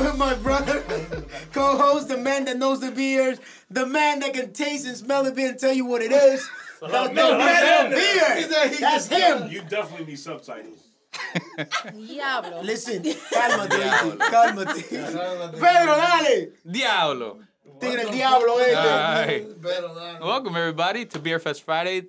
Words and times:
with 0.00 0.16
my 0.16 0.34
brother, 0.34 0.82
co-host, 1.52 2.08
the 2.08 2.16
man 2.16 2.46
that 2.46 2.56
knows 2.56 2.80
the 2.80 2.90
beers, 2.90 3.38
the 3.70 3.86
man 3.86 4.20
that 4.20 4.32
can 4.32 4.52
taste 4.52 4.86
and 4.86 4.96
smell 4.96 5.22
the 5.24 5.32
beer 5.32 5.50
and 5.50 5.58
tell 5.58 5.72
you 5.72 5.84
what 5.84 6.02
it 6.02 6.12
is. 6.12 6.48
The, 6.80 6.86
the 6.86 7.14
man 7.14 7.86
of 7.86 7.92
beer. 7.92 8.48
That's 8.80 9.06
him. 9.06 9.50
You 9.50 9.60
definitely 9.68 10.06
need 10.06 10.18
subtitles. 10.18 10.78
Diablo. 11.92 12.62
Listen, 12.62 13.02
cálmate, 13.34 14.16
cálmate. 14.16 15.60
Pedro, 15.60 15.96
dale. 16.00 16.52
Diablo. 16.66 17.40
Tigre 17.78 18.10
diablo 18.10 18.56
este. 18.60 20.20
Welcome 20.22 20.56
everybody 20.56 21.04
to 21.04 21.18
Beer 21.18 21.38
Fest 21.38 21.64
Friday. 21.64 22.06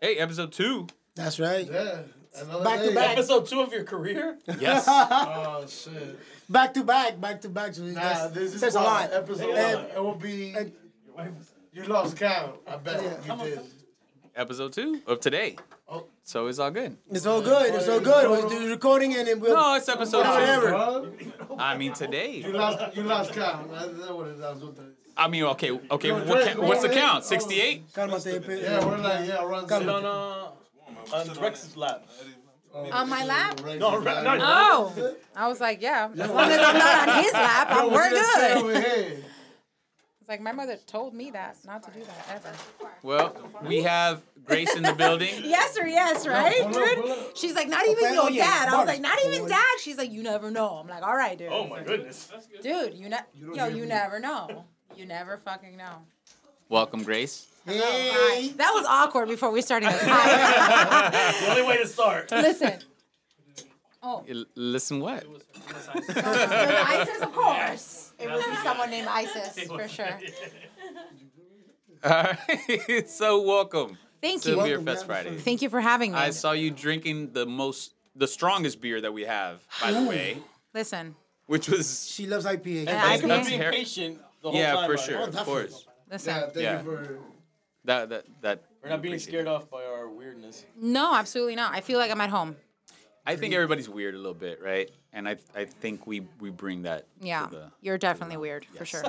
Hey, 0.00 0.16
episode 0.16 0.52
two. 0.52 0.86
That's 1.14 1.38
right. 1.38 1.70
Yeah. 1.70 2.04
Another 2.36 2.64
Back 2.64 2.80
to 2.82 2.94
back. 2.94 3.10
Episode 3.12 3.46
two 3.46 3.60
of 3.60 3.72
your 3.72 3.84
career? 3.84 4.38
Yes. 4.58 4.86
Oh 4.88 5.64
shit. 5.68 6.18
Back 6.48 6.74
to 6.74 6.82
back, 6.84 7.20
back 7.20 7.40
to 7.42 7.48
back. 7.48 7.74
So 7.74 7.82
Nah, 7.82 8.28
this 8.28 8.54
is 8.60 8.74
a 8.74 8.80
lot. 8.80 9.12
Episode 9.12 9.50
Eh, 9.54 9.74
one. 9.74 9.84
It 9.96 10.02
will 10.02 10.14
be. 10.14 10.54
eh, 10.56 10.64
You 11.72 11.84
lost 11.84 12.16
count. 12.16 12.56
I 12.66 12.76
bet 12.76 13.02
Yeah. 13.02 13.36
you 13.36 13.44
did. 13.50 13.60
episode 14.36 14.72
two 14.72 15.00
of 15.06 15.20
today. 15.20 15.56
Oh. 15.88 16.06
So 16.24 16.46
it's 16.48 16.58
all 16.58 16.70
good. 16.70 16.96
It's 17.10 17.26
all 17.26 17.40
good. 17.42 17.74
It's 17.74 17.88
all 17.88 18.00
good. 18.00 18.30
We're 18.30 18.48
doing 18.48 18.68
recording 18.70 19.14
and 19.14 19.28
then 19.28 19.38
we'll. 19.40 19.54
No, 19.54 19.74
it's 19.76 19.88
episode 19.88 20.22
two. 20.24 20.28
Whatever. 20.30 20.72
Huh? 20.72 21.54
I 21.58 21.76
mean 21.76 21.92
today. 21.92 22.36
You 22.44 22.52
lost. 22.52 22.96
You 22.96 23.02
lost 23.04 23.32
count. 23.32 23.70
That's 23.70 23.86
what 24.10 24.38
that's 24.40 24.60
I 25.16 25.28
mean, 25.28 25.44
okay, 25.44 25.70
okay. 25.70 26.10
What 26.10 26.58
what's 26.58 26.82
the 26.82 26.88
count? 26.88 27.22
Sixty-eight. 27.24 27.92
Cálmate, 27.92 28.62
Yeah, 28.62 28.84
we're 28.84 28.98
like 28.98 29.28
yeah, 29.28 29.44
run. 29.44 29.66
Come 29.68 29.88
on, 29.88 30.04
uh, 30.04 30.46
Um, 31.12 31.30
on 31.30 31.40
Rex's 31.40 31.76
lap. 31.76 32.06
On 32.74 32.92
uh, 32.92 33.06
my 33.06 33.24
lap? 33.24 33.60
No, 33.64 33.98
Re- 33.98 34.04
no, 34.04 34.38
Oh. 34.40 35.14
I 35.36 35.46
was 35.48 35.60
like, 35.60 35.80
yeah. 35.80 36.08
As 36.12 36.30
long 36.30 36.50
as 36.50 36.60
I'm 36.60 36.78
not 36.78 37.08
on 37.08 37.22
his 37.22 37.32
lap, 37.32 37.68
I'm, 37.70 37.92
we're 37.92 38.10
good. 38.10 39.24
It's 40.20 40.28
like 40.28 40.40
my 40.40 40.52
mother 40.52 40.78
told 40.86 41.14
me 41.14 41.30
that 41.32 41.56
not 41.66 41.82
to 41.82 41.90
do 41.90 42.00
that 42.02 42.26
ever. 42.36 42.52
Well, 43.02 43.36
we 43.66 43.82
have 43.82 44.22
Grace 44.44 44.74
in 44.74 44.82
the 44.82 44.94
building. 44.94 45.28
Yes 45.44 45.78
or 45.78 45.86
yes, 45.86 46.26
right, 46.26 46.62
pull 46.62 46.68
up, 46.68 46.94
pull 46.96 47.02
dude? 47.02 47.10
up. 47.10 47.36
She's 47.36 47.54
like, 47.54 47.68
not 47.68 47.86
even 47.86 48.14
your 48.14 48.22
oh, 48.24 48.34
dad. 48.34 48.68
I 48.68 48.78
was 48.78 48.86
like, 48.86 49.02
not 49.02 49.18
even 49.24 49.46
dad. 49.46 49.76
She's 49.80 49.98
like, 49.98 50.10
you 50.10 50.22
never 50.22 50.50
know. 50.50 50.70
I'm 50.76 50.88
like, 50.88 51.02
all 51.02 51.14
right, 51.14 51.36
dude. 51.36 51.48
Oh 51.52 51.66
my 51.66 51.82
goodness. 51.82 52.30
Dude, 52.62 52.94
you 52.94 53.10
ne- 53.10 53.18
yo, 53.54 53.66
you 53.66 53.84
never 53.86 54.18
know. 54.18 54.64
You 54.96 55.06
never 55.06 55.36
fucking 55.36 55.76
know. 55.76 55.98
Welcome, 56.70 57.02
Grace. 57.02 57.46
Hi. 57.66 57.72
Hey. 57.72 58.48
That 58.56 58.72
was 58.74 58.84
awkward 58.86 59.28
before 59.28 59.50
we 59.50 59.62
started 59.62 59.88
this. 59.90 60.02
Hi. 60.04 61.30
The 61.44 61.50
only 61.50 61.62
way 61.62 61.78
to 61.78 61.86
start. 61.86 62.30
Listen. 62.30 62.78
Oh, 64.02 64.22
oh. 64.22 64.24
L- 64.28 64.44
listen, 64.54 65.00
what? 65.00 65.24
ISIS, 66.08 67.22
of 67.22 67.32
course. 67.32 68.12
It 68.18 68.30
would 68.30 68.44
be 68.44 68.56
someone 68.62 68.90
named 68.90 69.08
ISIS 69.10 69.66
for 69.66 69.88
sure. 69.88 70.06
All 72.04 72.10
right. 72.10 73.08
so 73.08 73.40
welcome 73.40 73.96
Thank 74.20 74.42
to 74.42 74.50
you. 74.50 74.56
Beer 74.56 74.64
Welcome, 74.78 74.84
Fest 74.86 75.08
man. 75.08 75.24
Friday. 75.24 75.38
Thank 75.38 75.62
you 75.62 75.70
for 75.70 75.80
having 75.80 76.12
me. 76.12 76.18
I 76.18 76.30
saw 76.30 76.52
you 76.52 76.70
drinking 76.70 77.32
the 77.32 77.46
most, 77.46 77.94
the 78.14 78.26
strongest 78.28 78.82
beer 78.82 79.00
that 79.00 79.14
we 79.14 79.22
have, 79.24 79.66
by 79.80 79.90
the 79.92 80.02
way, 80.04 80.36
Listen, 80.74 81.14
which 81.46 81.68
was 81.70 82.06
She 82.06 82.26
loves 82.26 82.44
IPA. 82.44 82.84
Yeah, 82.86 83.00
Thanks 83.02 83.22
for 83.22 83.28
IPA. 83.28 83.46
being 83.48 83.70
patient 83.72 84.18
the 84.42 84.50
whole 84.50 84.60
yeah, 84.60 84.74
time. 84.74 84.90
for 84.90 84.98
sure, 84.98 85.20
Oh, 85.20 85.24
of 85.24 85.36
course. 85.36 85.86
listen. 86.10 86.34
Yeah, 86.34 86.40
thank 86.42 86.56
Yeah. 86.56 86.82
you 86.82 86.84
for. 86.84 87.18
That 87.84 88.08
that 88.10 88.24
that. 88.42 88.62
We're 88.82 88.90
not 88.90 89.02
being 89.02 89.18
scared 89.18 89.46
it. 89.46 89.48
off 89.48 89.70
by 89.70 89.84
our 89.84 90.08
weirdness. 90.08 90.64
No, 90.76 91.14
absolutely 91.14 91.54
not. 91.56 91.74
I 91.74 91.80
feel 91.80 91.98
like 91.98 92.10
I'm 92.10 92.20
at 92.20 92.30
home. 92.30 92.56
I 93.26 93.36
think 93.36 93.54
everybody's 93.54 93.88
weird 93.88 94.14
a 94.14 94.18
little 94.18 94.34
bit, 94.34 94.60
right? 94.62 94.90
And 95.14 95.26
I 95.26 95.36
I 95.54 95.64
think 95.64 96.06
we 96.06 96.20
we 96.40 96.50
bring 96.50 96.82
that. 96.82 97.06
Yeah, 97.22 97.46
To 97.46 97.50
the, 97.50 97.70
you're 97.80 97.96
definitely 97.96 98.36
weird 98.36 98.66
for 98.76 98.84
sure. 98.84 99.02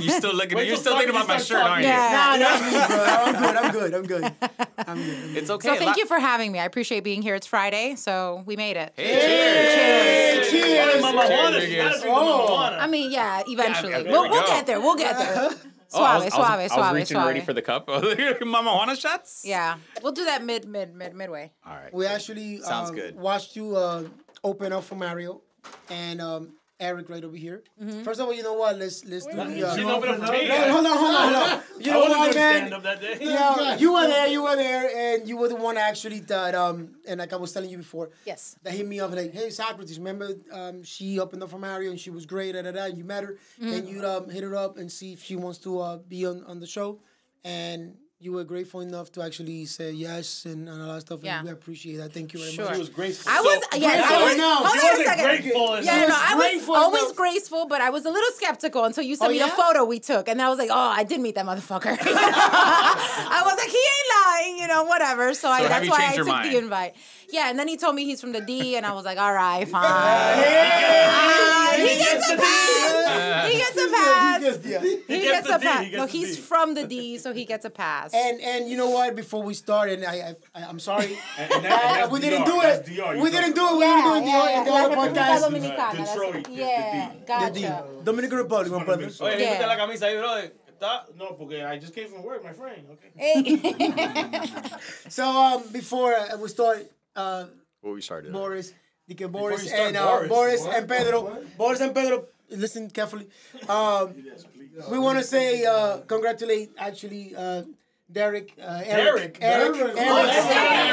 you're 0.00 0.10
still 0.18 0.34
looking. 0.34 0.56
Wait 0.56 0.66
You're 0.66 0.76
till 0.76 0.80
still 0.82 0.98
thinking 0.98 1.14
Sophie 1.14 1.22
about 1.24 1.28
my 1.28 1.36
starts 1.38 1.46
shirt, 1.46 1.62
aren't 1.62 1.84
talking. 1.84 1.88
Yeah. 1.88 2.36
Nah, 2.40 2.58
nah, 2.58 2.66
me, 2.66 2.70
bro. 2.88 3.04
I'm 3.06 3.72
good. 3.72 3.94
I'm 3.94 4.06
good. 4.06 4.24
I'm 4.24 4.34
good. 4.34 4.34
I'm 4.88 4.96
good. 4.96 5.36
It's 5.36 5.50
okay. 5.50 5.68
So 5.68 5.74
thank 5.76 5.88
lot- 5.88 5.96
you 5.98 6.06
for 6.06 6.18
having 6.18 6.50
me. 6.50 6.58
I 6.58 6.64
appreciate 6.64 7.04
being 7.04 7.22
here. 7.22 7.34
It's 7.36 7.46
Friday, 7.46 7.94
so 7.96 8.42
we 8.46 8.56
made 8.56 8.76
it. 8.76 8.92
Hey, 8.96 10.40
cheers. 10.42 10.50
Cheers. 10.50 11.02
Mama 11.02 11.20
Cheers, 11.26 11.30
Juana, 11.30 11.58
cheers. 11.60 11.70
you 11.70 11.76
gotta 11.82 12.00
drink 12.00 12.16
Oh. 12.16 12.38
Mama 12.38 12.52
Juana. 12.52 12.76
I 12.78 12.86
mean, 12.88 13.10
yeah, 13.12 13.42
eventually. 13.46 13.92
Yeah, 13.92 14.02
there 14.02 14.12
we'll, 14.12 14.22
we 14.24 14.28
we'll 14.30 14.40
go. 14.42 14.46
get 14.48 14.66
there. 14.66 14.80
We'll 14.80 14.96
get 14.96 15.16
there. 15.18 15.50
Oh, 15.92 16.02
I 16.02 16.18
Suave, 16.18 16.24
was, 16.24 16.34
suave, 16.34 16.44
I 16.44 16.56
was, 16.56 16.58
I 16.58 16.62
was 16.62 16.72
suave, 16.72 16.94
reaching 16.94 17.14
suave. 17.16 17.26
ready 17.26 17.40
for 17.40 17.52
the 17.52 17.62
cup. 17.62 17.88
Mama 18.46 18.72
Juana 18.72 18.96
shots. 18.96 19.42
Yeah, 19.44 19.76
we'll 20.02 20.12
do 20.12 20.24
that 20.24 20.44
mid, 20.44 20.66
mid, 20.66 20.94
mid, 20.94 21.14
midway. 21.14 21.52
All 21.66 21.74
right. 21.74 21.92
We 21.92 22.06
actually 22.06 22.58
Sounds 22.60 22.90
um, 22.90 22.94
good. 22.96 23.16
watched 23.16 23.56
you 23.56 23.76
uh, 23.76 24.04
open 24.42 24.72
up 24.72 24.84
for 24.84 24.94
Mario 24.96 25.42
and 25.90 26.20
um, 26.20 26.54
Eric 26.80 27.08
right 27.08 27.22
over 27.24 27.36
here. 27.36 27.62
First 28.02 28.18
of 28.20 28.26
all, 28.26 28.34
you 28.34 28.42
know 28.42 28.54
what? 28.54 28.76
Let's 28.78 29.04
let's 29.04 29.26
do 29.26 29.36
the. 29.36 29.68
Uh, 29.68 29.74
didn't 29.76 29.90
open 29.90 30.08
up 30.08 30.16
for 30.26 30.32
me. 30.32 30.48
no, 30.48 30.72
hold 30.72 30.86
on, 30.86 30.96
hold 30.98 31.14
on, 31.14 31.32
hold 31.32 31.52
on. 31.52 31.62
You 31.80 31.90
know 31.92 32.00
what, 32.00 32.08
doing 32.18 32.32
stand 32.32 32.64
man? 32.64 32.72
up 32.72 32.82
that 32.82 33.00
day. 33.00 33.18
Yeah, 33.20 33.76
you 33.78 33.92
were 33.92 34.06
there, 34.06 34.26
you 34.26 34.42
were 34.42 34.56
there, 34.56 34.90
and 35.16 35.28
you 35.28 35.36
were 35.36 35.48
the 35.48 35.54
one 35.56 35.76
actually 35.78 36.20
that 36.20 36.54
um, 36.54 36.96
and 37.06 37.20
like 37.20 37.32
I 37.32 37.36
was 37.36 37.52
telling 37.52 37.70
you 37.70 37.78
before, 37.78 38.10
Yes. 38.26 38.56
that 38.64 38.72
hit 38.72 38.86
me 38.86 38.98
up 39.00 39.12
like, 39.12 39.32
hey 39.32 39.50
Socrates, 39.50 39.98
remember 39.98 40.30
um, 40.52 40.82
she 40.82 41.18
opened 41.20 41.42
up 41.44 41.50
for 41.50 41.58
Mario 41.58 41.90
and 41.90 42.00
she 42.00 42.10
was 42.10 42.26
great, 42.26 42.52
da 42.52 42.62
da 42.62 42.72
da. 42.72 42.86
You 42.86 43.04
met 43.04 43.22
her, 43.24 43.38
and 43.60 43.88
you 43.88 44.04
um, 44.04 44.28
hit 44.28 44.42
her 44.42 44.56
up 44.56 44.76
and 44.76 44.90
see 44.90 45.12
if 45.12 45.22
she 45.22 45.36
wants 45.36 45.58
to 45.60 45.78
uh, 45.80 45.96
be 46.08 46.26
on, 46.26 46.42
on 46.44 46.58
the 46.60 46.66
show? 46.66 46.98
And 47.44 47.94
you 48.24 48.32
were 48.32 48.44
grateful 48.44 48.80
enough 48.80 49.12
to 49.12 49.22
actually 49.22 49.66
say 49.66 49.92
yes 49.92 50.46
and, 50.46 50.66
and 50.68 50.80
a 50.80 50.86
lot 50.86 50.96
of 50.96 51.02
stuff. 51.02 51.20
Yeah. 51.22 51.38
And 51.40 51.46
we 51.46 51.52
appreciate 51.52 51.96
that. 51.98 52.12
Thank 52.14 52.32
you 52.32 52.40
very 52.40 52.52
Sure. 52.52 52.64
much. 52.64 52.74
She 52.74 52.80
was 52.80 52.88
graceful. 52.88 53.30
I 53.30 53.40
was, 53.40 53.60
So- 53.70 53.78
yeah, 53.78 53.90
grateful 53.96 54.16
I 54.16 54.22
was, 54.24 54.34
enough. 54.34 54.58
hold 54.64 54.72
She 54.72 54.78
on 54.78 54.84
a 54.84 54.88
wasn't 54.90 55.06
second. 55.08 55.24
grateful 55.24 55.80
Yeah, 55.84 56.06
no, 56.06 56.16
I 56.16 56.34
was 56.34 56.44
grateful 56.44 56.74
always 56.74 57.02
enough. 57.02 57.16
graceful, 57.16 57.66
but 57.66 57.80
I 57.82 57.90
was 57.90 58.04
a 58.06 58.10
little 58.10 58.30
skeptical 58.32 58.84
until 58.84 59.04
you 59.04 59.16
sent 59.16 59.28
Oh, 59.28 59.32
me 59.32 59.38
yeah? 59.40 59.46
the 59.50 59.52
photo 59.52 59.84
we 59.84 60.00
took, 60.00 60.28
and 60.28 60.40
I 60.40 60.48
was 60.48 60.58
like, 60.58 60.70
oh, 60.72 60.88
I 61.00 61.04
did 61.04 61.20
meet 61.20 61.34
that 61.34 61.44
motherfucker. 61.44 61.96
I 62.00 63.42
was 63.44 63.56
like, 63.58 63.68
he 63.68 63.76
ain't 63.76 64.10
lying, 64.26 64.58
you 64.62 64.68
know, 64.68 64.84
whatever. 64.84 65.34
So, 65.34 65.48
I, 65.50 65.68
that's 65.68 65.88
why 65.88 66.08
I 66.12 66.16
took 66.16 66.26
mind? 66.26 66.50
the 66.52 66.58
invite. 66.58 66.94
Yeah, 67.30 67.50
and 67.50 67.58
then 67.58 67.68
he 67.68 67.76
told 67.76 67.94
me 67.94 68.04
he's 68.04 68.20
from 68.20 68.32
the 68.32 68.40
D, 68.40 68.76
and 68.76 68.84
I 68.86 68.92
was 68.92 69.04
like, 69.04 69.18
all 69.18 69.32
right, 69.32 69.66
fine. 69.68 69.82
Ah, 69.84 71.72
he 71.76 71.96
gets 71.98 72.30
a 72.30 72.36
pass. 72.36 73.50
He 73.50 73.58
gets 73.58 73.76
a 73.76 73.88
pass. 73.90 74.38
He 74.38 74.44
gets- 74.50 74.66
yeah. 74.66 74.80
He 74.80 75.22
gets 75.22 75.46
gets 75.46 75.48
a 75.48 75.58
D, 75.58 75.64
pass. 75.64 75.84
he 75.84 75.90
gets 75.90 75.96
No, 76.00 76.06
he's 76.06 76.36
D. 76.36 76.42
from 76.42 76.74
the 76.74 76.86
D, 76.86 77.18
so 77.18 77.32
he 77.32 77.44
gets 77.44 77.64
a 77.64 77.70
pass. 77.70 78.12
And 78.14 78.40
and 78.40 78.68
you 78.68 78.76
know 78.76 78.90
what? 78.90 79.14
Before 79.16 79.42
we 79.42 79.54
started, 79.54 80.04
I, 80.04 80.36
I 80.54 80.62
I'm 80.64 80.78
sorry, 80.80 81.16
And, 81.38 81.50
and 81.52 81.64
that, 81.64 81.72
and 81.72 81.74
Uh, 81.74 81.94
that's 81.94 82.12
we 82.12 82.18
DR, 82.20 82.30
didn't 82.30 82.46
do 82.46 82.60
it. 82.60 82.88
We 82.88 82.94
didn't 82.94 82.94
do 82.94 83.04
it. 83.10 83.22
We 83.22 83.30
didn't 83.30 83.54
do 83.54 83.66
it 83.66 84.18
in 84.18 84.24
the, 84.24 84.58
in 84.58 84.64
the 84.64 84.72
other 84.72 84.96
República 84.96 85.14
podcast. 85.14 85.42
Dominicana. 85.48 85.96
Detroit, 86.06 86.48
Yeah, 86.50 87.10
D. 87.10 87.18
The 87.26 87.50
D. 87.50 87.62
gotcha. 87.62 87.84
Dominican 88.04 88.38
Republic, 88.38 88.72
my 88.72 88.84
brother. 88.84 89.10
Oye, 89.20 89.36
Yeah. 89.38 89.60
yeah. 89.60 89.66
la 89.66 89.76
camisa 89.76 90.06
ahí, 90.06 90.18
brother. 90.18 90.52
No, 91.16 91.32
porque 91.38 91.62
I 91.64 91.78
just 91.78 91.94
came 91.94 92.08
from 92.08 92.22
work, 92.22 92.44
my 92.44 92.52
friend. 92.52 92.82
Okay. 92.92 93.10
Hey. 93.16 93.40
So 95.08 95.24
um, 95.24 95.62
before 95.72 96.12
uh, 96.14 96.36
we 96.36 96.48
start, 96.48 96.84
uh, 97.16 97.46
Well, 97.82 97.94
we 97.94 98.00
started. 98.02 98.32
Boris, 98.32 98.72
Dike 99.08 99.30
Boris, 99.30 99.62
you 99.62 99.68
start, 99.68 99.88
and 99.88 99.96
uh, 99.96 100.06
Boris, 100.06 100.28
Boris, 100.28 100.66
and 100.66 100.88
Pedro, 100.88 101.38
Boris 101.58 101.80
and 101.80 101.94
Pedro, 101.94 102.26
listen 102.50 102.90
carefully. 102.90 103.28
Um, 103.68 104.14
we 104.90 104.98
want 104.98 105.18
to 105.18 105.24
say 105.24 105.64
uh, 105.64 105.98
congratulate 106.00 106.70
actually 106.78 107.34
uh, 107.36 107.62
Derek, 108.12 108.52
uh, 108.60 108.82
Eric, 108.84 109.38
Derek? 109.38 109.38
Eric, 109.40 109.74
Derek. 109.74 109.96
Eric. 109.96 109.96
Hey, 109.96 110.08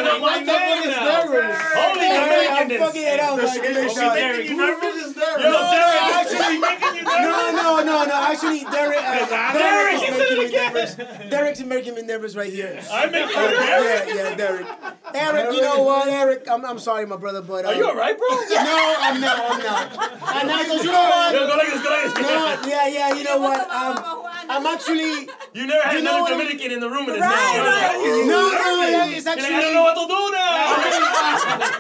My 0.02 0.20
my 0.20 0.44
man 0.44 0.84
is 0.84 0.96
now. 0.96 1.24
Derek. 1.28 1.56
Holy 1.60 2.06
Eric, 2.08 2.50
I'm 2.50 2.70
Dominicanness. 2.70 2.80
fucking 2.80 3.04
it 3.04 3.20
up, 3.20 3.38
man. 3.38 3.62
Give 3.62 3.76
me 3.76 3.86
a 3.86 3.90
shot. 3.90 4.16
Derek. 4.16 4.50
You 4.50 4.56
nervous? 4.58 4.96
Is 4.96 5.14
Derek? 5.14 5.44
Yo, 5.44 5.52
No, 5.52 5.72
Derek. 5.72 6.16
actually, 6.16 6.58
making 6.60 6.96
you 6.96 7.04
no, 7.04 7.52
no, 7.52 7.84
no, 7.84 8.06
no. 8.06 8.16
Actually, 8.32 8.64
Derek, 8.64 8.98
uh, 8.98 9.28
Derek, 9.28 9.54
Derek 9.54 10.00
he 10.00 10.06
is 10.06 10.16
said 10.16 10.22
it 10.22 10.30
making 10.30 10.38
me 10.40 10.46
again. 10.46 10.74
nervous. 10.74 10.96
Derek's 11.30 11.60
making 11.60 11.96
me 11.96 12.02
nervous 12.04 12.36
right 12.36 12.52
here. 12.52 12.80
I'm 12.90 13.12
making 13.12 13.36
Uh, 13.38 13.42
you 13.42 13.48
nervous. 13.60 14.16
yeah, 14.16 14.30
yeah, 14.30 14.36
Derek. 14.36 14.68
Eric, 15.14 15.54
you 15.54 15.62
know 15.62 15.84
what, 15.84 16.08
Eric? 16.08 16.48
I'm, 16.50 16.66
I'm 16.66 16.80
sorry, 16.80 17.06
my 17.06 17.18
brother, 17.18 17.42
but 17.42 17.66
uh, 17.66 17.70
Are 17.70 17.76
you 17.76 17.86
alright, 17.88 18.18
bro? 18.18 18.28
No, 18.50 18.96
I'm 19.02 19.20
not. 19.20 19.38
I'm 19.38 19.60
not. 19.60 20.20
I'm 20.24 20.48
not 20.48 20.64
because 20.64 20.84
you 20.86 20.92
know 20.92 21.10
what? 21.10 21.34
Yo, 21.36 21.46
go 21.48 21.58
like 21.58 21.68
this, 21.68 21.84
go 21.84 21.90
like 21.90 22.16
this. 22.16 22.24
No, 22.26 22.70
yeah, 22.70 22.88
yeah. 22.88 23.14
You 23.16 23.24
know 23.26 23.38
what? 23.40 23.70
Um, 23.70 24.21
I'm 24.54 24.66
actually 24.66 25.30
You 25.54 25.66
never 25.68 25.82
had 25.84 25.94
You 25.96 26.02
know 26.04 26.18
another 26.18 26.22
what? 26.22 26.30
Dominican 26.42 26.72
in 26.72 26.80
the 26.80 26.90
room 26.90 27.08
and 27.10 27.18
it's 27.18 27.26
Right, 27.26 27.54
now. 27.56 27.64
right. 27.66 28.26
no, 28.28 28.40
no. 28.52 28.88
yeah, 28.88 29.06
It's 29.18 29.26
You're 29.26 29.36
like, 29.36 29.44
actually 29.44 29.56
I 29.56 29.62
don't 29.62 29.74
know 29.74 29.84
what 29.84 29.98
to 30.02 30.06
do 30.16 30.22
now. 30.38 31.22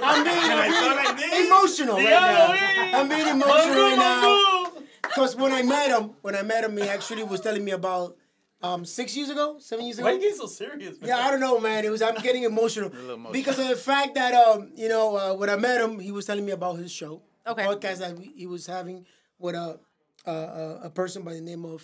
I'm 0.09 0.23
being, 0.23 0.37
I 0.37 0.65
I'm 0.65 0.73
sound 0.73 0.95
like 1.03 1.17
being 1.17 1.47
emotional 1.47 1.95
right 1.97 2.09
now. 2.09 2.99
I'm 2.99 3.09
being 3.09 3.27
emotional 3.27 3.75
right 3.75 3.97
now. 3.97 4.81
Because 5.03 5.35
when 5.35 5.51
I 5.51 5.61
met 5.63 5.89
him, 5.89 6.11
when 6.21 6.35
I 6.35 6.41
met 6.41 6.63
him, 6.63 6.77
he 6.77 6.83
actually 6.83 7.23
was 7.23 7.41
telling 7.41 7.63
me 7.65 7.71
about 7.71 8.15
um, 8.63 8.85
six 8.85 9.15
years 9.17 9.29
ago, 9.29 9.57
seven 9.59 9.85
years 9.85 9.97
ago. 9.97 10.05
Why 10.05 10.11
are 10.11 10.15
you 10.15 10.21
getting 10.21 10.37
so 10.37 10.45
serious, 10.47 10.99
man? 11.01 11.09
Yeah, 11.09 11.17
I 11.17 11.31
don't 11.31 11.39
know, 11.39 11.59
man. 11.59 11.83
It 11.83 11.89
was 11.91 12.01
I'm 12.01 12.15
getting 12.21 12.43
emotional 12.43 12.89
emotional. 12.91 13.31
because 13.33 13.57
of 13.59 13.67
the 13.67 13.75
fact 13.75 14.15
that 14.15 14.33
um, 14.33 14.69
you 14.75 14.87
know, 14.87 15.15
uh, 15.17 15.33
when 15.33 15.49
I 15.49 15.55
met 15.57 15.81
him, 15.81 15.99
he 15.99 16.11
was 16.11 16.25
telling 16.25 16.45
me 16.45 16.51
about 16.51 16.77
his 16.77 16.91
show, 16.91 17.21
Okay. 17.45 17.63
podcast 17.63 17.97
that 17.99 18.17
we- 18.17 18.33
he 18.35 18.45
was 18.47 18.65
having 18.67 19.05
with 19.39 19.55
a 19.55 19.79
a, 20.25 20.31
a, 20.31 20.79
a 20.83 20.89
person 20.91 21.23
by 21.23 21.33
the 21.33 21.41
name 21.41 21.65
of 21.65 21.83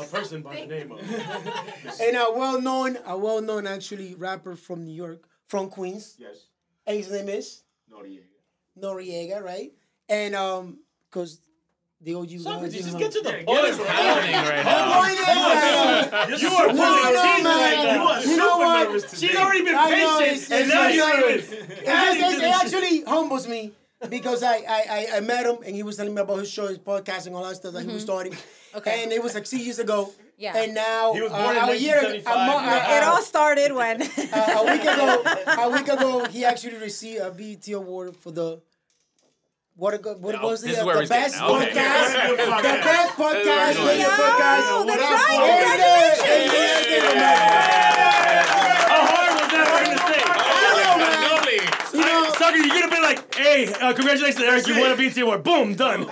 A 0.00 0.04
person 0.06 0.42
by 0.42 0.60
the 0.60 0.66
name 0.66 0.92
of. 0.92 1.00
and 2.00 2.16
a 2.16 2.26
well 2.34 2.60
known, 2.60 2.98
a 3.06 3.16
well 3.16 3.40
known 3.40 3.66
actually 3.66 4.14
rapper 4.14 4.54
from 4.56 4.84
New 4.84 4.94
York, 4.94 5.28
from 5.46 5.68
Queens. 5.70 6.16
Yes. 6.18 6.46
And 6.86 6.96
his 6.96 7.10
name 7.10 7.28
is 7.28 7.62
Noreaga. 7.92 8.22
Noreaga, 8.80 9.42
right? 9.42 9.72
And 10.08 10.34
um, 10.34 10.78
because 11.10 11.40
the 12.00 12.14
OG 12.14 12.38
Socrates, 12.40 12.76
you 12.76 12.82
just 12.82 12.98
get 12.98 13.10
to 13.12 13.20
the 13.20 13.30
Yeah, 13.30 13.44
point. 13.44 13.76
get 13.76 13.86
happening 13.88 14.34
right 14.36 14.64
The 14.64 16.28
point 16.28 16.32
is 16.34 16.42
You 16.42 16.48
are 16.48 16.66
No, 16.68 16.72
pulling 16.72 17.14
no, 17.14 17.22
teeth 17.34 17.44
man. 17.44 17.58
right 17.58 17.76
now. 17.84 17.94
You 17.94 18.00
are 18.08 18.22
You 18.22 18.36
know 18.36 18.58
what? 18.58 19.10
She's 19.18 19.36
already 19.36 19.62
been 19.64 19.74
I 19.74 19.90
know, 19.90 20.18
patient, 20.20 20.36
it's- 20.44 20.50
and 20.52 20.68
now 20.68 20.88
you're 20.88 21.30
it, 21.30 21.44
even 21.44 21.66
just- 21.68 21.88
adding 21.88 22.22
to 22.22 22.46
it 22.46 22.54
actually 22.64 23.00
humbles 23.02 23.48
me 23.48 23.72
because 24.08 24.42
I, 24.42 24.56
I, 24.56 24.84
I, 24.90 25.06
I 25.16 25.20
met 25.20 25.44
him 25.46 25.58
and 25.66 25.74
he 25.74 25.82
was 25.82 25.96
telling 25.96 26.14
me 26.14 26.20
about 26.20 26.38
his 26.38 26.50
show, 26.50 26.66
his 26.68 26.78
podcast, 26.78 27.26
and 27.26 27.34
all 27.34 27.44
that 27.48 27.56
stuff 27.56 27.72
that 27.74 27.84
he 27.84 27.92
was 27.92 28.02
starting. 28.02 28.34
Okay. 28.74 29.02
And 29.02 29.12
it 29.12 29.22
was 29.22 29.34
like 29.34 29.46
six 29.46 29.62
years 29.64 29.78
ago. 29.78 30.12
Yeah. 30.36 30.56
And 30.56 30.74
now 30.74 31.14
He 31.14 31.20
was 31.22 31.32
uh, 31.32 31.42
born 31.42 31.56
in 31.56 31.64
a 31.64 31.74
year, 31.74 31.98
a, 31.98 32.02
mo- 32.02 32.60
1975. 32.62 32.90
a- 32.92 32.96
It 32.96 33.02
all 33.02 33.22
started 33.22 33.72
when. 33.74 34.02
a 34.02 34.64
week 34.70 34.82
ago, 34.82 35.22
a 35.64 35.70
week 35.70 35.88
ago, 35.88 36.24
he 36.26 36.44
actually 36.44 36.76
received 36.78 37.20
a 37.22 37.30
BET 37.32 37.66
award 37.74 38.14
for 38.16 38.30
the 38.30 38.60
what, 39.74 39.94
a, 39.94 39.98
what 40.14 40.34
Oh, 40.36 40.48
was 40.48 40.60
the, 40.60 40.68
this 40.68 40.76
is 40.76 40.82
uh, 40.82 40.86
where 40.86 40.94
the 40.96 41.00
he's 41.02 41.08
getting 41.08 41.24
best 41.32 41.38
now. 41.40 41.56
Okay. 41.56 41.70
podcast, 41.70 42.26
Good 42.28 42.38
the 42.38 42.42
podcast. 42.52 42.62
best 42.84 43.14
podcast, 43.14 43.74
Yo, 43.78 43.86
radio 43.86 44.08
podcast. 44.08 44.62
Yo, 44.68 44.84
what 44.84 44.86
that's 44.86 45.02
up, 45.02 45.28
right. 45.28 45.38
boy? 45.38 45.48
Congratulations. 45.58 46.22
Hey, 46.22 46.46
hey, 46.46 46.66
hey, 46.82 47.00
hey, 47.00 47.14
man. 47.18 48.46
How 48.90 49.02
hard 49.06 49.30
was 49.38 49.48
that 49.54 49.66
for 49.70 49.80
him 49.82 49.96
to 49.96 50.02
say? 50.06 50.22
You 52.50 52.56
know, 52.56 52.62
Sucker, 52.62 52.66
you 52.66 52.70
could 52.72 52.82
have 52.82 52.90
been 52.90 53.02
like, 53.02 53.34
hey, 53.34 53.72
uh, 53.74 53.92
congratulations, 53.92 54.40
Eric, 54.42 54.66
you 54.66 54.80
won 54.80 54.92
a 54.92 54.96
BT 54.96 55.20
award. 55.20 55.42
Boom, 55.42 55.74
done. 55.74 56.06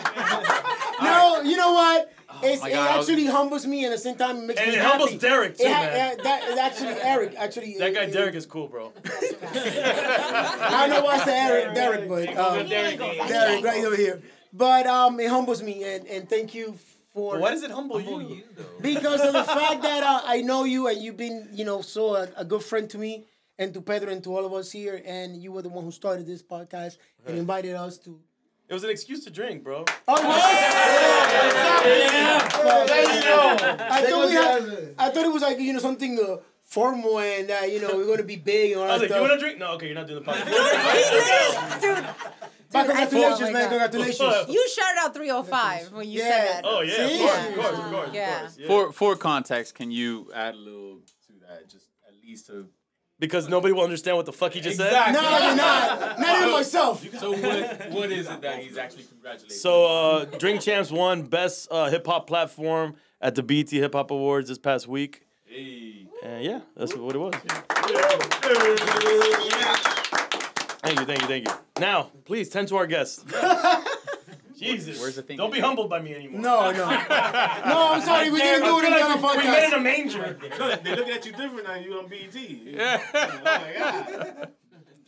no, 1.02 1.42
you 1.42 1.56
know 1.56 1.72
what? 1.72 2.12
It's, 2.42 2.60
my 2.60 2.68
it 2.68 2.72
God, 2.74 2.90
I 2.90 2.96
was- 2.98 3.08
actually 3.08 3.26
humbles 3.26 3.66
me 3.66 3.84
and 3.84 3.94
at 3.94 3.96
the 3.96 4.02
same 4.02 4.16
time 4.16 4.36
it 4.36 4.42
makes 4.48 4.60
And 4.60 4.70
me 4.70 4.76
it 4.76 4.80
happy. 4.82 4.98
humbles 4.98 5.20
Derek, 5.22 5.56
too, 5.56 5.64
It 5.64 5.72
ha- 5.72 5.80
man. 5.84 5.96
yeah, 6.18 6.22
that, 6.22 6.50
it 6.50 6.58
actually 6.58 6.92
Eric 7.02 7.34
actually. 7.38 7.78
That 7.78 7.94
guy 7.94 8.02
it- 8.02 8.12
Derek 8.12 8.34
is 8.34 8.44
cool, 8.44 8.68
bro. 8.68 8.92
I 9.06 10.86
don't 10.86 10.90
know 10.90 11.04
why 11.04 11.14
I 11.14 11.24
say 11.24 11.38
Eric, 11.38 11.74
Derek, 11.74 12.08
but 12.08 12.36
um, 12.36 12.68
Derek 12.68 13.64
right 13.64 13.84
over 13.84 13.96
here. 13.96 14.20
But 14.52 14.86
um, 14.86 15.18
it 15.20 15.30
humbles 15.30 15.62
me 15.62 15.84
and, 15.84 16.06
and 16.06 16.28
thank 16.28 16.54
you 16.54 16.78
for 17.14 17.38
Why 17.38 17.50
does 17.52 17.62
it 17.62 17.70
humble 17.70 18.00
you? 18.00 18.42
Though? 18.54 18.64
Because 18.82 19.20
of 19.22 19.32
the 19.32 19.44
fact 19.44 19.80
that 19.82 20.02
uh, 20.02 20.20
I 20.26 20.42
know 20.42 20.64
you 20.64 20.88
and 20.88 21.00
you've 21.00 21.16
been 21.16 21.48
you 21.52 21.64
know 21.64 21.80
so 21.80 22.16
a, 22.16 22.28
a 22.36 22.44
good 22.44 22.62
friend 22.62 22.88
to 22.90 22.98
me 22.98 23.24
and 23.58 23.72
to 23.74 23.80
Pedro 23.80 24.10
and 24.10 24.22
to 24.24 24.36
all 24.36 24.44
of 24.44 24.52
us 24.52 24.70
here 24.72 25.00
and 25.04 25.36
you 25.42 25.50
were 25.52 25.62
the 25.62 25.68
one 25.68 25.84
who 25.84 25.90
started 25.90 26.26
this 26.26 26.42
podcast 26.42 26.98
and 27.26 27.38
invited 27.38 27.74
us 27.74 27.98
to. 27.98 28.20
It 28.68 28.74
was 28.74 28.82
an 28.84 28.90
excuse 28.90 29.22
to 29.24 29.30
drink, 29.30 29.62
bro. 29.62 29.84
Oh 30.08 30.22
yeah! 30.22 31.82
There 31.82 33.02
you 33.02 33.22
go. 33.22 33.56
I 33.78 34.02
thought 34.08 34.26
we 34.28 34.34
had. 34.34 34.94
I 34.98 35.10
thought 35.10 35.24
it 35.24 35.32
was 35.32 35.42
like 35.42 35.58
you 35.60 35.72
know 35.72 35.78
something 35.78 36.18
uh, 36.18 36.38
formal 36.64 37.18
and 37.20 37.50
uh, 37.50 37.60
you 37.66 37.80
know 37.80 37.90
we're 37.96 38.06
gonna 38.06 38.22
be 38.24 38.36
big 38.36 38.72
and 38.72 38.80
all 38.80 38.86
I 38.86 38.88
that 38.88 38.92
was 38.94 39.02
like, 39.02 39.10
stuff. 39.10 39.22
you 39.22 39.28
want 39.28 39.40
to 39.40 39.44
drink? 39.46 39.58
No, 39.58 39.72
okay, 39.74 39.86
you're 39.86 39.94
not 39.94 40.06
doing 40.08 40.22
the 40.24 40.30
podcast. 40.32 41.80
Dude, 41.80 42.04
But 42.72 42.86
congratulations, 42.86 43.40
Oh 43.40 43.52
man! 43.52 43.70
God. 43.70 43.70
Congratulations. 43.92 44.48
you 44.48 44.68
shouted 44.68 44.98
out 45.00 45.14
305 45.14 45.92
when 45.92 46.08
you 46.08 46.18
Yeah. 46.20 46.28
said 46.28 46.46
that. 46.48 46.64
Oh, 46.66 46.80
yeah, 46.80 46.96
See? 47.08 47.14
of 47.14 47.20
course, 47.20 47.46
of 47.46 47.54
course, 47.54 47.78
of 47.78 47.92
course. 47.92 48.10
Yeah. 48.12 48.34
Of 48.34 48.40
course 48.42 48.56
yeah. 48.58 48.66
For 48.66 48.92
for 48.92 49.16
context, 49.16 49.74
can 49.76 49.90
you 49.92 50.30
add 50.34 50.54
a 50.54 50.58
little 50.58 50.96
to 51.28 51.32
that, 51.46 51.68
just 51.70 51.86
at 52.08 52.14
least 52.26 52.46
to? 52.48 52.66
Because 53.18 53.48
nobody 53.48 53.72
will 53.72 53.82
understand 53.82 54.18
what 54.18 54.26
the 54.26 54.32
fuck 54.32 54.52
he 54.52 54.60
just 54.60 54.76
said. 54.76 54.92
No, 55.12 55.20
you're 55.38 55.56
not. 55.56 56.18
Not 56.18 56.38
even 56.38 56.50
myself. 56.52 57.02
So 57.18 57.30
what 57.32 57.90
what 57.90 58.12
is 58.12 58.28
it 58.28 58.42
that 58.42 58.58
he's 58.60 58.76
actually 58.76 59.04
congratulating? 59.04 59.56
So, 59.56 59.86
uh, 59.86 60.24
Drink 60.26 60.60
Champs 60.60 60.90
won 60.90 61.22
Best 61.22 61.68
uh, 61.70 61.88
Hip 61.88 62.06
Hop 62.06 62.26
Platform 62.26 62.96
at 63.22 63.34
the 63.34 63.42
BET 63.42 63.70
Hip 63.70 63.94
Hop 63.94 64.10
Awards 64.10 64.48
this 64.48 64.58
past 64.58 64.86
week. 64.86 65.22
hey, 65.46 66.06
And 66.22 66.44
yeah, 66.44 66.60
that's 66.76 66.94
what 66.94 67.14
it 67.14 67.18
was. 67.18 67.34
Thank 70.82 71.00
you, 71.00 71.06
thank 71.06 71.22
you, 71.22 71.26
thank 71.28 71.48
you. 71.48 71.54
Now, 71.80 72.10
please 72.26 72.48
tend 72.48 72.68
to 72.68 72.76
our 72.76 72.86
guest. 72.86 73.24
Jesus. 74.56 75.00
Where's 75.00 75.16
the 75.16 75.22
thing? 75.22 75.36
Don't 75.36 75.52
be 75.52 75.60
humbled 75.60 75.90
by 75.90 76.00
me 76.00 76.14
anymore. 76.14 76.40
No, 76.40 76.70
no. 76.72 76.86
No, 76.88 77.92
I'm 77.92 78.00
sorry. 78.00 78.30
We 78.30 78.38
didn't 78.40 78.64
do 78.64 78.78
it 78.78 78.84
in 78.84 78.90
the 78.92 78.98
like 78.98 79.04
other 79.04 79.38
we, 79.38 79.44
we 79.44 79.50
met 79.50 79.64
in 79.64 79.70
podcast. 79.70 79.76
a 79.76 79.80
manger. 79.80 80.38
Look, 80.58 80.82
they 80.82 80.96
looking 80.96 81.12
at 81.14 81.26
you 81.26 81.32
different 81.32 81.64
now. 81.64 81.74
You 81.74 81.98
on 81.98 82.08
BET. 82.08 82.34
yeah. 82.34 83.00
Oh 83.14 83.40
my 83.44 83.72
god. 83.78 84.52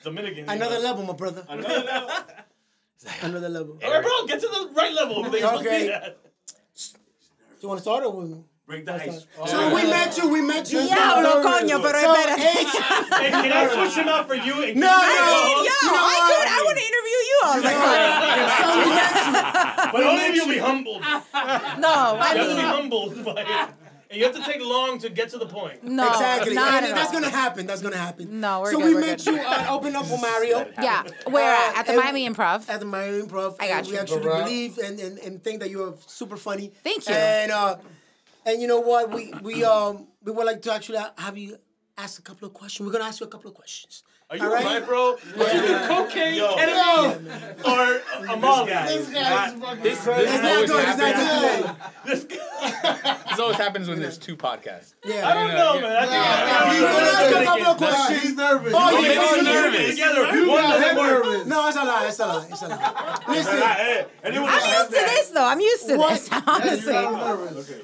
Dominican. 0.02 0.48
Another 0.48 0.78
level, 0.78 1.04
my 1.04 1.12
brother. 1.14 1.44
Another 1.48 1.80
level. 1.84 2.10
Another 3.22 3.48
level. 3.48 3.78
All 3.82 3.90
right, 3.90 4.02
bro, 4.02 4.26
get 4.26 4.40
to 4.40 4.48
the 4.48 4.70
right 4.74 4.92
level. 4.92 5.22
They 5.30 5.40
supposed 5.40 5.66
Okay. 5.66 5.88
at. 5.90 6.18
You 7.60 7.68
want 7.68 7.78
to 7.78 7.82
start 7.82 8.04
or 8.04 8.10
we? 8.12 8.34
Break 8.68 8.84
the 8.84 8.94
ice. 8.94 9.26
So 9.46 9.74
we 9.74 9.82
met 9.84 10.14
you. 10.18 10.28
We 10.28 10.42
met 10.42 10.70
you. 10.70 10.80
Diablo, 10.82 11.42
coño, 11.42 11.80
pero 11.80 11.98
So, 11.98 12.12
espérate. 12.14 12.38
hey, 12.38 12.64
Hey, 12.64 13.30
can 13.30 13.50
I 13.52 13.66
switch 13.74 13.94
him 13.96 14.08
out 14.08 14.28
for 14.28 14.34
you? 14.34 14.62
And 14.62 14.76
No, 14.76 14.86
no. 14.86 14.92
I 14.92 15.42
mean, 15.46 15.56
yo, 15.64 15.72
You 15.82 15.88
know 15.88 16.04
I 16.04 16.16
what? 16.20 16.36
could. 16.36 16.48
I 16.52 16.62
want 16.66 16.76
to 16.76 16.84
interview 16.90 17.20
you 17.30 17.38
all 17.44 17.58
of 17.58 17.64
a 17.64 17.72
sudden. 17.80 18.48
so 18.60 18.66
we 18.78 18.90
met 19.00 19.14
you. 19.24 19.92
But 19.92 20.02
only 20.04 20.24
if 20.26 20.34
you'll 20.34 20.48
be 20.48 20.58
humbled. 20.58 21.02
No, 21.78 21.88
I 22.20 22.26
have 22.26 22.36
to 22.36 22.42
be 22.42 22.48
mean, 22.48 22.58
humbled 22.64 23.24
by 23.24 23.40
it. 23.40 23.70
And 24.10 24.18
you 24.18 24.24
have 24.26 24.34
to 24.36 24.42
take 24.42 24.60
long 24.62 24.98
to 25.00 25.08
get 25.10 25.30
to 25.30 25.38
the 25.38 25.46
point. 25.46 25.82
no, 25.84 26.06
exactly. 26.08 26.54
not 26.54 26.74
And 26.82 26.86
at 26.86 26.94
that's 26.94 27.08
all. 27.08 27.20
gonna 27.20 27.30
happen. 27.30 27.66
That's 27.66 27.80
gonna 27.82 27.96
happen. 27.96 28.40
No, 28.40 28.60
we're 28.60 28.72
so 28.72 28.78
good, 28.78 28.86
we 28.88 28.94
we're 28.96 29.00
met 29.00 29.18
good. 29.24 29.34
you. 29.34 29.40
Uh, 29.40 29.66
open 29.70 29.96
up 29.96 30.04
for 30.06 30.18
Mario. 30.18 30.66
Yeah, 30.82 31.04
where 31.26 31.54
at? 31.54 31.78
At 31.78 31.86
the 31.86 31.94
Miami 31.94 32.28
Improv. 32.28 32.68
at 32.68 32.80
the 32.80 32.86
Miami 32.86 33.22
Improv. 33.22 33.56
I 33.60 33.68
got 33.68 33.86
you. 33.86 33.92
We 33.92 33.98
actually 33.98 34.22
believe 34.24 34.76
and, 34.78 34.98
and, 35.00 35.18
and 35.20 35.42
think 35.42 35.60
that 35.60 35.70
you're 35.70 35.94
super 36.06 36.36
funny. 36.36 36.70
Thank 36.84 37.06
you. 37.08 37.14
And 37.14 37.52
uh, 37.52 37.76
and 38.46 38.60
you 38.60 38.66
know 38.68 38.80
what? 38.80 39.10
We 39.10 39.32
we 39.42 39.64
um 39.64 40.08
we 40.22 40.32
would 40.32 40.46
like 40.46 40.62
to 40.62 40.72
actually 40.72 40.98
have 41.18 41.36
you 41.38 41.58
ask 41.96 42.18
a 42.18 42.22
couple 42.22 42.46
of 42.48 42.54
questions. 42.54 42.86
We're 42.86 42.92
gonna 42.92 43.04
ask 43.08 43.20
you 43.20 43.26
a 43.26 43.30
couple 43.30 43.48
of 43.50 43.54
questions. 43.56 44.02
Are 44.30 44.36
you 44.36 44.42
All 44.44 44.50
right. 44.52 44.62
alright, 44.66 44.86
bro? 44.86 45.14
Are 45.14 45.54
you 45.54 45.60
doing 45.66 45.84
cocaine, 45.88 46.34
Yo. 46.34 46.54
ketamine, 46.54 47.64
or 47.64 48.02
a 48.30 48.36
Molly? 48.36 48.70
This 48.70 49.08
guy's 49.08 49.54
fucking 49.54 49.82
This, 49.82 50.00
crazy. 50.04 50.24
this 50.26 50.34
It's 50.34 50.42
not 50.42 50.52
always 50.52 50.70
good. 50.70 50.88
It's 50.88 50.98
not 50.98 51.14
happens. 51.14 51.64
good. 51.64 52.12
This 52.12 52.24
guy. 52.24 53.16
This 53.30 53.38
always 53.40 53.56
happens 53.56 53.88
when 53.88 54.00
there's 54.00 54.18
two 54.18 54.36
podcasts. 54.36 54.92
Yeah. 55.02 55.26
I 55.26 55.32
don't 55.32 55.54
know, 55.54 55.80
man. 55.80 55.96
I 55.96 56.00
think 56.02 56.12
Yeah. 56.12 56.68
We're 56.68 56.80
gonna 56.92 57.06
ask 57.08 57.30
you 57.30 57.36
a 57.38 57.44
couple 57.44 57.66
of 57.68 57.76
questions. 57.78 58.22
he's 58.22 58.36
nervous. 58.36 58.74
Oh, 58.76 59.00
yeah, 59.00 59.14
got 59.14 59.28
he's 59.30 59.38
him 59.38 59.44
nervous. 59.44 59.90
Together, 59.92 60.36
You 60.36 60.48
one 60.50 60.62
got 60.62 60.80
doesn't 60.80 60.88
him 60.90 60.96
nervous. 60.96 61.46
No, 61.46 61.68
it's 61.68 61.76
a 61.78 61.84
lie. 61.84 62.06
It's 62.08 62.18
a 62.20 62.26
lie. 62.26 62.46
It's 62.50 62.62
a 62.62 62.68
lie. 62.68 63.18
Listen. 63.28 63.58
Hey, 63.62 64.06
and 64.24 64.34
it 64.36 64.40
was 64.40 64.50
I'm 64.52 64.68
used 64.78 64.88
to 64.90 65.04
this 65.06 65.28
though. 65.30 65.46
I'm 65.46 65.60
used 65.60 65.86
to 65.88 65.96
What? 65.96 66.10
this, 66.10 66.28
Yeah, 66.86 67.00
you 67.00 67.16
honestly. 67.16 67.76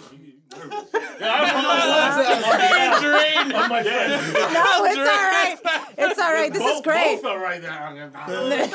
Got 0.50 0.58
nervous. 0.68 2.44
Okay, 2.54 2.68
she 2.98 3.06
nervous. 3.06 3.36
I'm 3.36 3.54
on 3.54 3.68
my 3.68 3.82
friend. 3.82 4.10
No, 4.54 4.84
it's 4.84 4.98
all 4.98 5.04
right. 5.04 5.56
It's 5.96 6.18
all 6.18 6.32
right. 6.32 6.52
This 6.52 6.62
is 6.62 6.80
great. 6.82 7.22
Both 7.22 7.30
are 7.30 7.40
right 7.40 7.62
now. 7.62 7.94
They 7.94 8.66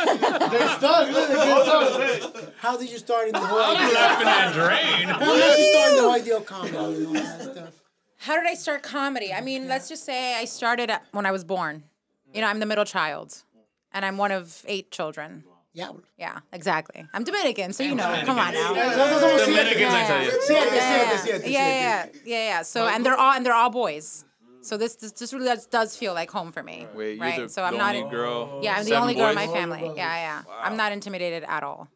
stuck. 0.77 1.11
Look, 1.11 1.27
they 1.27 1.35
get 1.35 1.63
stuck. 1.63 2.53
How 2.57 2.77
did 2.77 2.89
you 2.91 2.97
start 2.97 3.27
in 3.27 3.33
the 3.33 3.39
whole 3.39 3.59
idea? 3.59 3.93
Laughing 3.93 4.27
at 4.27 4.53
drain. 4.53 5.07
How 5.07 5.35
did 5.35 5.57
you 5.57 5.65
start 5.73 5.89
in 5.89 5.95
the 5.95 6.01
whole 6.01 6.13
idea 6.13 6.37
of 6.37 6.45
comedy 6.45 6.77
and 6.77 7.07
all 7.07 7.13
that 7.13 7.41
stuff? 7.41 7.73
How 8.17 8.35
did 8.35 8.47
I 8.47 8.53
start 8.53 8.83
comedy? 8.83 9.33
I 9.33 9.41
mean, 9.41 9.67
let's 9.67 9.87
just 9.87 10.03
say 10.05 10.35
I 10.35 10.45
started 10.45 10.91
when 11.11 11.25
I 11.25 11.31
was 11.31 11.43
born. 11.43 11.83
You 12.33 12.41
know, 12.41 12.47
I'm 12.47 12.59
the 12.59 12.65
middle 12.65 12.85
child, 12.85 13.43
and 13.93 14.05
I'm 14.05 14.17
one 14.17 14.31
of 14.31 14.63
eight 14.67 14.91
children. 14.91 15.45
Yeah. 15.73 15.91
Yeah, 16.17 16.39
exactly. 16.51 17.05
I'm 17.13 17.23
Dominican, 17.23 17.73
so 17.73 17.83
you 17.83 17.95
know. 17.95 18.21
Come 18.25 18.39
on 18.39 18.53
now. 18.53 18.73
Dominicans, 18.73 19.93
I 19.93 20.03
tell 20.07 20.23
you. 20.23 20.31
Yeah, 20.49 21.17
siete, 21.17 21.41
siete, 21.41 21.51
yeah, 21.51 21.69
yeah, 21.69 22.05
yeah, 22.25 22.47
yeah. 22.47 22.61
So 22.63 22.87
and 22.87 23.05
they're 23.05 23.15
all 23.17 23.33
and 23.33 23.45
they're 23.45 23.53
all 23.53 23.69
boys. 23.69 24.25
So 24.61 24.77
this 24.77 24.95
this, 24.95 25.11
this 25.13 25.31
really 25.33 25.45
does, 25.45 25.67
does 25.67 25.95
feel 25.95 26.13
like 26.13 26.29
home 26.31 26.51
for 26.51 26.63
me. 26.63 26.87
Wait, 26.95 27.15
you're 27.15 27.21
right? 27.21 27.41
the, 27.43 27.49
so 27.49 27.63
I'm 27.63 27.73
the 27.73 27.77
not. 27.77 27.95
only 27.95 28.09
girl. 28.09 28.59
yeah, 28.61 28.73
I'm 28.73 28.83
the 28.83 28.89
seven 28.89 29.01
only 29.03 29.15
girl 29.15 29.29
in 29.29 29.35
my 29.35 29.47
family. 29.47 29.91
Yeah, 29.95 30.15
yeah. 30.15 30.41
I'm 30.61 30.75
not 30.75 30.91
intimidated 30.91 31.43
at 31.47 31.63
all. 31.63 31.87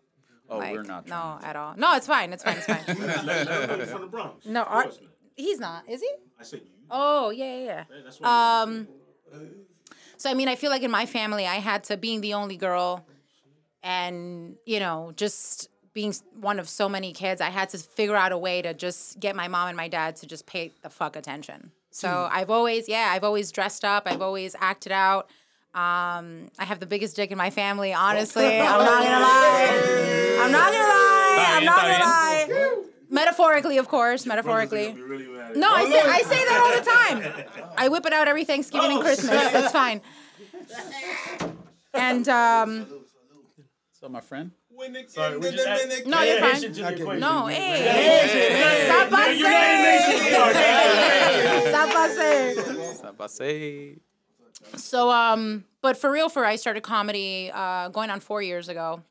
Oh, 0.49 0.59
Like, 0.59 0.73
we're 0.73 0.83
not. 0.83 1.07
No, 1.07 1.39
at 1.43 1.55
all. 1.55 1.73
No, 1.75 1.95
it's 1.95 2.05
fine. 2.07 2.31
It's 2.31 2.43
fine. 2.43 2.57
It's 2.57 2.65
fine. 2.67 2.83
Let- 2.87 3.25
let 3.25 3.47
her 3.47 3.67
know 3.67 3.75
you're 3.75 3.85
from 3.87 4.01
the 4.01 4.07
Bronx. 4.07 4.45
No, 4.45 4.61
Of 4.61 4.67
our- 4.67 4.91
He's 5.35 5.59
not. 5.59 5.89
Is 5.89 6.01
he? 6.01 6.09
I 6.39 6.43
said 6.43 6.61
you. 6.63 6.67
Oh, 6.91 7.31
yeah, 7.31 7.45
yeah, 7.57 7.65
yeah. 7.65 7.83
That's 8.03 8.19
why. 8.19 8.61
Um, 8.61 8.87
so 10.17 10.29
I 10.29 10.35
mean, 10.35 10.47
I 10.47 10.55
feel 10.55 10.69
like 10.69 10.83
in 10.83 10.91
my 10.91 11.05
family, 11.07 11.47
I 11.47 11.55
had 11.55 11.83
to 11.85 11.97
being 11.97 12.21
the 12.21 12.33
only 12.35 12.55
girl, 12.55 13.03
and 13.83 14.55
you 14.65 14.79
know, 14.79 15.13
just 15.15 15.69
being 15.93 16.13
one 16.39 16.59
of 16.59 16.67
so 16.67 16.89
many 16.89 17.13
kids, 17.13 17.39
I 17.41 17.49
had 17.49 17.69
to 17.69 17.77
figure 17.77 18.15
out 18.15 18.31
a 18.31 18.37
way 18.37 18.61
to 18.61 18.73
just 18.73 19.19
get 19.19 19.35
my 19.35 19.47
mom 19.47 19.67
and 19.67 19.77
my 19.77 19.87
dad 19.87 20.15
to 20.17 20.25
just 20.25 20.45
pay 20.45 20.71
the 20.81 20.89
fuck 20.89 21.15
attention. 21.15 21.71
So 21.91 22.27
I've 22.31 22.49
always, 22.49 22.89
yeah, 22.89 23.09
I've 23.11 23.23
always 23.23 23.51
dressed 23.51 23.85
up. 23.85 24.03
I've 24.07 24.23
always 24.23 24.55
acted 24.59 24.91
out. 24.91 25.29
Um, 25.75 26.49
I 26.57 26.65
have 26.65 26.79
the 26.79 26.87
biggest 26.87 27.15
dick 27.15 27.31
in 27.31 27.37
my 27.37 27.51
family. 27.51 27.93
Honestly, 27.93 28.45
I'm 28.59 28.79
not 28.79 29.03
gonna 29.03 29.19
lie. 29.19 30.37
I'm 30.41 30.51
not 30.51 30.71
gonna 30.71 30.87
lie. 30.87 31.45
I'm 31.49 31.65
not 31.65 31.81
gonna 31.81 32.03
lie. 32.03 32.83
Metaphorically, 33.09 33.77
of 33.77 33.87
course. 33.87 34.25
Metaphorically. 34.25 34.93
Really. 34.93 35.27
No, 35.55 35.71
I 35.71 35.85
say 35.85 35.99
I 35.99 36.21
say 36.21 36.45
that 36.45 36.59
all 36.63 37.23
the 37.23 37.53
time. 37.53 37.71
I 37.77 37.89
whip 37.89 38.05
it 38.07 38.13
out 38.13 38.27
every 38.27 38.45
Thanksgiving 38.45 38.91
and 38.91 39.01
Christmas. 39.01 39.53
It's 39.53 39.71
fine. 39.71 40.01
And 41.93 42.27
um, 42.27 42.87
So 44.03 44.09
my 44.09 44.19
friend. 44.19 44.51
Sorry, 45.07 45.37
we 45.37 45.49
just 45.51 45.65
add- 45.65 46.05
no, 46.05 46.21
you're 46.23 46.37
fine. 46.41 46.59
to 46.59 46.67
the 46.67 46.85
Okay. 46.87 47.01
equation. 47.03 47.19
No, 47.21 47.45
hey. 47.45 48.83
Stop 48.85 49.11
You're 49.11 49.31
United 49.31 49.81
Nations. 50.09 50.29
passing. 50.35 51.69
Stop 51.69 51.89
passing. 51.89 52.95
Ça 53.01 53.17
passe. 53.17 53.99
So, 54.75 55.09
um, 55.09 55.63
but 55.81 55.95
for 55.95 56.11
real, 56.11 56.27
for 56.27 56.43
I 56.43 56.57
started 56.57 56.83
comedy 56.83 57.49
uh, 57.53 57.87
going 57.89 58.09
on 58.09 58.19
four 58.19 58.41
years 58.41 58.67
ago. 58.67 59.01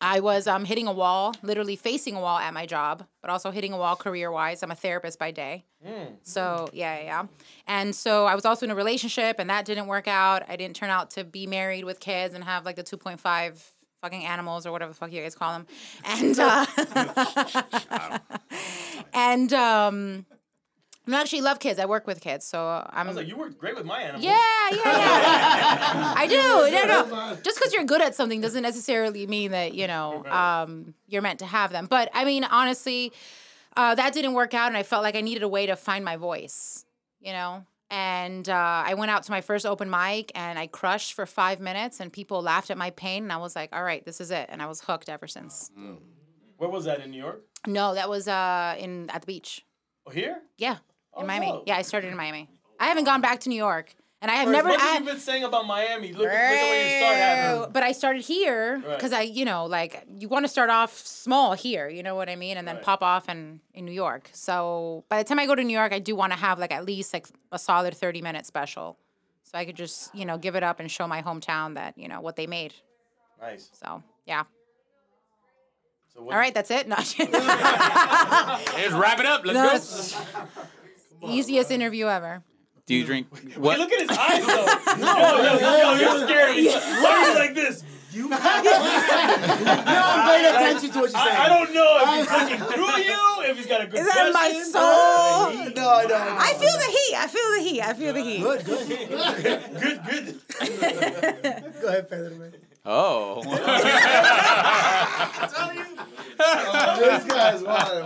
I 0.00 0.18
was 0.18 0.48
um, 0.48 0.64
hitting 0.64 0.88
a 0.88 0.92
wall, 0.92 1.32
literally 1.44 1.76
facing 1.76 2.16
a 2.16 2.20
wall 2.20 2.38
at 2.40 2.52
my 2.52 2.66
job, 2.66 3.04
but 3.20 3.30
also 3.30 3.52
hitting 3.52 3.72
a 3.72 3.78
wall 3.78 3.94
career 3.94 4.32
wise. 4.32 4.64
I'm 4.64 4.72
a 4.72 4.74
therapist 4.74 5.16
by 5.20 5.30
day. 5.30 5.64
So, 6.24 6.66
yeah, 6.72 6.98
yeah, 6.98 7.04
yeah. 7.04 7.26
And 7.68 7.94
so 7.94 8.26
I 8.26 8.34
was 8.34 8.44
also 8.44 8.66
in 8.66 8.72
a 8.72 8.74
relationship, 8.74 9.36
and 9.38 9.48
that 9.48 9.64
didn't 9.64 9.86
work 9.86 10.08
out. 10.08 10.42
I 10.48 10.56
didn't 10.56 10.74
turn 10.74 10.90
out 10.90 11.10
to 11.10 11.22
be 11.22 11.46
married 11.46 11.84
with 11.84 12.00
kids 12.00 12.34
and 12.34 12.42
have 12.42 12.64
like 12.64 12.74
the 12.74 12.82
2.5 12.82 13.62
fucking 14.02 14.24
animals 14.26 14.66
or 14.66 14.72
whatever 14.72 14.92
the 14.92 14.98
fuck 14.98 15.12
you 15.12 15.22
guys 15.22 15.34
call 15.34 15.52
them. 15.52 15.66
And, 16.04 16.38
uh, 16.38 16.66
and, 19.14 19.52
um, 19.54 20.26
I 21.08 21.20
actually 21.20 21.40
love 21.40 21.58
kids. 21.58 21.80
I 21.80 21.86
work 21.86 22.06
with 22.06 22.20
kids, 22.20 22.46
so 22.46 22.64
I'm. 22.64 23.06
I 23.06 23.08
was 23.08 23.16
like, 23.16 23.26
you 23.26 23.36
work 23.36 23.58
great 23.58 23.74
with 23.74 23.84
my 23.84 24.02
animals. 24.02 24.24
Yeah, 24.24 24.38
yeah, 24.70 24.78
yeah. 24.84 26.14
I 26.16 26.26
do. 26.28 26.36
No, 26.36 26.84
no. 26.86 27.36
Just 27.42 27.58
because 27.58 27.72
you're 27.72 27.82
good 27.84 28.00
at 28.00 28.14
something 28.14 28.40
doesn't 28.40 28.62
necessarily 28.62 29.26
mean 29.26 29.50
that 29.50 29.74
you 29.74 29.88
know 29.88 30.24
um, 30.26 30.94
you're 31.08 31.22
meant 31.22 31.40
to 31.40 31.46
have 31.46 31.72
them. 31.72 31.86
But 31.90 32.08
I 32.14 32.24
mean, 32.24 32.44
honestly, 32.44 33.12
uh, 33.76 33.96
that 33.96 34.12
didn't 34.12 34.34
work 34.34 34.54
out, 34.54 34.68
and 34.68 34.76
I 34.76 34.84
felt 34.84 35.02
like 35.02 35.16
I 35.16 35.22
needed 35.22 35.42
a 35.42 35.48
way 35.48 35.66
to 35.66 35.74
find 35.74 36.04
my 36.04 36.16
voice. 36.16 36.84
You 37.20 37.32
know. 37.32 37.64
And 37.92 38.48
uh, 38.48 38.82
I 38.86 38.94
went 38.94 39.10
out 39.10 39.22
to 39.24 39.30
my 39.30 39.42
first 39.42 39.66
open 39.66 39.90
mic 39.90 40.32
and 40.34 40.58
I 40.58 40.66
crushed 40.66 41.12
for 41.12 41.26
five 41.26 41.60
minutes, 41.60 42.00
and 42.00 42.10
people 42.10 42.40
laughed 42.42 42.70
at 42.70 42.78
my 42.78 42.88
pain. 42.90 43.22
And 43.24 43.32
I 43.32 43.36
was 43.36 43.54
like, 43.54 43.68
"All 43.76 43.84
right, 43.84 44.02
this 44.04 44.18
is 44.18 44.30
it." 44.30 44.48
And 44.50 44.62
I 44.62 44.66
was 44.66 44.80
hooked 44.80 45.10
ever 45.10 45.26
since. 45.28 45.70
Where 46.56 46.70
was 46.70 46.86
that 46.86 47.00
in 47.00 47.10
New 47.10 47.18
York? 47.20 47.42
No, 47.66 47.94
that 47.94 48.08
was 48.08 48.26
uh, 48.28 48.76
in 48.78 49.10
at 49.10 49.20
the 49.20 49.26
beach. 49.26 49.64
Oh, 50.06 50.10
here? 50.10 50.38
Yeah, 50.56 50.72
in 50.72 50.78
Oh, 51.14 51.26
Miami. 51.26 51.46
dope. 51.48 51.64
Yeah, 51.66 51.76
I 51.76 51.82
started 51.82 52.08
in 52.08 52.16
Miami. 52.16 52.48
I 52.80 52.86
haven't 52.86 53.04
gone 53.04 53.20
back 53.20 53.40
to 53.40 53.48
New 53.50 53.56
York, 53.56 53.94
and 54.22 54.30
I 54.30 54.34
have 54.36 54.46
For 54.46 54.52
never. 54.52 54.68
As 54.70 54.76
much 54.76 54.82
I, 54.82 54.92
as 54.92 54.98
you've 55.00 55.06
been 55.08 55.18
saying 55.18 55.44
about 55.44 55.66
Miami, 55.66 56.12
look, 56.12 56.20
look 56.22 56.30
at 56.30 56.50
where 56.50 56.84
you 56.84 56.98
start 56.98 57.16
having. 57.16 57.72
but 57.72 57.82
I 57.82 57.92
started 57.92 58.22
here 58.22 58.76
Right. 58.86 58.96
because 58.96 59.12
I, 59.12 59.22
you 59.22 59.44
know, 59.44 59.66
like 59.66 60.06
you 60.18 60.28
want 60.28 60.44
to 60.44 60.48
start 60.48 60.70
off 60.70 60.96
small 60.96 61.52
here, 61.52 61.88
you 61.88 62.02
know 62.02 62.14
what 62.14 62.30
I 62.30 62.36
mean, 62.36 62.56
and 62.56 62.66
then 62.66 62.76
Right. 62.76 62.84
pop 62.84 63.02
off 63.02 63.28
in 63.28 63.60
in 63.74 63.84
New 63.84 63.92
York. 63.92 64.30
So 64.32 65.04
by 65.10 65.18
the 65.18 65.24
time 65.28 65.38
I 65.38 65.44
go 65.46 65.54
to 65.54 65.62
New 65.64 65.76
York, 65.76 65.92
I 65.92 65.98
do 65.98 66.16
want 66.16 66.32
to 66.32 66.38
have 66.38 66.58
like 66.58 66.72
at 66.72 66.86
least 66.86 67.12
like 67.12 67.26
a 67.50 67.58
solid 67.58 67.94
thirty 67.96 68.22
minute 68.22 68.46
special, 68.46 68.96
so 69.42 69.58
I 69.58 69.64
could 69.66 69.76
just 69.76 70.14
you 70.14 70.24
know 70.24 70.38
give 70.38 70.54
it 70.56 70.62
up 70.62 70.80
and 70.80 70.90
show 70.90 71.06
my 71.06 71.20
hometown 71.20 71.74
that 71.74 71.98
you 71.98 72.08
know 72.08 72.20
what 72.22 72.36
they 72.36 72.46
made. 72.46 72.72
Nice. 73.40 73.68
So 73.74 74.02
yeah. 74.24 74.44
So 76.14 76.22
what, 76.22 76.34
All 76.34 76.38
right, 76.38 76.52
that's 76.54 76.70
it. 76.70 76.86
No, 76.86 76.96
Let's 77.18 77.18
wrap 78.92 79.18
it 79.18 79.24
up. 79.26 79.44
Let's 79.46 79.54
No, 79.54 79.62
go. 79.68 79.74
it's- 79.74 80.14
easiest 81.24 81.70
interview 81.70 82.06
ever. 82.06 82.42
Do 82.86 82.94
you 82.96 83.04
drink? 83.04 83.28
Wait, 83.32 83.56
What? 83.58 83.78
look 83.78 83.92
at 83.92 84.00
his 84.00 84.10
eyes 84.18 84.44
though. 84.44 84.66
no, 84.98 85.36
yo, 85.38 85.58
yo, 85.58 85.76
yo, 85.78 85.94
you're 86.00 86.26
scared. 86.26 86.56
me. 86.56 86.66
Why 86.68 87.10
are 87.12 87.28
you 87.28 87.34
like 87.38 87.54
this? 87.54 87.84
You 88.12 88.28
know 88.28 88.36
I'm 88.42 88.62
paying 90.28 90.54
attention 90.54 90.90
to 90.90 90.98
what 91.00 91.10
you're 91.12 91.20
saying. 91.22 91.36
I, 91.38 91.44
I 91.44 91.48
don't 91.48 91.72
know 91.72 91.98
if 92.02 92.08
he's 92.18 92.28
looking 92.42 92.58
through 92.74 92.96
you, 93.02 93.50
if 93.50 93.56
he's 93.56 93.66
got 93.66 93.80
a 93.80 93.86
good 93.86 94.00
Is 94.00 94.06
that 94.06 94.32
my 94.34 94.48
question. 94.50 94.64
soul? 94.64 94.82
No, 94.82 96.02
no, 96.02 96.08
no. 96.08 96.36
I 96.38 96.52
feel 96.58 96.76
the 96.76 96.90
heat. 96.92 97.14
I 97.16 97.26
feel 97.28 97.50
the 97.56 97.62
heat. 97.62 97.80
I 97.80 97.94
feel 97.94 98.12
the 98.12 98.22
heat. 98.22 98.42
Good, 98.42 98.64
good. 98.66 98.86
Good, 99.80 99.98
good. 100.04 100.40
Go 101.80 101.88
ahead, 101.88 102.10
Featherman. 102.10 102.10
Pedro, 102.10 102.38
man. 102.38 102.52
Oh. 102.84 103.40
This 106.98 107.24
guy's 107.24 107.62
wild, 107.62 108.04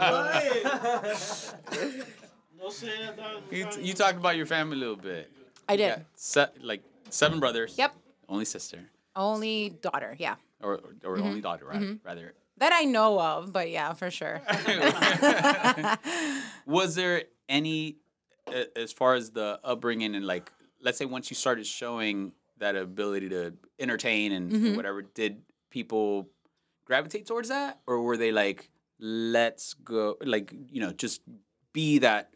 saying 2.71 3.11
that. 3.17 3.43
you, 3.51 3.67
you 3.81 3.95
talked 3.95 4.19
about 4.19 4.37
your 4.37 4.47
family 4.47 4.77
a 4.77 4.81
little 4.81 4.97
bit. 4.97 5.31
I 5.69 5.77
did. 5.77 6.05
Se- 6.15 6.47
like 6.63 6.83
seven 7.11 7.41
brothers. 7.41 7.75
Yep. 7.79 7.95
Only 8.29 8.45
sister, 8.45 8.81
Only 9.15 9.71
daughter. 9.71 10.17
Yeah. 10.19 10.37
or 10.63 10.81
or 11.05 11.17
Mm-hmm. 11.17 11.27
only 11.27 11.41
daughter, 11.41 11.67
right? 11.67 11.99
Rather. 12.05 12.35
That 12.59 12.73
I 12.73 12.85
know 12.85 13.21
of, 13.21 13.53
but 13.53 13.71
yeah, 13.71 13.93
for 13.93 14.11
sure. 14.11 14.41
Was 16.67 16.95
there 16.95 17.25
any, 17.49 17.97
as 18.75 18.93
far 18.93 19.15
as 19.15 19.31
the 19.31 19.61
upbringing 19.63 20.15
and 20.17 20.27
like, 20.27 20.51
let's 20.81 20.99
say 20.99 21.05
once 21.05 21.31
you 21.31 21.37
started 21.37 21.67
showing 21.67 22.33
that 22.59 22.75
ability 22.77 23.29
to 23.31 23.55
entertain 23.79 24.33
and 24.33 24.51
Mm-hmm. 24.51 24.77
whatever, 24.77 25.03
did 25.03 25.43
people 25.71 26.29
gravitate 26.87 27.27
towards 27.27 27.49
that, 27.51 27.81
or 27.87 28.03
were 28.03 28.17
they 28.17 28.33
like, 28.33 28.71
let's 28.99 29.75
go, 29.75 30.17
like 30.23 30.53
you 30.71 30.81
know, 30.81 30.93
just 30.93 31.21
be 31.73 31.99
that 31.99 32.31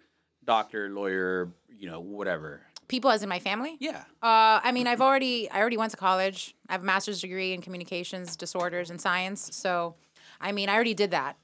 doctor, 0.51 0.89
lawyer, 0.89 1.49
you 1.79 1.89
know, 1.89 2.01
whatever? 2.01 2.61
People 2.89 3.09
as 3.13 3.23
in 3.23 3.29
my 3.29 3.39
family? 3.39 3.77
Yeah. 3.79 4.03
Uh, 4.21 4.59
I 4.65 4.73
mean, 4.73 4.89
I've 4.89 5.01
already, 5.01 5.49
I 5.49 5.61
already 5.61 5.77
went 5.77 5.93
to 5.93 5.97
college. 5.97 6.57
I 6.69 6.73
have 6.73 6.83
a 6.83 6.85
master's 6.85 7.21
degree 7.21 7.53
in 7.53 7.63
communications 7.63 8.35
disorders 8.35 8.91
and 8.91 9.01
science. 9.01 9.51
So, 9.53 9.95
I 10.41 10.51
mean, 10.51 10.69
I 10.69 10.75
already 10.75 10.95
did 10.95 11.13
that. 11.13 11.37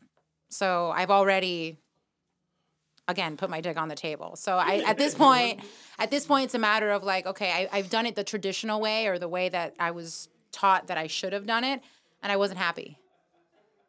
So 0.48 0.90
I've 0.90 1.12
already, 1.12 1.78
again, 3.06 3.36
put 3.36 3.48
my 3.48 3.60
dick 3.60 3.76
on 3.76 3.86
the 3.86 3.94
table. 3.94 4.34
So 4.34 4.56
I, 4.56 4.82
at 4.88 4.98
this 4.98 5.14
point, 5.14 5.60
at 6.00 6.10
this 6.10 6.26
point, 6.26 6.46
it's 6.46 6.56
a 6.56 6.58
matter 6.58 6.90
of 6.90 7.04
like, 7.04 7.26
okay, 7.26 7.52
I, 7.52 7.78
I've 7.78 7.90
done 7.90 8.06
it 8.06 8.16
the 8.16 8.24
traditional 8.24 8.80
way 8.80 9.06
or 9.06 9.20
the 9.20 9.28
way 9.28 9.48
that 9.48 9.76
I 9.78 9.92
was 9.92 10.28
taught 10.50 10.88
that 10.88 10.98
I 10.98 11.06
should 11.06 11.32
have 11.32 11.46
done 11.46 11.62
it, 11.62 11.80
and 12.24 12.32
I 12.32 12.36
wasn't 12.36 12.58
happy. 12.58 12.98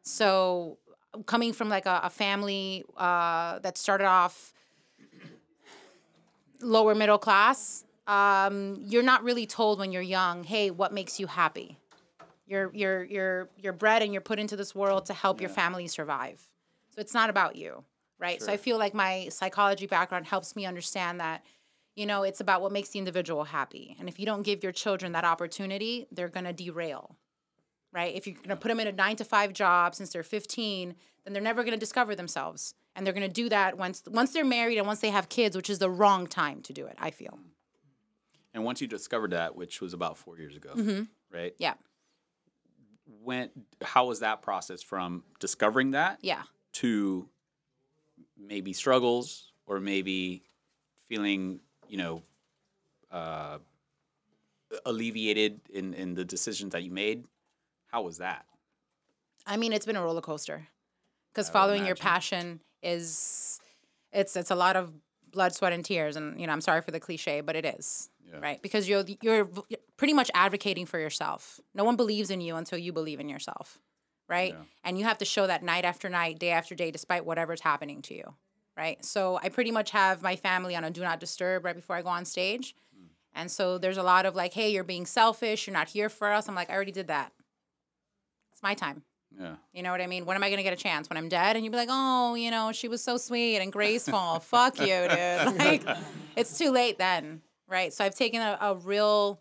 So 0.02 0.78
coming 1.26 1.52
from 1.52 1.68
like 1.68 1.86
a, 1.86 2.02
a 2.04 2.10
family 2.10 2.84
uh, 2.96 3.58
that 3.58 3.76
started 3.76 4.06
off 4.06 4.52
lower 6.60 6.94
middle 6.94 7.18
class, 7.18 7.84
um, 8.06 8.76
you're 8.80 9.02
not 9.02 9.22
really 9.22 9.46
told 9.46 9.78
when 9.78 9.92
you're 9.92 10.02
young, 10.02 10.44
hey, 10.44 10.70
what 10.70 10.92
makes 10.92 11.20
you 11.20 11.26
happy? 11.26 11.76
You're 12.46 12.70
you're 12.72 13.04
you're 13.04 13.48
you're 13.58 13.72
bred 13.74 14.02
and 14.02 14.12
you're 14.12 14.22
put 14.22 14.38
into 14.38 14.56
this 14.56 14.74
world 14.74 15.06
to 15.06 15.14
help 15.14 15.40
your 15.40 15.50
family 15.50 15.86
survive. 15.86 16.40
So 16.94 17.00
it's 17.00 17.12
not 17.12 17.28
about 17.28 17.56
you, 17.56 17.84
right? 18.18 18.40
So 18.42 18.50
I 18.50 18.56
feel 18.56 18.78
like 18.78 18.94
my 18.94 19.28
psychology 19.28 19.86
background 19.86 20.26
helps 20.26 20.56
me 20.56 20.64
understand 20.64 21.20
that, 21.20 21.44
you 21.94 22.06
know, 22.06 22.22
it's 22.22 22.40
about 22.40 22.62
what 22.62 22.72
makes 22.72 22.88
the 22.88 22.98
individual 22.98 23.44
happy. 23.44 23.96
And 24.00 24.08
if 24.08 24.18
you 24.18 24.24
don't 24.24 24.42
give 24.42 24.62
your 24.62 24.72
children 24.72 25.12
that 25.12 25.24
opportunity, 25.24 26.06
they're 26.10 26.30
gonna 26.30 26.54
derail. 26.54 27.16
Right? 27.92 28.14
If 28.14 28.26
you're 28.26 28.36
gonna 28.36 28.56
put 28.56 28.68
them 28.68 28.80
in 28.80 28.86
a 28.86 28.92
nine 28.92 29.16
to 29.16 29.24
five 29.24 29.52
job 29.52 29.94
since 29.94 30.10
they're 30.12 30.22
15, 30.22 30.94
then 31.24 31.32
they're 31.32 31.42
never 31.42 31.64
gonna 31.64 31.76
discover 31.76 32.14
themselves. 32.14 32.74
And 32.94 33.06
they're 33.06 33.14
gonna 33.14 33.28
do 33.28 33.48
that 33.48 33.78
once 33.78 34.02
once 34.06 34.32
they're 34.32 34.44
married 34.44 34.78
and 34.78 34.86
once 34.86 35.00
they 35.00 35.10
have 35.10 35.28
kids, 35.28 35.56
which 35.56 35.70
is 35.70 35.78
the 35.78 35.90
wrong 35.90 36.26
time 36.26 36.60
to 36.62 36.72
do 36.72 36.86
it, 36.86 36.96
I 36.98 37.10
feel. 37.10 37.38
And 38.54 38.64
once 38.64 38.80
you 38.80 38.86
discovered 38.86 39.30
that, 39.32 39.56
which 39.56 39.80
was 39.80 39.94
about 39.94 40.16
four 40.16 40.36
years 40.38 40.56
ago, 40.56 41.06
right? 41.32 41.54
Yeah. 41.58 41.74
When 43.22 43.50
how 43.82 44.06
was 44.06 44.20
that 44.20 44.42
process 44.42 44.82
from 44.82 45.24
discovering 45.40 45.92
that 45.92 46.18
Yeah. 46.22 46.42
to 46.74 47.28
maybe 48.36 48.72
struggles 48.72 49.52
or 49.66 49.80
maybe 49.80 50.42
feeling, 51.08 51.60
you 51.88 51.96
know, 51.96 52.22
uh, 53.10 53.58
alleviated 54.84 55.60
in, 55.72 55.94
in 55.94 56.14
the 56.14 56.24
decisions 56.24 56.72
that 56.72 56.82
you 56.82 56.90
made? 56.90 57.24
How 57.88 58.02
was 58.02 58.18
that? 58.18 58.44
I 59.46 59.56
mean, 59.56 59.72
it's 59.72 59.86
been 59.86 59.96
a 59.96 60.02
roller 60.02 60.20
coaster 60.20 60.66
because 61.32 61.48
following 61.50 61.86
your 61.86 61.96
passion 61.96 62.60
is 62.82 63.58
it's 64.12 64.36
it's 64.36 64.50
a 64.50 64.54
lot 64.54 64.76
of 64.76 64.92
blood, 65.30 65.54
sweat, 65.54 65.72
and 65.72 65.84
tears. 65.84 66.16
And 66.16 66.40
you 66.40 66.46
know, 66.46 66.52
I'm 66.52 66.60
sorry 66.60 66.82
for 66.82 66.90
the 66.90 67.00
cliche, 67.00 67.40
but 67.40 67.56
it 67.56 67.64
is 67.64 68.10
Yeah. 68.26 68.40
right 68.40 68.60
because 68.62 68.88
you're 68.88 69.04
you're 69.22 69.48
pretty 69.96 70.12
much 70.12 70.30
advocating 70.34 70.86
for 70.86 70.98
yourself. 70.98 71.60
No 71.74 71.84
one 71.84 71.96
believes 71.96 72.30
in 72.30 72.40
you 72.40 72.56
until 72.56 72.78
you 72.78 72.92
believe 72.92 73.20
in 73.20 73.28
yourself, 73.28 73.78
right? 74.28 74.52
Yeah. 74.52 74.64
And 74.84 74.98
you 74.98 75.04
have 75.04 75.18
to 75.18 75.24
show 75.24 75.46
that 75.46 75.62
night 75.62 75.84
after 75.84 76.08
night, 76.10 76.38
day 76.38 76.50
after 76.50 76.74
day, 76.74 76.90
despite 76.90 77.24
whatever's 77.24 77.62
happening 77.62 78.02
to 78.02 78.14
you, 78.14 78.34
right? 78.76 79.02
So 79.04 79.40
I 79.42 79.48
pretty 79.48 79.70
much 79.70 79.90
have 79.92 80.22
my 80.22 80.36
family 80.36 80.76
on 80.76 80.84
a 80.84 80.90
do 80.90 81.00
not 81.00 81.20
disturb 81.20 81.64
right 81.64 81.74
before 81.76 81.96
I 81.96 82.02
go 82.02 82.10
on 82.10 82.26
stage. 82.26 82.74
Hmm. 82.94 83.06
And 83.34 83.50
so 83.50 83.78
there's 83.78 83.96
a 83.98 84.02
lot 84.02 84.26
of 84.26 84.36
like, 84.36 84.52
hey, 84.52 84.70
you're 84.70 84.84
being 84.84 85.06
selfish. 85.06 85.66
You're 85.66 85.74
not 85.74 85.88
here 85.88 86.10
for 86.10 86.30
us. 86.30 86.48
I'm 86.48 86.54
like, 86.54 86.68
I 86.70 86.74
already 86.74 86.92
did 86.92 87.08
that. 87.08 87.32
It's 88.58 88.62
my 88.64 88.74
time. 88.74 89.04
Yeah. 89.38 89.54
You 89.72 89.84
know 89.84 89.92
what 89.92 90.00
I 90.00 90.08
mean? 90.08 90.26
When 90.26 90.36
am 90.36 90.42
I 90.42 90.50
gonna 90.50 90.64
get 90.64 90.72
a 90.72 90.76
chance? 90.76 91.08
When 91.08 91.16
I'm 91.16 91.28
dead? 91.28 91.54
And 91.54 91.64
you'd 91.64 91.70
be 91.70 91.76
like, 91.76 91.90
oh, 91.92 92.34
you 92.34 92.50
know, 92.50 92.72
she 92.72 92.88
was 92.88 93.00
so 93.00 93.16
sweet 93.16 93.58
and 93.58 93.70
graceful. 93.70 94.40
Fuck 94.42 94.80
you, 94.80 94.86
dude. 94.86 95.58
Like, 95.58 95.84
it's 96.34 96.58
too 96.58 96.72
late 96.72 96.98
then, 96.98 97.40
right? 97.68 97.92
So 97.92 98.04
I've 98.04 98.16
taken 98.16 98.42
a, 98.42 98.58
a 98.60 98.74
real, 98.74 99.38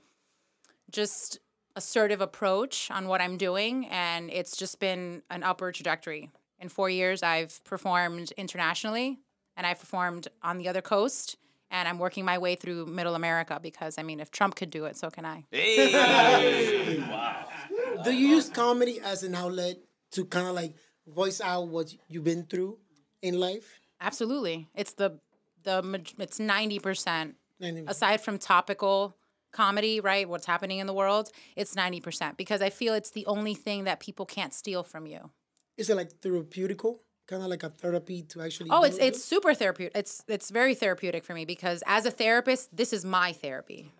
just 0.91 1.39
assertive 1.75 2.21
approach 2.21 2.91
on 2.91 3.07
what 3.07 3.21
I'm 3.21 3.37
doing, 3.37 3.87
and 3.87 4.29
it's 4.29 4.55
just 4.55 4.79
been 4.79 5.23
an 5.31 5.41
upward 5.41 5.73
trajectory. 5.73 6.29
In 6.59 6.69
four 6.69 6.91
years, 6.91 7.23
I've 7.23 7.63
performed 7.63 8.33
internationally, 8.37 9.17
and 9.55 9.65
I've 9.65 9.79
performed 9.79 10.27
on 10.43 10.59
the 10.59 10.67
other 10.67 10.81
coast, 10.81 11.37
and 11.71 11.87
I'm 11.87 11.97
working 11.97 12.23
my 12.23 12.37
way 12.37 12.53
through 12.53 12.85
Middle 12.85 13.15
America 13.15 13.59
because 13.59 13.97
I 13.97 14.03
mean, 14.03 14.19
if 14.19 14.29
Trump 14.29 14.55
could 14.55 14.69
do 14.69 14.85
it, 14.85 14.95
so 14.95 15.09
can 15.09 15.25
I. 15.25 15.45
Hey! 15.49 17.03
Do 18.03 18.11
you 18.11 18.27
use 18.27 18.49
comedy 18.49 18.99
as 18.99 19.23
an 19.23 19.35
outlet 19.35 19.77
to 20.11 20.25
kind 20.25 20.47
of 20.47 20.55
like 20.55 20.75
voice 21.07 21.41
out 21.41 21.67
what 21.67 21.93
you've 22.09 22.23
been 22.23 22.43
through 22.43 22.77
in 23.21 23.39
life? 23.39 23.79
Absolutely. 24.01 24.67
It's 24.75 24.93
the 24.93 25.19
the 25.63 26.01
it's 26.19 26.39
90% 26.39 27.33
90%. 27.61 27.89
aside 27.89 28.21
from 28.21 28.37
topical 28.37 29.15
comedy, 29.51 29.99
right? 29.99 30.27
What's 30.29 30.45
happening 30.45 30.79
in 30.79 30.87
the 30.87 30.93
world, 30.93 31.29
it's 31.55 31.75
90% 31.75 32.37
because 32.37 32.61
I 32.61 32.69
feel 32.69 32.93
it's 32.93 33.11
the 33.11 33.25
only 33.25 33.55
thing 33.55 33.85
that 33.85 33.99
people 33.99 34.25
can't 34.25 34.53
steal 34.53 34.83
from 34.83 35.07
you. 35.07 35.31
Is 35.77 35.89
it 35.89 35.95
like 35.95 36.21
therapeutical? 36.21 36.99
Kind 37.27 37.43
of 37.43 37.49
like 37.49 37.63
a 37.63 37.69
therapy 37.69 38.21
to 38.23 38.41
actually. 38.41 38.69
Oh, 38.71 38.83
it's 38.83 38.97
it's 38.97 39.17
it? 39.17 39.21
super 39.21 39.53
therapeutic. 39.53 39.97
It's 39.97 40.23
it's 40.29 40.49
very 40.49 40.75
therapeutic 40.75 41.25
for 41.25 41.33
me 41.33 41.43
because 41.43 41.83
as 41.85 42.05
a 42.05 42.11
therapist, 42.11 42.75
this 42.75 42.93
is 42.93 43.03
my 43.03 43.33
therapy. 43.33 43.91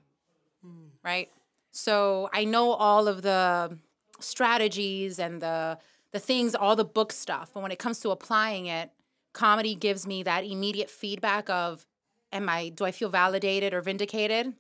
Hmm. 0.64 0.88
Right? 1.04 1.30
So 1.72 2.30
I 2.34 2.46
know 2.46 2.72
all 2.72 3.08
of 3.10 3.22
the 3.22 3.78
strategies 4.20 5.20
and 5.20 5.42
the 5.42 5.78
the 6.14 6.20
things, 6.20 6.56
all 6.56 6.76
the 6.76 6.86
book 6.86 7.12
stuff, 7.12 7.52
but 7.54 7.62
when 7.62 7.72
it 7.72 7.80
comes 7.80 8.00
to 8.00 8.12
applying 8.12 8.66
it, 8.68 8.92
comedy 9.34 9.76
gives 9.76 10.08
me 10.08 10.24
that 10.24 10.46
immediate 10.46 10.90
feedback 10.90 11.50
of 11.50 11.86
am 12.32 12.48
I 12.48 12.70
do 12.70 12.86
I 12.86 12.92
feel 12.92 13.10
validated 13.10 13.74
or 13.74 13.82
vindicated 13.82 14.54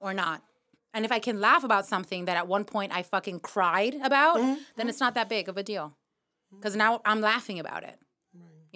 or 0.00 0.12
not? 0.12 0.42
And 0.92 1.04
if 1.04 1.12
I 1.12 1.18
can 1.18 1.40
laugh 1.40 1.62
about 1.62 1.86
something 1.86 2.24
that 2.24 2.36
at 2.36 2.48
one 2.48 2.64
point 2.64 2.90
I 2.94 3.02
fucking 3.02 3.40
cried 3.40 3.94
about, 4.02 4.36
then 4.36 4.56
mm-hmm. 4.56 4.88
it's 4.88 5.00
not 5.00 5.14
that 5.14 5.28
big 5.28 5.48
of 5.48 5.56
a 5.56 5.62
deal. 5.62 5.96
Mm-hmm. 6.52 6.62
Cuz 6.62 6.74
now 6.74 7.00
I'm 7.04 7.20
laughing 7.20 7.58
about 7.58 7.82
it 7.82 7.98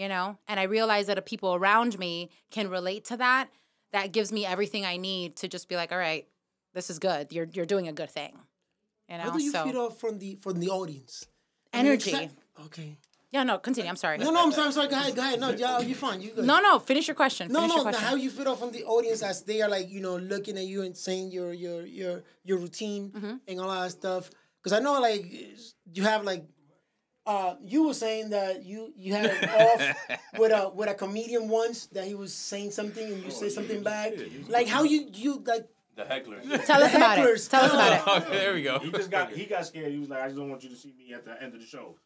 you 0.01 0.09
know? 0.09 0.39
And 0.49 0.59
i 0.59 0.63
realize 0.63 1.07
that 1.09 1.17
the 1.17 1.23
people 1.23 1.55
around 1.55 1.99
me 1.99 2.31
can 2.51 2.71
relate 2.71 3.05
to 3.07 3.17
that. 3.19 3.51
That 3.93 4.13
gives 4.13 4.33
me 4.33 4.47
everything 4.47 4.85
i 4.87 4.97
need 4.97 5.37
to 5.37 5.49
just 5.49 5.69
be 5.69 5.77
like 5.77 5.93
all 5.93 5.99
right 5.99 6.27
this 6.73 6.89
is 6.89 6.99
good. 6.99 7.33
You're 7.33 7.49
you're 7.53 7.67
doing 7.67 7.89
a 7.89 7.93
good 7.93 8.11
thing 8.11 8.39
you 9.11 9.17
know 9.19 9.25
How 9.25 9.31
do 9.37 9.43
you 9.43 9.51
so 9.53 9.65
feed 9.65 9.77
off 9.77 9.99
from 10.01 10.19
the 10.19 10.39
from 10.41 10.61
the 10.61 10.69
audience? 10.69 11.27
I 11.73 11.79
mean, 11.79 11.87
energy 11.87 12.31
Okay. 12.67 12.97
yeah 13.33 13.43
no 13.45 13.59
continue 13.59 13.89
i'm 13.89 13.97
sorry 13.97 14.19
No, 14.19 14.31
no, 14.31 14.43
I'm 14.45 14.53
sorry. 14.53 14.67
I'm 14.67 14.73
sorry. 14.73 14.89
Go 14.89 14.97
ahead. 14.97 15.15
Go 15.17 15.23
ahead. 15.23 15.41
No, 15.41 15.51
yeah, 15.65 15.81
you 15.81 15.95
fine. 15.95 16.21
You 16.21 16.31
good. 16.33 16.45
no 16.45 16.61
no 16.61 16.79
finish 16.79 17.07
your 17.09 17.15
question 17.15 17.45
No, 17.51 17.61
finish 17.61 17.71
no. 17.71 17.77
your 17.77 17.85
now 17.85 17.91
question 17.91 18.09
How 18.09 18.15
you 18.25 18.31
feed 18.31 18.47
off 18.47 18.59
from 18.61 18.73
the 18.73 18.85
audience 18.85 19.23
as 19.23 19.43
they 19.43 19.63
are 19.63 19.69
like 19.77 19.89
you 19.91 20.01
know 20.01 20.17
looking 20.17 20.57
at 20.59 20.67
you 20.73 20.83
and 20.83 20.97
saying 20.97 21.31
your 21.33 21.53
your 21.53 21.79
your 21.87 22.23
your 22.45 22.59
routine 22.59 23.11
Mm-hmm. 23.11 23.35
and 23.49 23.61
all 23.61 23.71
that 23.71 23.91
stuff? 23.93 24.31
Because 24.63 24.73
I 24.79 24.81
know 24.85 25.01
like 25.01 25.25
you 25.97 26.03
have 26.05 26.25
like. 26.25 26.45
Uh, 27.27 27.55
you 27.63 27.87
were 27.87 27.95
saying 27.95 28.31
that 28.31 28.65
you 28.65 28.93
you 28.97 29.13
had 29.15 29.27
it 29.27 29.51
off 29.71 29.83
with 30.41 30.51
a 30.51 30.69
with 30.75 30.89
a 30.89 30.95
comedian 30.95 31.49
once 31.49 31.87
that 31.95 32.05
he 32.07 32.15
was 32.15 32.33
saying 32.35 32.71
something 32.71 33.07
and 33.13 33.23
you 33.23 33.31
say 33.31 33.49
something 33.49 33.83
back. 33.83 34.13
Like 34.49 34.67
how 34.67 34.83
you 34.83 35.07
you 35.13 35.33
like 35.47 35.67
The 35.97 36.05
heckler. 36.05 36.41
tell 36.67 36.83
us 36.83 36.95
about 36.95 37.19
it 37.19 37.23
hecklers, 37.27 37.51
tell 37.51 37.65
us 37.65 37.71
tell 37.73 37.81
about 38.17 38.23
it 38.27 38.31
there 38.33 38.55
we 38.55 38.63
go. 38.63 38.79
He 38.79 38.91
just 38.91 39.11
got 39.11 39.33
he 39.33 39.45
got 39.47 39.67
scared. 39.67 39.93
He 39.93 39.99
was 39.99 40.09
like, 40.09 40.21
I 40.21 40.27
just 40.27 40.37
don't 40.37 40.49
want 40.49 40.63
you 40.63 40.71
to 40.71 40.77
see 40.77 40.93
me 40.97 41.13
at 41.13 41.25
the 41.25 41.43
end 41.43 41.53
of 41.55 41.61
the 41.61 41.67
show, 41.67 41.97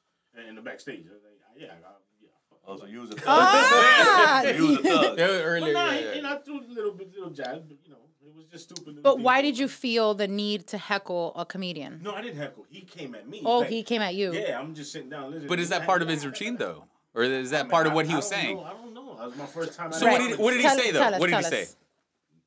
in 0.48 0.54
the 0.54 0.60
backstage. 0.62 1.04
I 1.08 1.12
was 1.14 1.22
like, 1.22 1.32
yeah, 1.60 1.66
I, 1.68 1.90
yeah. 2.20 2.28
fuck 2.50 2.58
Oh, 2.66 2.76
so 2.78 2.86
you 2.86 3.00
was 3.00 3.10
a 3.10 3.14
thug. 3.14 3.24
Ah! 3.26 4.42
You 4.42 4.66
was 4.68 4.78
a 4.78 4.82
thug. 4.82 5.18
Yeah, 5.18 5.26
But 5.26 5.30
earlier. 5.44 5.72
nah, 5.74 5.90
yeah, 5.90 5.98
he- 5.98 6.04
yeah. 6.06 6.12
and 6.12 6.26
I 6.26 6.36
threw 6.38 6.60
a 6.60 6.66
little 6.72 6.92
bit, 6.92 7.12
little 7.14 7.30
jabs, 7.30 7.62
but 7.68 7.76
you 7.84 7.92
know, 7.92 7.98
it 8.26 8.34
was 8.34 8.46
just 8.46 8.64
stupid. 8.70 9.02
but 9.02 9.20
why 9.20 9.42
did 9.42 9.58
you 9.58 9.68
feel 9.68 10.14
the 10.14 10.26
need 10.26 10.66
to 10.68 10.78
heckle 10.78 11.32
a 11.36 11.44
comedian 11.44 12.00
No, 12.02 12.14
I 12.14 12.22
didn't 12.22 12.38
heckle. 12.38 12.64
He 12.68 12.80
came 12.80 13.14
at 13.14 13.28
me. 13.28 13.42
oh 13.44 13.58
Like, 13.60 13.68
he 13.68 13.82
came 13.82 14.00
at 14.02 14.14
you 14.14 14.32
Yeah, 14.32 14.58
I'm 14.58 14.74
just 14.74 14.90
sitting 14.92 15.10
down 15.10 15.30
listening. 15.30 15.48
But 15.48 15.60
is 15.60 15.68
that 15.68 15.84
part 15.84 16.00
of 16.02 16.08
his 16.08 16.24
routine 16.26 16.56
though, 16.56 16.84
or 17.14 17.22
is 17.22 17.50
that 17.50 17.66
I 17.66 17.68
part 17.68 17.86
of 17.86 17.92
what 17.92 18.06
I- 18.06 18.08
he 18.08 18.14
I 18.14 18.16
was 18.16 18.30
don't 18.30 18.40
saying? 18.40 18.56
know. 18.56 18.64
I 18.64 18.70
don't 18.72 18.94
know. 18.94 19.16
That 19.18 19.26
was 19.26 19.36
my 19.36 19.46
first 19.46 19.74
time. 19.74 19.92
So 19.92 20.06
at 20.06 20.12
what 20.12 20.28
did- 20.30 20.38
what 20.38 20.50
did 20.52 20.60
he 20.60 20.66
Tell- 20.66 20.76
say, 20.78 20.90
though? 20.90 21.00
us, 21.02 21.20
What 21.20 21.26
did 21.30 21.36
he 21.36 21.42
tell 21.42 21.50
say? 21.50 21.66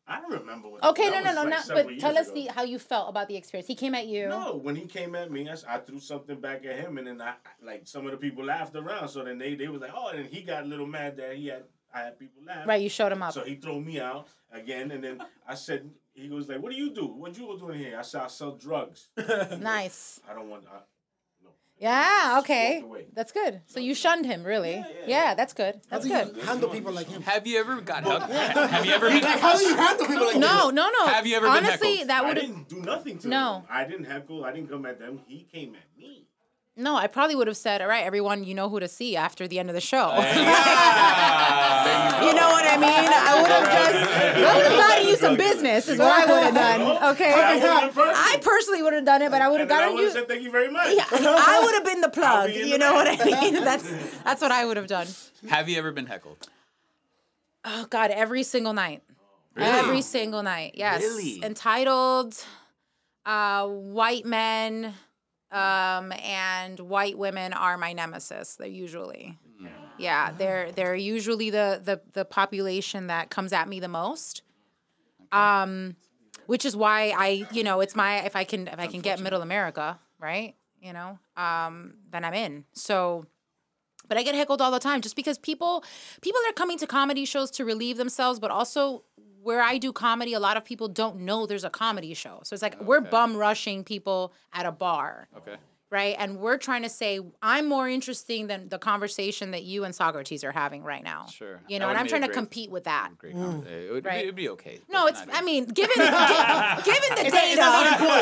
Us. 0.07 0.17
I 0.17 0.21
don't 0.21 0.39
remember 0.39 0.69
what. 0.69 0.83
okay 0.83 1.09
that 1.09 1.23
no 1.23 1.31
no 1.33 1.43
was 1.43 1.49
no 1.49 1.57
like 1.57 1.67
not 1.67 1.85
but 1.87 1.99
tell 1.99 2.17
us 2.17 2.27
ago. 2.27 2.35
the 2.35 2.53
how 2.53 2.63
you 2.63 2.79
felt 2.79 3.09
about 3.09 3.27
the 3.27 3.35
experience 3.35 3.67
he 3.67 3.75
came 3.75 3.93
at 3.95 4.07
you 4.07 4.27
No, 4.27 4.55
when 4.55 4.75
he 4.75 4.85
came 4.85 5.15
at 5.15 5.31
me, 5.31 5.49
I 5.67 5.77
threw 5.79 5.99
something 5.99 6.39
back 6.39 6.65
at 6.65 6.77
him, 6.79 6.97
and 6.97 7.07
then 7.07 7.21
I 7.21 7.33
like 7.63 7.87
some 7.87 8.05
of 8.05 8.11
the 8.11 8.17
people 8.17 8.43
laughed 8.45 8.75
around. 8.75 9.09
So 9.09 9.23
then 9.23 9.37
they 9.37 9.55
they 9.55 9.67
was 9.67 9.81
like, 9.81 9.91
oh, 9.95 10.09
and 10.09 10.25
he 10.25 10.41
got 10.41 10.63
a 10.63 10.65
little 10.65 10.87
mad 10.87 11.17
that 11.17 11.35
he 11.35 11.47
had 11.47 11.63
I 11.93 12.01
had 12.01 12.19
people 12.19 12.43
laugh. 12.45 12.67
right 12.67 12.81
you 12.81 12.89
showed 12.89 13.11
him 13.11 13.23
up 13.23 13.33
So 13.33 13.43
he 13.43 13.55
threw 13.55 13.79
me 13.81 13.99
out 13.99 14.27
again, 14.51 14.91
and 14.91 15.03
then 15.03 15.23
I 15.47 15.55
said, 15.55 15.89
he 16.13 16.29
was 16.29 16.47
like, 16.49 16.61
what 16.61 16.71
do 16.71 16.77
you 16.77 16.91
do? 16.93 17.07
What 17.07 17.37
you 17.37 17.45
go 17.45 17.57
doing 17.57 17.79
here? 17.79 17.97
I 17.97 18.01
said, 18.01 18.21
I 18.21 18.27
sell 18.27 18.55
drugs. 18.55 19.07
nice 19.59 20.19
I 20.29 20.33
don't 20.33 20.49
want. 20.49 20.65
I, 20.71 20.77
no. 20.77 20.81
Yeah, 21.79 22.37
okay. 22.39 22.83
That's 23.13 23.31
good. 23.31 23.61
So 23.67 23.79
you 23.79 23.93
shunned 23.93 24.25
him, 24.25 24.43
really? 24.43 24.73
Yeah, 24.75 24.87
Yeah, 24.87 24.93
yeah, 25.05 25.23
yeah. 25.29 25.33
that's 25.35 25.53
good. 25.53 25.75
how 25.89 25.99
That's 25.99 26.05
do 26.05 26.09
good. 26.09 26.35
you 26.37 26.41
handle 26.43 26.69
people 26.69 26.91
like 26.91 27.07
him? 27.07 27.21
Have 27.21 27.45
you 27.45 27.59
ever 27.59 27.81
got 27.81 28.03
heckled? 28.03 28.31
Have 28.31 28.85
you 28.85 28.91
ever 28.93 29.09
been? 29.09 29.21
Like 29.27 29.39
how 29.39 29.57
do 29.57 29.63
you 29.63 29.75
handle 29.75 30.07
people 30.07 30.25
like 30.25 30.37
No, 30.37 30.65
this? 30.67 30.73
no, 30.73 30.89
no. 30.89 31.07
Have 31.07 31.27
you 31.27 31.35
ever 31.37 31.47
been 31.47 31.65
Honestly, 31.65 31.89
heckled? 31.97 32.09
that 32.09 32.23
I 32.23 32.27
would 32.27 32.35
didn't 32.35 32.67
do 32.69 32.77
nothing 32.81 33.19
to 33.19 33.27
No. 33.27 33.59
him. 33.59 33.63
I 33.69 33.83
didn't 33.85 34.05
heckle. 34.05 34.43
I 34.43 34.51
didn't 34.53 34.69
come 34.69 34.85
at 34.85 34.99
them. 34.99 35.21
He 35.27 35.43
came 35.51 35.75
at 35.75 35.97
me. 35.99 36.26
No. 36.77 36.95
I 36.95 37.07
probably 37.07 37.35
would 37.35 37.47
have 37.47 37.57
said, 37.57 37.81
"All 37.81 37.87
right, 37.87 38.03
everyone, 38.05 38.43
you 38.43 38.53
know 38.53 38.69
who 38.69 38.79
to 38.79 38.87
see 38.87 39.15
after 39.15 39.47
the 39.47 39.59
end 39.59 39.69
of 39.69 39.75
the 39.75 39.81
show." 39.81 40.11
You 42.17 42.33
know 42.33 42.49
what 42.49 42.65
I 42.65 42.77
mean? 42.77 42.89
I 42.91 43.41
would 43.41 43.51
have 43.51 43.63
just, 43.65 44.11
I 44.37 44.55
would 44.57 44.65
have 44.65 44.77
gotten 44.77 45.07
you 45.07 45.15
some 45.15 45.37
business. 45.37 45.87
Is 45.87 45.99
what 45.99 46.07
I 46.07 46.25
would 46.33 46.43
have 46.43 46.53
done. 46.53 47.11
Okay. 47.13 47.31
I 47.31 47.55
would've 47.55 47.81
been 47.95 48.05
first. 48.05 48.19
I 48.19 48.37
personally 48.41 48.81
would 48.81 48.93
have 48.93 49.05
done 49.05 49.21
it, 49.21 49.29
but 49.31 49.41
I 49.41 49.47
would 49.47 49.59
have 49.59 49.69
And 49.69 49.79
then 49.79 49.83
I 49.83 49.85
gotten 49.85 49.97
you. 49.99 50.03
have 50.05 50.13
said 50.13 50.27
thank 50.27 50.41
you 50.43 50.51
very 50.51 50.69
much. 50.69 50.93
Yeah, 50.95 51.05
I 51.11 51.61
would 51.63 51.73
have 51.75 51.85
been 51.85 52.01
the 52.01 52.09
plug. 52.09 52.49
be 52.49 52.55
You 52.61 52.77
know 52.77 52.93
what. 52.95 53.07
I 53.07 53.23
mean? 53.23 53.53
That's 53.63 53.89
that's 54.23 54.41
what 54.41 54.51
I 54.51 54.65
would 54.65 54.77
have 54.77 54.87
done. 54.87 55.07
Have 55.49 55.69
you 55.69 55.77
ever 55.77 55.91
been 55.91 56.07
heckled? 56.07 56.49
Oh 57.63 57.85
God, 57.89 58.11
every 58.11 58.43
single 58.43 58.73
night. 58.73 59.03
Really? 59.55 59.69
Every 59.69 60.01
single 60.01 60.43
night. 60.43 60.73
Yes. 60.75 61.01
Really? 61.01 61.43
Entitled, 61.43 62.35
uh, 63.25 63.67
white 63.67 64.25
men, 64.25 64.93
um, 65.51 66.11
and 66.23 66.79
white 66.79 67.17
women 67.17 67.53
are 67.53 67.77
my 67.77 67.93
nemesis. 67.93 68.55
They're 68.55 68.67
usually. 68.67 69.37
Yeah, 69.97 70.31
they're 70.31 70.71
they're 70.71 70.95
usually 70.95 71.49
the, 71.49 71.81
the 71.83 72.01
the 72.13 72.23
population 72.23 73.07
that 73.07 73.29
comes 73.29 73.51
at 73.53 73.67
me 73.67 73.79
the 73.79 73.87
most. 73.87 74.43
Um, 75.31 75.95
which 76.45 76.65
is 76.65 76.75
why 76.75 77.13
I, 77.17 77.45
you 77.51 77.63
know, 77.63 77.81
it's 77.81 77.95
my 77.95 78.19
if 78.25 78.35
I 78.35 78.43
can 78.43 78.67
if 78.67 78.79
I 78.79 78.87
can 78.87 79.01
get 79.01 79.19
middle 79.19 79.41
America, 79.41 79.99
right? 80.19 80.55
You 80.81 80.93
know, 80.93 81.19
um, 81.35 81.95
then 82.11 82.23
I'm 82.23 82.33
in. 82.33 82.65
So 82.73 83.25
but 84.07 84.17
I 84.17 84.23
get 84.23 84.35
heckled 84.35 84.61
all 84.61 84.71
the 84.71 84.79
time 84.79 85.01
just 85.01 85.15
because 85.15 85.37
people 85.37 85.83
people 86.21 86.39
are 86.47 86.53
coming 86.53 86.77
to 86.79 86.87
comedy 86.87 87.25
shows 87.25 87.51
to 87.51 87.65
relieve 87.65 87.97
themselves, 87.97 88.39
but 88.39 88.51
also 88.51 89.03
where 89.47 89.61
I 89.61 89.77
do 89.77 89.93
comedy, 89.93 90.33
a 90.33 90.41
lot 90.41 90.57
of 90.57 90.65
people 90.65 90.89
don't 90.89 91.21
know 91.21 91.45
there's 91.45 91.63
a 91.63 91.69
comedy 91.69 92.13
show. 92.13 92.41
So 92.43 92.53
it's 92.53 92.61
like 92.61 92.75
ah, 92.81 92.83
we're 92.83 92.99
bum 92.99 93.37
rushing 93.37 93.85
people 93.85 94.33
at 94.51 94.65
a 94.65 94.73
bar, 94.73 95.29
Okay. 95.37 95.55
Right? 95.89 96.15
And 96.19 96.39
we're 96.39 96.57
trying 96.57 96.83
to 96.83 96.89
say 96.89 97.19
I'm 97.41 97.67
more 97.67 97.87
interesting 97.87 98.47
than 98.47 98.69
the 98.69 98.77
conversation 98.77 99.51
that 99.51 99.63
you 99.63 99.83
and 99.85 99.95
Socrates 99.95 100.43
are 100.43 100.51
having 100.51 100.83
right 100.83 101.03
now. 101.03 101.27
Sure. 101.27 101.61
You 101.67 101.79
know, 101.79 101.87
and 101.89 101.97
I'm 101.97 102.03
be 102.05 102.07
a 102.07 102.09
trying 102.09 102.21
to 102.23 102.27
great- 102.27 102.35
compete 102.35 102.71
with 102.71 102.83
that. 102.85 103.11
Great 103.17 103.33
conversation. 103.35 103.73
It 103.87 103.91
would 103.93 104.05
Right. 104.05 104.15
be, 104.17 104.23
it'd 104.23 104.35
be 104.35 104.49
okay. 104.49 104.79
No, 104.89 105.07
it's. 105.07 105.21
I 105.31 105.41
mean, 105.41 105.65
given 105.65 105.95
given 105.95 107.15
the 107.15 107.29
data, 107.31 108.17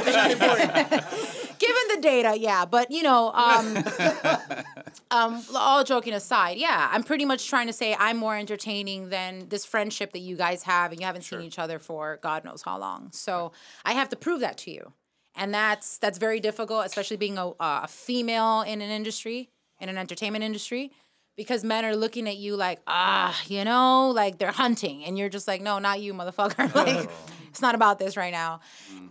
given 1.60 1.84
the 1.96 2.00
data, 2.02 2.38
yeah. 2.40 2.66
But 2.66 2.92
you 2.92 3.04
know, 3.04 3.32
um, 3.34 3.78
um, 5.12 5.44
all 5.56 5.84
joking 5.84 6.14
aside, 6.14 6.58
yeah, 6.58 6.90
I'm 6.92 7.04
pretty 7.04 7.26
much 7.26 7.48
trying 7.48 7.68
to 7.68 7.74
say 7.74 7.96
I'm 7.98 8.18
more 8.18 8.36
entertaining 8.38 9.10
than 9.10 9.50
this 9.50 9.66
friendship 9.66 10.14
that 10.14 10.20
you 10.20 10.36
guys 10.36 10.64
have, 10.64 10.92
and 10.92 11.00
you 11.00 11.06
haven't 11.06 11.24
seen 11.24 11.42
each 11.42 11.60
other 11.60 11.80
for 11.80 12.20
God 12.22 12.44
knows 12.44 12.62
how 12.62 12.78
long. 12.78 13.10
So 13.12 13.52
I 13.84 13.94
have 13.94 14.10
to 14.10 14.16
prove 14.16 14.42
that 14.42 14.58
to 14.60 14.72
you, 14.72 14.94
and 15.36 15.54
that's 15.54 15.98
that's 15.98 16.18
very 16.18 16.40
difficult, 16.40 16.86
especially 16.86 17.18
being 17.18 17.38
a, 17.38 17.52
a 17.60 17.88
female 17.88 18.62
in 18.62 18.82
an 18.82 18.90
industry, 18.90 19.50
in 19.80 19.90
an 19.90 19.98
entertainment 19.98 20.44
industry. 20.44 20.92
Because 21.38 21.66
men 21.66 21.84
are 21.84 21.98
looking 21.98 22.30
at 22.30 22.38
you 22.38 22.56
like, 22.56 22.80
ah, 22.88 23.38
you 23.48 23.66
know, 23.66 24.12
like 24.12 24.38
they're 24.38 24.52
hunting, 24.52 25.04
and 25.04 25.18
you're 25.18 25.28
just 25.28 25.50
like, 25.50 25.62
no, 25.62 25.80
not 25.80 26.00
you, 26.00 26.14
motherfucker. 26.14 26.74
like, 26.76 27.10
it's 27.50 27.62
not 27.62 27.76
about 27.76 28.00
this 28.00 28.16
right 28.16 28.32
now. 28.32 28.62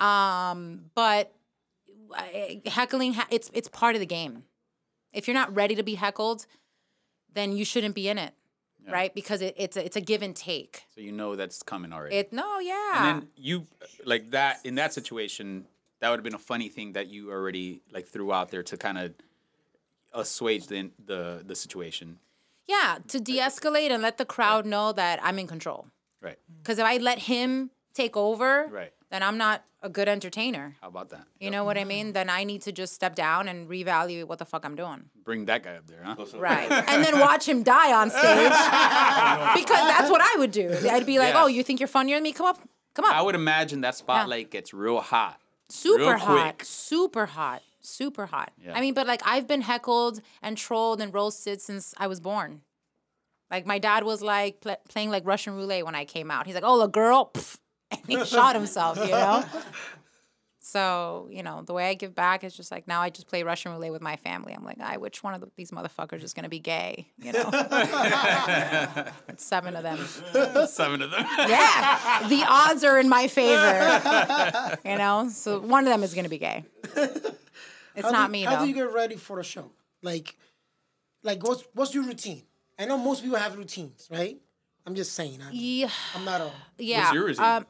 Um, 0.00 0.86
but 0.94 1.34
heckling 2.66 3.14
it's 3.30 3.50
it's 3.52 3.68
part 3.68 3.96
of 3.96 4.00
the 4.00 4.06
game 4.06 4.44
if 5.12 5.26
you're 5.26 5.34
not 5.34 5.54
ready 5.54 5.74
to 5.74 5.82
be 5.82 5.94
heckled 5.94 6.46
then 7.32 7.56
you 7.56 7.64
shouldn't 7.64 7.94
be 7.94 8.08
in 8.08 8.18
it 8.18 8.34
right 8.88 9.14
because 9.14 9.40
it, 9.40 9.54
it's 9.56 9.76
a, 9.76 9.84
it's 9.84 9.96
a 9.96 10.00
give 10.00 10.22
and 10.22 10.36
take 10.36 10.84
so 10.94 11.00
you 11.00 11.10
know 11.10 11.34
that's 11.34 11.62
coming 11.62 11.92
already. 11.92 12.14
it 12.14 12.32
no 12.32 12.58
yeah 12.60 13.08
and 13.08 13.22
then 13.22 13.28
you 13.36 13.66
like 14.04 14.30
that 14.30 14.60
in 14.64 14.74
that 14.76 14.92
situation, 14.92 15.66
that 16.04 16.10
would 16.10 16.18
have 16.18 16.24
been 16.24 16.34
a 16.34 16.38
funny 16.38 16.68
thing 16.68 16.92
that 16.92 17.06
you 17.08 17.30
already 17.32 17.80
like 17.90 18.06
threw 18.06 18.30
out 18.30 18.50
there 18.50 18.62
to 18.62 18.76
kind 18.76 18.98
of 18.98 19.14
assuage 20.12 20.66
the 20.66 20.90
the 21.04 21.42
the 21.44 21.54
situation. 21.54 22.18
yeah 22.68 22.98
to 23.08 23.18
de-escalate 23.20 23.90
and 23.90 24.02
let 24.02 24.16
the 24.18 24.24
crowd 24.24 24.64
know 24.66 24.92
that 24.92 25.18
i'm 25.22 25.38
in 25.38 25.46
control 25.46 25.86
Right. 26.20 26.38
because 26.62 26.78
if 26.78 26.84
i 26.84 26.96
let 26.98 27.18
him 27.20 27.70
take 27.94 28.16
over 28.16 28.68
Right. 28.70 28.92
then 29.10 29.22
i'm 29.22 29.38
not 29.38 29.64
a 29.82 29.88
good 29.88 30.08
entertainer 30.08 30.76
How 30.82 30.88
about 30.88 31.08
that? 31.10 31.24
you 31.40 31.50
know 31.50 31.64
what 31.64 31.76
i 31.78 31.84
mean 31.84 32.12
then 32.12 32.28
i 32.30 32.44
need 32.44 32.62
to 32.62 32.72
just 32.72 32.92
step 32.94 33.14
down 33.14 33.48
and 33.48 33.68
reevaluate 33.68 34.26
what 34.28 34.38
the 34.38 34.44
fuck 34.52 34.64
i'm 34.66 34.76
doing 34.76 35.00
Bring 35.24 35.46
that 35.46 35.62
guy 35.62 35.76
up 35.76 35.86
there, 35.86 36.02
huh? 36.04 36.16
Right. 36.36 36.70
and 36.70 37.02
then 37.04 37.18
watch 37.18 37.48
him 37.48 37.62
die 37.62 37.92
on 38.00 38.10
stage 38.10 38.52
because 39.60 39.84
that's 39.92 40.10
what 40.10 40.20
I 40.20 40.34
would 40.38 40.50
do. 40.50 40.68
I'd 40.90 41.06
be 41.06 41.18
like, 41.18 41.32
Yeah. 41.32 41.42
oh, 41.44 41.46
you 41.46 41.62
think 41.62 41.80
you're 41.80 41.86
funnier 41.98 42.16
than 42.16 42.22
me? 42.24 42.32
Come 42.32 42.44
up. 42.52 42.58
Come 42.94 43.06
up. 43.06 43.14
I 43.14 43.22
would 43.22 43.34
imagine 43.34 43.80
that 43.86 43.94
spotlight 43.94 44.50
gets 44.50 44.74
real 44.74 45.00
hot. 45.00 45.40
Super 45.74 45.98
real 45.98 46.18
hot. 46.18 46.56
quick. 46.56 46.64
Super 46.64 47.26
hot. 47.26 47.62
Super 47.80 48.26
hot. 48.26 48.52
Yeah. 48.62 48.72
I 48.74 48.80
mean, 48.80 48.94
but 48.94 49.06
like 49.06 49.20
I've 49.24 49.46
been 49.46 49.60
heckled 49.60 50.22
and 50.42 50.56
trolled 50.56 51.00
and 51.00 51.12
roasted 51.12 51.60
since 51.60 51.94
I 51.98 52.06
was 52.06 52.20
born. 52.20 52.62
Like 53.50 53.66
my 53.66 53.78
dad 53.78 54.04
was 54.04 54.22
like 54.22 54.60
pl- 54.60 54.80
playing 54.88 55.10
like 55.10 55.26
Russian 55.26 55.54
roulette 55.54 55.84
when 55.84 55.94
I 55.94 56.04
came 56.04 56.30
out. 56.30 56.46
He's 56.46 56.54
like, 56.54 56.64
"Oh, 56.66 56.80
a 56.80 56.88
girl." 56.88 57.30
Pff. 57.34 57.58
and 57.90 58.00
he 58.06 58.24
shot 58.24 58.54
himself. 58.56 58.98
You 58.98 59.10
know. 59.10 59.44
So 60.74 61.28
you 61.30 61.44
know 61.44 61.62
the 61.62 61.72
way 61.72 61.88
I 61.88 61.94
give 61.94 62.16
back 62.16 62.42
is 62.42 62.52
just 62.56 62.72
like 62.72 62.88
now 62.88 63.00
I 63.00 63.08
just 63.08 63.28
play 63.28 63.44
Russian 63.44 63.70
roulette 63.70 63.92
with 63.92 64.02
my 64.02 64.16
family. 64.16 64.52
I'm 64.52 64.64
like, 64.64 64.80
I 64.80 64.96
which 64.96 65.22
one 65.22 65.32
of 65.32 65.40
the, 65.40 65.48
these 65.54 65.70
motherfuckers 65.70 66.24
is 66.24 66.34
gonna 66.34 66.48
be 66.48 66.58
gay? 66.58 67.06
You 67.16 67.30
know, 67.30 67.44
seven 69.36 69.76
of 69.76 69.84
them. 69.84 69.98
Seven 70.66 71.00
of 71.00 71.12
them. 71.12 71.24
Yeah, 71.46 72.26
the 72.28 72.44
odds 72.48 72.82
are 72.82 72.98
in 72.98 73.08
my 73.08 73.28
favor. 73.28 74.00
You 74.84 74.98
know, 74.98 75.28
so 75.30 75.60
one 75.60 75.84
of 75.84 75.90
them 75.90 76.02
is 76.02 76.12
gonna 76.12 76.28
be 76.28 76.38
gay. 76.38 76.64
It's 76.96 77.36
How 78.02 78.10
not 78.10 78.26
do, 78.26 78.32
me 78.32 78.42
How 78.42 78.56
though. 78.56 78.62
do 78.62 78.68
you 78.68 78.74
get 78.74 78.92
ready 78.92 79.14
for 79.14 79.36
the 79.36 79.44
show? 79.44 79.70
Like, 80.02 80.36
like 81.22 81.46
what's 81.46 81.62
what's 81.74 81.94
your 81.94 82.02
routine? 82.02 82.42
I 82.80 82.86
know 82.86 82.98
most 82.98 83.22
people 83.22 83.38
have 83.38 83.56
routines, 83.56 84.08
right? 84.10 84.40
I'm 84.84 84.96
just 84.96 85.12
saying. 85.12 85.40
I, 85.40 85.52
yeah, 85.52 85.88
I'm 86.16 86.24
not 86.24 86.40
a 86.40 86.50
yeah. 86.78 87.12
your 87.12 87.26
routine? 87.26 87.44
Um, 87.44 87.66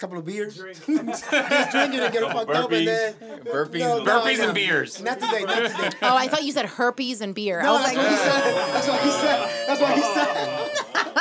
couple 0.00 0.18
of 0.18 0.24
beers, 0.24 0.56
just 0.56 0.86
drinking 0.86 2.00
and 2.00 2.12
get 2.12 2.22
fucked 2.32 2.50
up, 2.50 2.72
and 2.72 2.88
then 2.88 3.14
Burpees, 3.44 3.78
No, 3.80 3.96
and- 3.98 4.06
no, 4.06 4.20
Burpees 4.20 4.38
no. 4.38 4.44
and 4.46 4.54
beers. 4.54 5.00
Not 5.02 5.20
today, 5.20 5.42
not 5.44 5.56
today. 5.70 5.90
oh, 6.02 6.16
I 6.16 6.26
thought 6.28 6.42
you 6.42 6.52
said 6.52 6.66
herpes 6.66 7.20
and 7.20 7.34
beer. 7.34 7.60
I 7.60 7.64
No, 7.64 7.72
was 7.74 7.82
that's 7.84 7.96
like, 7.96 8.06
what 8.06 8.10
he 8.10 8.16
said. 8.16 8.64
That's 8.74 8.88
what 8.88 9.00
he 9.02 9.10
said. 9.10 9.66
That's 9.66 9.80
what 9.80 9.94
he 9.94 10.02
said. 10.02 11.20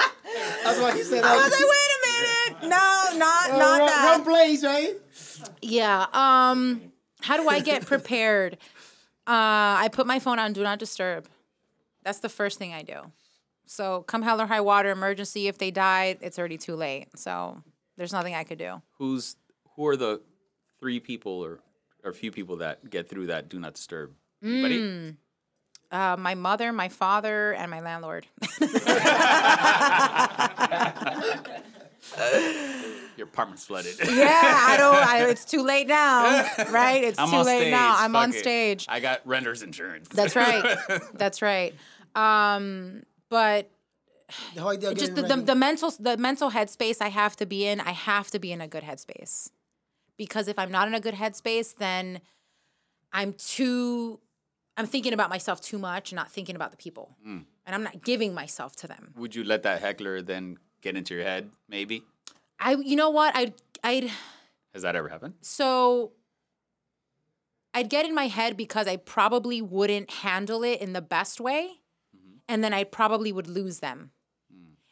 That's 0.64 0.80
what 0.80 0.94
he 0.96 1.04
said. 1.04 1.24
I 1.24 1.36
was 1.36 1.52
like, 1.52 1.60
wait 1.60 1.92
a 1.96 2.62
minute. 2.62 2.70
No, 2.70 3.18
not 3.18 3.50
Uh, 3.50 3.58
not 3.58 3.80
wrong, 3.80 3.88
that. 3.88 4.12
wrong 4.18 4.24
place, 4.26 4.64
right? 4.64 4.94
Yeah. 5.62 6.06
Um, 6.14 6.82
how 7.22 7.38
do 7.38 7.48
I 7.50 7.60
get 7.60 7.86
prepared? 7.86 8.54
Uh, 9.28 9.78
I 9.84 9.90
put 9.92 10.08
my 10.08 10.20
phone 10.20 10.40
on 10.40 10.54
do 10.54 10.64
not 10.64 10.80
disturb. 10.80 11.28
That's 12.04 12.20
the 12.20 12.30
first 12.30 12.58
thing 12.58 12.74
I 12.74 12.82
do. 12.84 12.96
So 13.66 14.02
come 14.04 14.22
hell 14.22 14.42
or 14.42 14.48
high 14.48 14.62
water, 14.62 14.90
emergency. 14.90 15.48
If 15.48 15.58
they 15.58 15.70
died, 15.72 16.20
it's 16.22 16.40
already 16.40 16.58
too 16.58 16.76
late. 16.76 17.08
So 17.16 17.62
there's 18.00 18.14
nothing 18.14 18.34
I 18.34 18.46
could 18.46 18.58
do. 18.58 18.82
Who's 18.98 19.36
who 19.76 19.86
are 19.88 19.98
the 19.98 20.22
three 20.80 21.02
people 21.02 21.34
or 21.34 21.60
or 22.04 22.14
few 22.14 22.32
people 22.32 22.56
that 22.58 22.90
get 22.90 23.10
through 23.10 23.28
that 23.28 23.50
do 23.50 23.60
not 23.60 23.74
disturb? 23.74 24.14
Anybody? 24.42 25.16
Uh, 25.92 26.16
my 26.18 26.34
mother, 26.34 26.72
my 26.72 26.88
father, 26.88 27.52
and 27.54 27.70
my 27.70 27.82
landlord. 27.82 28.26
Your 33.18 33.28
apartment's 33.28 33.66
flooded. 33.66 33.96
yeah, 34.00 34.40
I 34.42 34.76
don't. 34.78 34.96
I, 34.96 35.26
it's 35.30 35.44
too 35.44 35.62
late 35.62 35.88
now, 35.88 36.48
right? 36.70 37.04
It's 37.04 37.20
I'm 37.20 37.30
too 37.30 37.42
late 37.42 37.60
stage. 37.64 37.72
now. 37.72 37.96
I'm 37.98 38.16
on 38.16 38.30
it. 38.30 38.40
stage. 38.40 38.86
I 38.88 39.02
got 39.02 39.28
renter's 39.28 39.62
insurance. 39.62 40.08
That's 40.08 40.38
right. 40.38 40.78
That's 41.16 41.42
right. 41.42 41.76
Um, 42.16 43.04
but 43.30 43.70
The 44.56 44.62
whole 44.62 44.72
idea 44.72 44.92
of 44.92 44.98
just 44.98 45.16
the, 45.16 45.22
the, 45.22 45.30
ready. 45.30 45.44
the 45.44 45.56
mental 45.56 45.92
the 46.00 46.18
mental 46.18 46.52
headspace 46.52 47.02
I 47.02 47.10
have 47.10 47.36
to 47.38 47.46
be 47.46 47.66
in, 47.66 47.80
I 47.80 47.92
have 47.92 48.32
to 48.32 48.40
be 48.40 48.52
in 48.52 48.62
a 48.62 48.68
good 48.68 48.84
headspace. 48.84 49.50
Because 50.18 50.48
if 50.48 50.60
I'm 50.60 50.72
not 50.72 50.88
in 50.88 50.94
a 50.94 51.00
good 51.00 51.16
headspace, 51.16 51.76
then 51.76 52.22
I'm 53.12 53.34
too 53.34 54.20
I'm 54.78 54.86
thinking 54.86 55.14
about 55.14 55.30
myself 55.30 55.60
too 55.62 55.78
much, 55.78 56.12
and 56.12 56.16
not 56.16 56.32
thinking 56.32 56.56
about 56.56 56.72
the 56.72 56.78
people. 56.78 57.18
Hmm. 57.24 57.40
And 57.66 57.76
I'm 57.76 57.84
not 57.84 58.04
giving 58.04 58.34
myself 58.34 58.76
to 58.78 58.88
them. 58.88 59.14
Would 59.18 59.36
you 59.36 59.44
let 59.44 59.64
that 59.64 59.82
heckler 59.82 60.22
then 60.22 60.58
get 60.82 60.96
into 60.96 61.14
your 61.14 61.24
head? 61.24 61.50
Maybe. 61.68 62.04
I 62.60 62.76
you 62.76 62.96
know 62.96 63.10
what? 63.10 63.36
I 63.36 63.54
I'd 63.84 64.10
Has 64.74 64.84
that 64.84 64.96
ever 64.96 65.10
happened? 65.10 65.36
so 65.42 66.14
I'd 67.74 67.90
get 67.90 68.06
in 68.06 68.16
my 68.16 68.28
head 68.28 68.58
because 68.58 68.88
I 68.88 68.98
probably 68.98 69.62
wouldn't 69.62 70.10
handle 70.10 70.64
it 70.64 70.82
in 70.82 70.94
the 70.94 71.02
best 71.02 71.40
way. 71.40 71.80
And 72.48 72.64
then 72.64 72.74
I 72.74 72.84
probably 72.84 73.32
would 73.32 73.48
lose 73.48 73.80
them. 73.80 74.12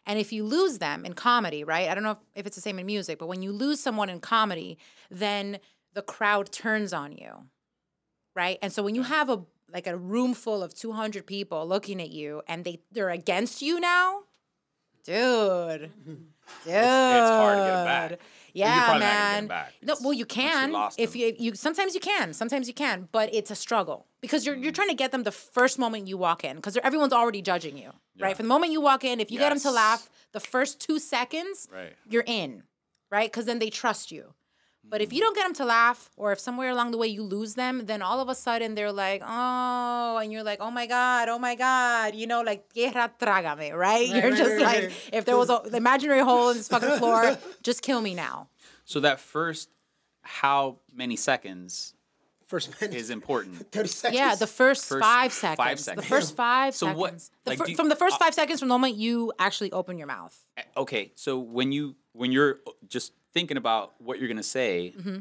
And 0.07 0.17
if 0.17 0.31
you 0.31 0.45
lose 0.45 0.79
them 0.79 1.05
in 1.05 1.13
comedy, 1.13 1.63
right? 1.63 1.89
I 1.89 1.93
don't 1.93 2.03
know 2.03 2.11
if, 2.11 2.17
if 2.33 2.47
it's 2.47 2.55
the 2.55 2.61
same 2.61 2.79
in 2.79 2.85
music, 2.85 3.19
but 3.19 3.27
when 3.27 3.43
you 3.43 3.51
lose 3.51 3.79
someone 3.79 4.09
in 4.09 4.21
comedy, 4.21 4.77
then 5.11 5.59
the 5.93 6.01
crowd 6.01 6.51
turns 6.51 6.93
on 6.93 7.11
you. 7.11 7.43
Right? 8.33 8.57
And 8.61 8.71
so 8.71 8.81
when 8.81 8.95
you 8.95 9.03
have 9.03 9.29
a 9.29 9.43
like 9.71 9.85
a 9.85 9.97
room 9.97 10.33
full 10.33 10.63
of 10.63 10.73
200 10.73 11.27
people 11.27 11.67
looking 11.67 12.01
at 12.01 12.09
you 12.09 12.41
and 12.47 12.63
they 12.63 12.79
they're 12.91 13.09
against 13.09 13.61
you 13.61 13.79
now, 13.79 14.21
dude. 15.03 15.91
Dude. 16.63 16.73
it's 16.73 17.29
hard 17.41 17.57
to 17.57 17.63
get 17.63 17.85
back. 17.85 18.19
Yeah, 18.53 18.73
You're 18.75 18.83
probably 18.85 18.99
not 19.01 19.41
get 19.41 19.47
man. 19.49 19.65
No, 19.83 19.95
well, 20.01 20.13
you 20.13 20.25
can 20.25 20.73
if 20.97 21.15
you 21.15 21.35
you 21.37 21.53
sometimes 21.55 21.93
you 21.93 21.99
can, 22.01 22.33
sometimes 22.33 22.67
you 22.67 22.73
can, 22.73 23.07
but 23.11 23.33
it's 23.33 23.51
a 23.51 23.55
struggle 23.55 24.07
because 24.21 24.45
you're 24.45 24.55
Mm. 24.55 24.63
you're 24.63 24.71
trying 24.71 24.87
to 24.89 24.95
get 24.95 25.11
them 25.11 25.23
the 25.23 25.31
first 25.31 25.77
moment 25.77 26.07
you 26.07 26.17
walk 26.17 26.43
in 26.43 26.55
because 26.55 26.75
everyone's 26.77 27.13
already 27.13 27.41
judging 27.41 27.77
you, 27.77 27.91
Yeah. 28.15 28.25
right? 28.25 28.35
From 28.37 28.45
the 28.45 28.49
moment 28.49 28.71
you 28.71 28.81
walk 28.81 29.03
in, 29.03 29.19
if 29.19 29.29
you 29.31 29.37
get 29.37 29.49
them 29.49 29.59
to 29.59 29.71
laugh, 29.71 30.09
the 30.31 30.39
first 30.39 30.79
two 30.79 30.97
seconds, 30.97 31.67
Right. 31.71 31.93
you're 32.09 32.23
in, 32.25 32.63
right? 33.11 33.29
Because 33.31 33.45
then 33.45 33.59
they 33.59 33.69
trust 33.69 34.11
you. 34.11 34.33
But 34.89 35.01
if 35.01 35.11
you 35.11 35.19
don't 35.19 35.35
get 35.35 35.43
them 35.43 35.53
to 35.55 35.65
laugh, 35.65 36.09
or 36.15 36.31
if 36.31 36.39
somewhere 36.39 36.69
along 36.69 36.91
the 36.91 36.97
way 36.97 37.07
you 37.07 37.21
lose 37.23 37.55
them, 37.55 37.85
then 37.85 38.01
all 38.01 38.19
of 38.21 38.29
a 38.29 38.35
sudden 38.35 38.73
they're 38.75 38.91
like, 38.91 39.21
oh, 39.25 40.17
and 40.21 40.31
you're 40.31 40.43
like, 40.43 40.59
oh 40.61 40.71
my 40.71 40.85
God, 40.87 41.27
oh 41.29 41.37
my 41.39 41.55
God, 41.55 42.15
you 42.15 42.25
know, 42.27 42.41
like, 42.41 42.71
tierra 42.73 43.11
trágame, 43.19 43.75
right? 43.75 44.07
You're 44.07 44.29
right, 44.29 44.37
just 44.37 44.51
right, 44.51 44.61
like, 44.61 44.83
right. 44.83 45.09
if 45.11 45.25
there 45.25 45.35
was 45.37 45.49
an 45.49 45.75
imaginary 45.75 46.21
hole 46.21 46.49
in 46.51 46.57
this 46.57 46.69
fucking 46.69 46.97
floor, 46.99 47.37
just 47.63 47.81
kill 47.81 47.99
me 48.01 48.13
now. 48.15 48.47
So 48.85 48.99
that 49.01 49.19
first 49.19 49.69
how 50.21 50.77
many 50.93 51.15
seconds 51.15 51.93
First 52.47 52.79
minute. 52.79 52.95
is 52.95 53.09
important? 53.09 53.69
30 53.73 53.87
seconds. 53.89 54.17
Yeah, 54.17 54.35
the 54.35 54.47
first, 54.47 54.85
First 54.85 55.03
five 55.03 55.33
five 55.33 55.79
seconds. 55.79 55.83
seconds. 55.83 56.03
The 56.05 56.09
first 56.09 56.35
five 56.35 56.73
So 56.75 56.93
what- 56.93 57.17
The 57.43 57.49
like, 57.51 57.57
fir- 57.59 57.67
you- 57.67 57.75
from 57.75 57.89
the 57.89 57.95
first 57.97 58.15
uh, 58.15 58.19
five 58.19 58.33
seconds 58.33 58.59
from 58.59 58.69
the 58.69 58.73
moment 58.73 58.95
you 58.95 59.33
actually 59.37 59.71
open 59.73 59.97
your 59.97 60.07
mouth. 60.07 60.33
Okay, 60.77 61.11
so 61.15 61.39
when 61.39 61.73
you 61.73 61.95
when 62.13 62.31
you're 62.31 62.59
just 62.87 63.11
thinking 63.37 63.57
about 63.57 63.93
what 63.99 64.17
you're 64.19 64.27
gonna 64.27 64.41
say, 64.41 64.93
Mm-hmm. 64.97 65.17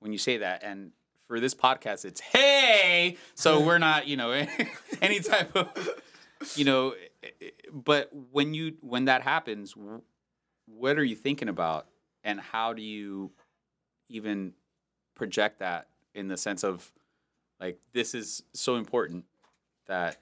when 0.00 0.10
you 0.12 0.18
say 0.18 0.38
that, 0.38 0.64
and 0.64 0.90
for 1.28 1.38
this 1.38 1.54
podcast, 1.54 2.04
it's 2.04 2.20
hey. 2.20 3.16
So 3.36 3.60
we're 3.60 3.78
not, 3.78 4.08
you 4.08 4.16
know, 4.16 4.30
any 5.00 5.20
type 5.20 5.54
of, 5.54 5.68
you 6.56 6.64
know, 6.64 6.94
but 7.72 8.10
when 8.32 8.54
you 8.54 8.74
when 8.80 9.04
that 9.04 9.22
happens, 9.22 9.74
what 10.66 10.98
are 10.98 11.04
you 11.04 11.14
thinking 11.14 11.48
about, 11.48 11.86
and 12.24 12.40
how 12.40 12.72
do 12.72 12.82
you 12.82 13.30
even 14.08 14.54
project 15.14 15.60
that 15.60 15.86
in 16.14 16.26
the 16.26 16.36
sense 16.36 16.64
of 16.64 16.90
like 17.60 17.78
this 17.92 18.12
is 18.14 18.42
so 18.52 18.74
important 18.76 19.24
that 19.86 20.16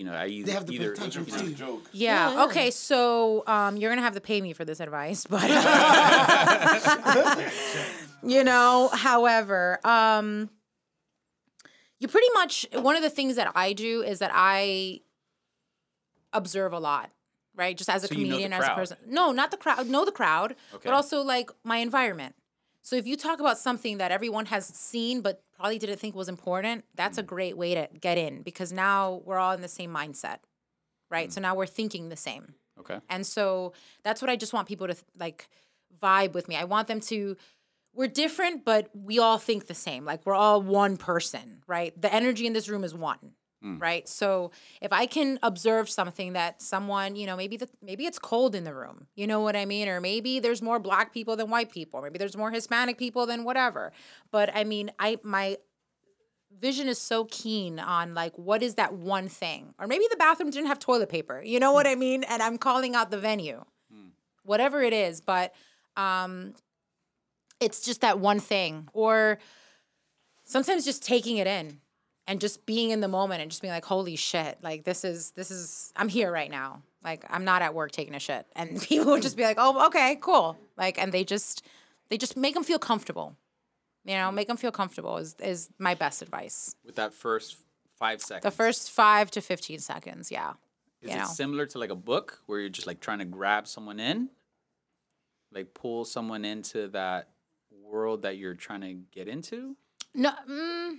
you 0.00 0.06
know 0.06 0.14
I 0.14 0.28
either 0.28 0.46
They 0.46 0.52
have 0.52 0.64
to 0.64 0.72
pay 0.72 0.78
either 0.78 0.92
attention 0.94 1.26
you 1.26 1.32
know, 1.32 1.38
to 1.40 1.50
joke. 1.50 1.84
Yeah. 1.92 2.32
yeah. 2.32 2.44
Okay. 2.44 2.70
So 2.70 3.44
um, 3.46 3.76
you're 3.76 3.90
gonna 3.90 4.00
have 4.00 4.14
to 4.14 4.20
pay 4.22 4.40
me 4.40 4.54
for 4.54 4.64
this 4.64 4.80
advice, 4.80 5.26
but 5.28 5.42
you 8.22 8.42
know, 8.42 8.88
however, 8.94 9.78
um, 9.84 10.48
you 11.98 12.08
pretty 12.08 12.28
much 12.32 12.64
one 12.72 12.96
of 12.96 13.02
the 13.02 13.10
things 13.10 13.36
that 13.36 13.52
I 13.54 13.74
do 13.74 14.00
is 14.02 14.20
that 14.20 14.30
I 14.32 15.00
observe 16.32 16.72
a 16.72 16.78
lot, 16.78 17.10
right? 17.54 17.76
Just 17.76 17.90
as 17.90 18.02
a 18.02 18.08
So 18.08 18.14
you 18.14 18.20
know 18.20 18.24
the 18.24 18.30
comedian, 18.44 18.52
as 18.54 18.66
a 18.66 18.74
person. 18.74 18.96
No, 19.06 19.32
not 19.32 19.50
the 19.50 19.58
crowd. 19.58 19.86
Know 19.86 20.06
the 20.06 20.12
crowd, 20.12 20.56
Okay. 20.72 20.88
but 20.88 20.94
also 20.94 21.20
like 21.20 21.50
my 21.62 21.76
environment. 21.76 22.34
So 22.80 22.96
if 22.96 23.06
you 23.06 23.18
talk 23.18 23.38
about 23.38 23.58
something 23.58 23.98
that 23.98 24.12
everyone 24.12 24.46
has 24.46 24.64
seen 24.64 25.20
but 25.20 25.42
probably 25.60 25.78
didn't 25.78 25.98
think 25.98 26.14
was 26.14 26.28
important, 26.28 26.84
that's 26.94 27.16
Mm. 27.18 27.20
a 27.20 27.22
great 27.24 27.56
way 27.56 27.74
to 27.74 27.88
get 28.00 28.16
in 28.16 28.42
because 28.42 28.72
now 28.72 29.20
we're 29.26 29.38
all 29.38 29.52
in 29.52 29.60
the 29.60 29.68
same 29.68 29.92
mindset, 29.92 30.38
right? 31.10 31.28
Mm. 31.28 31.32
So 31.32 31.40
now 31.42 31.54
we're 31.54 31.66
thinking 31.66 32.08
the 32.08 32.16
same. 32.16 32.54
okay. 32.78 32.98
And 33.10 33.26
so 33.26 33.74
that's 34.02 34.22
what 34.22 34.30
I 34.30 34.36
just 34.36 34.54
want 34.54 34.66
people 34.66 34.86
to 34.88 34.96
like 35.18 35.48
vibe 36.02 36.32
with 36.32 36.48
me. 36.48 36.56
I 36.56 36.64
want 36.64 36.88
them 36.88 37.00
to 37.00 37.36
we're 37.92 38.06
different, 38.06 38.64
but 38.64 38.88
we 38.94 39.18
all 39.18 39.36
think 39.36 39.66
the 39.66 39.74
same. 39.74 40.04
Like 40.04 40.24
we're 40.24 40.34
all 40.34 40.62
one 40.62 40.96
person, 40.96 41.62
right? 41.66 41.92
The 42.00 42.12
energy 42.14 42.46
in 42.46 42.52
this 42.54 42.68
room 42.68 42.84
is 42.84 42.94
one. 42.94 43.32
Mm. 43.64 43.80
Right. 43.80 44.08
So 44.08 44.52
if 44.80 44.90
I 44.92 45.04
can 45.04 45.38
observe 45.42 45.90
something 45.90 46.32
that 46.32 46.62
someone, 46.62 47.14
you 47.14 47.26
know, 47.26 47.36
maybe 47.36 47.58
the 47.58 47.68
maybe 47.82 48.06
it's 48.06 48.18
cold 48.18 48.54
in 48.54 48.64
the 48.64 48.74
room, 48.74 49.06
you 49.14 49.26
know 49.26 49.40
what 49.40 49.54
I 49.54 49.66
mean? 49.66 49.86
Or 49.88 50.00
maybe 50.00 50.40
there's 50.40 50.62
more 50.62 50.78
black 50.78 51.12
people 51.12 51.36
than 51.36 51.50
white 51.50 51.70
people, 51.70 52.00
maybe 52.00 52.18
there's 52.18 52.36
more 52.36 52.50
Hispanic 52.50 52.96
people 52.96 53.26
than 53.26 53.44
whatever. 53.44 53.92
But 54.30 54.50
I 54.54 54.64
mean, 54.64 54.90
I 54.98 55.18
my 55.22 55.58
vision 56.58 56.88
is 56.88 56.98
so 56.98 57.26
keen 57.26 57.78
on 57.78 58.14
like 58.14 58.36
what 58.36 58.62
is 58.62 58.76
that 58.76 58.94
one 58.94 59.28
thing? 59.28 59.74
Or 59.78 59.86
maybe 59.86 60.06
the 60.10 60.16
bathroom 60.16 60.50
didn't 60.50 60.68
have 60.68 60.78
toilet 60.78 61.08
paper 61.08 61.42
you 61.44 61.60
know 61.60 61.72
what 61.72 61.86
i 61.86 61.94
mm. 61.94 61.98
mean? 61.98 62.24
And 62.24 62.42
i'm 62.42 62.56
calling 62.56 62.94
out 62.94 63.10
the 63.10 63.18
venue. 63.18 63.62
Mm. 63.94 64.10
Whatever 64.42 64.82
it 64.82 64.94
is 64.94 65.20
but 65.20 65.52
um 65.98 66.54
it's 67.60 67.82
just 67.82 68.00
that 68.00 68.18
one 68.18 68.40
thing. 68.40 68.88
Or 68.94 69.38
sometimes 70.44 70.86
just 70.86 71.04
taking 71.04 71.36
it 71.36 71.46
in 71.46 71.78
and 72.26 72.40
just 72.40 72.64
being 72.66 72.90
in 72.90 73.00
the 73.00 73.08
moment 73.08 73.42
and 73.42 73.50
just 73.50 73.62
being 73.62 73.72
like 73.72 73.84
holy 73.84 74.16
shit 74.16 74.58
like 74.62 74.84
this 74.84 75.04
is 75.04 75.32
this 75.32 75.50
is 75.50 75.92
i'm 75.96 76.08
here 76.08 76.30
right 76.30 76.50
now 76.50 76.82
like 77.04 77.24
i'm 77.30 77.44
not 77.44 77.62
at 77.62 77.74
work 77.74 77.90
taking 77.92 78.14
a 78.14 78.18
shit 78.18 78.46
and 78.56 78.80
people 78.82 79.06
would 79.06 79.22
just 79.22 79.36
be 79.36 79.42
like 79.42 79.56
oh 79.58 79.86
okay 79.86 80.16
cool 80.20 80.56
like 80.76 80.98
and 80.98 81.12
they 81.12 81.24
just 81.24 81.64
they 82.08 82.18
just 82.18 82.36
make 82.36 82.54
them 82.54 82.64
feel 82.64 82.78
comfortable 82.78 83.36
you 84.04 84.14
know 84.14 84.30
make 84.30 84.48
them 84.48 84.56
feel 84.56 84.72
comfortable 84.72 85.16
is 85.16 85.34
is 85.40 85.68
my 85.78 85.94
best 85.94 86.22
advice 86.22 86.74
with 86.84 86.96
that 86.96 87.12
first 87.12 87.56
five 87.98 88.20
seconds. 88.20 88.42
the 88.42 88.50
first 88.50 88.90
five 88.90 89.30
to 89.30 89.40
15 89.40 89.78
seconds 89.78 90.30
yeah 90.30 90.52
is 91.02 91.10
you 91.10 91.16
it 91.16 91.20
know 91.20 91.26
similar 91.26 91.66
to 91.66 91.78
like 91.78 91.90
a 91.90 91.96
book 91.96 92.40
where 92.46 92.60
you're 92.60 92.68
just 92.68 92.86
like 92.86 93.00
trying 93.00 93.18
to 93.18 93.24
grab 93.24 93.66
someone 93.66 93.98
in? 94.00 94.30
like 95.52 95.74
pull 95.74 96.04
someone 96.04 96.44
into 96.44 96.88
that 96.88 97.28
world 97.70 98.22
that 98.22 98.36
you're 98.36 98.54
trying 98.54 98.80
to 98.82 98.94
get 99.10 99.28
into? 99.28 99.76
No, 100.14 100.32
mm, 100.48 100.98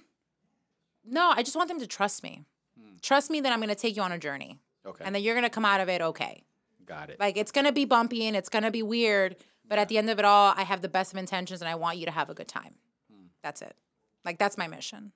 no, 1.05 1.31
I 1.35 1.43
just 1.43 1.55
want 1.55 1.67
them 1.67 1.79
to 1.79 1.87
trust 1.87 2.23
me. 2.23 2.43
Hmm. 2.79 2.95
Trust 3.01 3.29
me 3.29 3.41
that 3.41 3.51
I'm 3.51 3.59
going 3.59 3.69
to 3.69 3.75
take 3.75 3.95
you 3.95 4.01
on 4.01 4.11
a 4.11 4.17
journey 4.19 4.59
Okay. 4.85 5.03
and 5.05 5.13
that 5.15 5.21
you're 5.21 5.35
going 5.35 5.43
to 5.43 5.49
come 5.49 5.65
out 5.65 5.79
of 5.81 5.89
it 5.89 6.01
okay. 6.01 6.43
Got 6.85 7.09
it. 7.09 7.19
Like 7.19 7.37
it's 7.37 7.51
going 7.51 7.65
to 7.65 7.71
be 7.71 7.85
bumpy 7.85 8.25
and 8.27 8.35
it's 8.35 8.49
going 8.49 8.63
to 8.63 8.71
be 8.71 8.83
weird, 8.83 9.35
but 9.67 9.79
at 9.79 9.87
the 9.87 9.97
end 9.97 10.09
of 10.09 10.19
it 10.19 10.25
all, 10.25 10.53
I 10.55 10.63
have 10.63 10.81
the 10.81 10.89
best 10.89 11.13
of 11.13 11.17
intentions 11.17 11.61
and 11.61 11.69
I 11.69 11.75
want 11.75 11.97
you 11.97 12.05
to 12.05 12.11
have 12.11 12.29
a 12.29 12.33
good 12.33 12.47
time. 12.47 12.75
Hmm. 13.11 13.25
That's 13.43 13.61
it. 13.61 13.75
Like 14.25 14.37
that's 14.37 14.57
my 14.57 14.67
mission. 14.67 15.11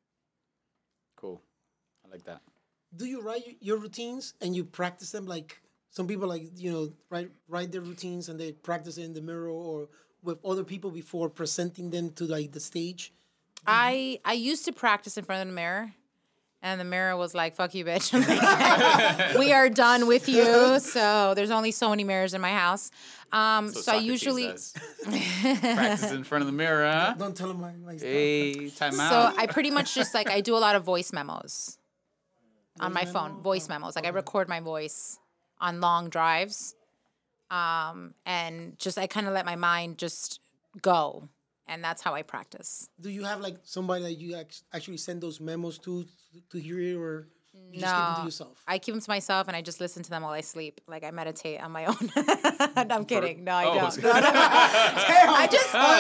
cool. 1.16 1.42
I 2.06 2.10
like 2.12 2.24
that. 2.26 2.42
Do 2.96 3.06
you 3.06 3.22
write 3.22 3.58
your 3.60 3.78
routines 3.78 4.34
and 4.42 4.56
you 4.56 4.64
practice 4.64 5.12
them 5.12 5.26
like 5.26 5.62
some 5.90 6.08
people 6.08 6.28
like 6.28 6.44
you 6.58 6.72
know 6.72 6.92
write 7.10 7.30
write 7.48 7.72
their 7.72 7.82
routines 7.82 8.30
and 8.30 8.40
they 8.40 8.52
practice 8.52 8.98
it 8.98 9.04
in 9.04 9.14
the 9.14 9.22
mirror 9.22 9.50
or 9.50 9.90
with 10.24 10.38
other 10.46 10.64
people 10.64 10.92
before 10.92 11.30
presenting 11.30 11.90
them 11.90 12.10
to 12.12 12.26
like 12.26 12.52
the 12.52 12.60
stage? 12.60 13.14
I 13.68 14.20
I 14.26 14.34
used 14.34 14.66
to 14.66 14.72
practice 14.72 15.18
in 15.18 15.24
front 15.24 15.42
of 15.42 15.48
the 15.48 15.54
mirror, 15.54 15.94
and 16.62 16.80
the 16.80 16.86
mirror 16.86 17.16
was 17.16 17.34
like, 17.34 17.56
"Fuck 17.56 17.76
you, 17.76 17.86
bitch." 17.86 18.12
we 19.40 19.52
are 19.54 19.70
done 19.70 20.08
with 20.08 20.28
you. 20.30 20.80
So 20.80 21.34
there's 21.36 21.52
only 21.52 21.72
so 21.72 21.90
many 21.90 22.04
mirrors 22.04 22.34
in 22.34 22.42
my 22.42 22.52
house. 22.52 22.92
Um, 23.32 23.74
so, 23.74 23.92
I 23.92 23.98
usually 23.98 24.48
practice 25.04 26.12
in 26.12 26.24
front 26.24 26.42
of 26.42 26.46
the 26.46 26.54
mirror. 26.54 26.90
Huh? 26.90 27.16
Don't 27.18 27.36
tell 27.36 27.50
them 27.50 27.60
my, 27.60 27.74
my 27.74 27.98
stuff. 27.98 28.08
Hey, 28.08 28.70
time 28.70 29.00
out. 29.00 29.34
so. 29.34 29.40
I 29.40 29.48
pretty 29.48 29.72
much 29.72 29.94
just 29.94 30.14
like 30.14 30.30
I 30.30 30.42
do 30.42 30.56
a 30.56 30.60
lot 30.60 30.76
of 30.76 30.84
voice 30.84 31.12
memos 31.12 31.78
on 32.80 32.94
my 32.94 33.06
phone. 33.06 33.42
Voice 33.42 33.68
memos, 33.68 33.96
like 33.96 34.06
I 34.06 34.10
record 34.10 34.48
my 34.48 34.60
voice 34.60 35.20
on 35.60 35.82
long 35.82 36.10
drives, 36.10 36.76
um, 37.50 38.14
and 38.26 38.78
just 38.78 38.98
I 38.98 39.08
kind 39.08 39.28
of 39.28 39.34
let 39.34 39.46
my 39.46 39.56
mind 39.56 39.98
just 39.98 40.40
go, 40.82 41.30
and 41.68 41.84
that's 41.84 42.02
how 42.02 42.14
I 42.14 42.22
practice. 42.24 42.90
Do 43.00 43.10
you 43.10 43.24
have 43.24 43.40
like 43.42 43.58
somebody 43.64 44.04
that 44.04 44.14
you 44.14 44.36
actually 44.74 44.98
send 44.98 45.22
those 45.22 45.40
memos 45.40 45.78
to 45.80 46.06
to 46.52 46.58
hear 46.60 46.80
it 46.80 46.96
or 46.96 47.28
you 47.72 47.80
just 47.80 47.94
keep 47.94 48.04
them 48.04 48.16
to 48.18 48.24
yourself? 48.26 48.64
I 48.68 48.78
keep 48.80 48.94
them 48.94 49.02
to 49.02 49.10
myself 49.10 49.48
and 49.48 49.56
I 49.56 49.62
just 49.62 49.80
listen 49.80 50.04
to 50.04 50.10
them 50.10 50.24
while 50.24 50.34
I 50.34 50.42
sleep. 50.42 50.82
Like 50.88 51.04
I 51.04 51.12
meditate 51.12 51.62
on 51.62 51.72
my 51.72 51.86
own. 51.86 51.96
no, 52.16 52.96
I'm 52.96 53.06
kidding. 53.06 53.44
No, 53.44 53.54
I 53.54 53.66
Oh, 53.66 53.74
don't. 53.76 53.98
okay. 53.98 54.08
No, 54.08 54.14
no, 54.14 54.22
no. 54.22 54.32
I 55.38 55.48
just. 55.52 55.70
Ah, 55.74 55.96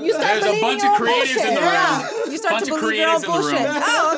you 0.00 0.12
start, 0.12 0.26
There's 0.26 0.44
a 0.44 0.46
believing 0.46 0.60
bunch 0.60 0.82
of 0.84 0.88
own 0.90 0.96
creatives 0.96 1.36
in 1.36 1.36
bullshit. 1.36 1.54
the 1.54 1.60
room. 1.60 2.32
You 2.32 2.38
start 2.38 2.52
Bunch 2.54 2.64
to 2.66 2.70
believe 2.78 2.94
your 2.96 3.08
own 3.08 3.14
creatives 3.16 3.24
in 3.24 3.30
bullshit. 3.30 3.66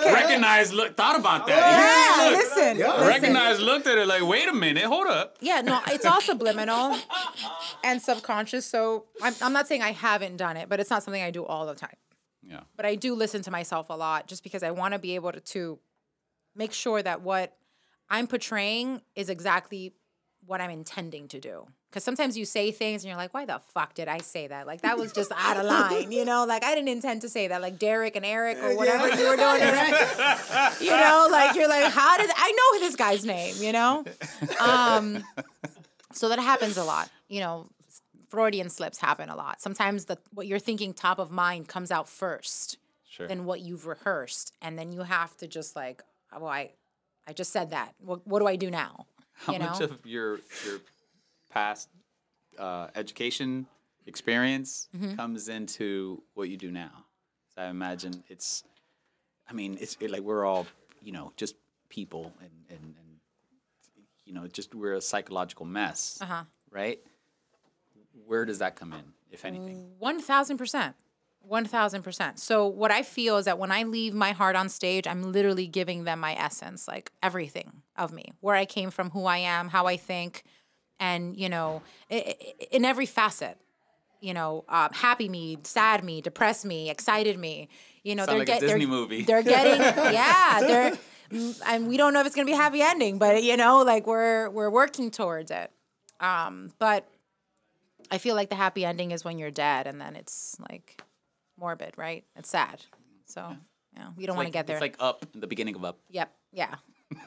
Okay. 0.08 0.22
Recognize, 0.22 0.72
look, 0.72 0.96
thought 0.96 1.18
about 1.18 1.48
Yeah, 1.48 1.56
that. 1.56 2.28
Look, 2.30 2.38
listen. 2.40 2.78
listen. 2.78 3.06
Recognize, 3.06 3.60
looked 3.60 3.86
at 3.86 3.98
it 3.98 4.06
like, 4.06 4.22
wait 4.26 4.48
a 4.48 4.52
minute, 4.52 4.84
hold 4.84 5.06
up. 5.06 5.36
Yeah, 5.40 5.60
no, 5.60 5.80
it's 5.88 6.04
all 6.06 6.20
subliminal 6.20 6.96
and 7.84 8.00
subconscious. 8.00 8.66
So 8.66 9.04
I'm, 9.22 9.34
I'm 9.42 9.52
not 9.52 9.66
saying 9.68 9.82
I 9.82 9.92
haven't 9.92 10.36
done 10.36 10.56
it, 10.56 10.68
but 10.68 10.80
it's 10.80 10.90
not 10.90 11.02
something 11.02 11.22
I 11.22 11.30
do 11.30 11.44
all 11.44 11.66
the 11.66 11.74
time. 11.74 11.96
Yeah. 12.42 12.60
But 12.76 12.86
I 12.86 12.94
do 12.94 13.14
listen 13.14 13.42
to 13.42 13.50
myself 13.50 13.90
a 13.90 13.94
lot 13.94 14.26
just 14.26 14.42
because 14.42 14.62
I 14.62 14.70
want 14.70 14.94
to 14.94 14.98
be 14.98 15.14
able 15.14 15.32
to, 15.32 15.40
to 15.40 15.78
make 16.56 16.72
sure 16.72 17.02
that 17.02 17.20
what 17.22 17.56
I'm 18.08 18.26
portraying 18.26 19.02
is 19.14 19.28
exactly 19.28 19.92
what 20.46 20.60
I'm 20.60 20.70
intending 20.70 21.28
to 21.28 21.40
do. 21.40 21.66
Because 21.90 22.04
sometimes 22.04 22.36
you 22.36 22.44
say 22.44 22.70
things 22.70 23.02
and 23.02 23.08
you're 23.08 23.16
like, 23.16 23.32
why 23.32 23.46
the 23.46 23.60
fuck 23.72 23.94
did 23.94 24.08
I 24.08 24.18
say 24.18 24.46
that? 24.48 24.66
Like, 24.66 24.82
that 24.82 24.98
was 24.98 25.10
just 25.10 25.32
out 25.34 25.56
of 25.56 25.64
line, 25.64 26.12
you 26.12 26.26
know? 26.26 26.44
Like, 26.44 26.62
I 26.62 26.74
didn't 26.74 26.88
intend 26.88 27.22
to 27.22 27.30
say 27.30 27.48
that. 27.48 27.62
Like, 27.62 27.78
Derek 27.78 28.14
and 28.14 28.26
Eric 28.26 28.58
or 28.62 28.76
whatever 28.76 29.08
you 29.08 29.26
were 29.26 29.36
doing. 29.36 29.60
You 30.80 30.90
know, 30.90 31.28
like, 31.30 31.56
you're 31.56 31.68
like, 31.68 31.90
how 31.90 32.18
did 32.18 32.30
I 32.36 32.52
know 32.52 32.80
this 32.80 32.94
guy's 32.94 33.24
name, 33.24 33.54
you 33.58 33.72
know? 33.72 34.04
Um, 34.60 35.24
so 36.12 36.28
that 36.28 36.38
happens 36.38 36.76
a 36.76 36.84
lot. 36.84 37.08
You 37.28 37.40
know, 37.40 37.68
Freudian 38.28 38.68
slips 38.68 38.98
happen 38.98 39.30
a 39.30 39.36
lot. 39.36 39.60
Sometimes 39.62 40.04
the 40.04 40.18
what 40.34 40.46
you're 40.46 40.58
thinking 40.58 40.92
top 40.92 41.18
of 41.18 41.30
mind 41.30 41.68
comes 41.68 41.90
out 41.90 42.08
first 42.08 42.76
Sure. 43.10 43.26
than 43.26 43.46
what 43.46 43.60
you've 43.60 43.86
rehearsed, 43.86 44.52
and 44.62 44.78
then 44.78 44.92
you 44.92 45.00
have 45.00 45.34
to 45.38 45.48
just 45.48 45.74
like, 45.74 46.02
oh, 46.32 46.46
I, 46.46 46.70
I 47.26 47.32
just 47.32 47.50
said 47.50 47.70
that. 47.70 47.94
What, 48.04 48.24
what 48.26 48.38
do 48.38 48.46
I 48.46 48.54
do 48.56 48.70
now? 48.70 49.06
How 49.32 49.54
you 49.54 49.58
know? 49.58 49.64
much 49.70 49.80
of 49.80 49.98
your 50.04 50.36
your 50.66 50.78
past 51.50 51.88
uh, 52.58 52.88
education 52.94 53.66
experience 54.06 54.88
Mm-hmm. 54.96 55.16
comes 55.16 55.48
into 55.48 56.22
what 56.34 56.48
you 56.48 56.56
do 56.56 56.70
now? 56.70 57.04
So 57.54 57.62
I 57.62 57.66
imagine 57.66 58.24
it's, 58.28 58.64
I 59.48 59.52
mean, 59.52 59.76
it's 59.80 59.96
it, 60.00 60.10
like 60.10 60.22
we're 60.22 60.44
all, 60.44 60.66
you 61.02 61.12
know, 61.12 61.32
just 61.36 61.54
people, 61.88 62.32
and 62.40 62.50
and, 62.70 62.80
and 62.98 63.08
you 64.24 64.32
know, 64.34 64.46
just 64.46 64.74
we're 64.74 64.94
a 64.94 65.00
psychological 65.00 65.64
mess, 65.66 66.18
Uh-huh. 66.20 66.44
right? 66.70 67.00
Where 68.26 68.44
does 68.44 68.58
that 68.58 68.76
come 68.76 68.92
in, 68.92 69.04
if 69.30 69.44
anything? 69.44 69.92
One 69.98 70.20
thousand 70.20 70.58
percent. 70.58 70.96
One 71.40 71.64
thousand 71.64 72.02
percent. 72.02 72.38
So 72.38 72.66
what 72.66 72.90
I 72.90 73.02
feel 73.02 73.38
is 73.38 73.44
that 73.46 73.58
when 73.58 73.70
I 73.72 73.84
leave 73.84 74.12
my 74.12 74.32
heart 74.32 74.56
on 74.56 74.68
stage, 74.68 75.06
I'm 75.06 75.32
literally 75.32 75.66
giving 75.66 76.04
them 76.04 76.18
my 76.20 76.34
essence, 76.34 76.86
like 76.88 77.10
everything 77.22 77.82
of 77.96 78.12
me, 78.12 78.32
where 78.40 78.54
I 78.56 78.66
came 78.66 78.90
from, 78.90 79.10
who 79.10 79.24
I 79.24 79.38
am, 79.38 79.68
how 79.68 79.86
I 79.86 79.96
think, 79.96 80.42
and 81.00 81.36
you 81.36 81.48
know, 81.48 81.82
in 82.10 82.84
every 82.84 83.06
facet. 83.06 83.56
You 84.20 84.34
know, 84.34 84.64
uh, 84.68 84.88
happy 84.90 85.28
me, 85.28 85.58
sad 85.62 86.02
me, 86.02 86.20
depressed 86.20 86.64
me, 86.64 86.90
excited 86.90 87.38
me. 87.38 87.68
You 88.02 88.16
know, 88.16 88.22
Sound 88.26 88.30
they're 88.32 88.38
like 88.40 88.48
a 88.48 88.50
get- 88.52 88.60
Disney 88.62 88.78
they're, 88.80 88.88
movie. 88.88 89.22
They're 89.22 89.42
getting, 89.44 89.80
yeah, 90.12 90.58
they're, 90.60 90.98
mm, 91.30 91.60
and 91.66 91.86
we 91.86 91.96
don't 91.96 92.12
know 92.12 92.20
if 92.20 92.26
it's 92.26 92.34
gonna 92.34 92.46
be 92.46 92.52
a 92.52 92.56
happy 92.56 92.82
ending, 92.82 93.18
but 93.18 93.44
you 93.44 93.56
know, 93.56 93.82
like 93.82 94.08
we're 94.08 94.50
we're 94.50 94.70
working 94.70 95.12
towards 95.12 95.52
it. 95.52 95.70
Um, 96.18 96.72
but 96.80 97.06
I 98.10 98.18
feel 98.18 98.34
like 98.34 98.48
the 98.50 98.56
happy 98.56 98.84
ending 98.84 99.12
is 99.12 99.24
when 99.24 99.38
you're 99.38 99.52
dead, 99.52 99.86
and 99.86 100.00
then 100.00 100.16
it's 100.16 100.56
like 100.68 101.00
morbid, 101.56 101.92
right? 101.96 102.24
It's 102.34 102.48
sad. 102.50 102.82
So 103.26 103.54
you 103.94 104.00
know, 104.02 104.08
we 104.16 104.26
don't 104.26 104.34
want 104.34 104.46
to 104.46 104.48
Like, 104.48 104.52
get 104.52 104.66
there. 104.66 104.76
It's 104.78 104.82
like 104.82 104.96
up, 104.98 105.24
the 105.32 105.46
beginning 105.46 105.76
of 105.76 105.84
up. 105.84 106.00
yep, 106.10 106.32
yeah. 106.52 106.74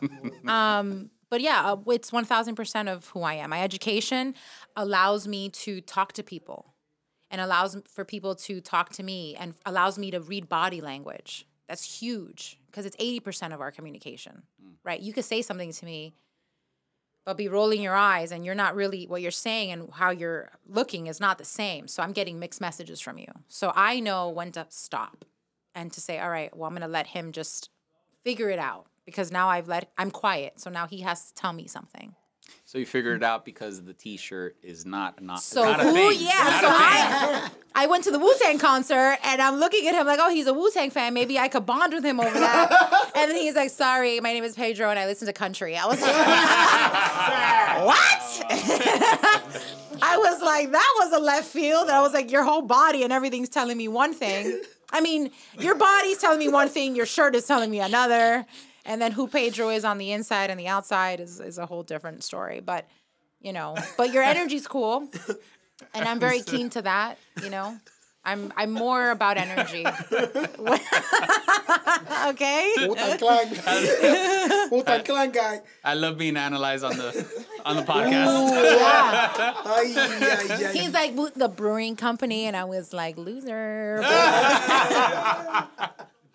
um, 0.48 1.10
but 1.32 1.42
yeah, 1.42 1.72
uh, 1.72 1.78
it's 1.88 2.14
one 2.14 2.26
thousand 2.26 2.54
percent 2.54 2.90
of 2.90 3.08
who 3.08 3.24
I 3.24 3.34
am. 3.36 3.50
My 3.50 3.64
education 3.64 4.36
allows 4.76 5.28
me 5.28 5.50
to 5.50 5.82
talk 5.82 6.14
to 6.14 6.24
people, 6.24 6.76
and 7.32 7.42
allows 7.42 7.76
for 7.88 8.06
people 8.06 8.36
to 8.36 8.62
talk 8.62 8.90
to 8.94 9.04
me, 9.04 9.36
and 9.36 9.56
allows 9.66 9.98
me 9.98 10.12
to 10.12 10.20
read 10.20 10.48
body 10.48 10.82
language. 10.82 11.48
That's 11.68 12.00
huge 12.00 12.60
because 12.68 12.86
it's 12.86 12.98
eighty 13.00 13.20
percent 13.20 13.54
of 13.54 13.62
our 13.62 13.72
communication, 13.72 14.44
right? 14.84 15.00
You 15.00 15.14
could 15.14 15.26
say 15.26 15.42
something 15.42 15.72
to 15.72 15.86
me 15.86 16.14
but 17.26 17.38
be 17.38 17.48
rolling 17.48 17.82
your 17.82 17.96
eyes 17.96 18.32
and 18.32 18.46
you're 18.46 18.56
not 18.56 18.76
really 18.76 19.06
what 19.06 19.22
you're 19.22 19.32
saying 19.32 19.72
and 19.72 19.90
how 19.94 20.10
you're 20.10 20.50
looking 20.68 21.08
is 21.08 21.20
not 21.20 21.38
the 21.38 21.46
same. 21.46 21.88
So 21.88 22.02
I'm 22.02 22.14
getting 22.14 22.40
mixed 22.40 22.60
messages 22.60 23.00
from 23.00 23.18
you. 23.18 23.28
So 23.48 23.72
I 23.76 24.00
know 24.00 24.30
when 24.30 24.52
to 24.54 24.66
stop 24.70 25.24
and 25.76 25.94
to 25.94 26.02
say, 26.02 26.20
all 26.20 26.30
right, 26.30 26.56
well, 26.56 26.68
I'm 26.68 26.74
going 26.74 26.82
to 26.82 26.88
let 26.88 27.08
him 27.08 27.32
just 27.32 27.70
figure 28.24 28.50
it 28.50 28.60
out 28.60 28.88
because 29.06 29.32
now 29.32 29.50
I've 29.50 29.68
let, 29.68 29.92
I'm 29.98 30.12
quiet. 30.12 30.60
So 30.60 30.70
now 30.70 30.88
he 30.88 31.02
has 31.02 31.28
to 31.30 31.34
tell 31.36 31.54
me 31.54 31.68
something. 31.68 32.16
So 32.66 32.78
you 32.78 32.86
figured 32.86 33.18
it 33.18 33.24
out 33.24 33.44
because 33.46 33.84
the 33.84 33.94
T-shirt 33.94 34.56
is 34.62 34.86
not 34.86 35.22
not, 35.22 35.42
So 35.42 35.64
not 35.64 35.80
a 35.80 35.84
who, 35.84 35.94
thing. 35.94 36.22
yeah, 36.22 36.60
so 36.62 36.68
a. 36.68 36.72
I, 36.72 37.50
I 37.76 37.88
went 37.88 38.04
to 38.06 38.12
the 38.12 38.20
Wu 38.20 38.34
Tang 38.42 38.60
concert 38.60 39.18
and 39.24 39.42
I'm 39.42 39.56
looking 39.60 39.88
at 39.88 39.96
him 39.96 40.06
like, 40.08 40.20
oh, 40.22 40.30
he's 40.30 40.48
a 40.48 40.54
Wu 40.54 40.70
Tang 40.72 40.90
fan. 40.90 41.14
Maybe 41.14 41.38
I 41.40 41.48
could 41.48 41.66
bond 41.66 41.94
with 41.94 42.04
him 42.04 42.20
over 42.20 42.30
that. 42.38 43.12
and 43.16 43.30
then 43.32 43.38
he's 43.38 43.56
like, 43.56 43.70
sorry, 43.72 44.20
my 44.20 44.34
name 44.34 44.44
is 44.44 44.56
Pedro 44.56 44.90
and 44.90 44.98
I 45.00 45.06
listen 45.06 45.28
to 45.28 45.34
country. 45.34 45.76
I 45.78 45.86
was 45.86 46.02
like, 46.02 46.12
what? 47.86 48.46
I 50.04 50.18
was 50.18 50.42
like, 50.42 50.72
that 50.72 50.94
was 51.00 51.14
a 51.14 51.20
left 51.20 51.48
field. 51.48 51.84
And 51.84 51.92
I 51.92 52.02
was 52.02 52.14
like, 52.14 52.32
your 52.32 52.44
whole 52.44 52.62
body 52.64 53.04
and 53.04 53.14
everything's 53.14 53.50
telling 53.50 53.78
me 53.78 53.88
one 53.88 54.14
thing. 54.14 54.62
I 54.92 55.00
mean, 55.02 55.32
your 55.60 55.76
body's 55.76 56.18
telling 56.18 56.40
me 56.40 56.50
one 56.50 56.68
thing, 56.70 56.96
your 56.96 57.06
shirt 57.06 57.36
is 57.36 57.46
telling 57.46 57.72
me 57.72 57.80
another. 57.80 58.46
And 58.86 59.02
then 59.02 59.12
who 59.12 59.28
Pedro 59.28 59.70
is 59.70 59.86
on 59.86 59.98
the 59.98 60.12
inside 60.12 60.50
and 60.50 60.60
the 60.60 60.68
outside 60.68 61.20
is, 61.20 61.40
is 61.40 61.58
a 61.58 61.66
whole 61.66 61.84
different 61.84 62.24
story. 62.24 62.60
But, 62.60 62.88
you 63.40 63.54
know, 63.54 63.76
but 63.98 64.14
your 64.14 64.24
energy's 64.24 64.68
cool. 64.68 65.08
And 65.94 66.08
I'm 66.08 66.20
very 66.20 66.42
keen 66.42 66.70
to 66.72 66.82
that, 66.84 67.18
you 67.44 67.50
know. 67.50 67.78
I'm 68.24 68.54
I'm 68.56 68.72
more 68.72 69.10
about 69.10 69.38
energy. 69.38 69.84
okay? 72.28 72.72
Wu-Tang 72.88 73.18
Clan. 73.18 73.50
Wu-Tang 74.72 75.04
Clan 75.04 75.32
guy. 75.32 75.62
I 75.84 75.96
love 75.96 76.20
being 76.20 76.38
analyzed 76.38 76.84
on 76.84 76.98
the 76.98 77.26
on 77.66 77.78
the 77.78 77.82
podcast. 77.82 78.52
Yeah. 78.52 79.54
Ay, 79.66 79.94
ay, 79.98 80.66
ay. 80.68 80.74
He's 80.74 80.94
like 80.94 81.16
the 81.36 81.50
brewing 81.50 81.96
company, 81.96 82.46
and 82.46 82.56
I 82.56 82.66
was 82.66 82.94
like, 82.94 83.18
loser. 83.18 84.04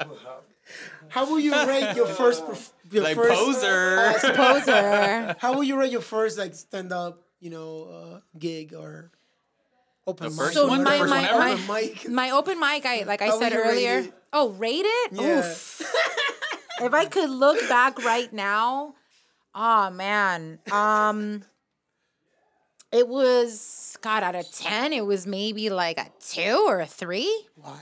How 1.17 1.25
will 1.25 1.41
you 1.41 1.53
rate 1.67 1.97
your 1.97 2.07
first 2.21 2.45
perf- 2.45 2.73
your 2.93 3.03
like 3.03 3.17
first 3.17 3.33
poser. 3.35 4.13
Poser. 4.35 5.37
How 5.41 5.55
will 5.55 5.65
you 5.65 5.79
rate 5.81 5.91
your 5.91 6.03
first 6.03 6.37
like 6.37 6.55
stand 6.55 6.93
up, 6.93 7.23
you 7.41 7.49
know, 7.49 7.85
uh, 7.89 8.21
gig 8.39 8.75
or 8.75 9.11
open 10.07 10.25
The 10.29 10.31
mic? 10.31 10.39
first 10.39 10.55
So 10.55 10.69
one? 10.69 10.81
The 10.81 10.85
my 10.85 10.99
first 10.99 11.11
my, 11.11 11.33
one 11.33 11.41
my, 11.41 11.53
Open 11.53 11.67
mic. 11.75 12.09
my 12.11 12.31
open 12.33 12.61
mic, 12.61 12.85
I 12.85 13.05
like 13.07 13.23
I 13.23 13.29
How 13.29 13.39
said 13.41 13.53
would 13.53 13.59
you 13.59 13.63
rate 13.65 13.71
earlier. 13.89 14.13
Oh, 14.35 14.51
rate 14.51 14.85
it? 14.85 15.13
Yeah. 15.13 15.39
Oof. 15.39 15.81
if 16.83 16.93
I 16.93 17.07
could 17.07 17.31
look 17.31 17.67
back 17.67 18.05
right 18.05 18.31
now, 18.31 18.95
oh 19.55 19.89
man. 19.89 20.59
Um 20.71 21.45
it 22.93 23.09
was 23.09 23.97
God 24.03 24.23
out 24.23 24.35
of 24.37 24.51
10, 24.53 24.93
it 24.93 25.05
was 25.07 25.27
maybe 25.27 25.71
like 25.71 25.99
a 25.99 26.07
2 26.21 26.65
or 26.69 26.81
a 26.81 26.87
3 26.87 27.47
Why? 27.57 27.81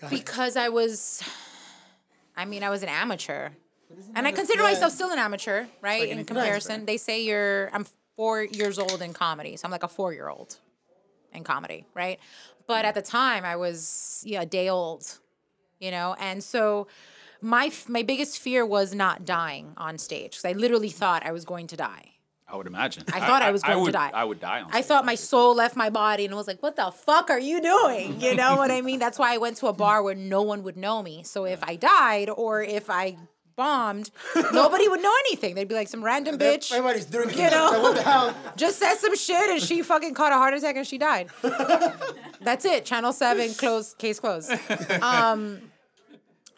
Go 0.00 0.06
ahead. 0.06 0.18
because 0.18 0.56
I 0.56 0.68
was 0.68 1.22
I 2.36 2.44
mean, 2.44 2.62
I 2.62 2.70
was 2.70 2.82
an 2.82 2.88
amateur. 2.88 3.50
And 4.14 4.26
I 4.26 4.32
consider 4.32 4.62
myself 4.62 4.92
still 4.92 5.10
an 5.10 5.18
amateur, 5.18 5.66
right? 5.82 6.02
In 6.04 6.10
anything 6.10 6.24
comparison, 6.24 6.86
they 6.86 6.96
say 6.96 7.22
you're 7.22 7.70
I'm 7.74 7.86
4 8.16 8.44
years 8.44 8.78
old 8.78 9.02
in 9.02 9.12
comedy. 9.12 9.56
So 9.56 9.66
I'm 9.66 9.70
like 9.70 9.82
a 9.82 9.88
4-year-old 9.88 10.58
in 11.34 11.44
comedy, 11.44 11.86
right? 11.94 12.18
But 12.66 12.84
at 12.84 12.94
the 12.94 13.02
time, 13.02 13.44
I 13.44 13.56
was 13.56 14.22
yeah, 14.24 14.42
a 14.42 14.46
day 14.46 14.68
old, 14.70 15.18
you 15.78 15.90
know, 15.90 16.16
and 16.18 16.42
so 16.42 16.86
my 17.42 17.70
my 17.88 18.02
biggest 18.02 18.38
fear 18.38 18.64
was 18.64 18.94
not 18.94 19.24
dying 19.26 19.74
on 19.76 19.98
stage 19.98 20.32
because 20.32 20.44
I 20.44 20.52
literally 20.52 20.90
thought 20.90 21.26
I 21.26 21.32
was 21.32 21.44
going 21.44 21.66
to 21.66 21.76
die. 21.76 22.12
I 22.52 22.56
would 22.56 22.66
imagine. 22.66 23.04
I 23.12 23.20
thought 23.20 23.40
I, 23.40 23.50
was 23.50 23.62
going 23.62 23.80
would, 23.80 23.86
to 23.86 23.92
die. 23.92 24.10
I 24.12 24.24
would 24.24 24.38
die 24.38 24.60
on 24.60 24.68
I 24.72 24.82
thought 24.82 25.06
my 25.06 25.14
soul 25.14 25.54
left 25.54 25.74
my 25.74 25.88
body 25.88 26.26
and 26.26 26.32
it 26.32 26.36
was 26.36 26.46
like, 26.46 26.62
"What 26.62 26.76
the 26.76 26.90
fuck 26.90 27.30
are 27.30 27.40
you 27.40 27.62
doing?" 27.62 28.20
You 28.20 28.34
know 28.34 28.56
what 28.56 28.70
I 28.70 28.82
mean? 28.82 28.98
That's 28.98 29.18
why 29.18 29.32
I 29.32 29.38
went 29.38 29.56
to 29.58 29.68
a 29.68 29.72
bar 29.72 30.02
where 30.02 30.14
no 30.14 30.42
one 30.42 30.62
would 30.64 30.76
know 30.76 31.02
me. 31.02 31.22
So 31.22 31.46
if 31.46 31.64
I 31.64 31.76
died 31.76 32.28
or 32.28 32.62
if 32.62 32.90
I 32.90 33.16
bombed, 33.56 34.10
nobody 34.52 34.88
would 34.88 35.00
know 35.00 35.14
anything. 35.26 35.54
They'd 35.54 35.68
be 35.68 35.74
like 35.74 35.88
some 35.88 36.04
random 36.04 36.38
bitch 36.38 36.72
Everybody's 36.72 37.06
drinking. 37.06 37.38
You 37.38 37.50
know? 37.50 37.80
What 37.80 37.96
the 37.96 38.02
hell? 38.02 38.36
just 38.56 38.78
said 38.78 38.94
some 38.96 39.16
shit 39.16 39.50
and 39.50 39.62
she 39.62 39.82
fucking 39.82 40.14
caught 40.14 40.32
a 40.32 40.36
heart 40.36 40.54
attack 40.54 40.76
and 40.76 40.86
she 40.86 40.98
died. 40.98 41.28
That's 42.40 42.64
it. 42.64 42.84
Channel 42.84 43.12
seven 43.12 43.54
closed. 43.54 43.98
Case 43.98 44.20
closed. 44.20 44.52
Um, 45.02 45.62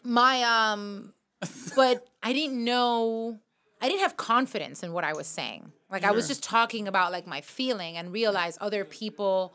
my 0.03 0.43
um, 0.43 1.13
but 1.75 2.07
I 2.21 2.33
didn't 2.33 2.63
know. 2.63 3.39
I 3.81 3.87
didn't 3.87 4.01
have 4.01 4.17
confidence 4.17 4.83
in 4.83 4.93
what 4.93 5.03
I 5.03 5.13
was 5.13 5.27
saying. 5.27 5.71
Like 5.91 6.03
I 6.03 6.11
was 6.11 6.27
just 6.27 6.43
talking 6.43 6.87
about 6.87 7.11
like 7.11 7.27
my 7.27 7.41
feeling 7.41 7.95
and 7.95 8.11
realized 8.11 8.57
other 8.59 8.83
people 8.83 9.53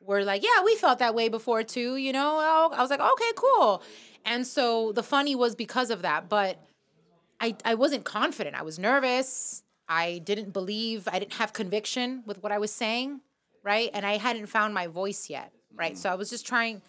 were 0.00 0.22
like, 0.24 0.42
yeah, 0.42 0.62
we 0.64 0.76
felt 0.76 0.98
that 0.98 1.14
way 1.14 1.28
before 1.28 1.62
too. 1.62 1.96
You 1.96 2.12
know, 2.12 2.38
oh, 2.40 2.70
I 2.74 2.80
was 2.80 2.90
like, 2.90 3.00
okay, 3.00 3.30
cool. 3.36 3.82
And 4.24 4.46
so 4.46 4.92
the 4.92 5.02
funny 5.02 5.34
was 5.34 5.54
because 5.54 5.90
of 5.90 6.02
that, 6.02 6.28
but 6.28 6.58
I, 7.40 7.56
I 7.64 7.74
wasn't 7.74 8.04
confident. 8.04 8.54
I 8.54 8.62
was 8.62 8.78
nervous. 8.78 9.62
I 9.88 10.18
didn't 10.24 10.52
believe, 10.52 11.08
I 11.10 11.18
didn't 11.18 11.34
have 11.34 11.52
conviction 11.52 12.22
with 12.24 12.42
what 12.42 12.52
I 12.52 12.58
was 12.58 12.70
saying, 12.70 13.20
right? 13.62 13.90
And 13.92 14.06
I 14.06 14.16
hadn't 14.16 14.46
found 14.46 14.74
my 14.74 14.86
voice 14.86 15.28
yet, 15.28 15.52
right? 15.74 15.92
Mm-hmm. 15.92 15.98
So 15.98 16.10
I 16.10 16.14
was 16.14 16.30
just 16.30 16.46
trying, 16.46 16.82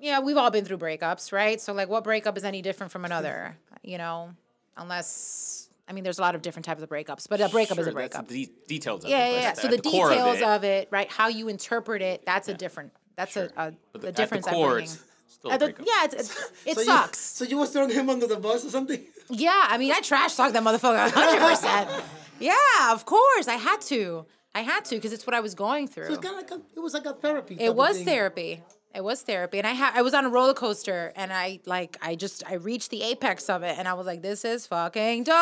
yeah, 0.00 0.20
we've 0.20 0.36
all 0.36 0.50
been 0.50 0.64
through 0.64 0.78
breakups, 0.78 1.32
right? 1.32 1.60
So, 1.60 1.72
like, 1.72 1.88
what 1.88 2.02
breakup 2.02 2.36
is 2.36 2.44
any 2.44 2.62
different 2.62 2.90
from 2.92 3.04
another, 3.04 3.56
you 3.82 3.98
know? 3.98 4.30
Unless, 4.76 5.68
I 5.88 5.92
mean, 5.92 6.04
there's 6.04 6.18
a 6.18 6.22
lot 6.22 6.34
of 6.34 6.42
different 6.42 6.64
types 6.66 6.80
of 6.82 6.88
breakups, 6.88 7.28
but 7.28 7.40
a 7.40 7.48
breakup 7.48 7.78
is 7.78 7.86
a 7.86 7.90
Sure, 7.90 8.00
that's 8.00 8.14
breakup. 8.16 8.28
the 8.28 8.46
de- 8.46 8.52
details 8.68 9.04
of 9.04 9.10
Yeah, 9.10 9.26
it. 9.26 9.32
yeah, 9.32 9.40
yeah. 9.40 9.52
So 9.54 9.68
the 9.68 9.76
the, 9.76 9.82
details 9.82 10.36
of 10.36 10.40
it, 10.40 10.42
of 10.44 10.64
it, 10.64 10.88
right? 10.90 11.10
How 11.10 11.28
you 11.28 11.48
interpret 11.48 12.02
it, 12.02 12.22
that's 12.24 12.48
a 12.48 12.54
different, 12.54 12.92
that's 13.16 13.36
a, 13.36 13.50
a 13.56 13.72
but 13.92 14.00
the, 14.02 14.08
at 14.08 14.14
difference 14.16 14.44
the 14.46 14.50
I'm 14.52 14.56
core, 14.56 14.78
it's 14.78 15.02
still 15.28 15.50
a 15.50 15.58
the- 15.58 15.74
yeah, 15.80 16.04
it's, 16.04 16.14
it's, 16.14 16.30
it 16.66 16.74
So 16.76 16.80
you- 16.80 16.86
sucks. 16.86 17.18
so 17.18 17.44
you 17.44 17.58
was 17.58 17.70
throwing 17.70 17.90
him 17.90 18.08
under 18.08 18.26
the 18.26 18.36
bus 18.36 18.64
or 18.64 18.70
something? 18.70 19.00
Yeah, 19.34 19.64
I 19.68 19.78
mean, 19.78 19.92
I 19.92 20.00
trash 20.00 20.34
talked 20.34 20.52
that 20.52 20.62
motherfucker 20.62 21.08
100%. 21.08 22.02
yeah, 22.40 22.52
of 22.92 23.06
course. 23.06 23.48
I 23.48 23.54
had 23.54 23.80
to. 23.82 24.26
I 24.54 24.60
had 24.60 24.84
to 24.86 24.96
because 24.96 25.12
it's 25.12 25.26
what 25.26 25.32
I 25.34 25.40
was 25.40 25.54
going 25.54 25.88
through. 25.88 26.08
It's 26.08 26.18
kind 26.18 26.34
of 26.34 26.42
like 26.42 26.50
a, 26.50 26.60
it 26.76 26.80
was 26.80 26.92
like 26.92 27.06
a 27.06 27.14
therapy. 27.14 27.56
It 27.58 27.74
was 27.74 27.96
thing. 27.96 28.04
therapy. 28.04 28.62
It 28.94 29.02
was 29.02 29.22
therapy. 29.22 29.56
And 29.58 29.66
I 29.66 29.72
had 29.72 29.92
I 29.96 30.02
was 30.02 30.12
on 30.12 30.26
a 30.26 30.28
roller 30.28 30.52
coaster 30.54 31.12
and 31.16 31.32
I 31.32 31.60
like 31.64 31.96
I 32.02 32.14
just 32.14 32.42
I 32.46 32.54
reached 32.54 32.90
the 32.90 33.02
apex 33.02 33.48
of 33.48 33.62
it 33.62 33.78
and 33.78 33.88
I 33.88 33.94
was 33.94 34.06
like, 34.06 34.20
this 34.22 34.44
is 34.44 34.66
fucking 34.66 35.24
dope. 35.24 35.34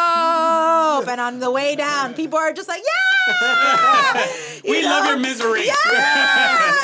and 1.08 1.20
on 1.20 1.40
the 1.40 1.50
way 1.50 1.74
down, 1.74 2.14
people 2.14 2.38
are 2.38 2.52
just 2.52 2.68
like, 2.68 2.82
Yeah. 2.82 4.26
You 4.64 4.70
We 4.72 4.84
love 4.84 5.06
your 5.06 5.18
misery. 5.18 5.66
Yeah, 5.66 5.74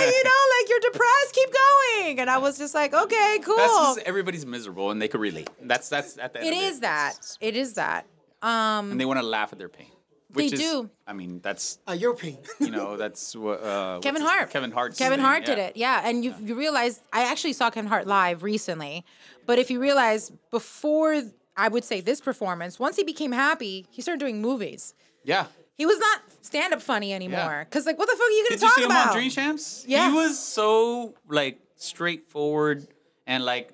you 0.01 0.25
know, 0.25 0.41
like 0.61 0.69
you're 0.69 0.81
depressed, 0.81 1.33
keep 1.35 1.51
going. 1.53 2.21
And 2.21 2.29
I 2.31 2.39
was 2.39 2.59
just 2.59 2.75
like, 2.75 2.93
okay, 2.95 3.39
cool. 3.45 3.57
That's 3.57 3.73
just 3.73 3.99
everybody's 4.01 4.45
miserable 4.47 4.91
and 4.91 5.01
they 5.01 5.09
could 5.09 5.21
relate. 5.21 5.49
That's 5.63 5.89
that's 5.89 6.19
at 6.19 6.33
the 6.33 6.41
end 6.41 6.49
It 6.49 6.57
of 6.57 6.63
is 6.65 6.81
that. 6.81 7.37
It 7.41 7.57
is 7.57 7.75
that. 7.75 8.07
Um 8.43 8.91
and 8.93 9.01
they 9.01 9.05
want 9.05 9.21
to 9.21 9.27
laugh 9.27 9.53
at 9.53 9.59
their 9.59 9.69
pain. 9.69 9.91
Which 10.37 10.51
They 10.51 10.57
is, 10.57 10.61
do. 10.61 10.91
I 11.07 11.13
mean, 11.13 11.41
that's 11.43 11.79
Uh, 11.89 11.93
your 11.93 12.15
pain. 12.15 12.39
you 12.61 12.71
know, 12.71 12.97
that's 12.97 13.35
what 13.35 13.63
uh, 13.63 13.99
Kevin 14.01 14.23
Hart. 14.23 14.51
Kevin 14.51 14.71
Hart. 14.71 14.97
Kevin 14.97 15.21
Hart 15.21 15.45
did 15.45 15.59
it. 15.59 15.77
Yeah, 15.77 16.03
and 16.09 16.25
you 16.25 16.35
you 16.43 16.55
realize 16.55 17.01
I 17.13 17.23
actually 17.31 17.55
saw 17.55 17.71
Kevin 17.71 17.89
Hart 17.89 18.07
live 18.07 18.43
recently, 18.43 19.05
but 19.47 19.59
if 19.59 19.71
you 19.71 19.81
realize 19.81 20.31
before 20.51 21.23
I 21.57 21.69
would 21.69 21.85
say 21.85 22.01
this 22.03 22.21
performance, 22.21 22.79
once 22.79 22.97
he 22.97 23.05
became 23.05 23.33
happy, 23.33 23.87
he 23.91 24.03
started 24.03 24.21
doing 24.21 24.41
movies. 24.43 24.95
Yeah. 25.25 25.47
He 25.75 25.85
was 25.87 25.99
not 25.99 26.21
stand 26.41 26.73
up 26.75 26.81
funny 26.83 27.13
anymore. 27.13 27.67
Cause 27.71 27.85
like, 27.87 27.99
what 27.99 28.09
the 28.09 28.17
fuck 28.17 28.27
are 28.27 28.31
you 28.31 28.45
gonna 28.45 28.57
Did 28.57 28.63
you 28.63 28.69
talk 28.69 28.77
see 28.77 28.85
him 28.85 28.91
about? 28.91 29.09
on 29.09 29.15
Drink 29.17 29.33
Champs? 29.33 29.85
Yeah. 29.87 30.09
He 30.11 30.15
was 30.17 30.39
so 30.39 31.15
like 31.29 31.59
straightforward 31.77 32.87
and 33.27 33.45
like, 33.45 33.73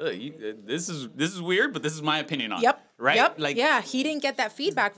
uh, 0.00 0.10
you, 0.10 0.32
uh, 0.34 0.52
this 0.66 0.88
is 0.88 1.08
this 1.14 1.32
is 1.32 1.40
weird, 1.40 1.72
but 1.72 1.82
this 1.82 1.94
is 1.94 2.02
my 2.02 2.18
opinion 2.18 2.52
on 2.52 2.60
Yep. 2.62 2.76
it. 2.76 3.02
Right? 3.02 3.16
Yep. 3.16 3.34
Like, 3.38 3.56
yeah, 3.56 3.80
he 3.82 4.02
didn't 4.02 4.22
get 4.22 4.36
that 4.38 4.52
feedback. 4.52 4.94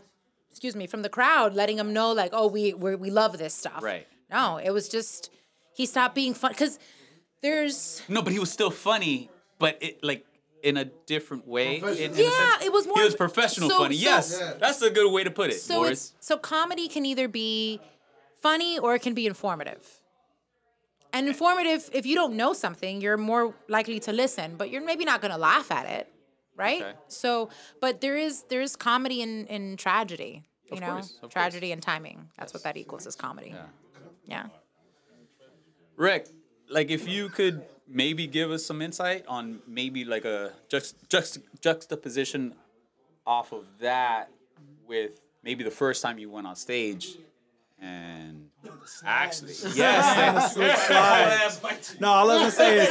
Excuse 0.59 0.75
me, 0.75 0.88
from 0.88 1.03
the 1.03 1.09
crowd, 1.09 1.55
letting 1.55 1.77
them 1.77 1.92
know 1.92 2.11
like, 2.11 2.31
oh, 2.33 2.49
we 2.49 2.75
we 2.75 2.97
we 2.97 3.11
love 3.11 3.38
this 3.38 3.55
stuff. 3.55 3.81
Right. 3.81 4.09
No, 4.29 4.57
it 4.57 4.71
was 4.71 4.88
just 4.88 5.31
he 5.73 5.87
stopped 5.87 6.16
being 6.16 6.35
fun 6.35 6.51
because 6.51 6.81
there's 7.42 8.03
No, 8.09 8.23
but 8.23 8.33
he 8.33 8.40
was 8.40 8.51
still 8.51 8.73
funny, 8.73 9.31
but 9.61 9.79
it 9.81 10.03
like 10.03 10.27
in 10.64 10.77
a 10.77 10.87
different 11.07 11.47
way. 11.47 11.77
in- 11.77 11.85
in. 11.85 12.11
Yeah, 12.16 12.31
sense. 12.31 12.64
it 12.64 12.73
was 12.73 12.88
more. 12.88 12.97
He 12.99 13.05
was 13.05 13.14
professional 13.14 13.71
so- 13.71 13.79
funny. 13.79 13.94
so- 13.94 14.03
yes, 14.11 14.37
Yeah. 14.40 14.55
that's 14.59 14.83
a 14.83 14.90
good 14.90 15.09
way 15.12 15.23
to 15.23 15.31
put 15.31 15.51
it. 15.51 15.61
So 15.61 15.77
Boris. 15.83 16.12
it's 16.16 16.27
so 16.27 16.37
comedy 16.37 16.88
can 16.88 17.07
either 17.07 17.29
be 17.29 17.81
funny 18.42 18.81
or 18.81 18.97
it 18.97 19.03
can 19.03 19.14
be 19.14 19.29
informative. 19.29 20.01
And 21.12 21.27
eh. 21.27 21.31
informative, 21.31 21.88
if 21.92 22.05
you 22.05 22.16
don't 22.16 22.35
know 22.35 22.53
something, 22.53 23.01
you're 23.01 23.16
more 23.16 23.55
likely 23.68 24.01
to 24.01 24.12
listen, 24.12 24.57
but 24.57 24.71
you're 24.71 24.83
maybe 24.85 25.05
not 25.05 25.23
gonna 25.23 25.38
laugh 25.38 25.71
at 25.71 25.87
it, 25.87 26.12
right? 26.59 26.83
Okay. 26.83 26.92
So, 27.09 27.49
but 27.81 28.01
there 28.01 28.16
is 28.16 28.42
there 28.51 28.61
is 28.61 28.77
comedy 28.77 29.23
in 29.23 29.47
in 29.47 29.77
tragedy, 29.77 30.42
you 30.66 30.73
Of 30.75 30.81
know, 30.81 30.92
course, 30.94 31.14
of 31.14 31.21
course. 31.23 31.33
tragedy 31.33 31.73
and 31.73 31.83
timing. 31.83 32.29
That's 32.38 32.53
what 32.53 32.62
that 32.64 32.77
equals 32.77 33.07
is 33.07 33.16
comedy. 33.16 33.51
Yeah. 33.55 33.66
Yeah. 34.27 34.47
Rick, 35.97 36.29
like 36.68 36.90
if 36.90 37.09
you 37.09 37.29
could 37.29 37.62
maybe 37.88 38.27
give 38.27 38.51
us 38.51 38.64
some 38.66 38.83
insight 38.83 39.25
on 39.27 39.61
maybe 39.66 40.05
like 40.05 40.25
a 40.25 40.53
juxt, 40.68 40.94
juxt, 41.09 41.38
juxtaposition 41.61 42.55
off 43.27 43.53
of 43.53 43.64
that 43.81 44.31
with 44.87 45.12
maybe 45.42 45.64
the 45.64 45.71
first 45.71 46.03
time 46.03 46.18
you 46.18 46.31
went 46.31 46.47
on 46.47 46.55
stage 46.57 47.16
and 47.81 48.49
actually 49.05 49.55
yes 49.75 50.57
No, 52.01 52.09
all 52.09 52.31
I 52.31 52.35
was 52.35 52.40
gonna 52.42 52.51
say 52.51 52.79
is, 52.81 52.88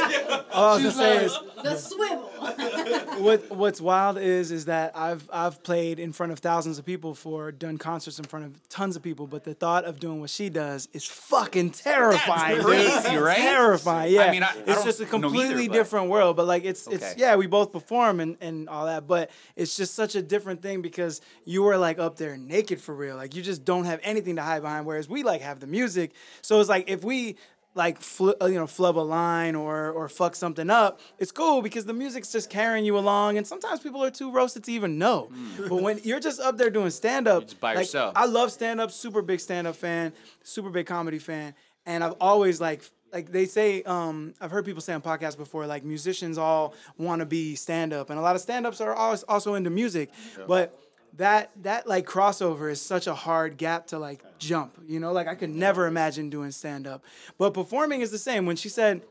all 0.52 0.64
I 0.64 0.74
was 0.74 0.82
gonna 0.82 0.90
say 0.92 1.24
is, 1.26 1.38
The 1.62 1.76
swivel. 1.76 2.27
what 3.18 3.50
what's 3.50 3.80
wild 3.80 4.18
is 4.18 4.50
is 4.52 4.66
that 4.66 4.96
I've 4.96 5.28
I've 5.32 5.62
played 5.62 5.98
in 5.98 6.12
front 6.12 6.32
of 6.32 6.38
thousands 6.38 6.78
of 6.78 6.84
people 6.84 7.14
for 7.14 7.52
done 7.52 7.78
concerts 7.78 8.18
in 8.18 8.24
front 8.24 8.46
of 8.46 8.68
tons 8.68 8.96
of 8.96 9.02
people, 9.02 9.26
but 9.26 9.44
the 9.44 9.54
thought 9.54 9.84
of 9.84 9.98
doing 10.00 10.20
what 10.20 10.30
she 10.30 10.48
does 10.48 10.88
is 10.92 11.04
fucking 11.04 11.70
terrifying. 11.70 12.56
dude. 12.56 12.64
crazy, 12.64 13.16
right? 13.16 13.36
Terrifying. 13.36 14.12
Yeah. 14.14 14.22
I 14.22 14.30
mean, 14.30 14.42
I- 14.42 14.48
I 14.48 14.56
it's 14.58 14.74
don't 14.76 14.84
just 14.84 15.00
a 15.00 15.02
either, 15.04 15.10
completely 15.10 15.68
but- 15.68 15.74
different 15.74 16.08
world. 16.10 16.36
But 16.36 16.46
like, 16.46 16.64
it's 16.64 16.86
it's 16.86 17.16
yeah, 17.16 17.36
we 17.36 17.46
both 17.46 17.72
perform 17.72 18.20
and 18.20 18.36
and 18.40 18.68
all 18.68 18.86
that, 18.86 19.06
but 19.06 19.30
it's 19.56 19.76
just 19.76 19.94
such 19.94 20.14
a 20.14 20.22
different 20.22 20.62
thing 20.62 20.82
because 20.82 21.20
you 21.44 21.62
were 21.62 21.76
like 21.76 21.98
up 21.98 22.16
there 22.16 22.36
naked 22.36 22.80
for 22.80 22.94
real. 22.94 23.16
Like 23.16 23.34
you 23.34 23.42
just 23.42 23.64
don't 23.64 23.84
have 23.84 24.00
anything 24.02 24.36
to 24.36 24.42
hide 24.42 24.62
behind. 24.62 24.86
Whereas 24.86 25.08
we 25.08 25.22
like 25.22 25.40
have 25.42 25.60
the 25.60 25.66
music, 25.66 26.12
so 26.42 26.60
it's 26.60 26.68
like 26.68 26.88
if 26.88 27.04
we 27.04 27.36
like 27.74 28.00
fl- 28.00 28.32
uh, 28.42 28.46
you 28.46 28.54
know 28.54 28.66
flub 28.66 28.96
a 28.98 29.00
line 29.00 29.54
or 29.54 29.90
or 29.90 30.08
fuck 30.08 30.34
something 30.34 30.68
up 30.70 31.00
it's 31.18 31.30
cool 31.30 31.62
because 31.62 31.84
the 31.84 31.92
music's 31.92 32.32
just 32.32 32.50
carrying 32.50 32.84
you 32.84 32.98
along 32.98 33.36
and 33.36 33.46
sometimes 33.46 33.80
people 33.80 34.02
are 34.02 34.10
too 34.10 34.30
roasted 34.32 34.64
to 34.64 34.72
even 34.72 34.98
know. 34.98 35.30
But 35.68 35.82
when 35.82 36.00
you're 36.02 36.20
just 36.20 36.40
up 36.40 36.56
there 36.58 36.70
doing 36.70 36.90
stand 36.90 37.28
up 37.28 37.44
by 37.60 37.74
yourself. 37.74 38.12
i 38.16 38.24
love 38.26 38.50
stand 38.50 38.80
up 38.80 38.90
super 38.90 39.22
big 39.22 39.38
stand 39.40 39.66
up 39.66 39.76
fan 39.76 40.12
super 40.42 40.70
big 40.70 40.86
comedy 40.86 41.18
fan 41.18 41.54
and 41.86 42.02
i've 42.02 42.14
always 42.20 42.60
like 42.60 42.82
like 43.12 43.30
they 43.32 43.46
say 43.46 43.82
um, 43.84 44.34
i've 44.40 44.50
heard 44.50 44.64
people 44.64 44.82
say 44.82 44.92
on 44.92 45.00
podcasts 45.00 45.36
before 45.36 45.66
like 45.66 45.84
musicians 45.84 46.36
all 46.36 46.74
want 46.98 47.20
to 47.20 47.26
be 47.26 47.54
stand 47.54 47.92
up 47.92 48.10
and 48.10 48.18
a 48.18 48.22
lot 48.22 48.34
of 48.34 48.42
stand 48.42 48.66
ups 48.66 48.80
are 48.80 48.94
also 48.94 49.54
into 49.54 49.70
music. 49.70 50.10
But 50.46 50.78
that 51.14 51.50
that 51.62 51.86
like 51.86 52.06
crossover 52.06 52.70
is 52.70 52.80
such 52.80 53.06
a 53.06 53.14
hard 53.14 53.56
gap 53.56 53.86
to 53.86 53.98
like 53.98 54.22
jump 54.38 54.76
you 54.86 55.00
know 55.00 55.12
like 55.12 55.26
i 55.26 55.34
could 55.34 55.50
never 55.50 55.86
imagine 55.86 56.30
doing 56.30 56.50
stand 56.50 56.86
up 56.86 57.04
but 57.38 57.52
performing 57.54 58.00
is 58.00 58.10
the 58.10 58.18
same 58.18 58.46
when 58.46 58.56
she 58.56 58.68
said 58.68 59.02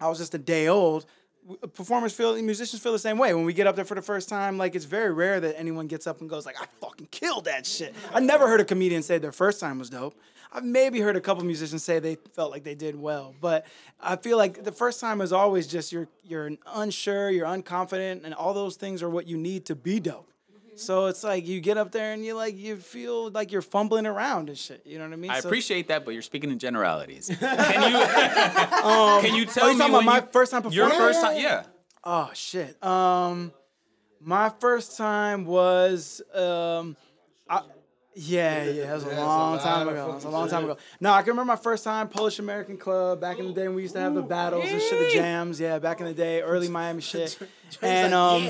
i 0.00 0.08
was 0.08 0.18
just 0.18 0.34
a 0.34 0.38
day 0.38 0.68
old 0.68 1.06
performers 1.74 2.12
feel, 2.12 2.40
musicians 2.42 2.82
feel 2.82 2.92
the 2.92 2.98
same 2.98 3.18
way. 3.18 3.34
When 3.34 3.44
we 3.44 3.52
get 3.52 3.66
up 3.66 3.76
there 3.76 3.84
for 3.84 3.94
the 3.94 4.02
first 4.02 4.28
time, 4.28 4.58
like 4.58 4.74
it's 4.74 4.84
very 4.84 5.12
rare 5.12 5.40
that 5.40 5.58
anyone 5.58 5.86
gets 5.86 6.06
up 6.06 6.20
and 6.20 6.28
goes 6.28 6.44
like, 6.44 6.60
"I 6.60 6.66
fucking 6.80 7.08
killed 7.10 7.46
that 7.46 7.66
shit." 7.66 7.94
I 8.12 8.20
never 8.20 8.48
heard 8.48 8.60
a 8.60 8.64
comedian 8.64 9.02
say 9.02 9.18
their 9.18 9.32
first 9.32 9.60
time 9.60 9.78
was 9.78 9.90
dope. 9.90 10.14
I've 10.52 10.64
maybe 10.64 11.00
heard 11.00 11.16
a 11.16 11.20
couple 11.20 11.44
musicians 11.44 11.84
say 11.84 11.98
they 11.98 12.16
felt 12.34 12.50
like 12.50 12.64
they 12.64 12.74
did 12.74 12.96
well, 12.96 13.34
but 13.40 13.66
I 14.00 14.16
feel 14.16 14.38
like 14.38 14.64
the 14.64 14.72
first 14.72 15.00
time 15.00 15.20
is 15.20 15.32
always 15.32 15.66
just 15.66 15.92
you're 15.92 16.08
you're 16.24 16.50
unsure, 16.74 17.30
you're 17.30 17.46
unconfident, 17.46 18.24
and 18.24 18.34
all 18.34 18.54
those 18.54 18.76
things 18.76 19.02
are 19.02 19.10
what 19.10 19.26
you 19.26 19.36
need 19.36 19.66
to 19.66 19.74
be 19.74 20.00
dope. 20.00 20.30
So 20.78 21.06
it's 21.06 21.24
like 21.24 21.46
you 21.46 21.60
get 21.60 21.76
up 21.76 21.92
there 21.92 22.12
and 22.12 22.24
you 22.24 22.34
like 22.34 22.56
you 22.56 22.76
feel 22.76 23.30
like 23.30 23.50
you're 23.52 23.62
fumbling 23.62 24.06
around 24.06 24.48
and 24.48 24.56
shit. 24.56 24.82
You 24.86 24.98
know 24.98 25.04
what 25.04 25.12
I 25.12 25.16
mean? 25.16 25.30
I 25.30 25.40
So- 25.40 25.48
appreciate 25.48 25.88
that, 25.88 26.04
but 26.04 26.12
you're 26.14 26.22
speaking 26.22 26.50
in 26.50 26.58
generalities. 26.58 27.26
Can 27.40 27.90
you 27.92 27.98
can 27.98 29.34
you 29.34 29.44
tell 29.46 29.64
Oh, 29.64 29.68
you 29.68 29.74
me 29.74 29.78
talking 29.78 29.94
about 29.94 30.04
my 30.04 30.16
you- 30.20 30.28
first 30.32 30.52
time 30.52 30.62
performing? 30.62 30.88
your 30.88 30.90
first 30.98 31.20
time? 31.20 31.36
Yeah. 31.38 31.64
Oh 32.04 32.30
shit. 32.34 32.82
Um, 32.82 33.52
my 34.20 34.50
first 34.60 34.96
time 34.96 35.44
was 35.44 36.22
um, 36.34 36.96
I, 37.48 37.62
yeah, 38.14 38.64
yeah, 38.64 38.86
that 38.86 38.94
was 38.94 39.02
a 39.04 39.06
That's 39.06 39.18
long 39.20 39.58
time 39.60 39.88
ago. 39.88 40.06
That 40.06 40.14
was 40.14 40.24
a 40.24 40.28
long 40.30 40.48
time 40.48 40.64
ago. 40.64 40.76
No, 41.00 41.12
I 41.12 41.22
can 41.22 41.30
remember 41.30 41.52
my 41.52 41.56
first 41.56 41.84
time 41.84 42.08
Polish 42.08 42.38
American 42.40 42.76
Club 42.76 43.20
back 43.20 43.38
in 43.38 43.46
the 43.46 43.52
day 43.52 43.68
when 43.68 43.76
we 43.76 43.82
used 43.82 43.94
to 43.94 44.00
have 44.00 44.14
the 44.14 44.22
battles 44.22 44.64
and 44.68 44.80
shit, 44.82 44.98
the 44.98 45.10
jams. 45.14 45.60
Yeah, 45.60 45.78
back 45.78 46.00
in 46.00 46.06
the 46.06 46.14
day, 46.14 46.40
early 46.42 46.68
Miami 46.68 47.00
shit. 47.02 47.38
And 47.82 48.14
um, 48.14 48.48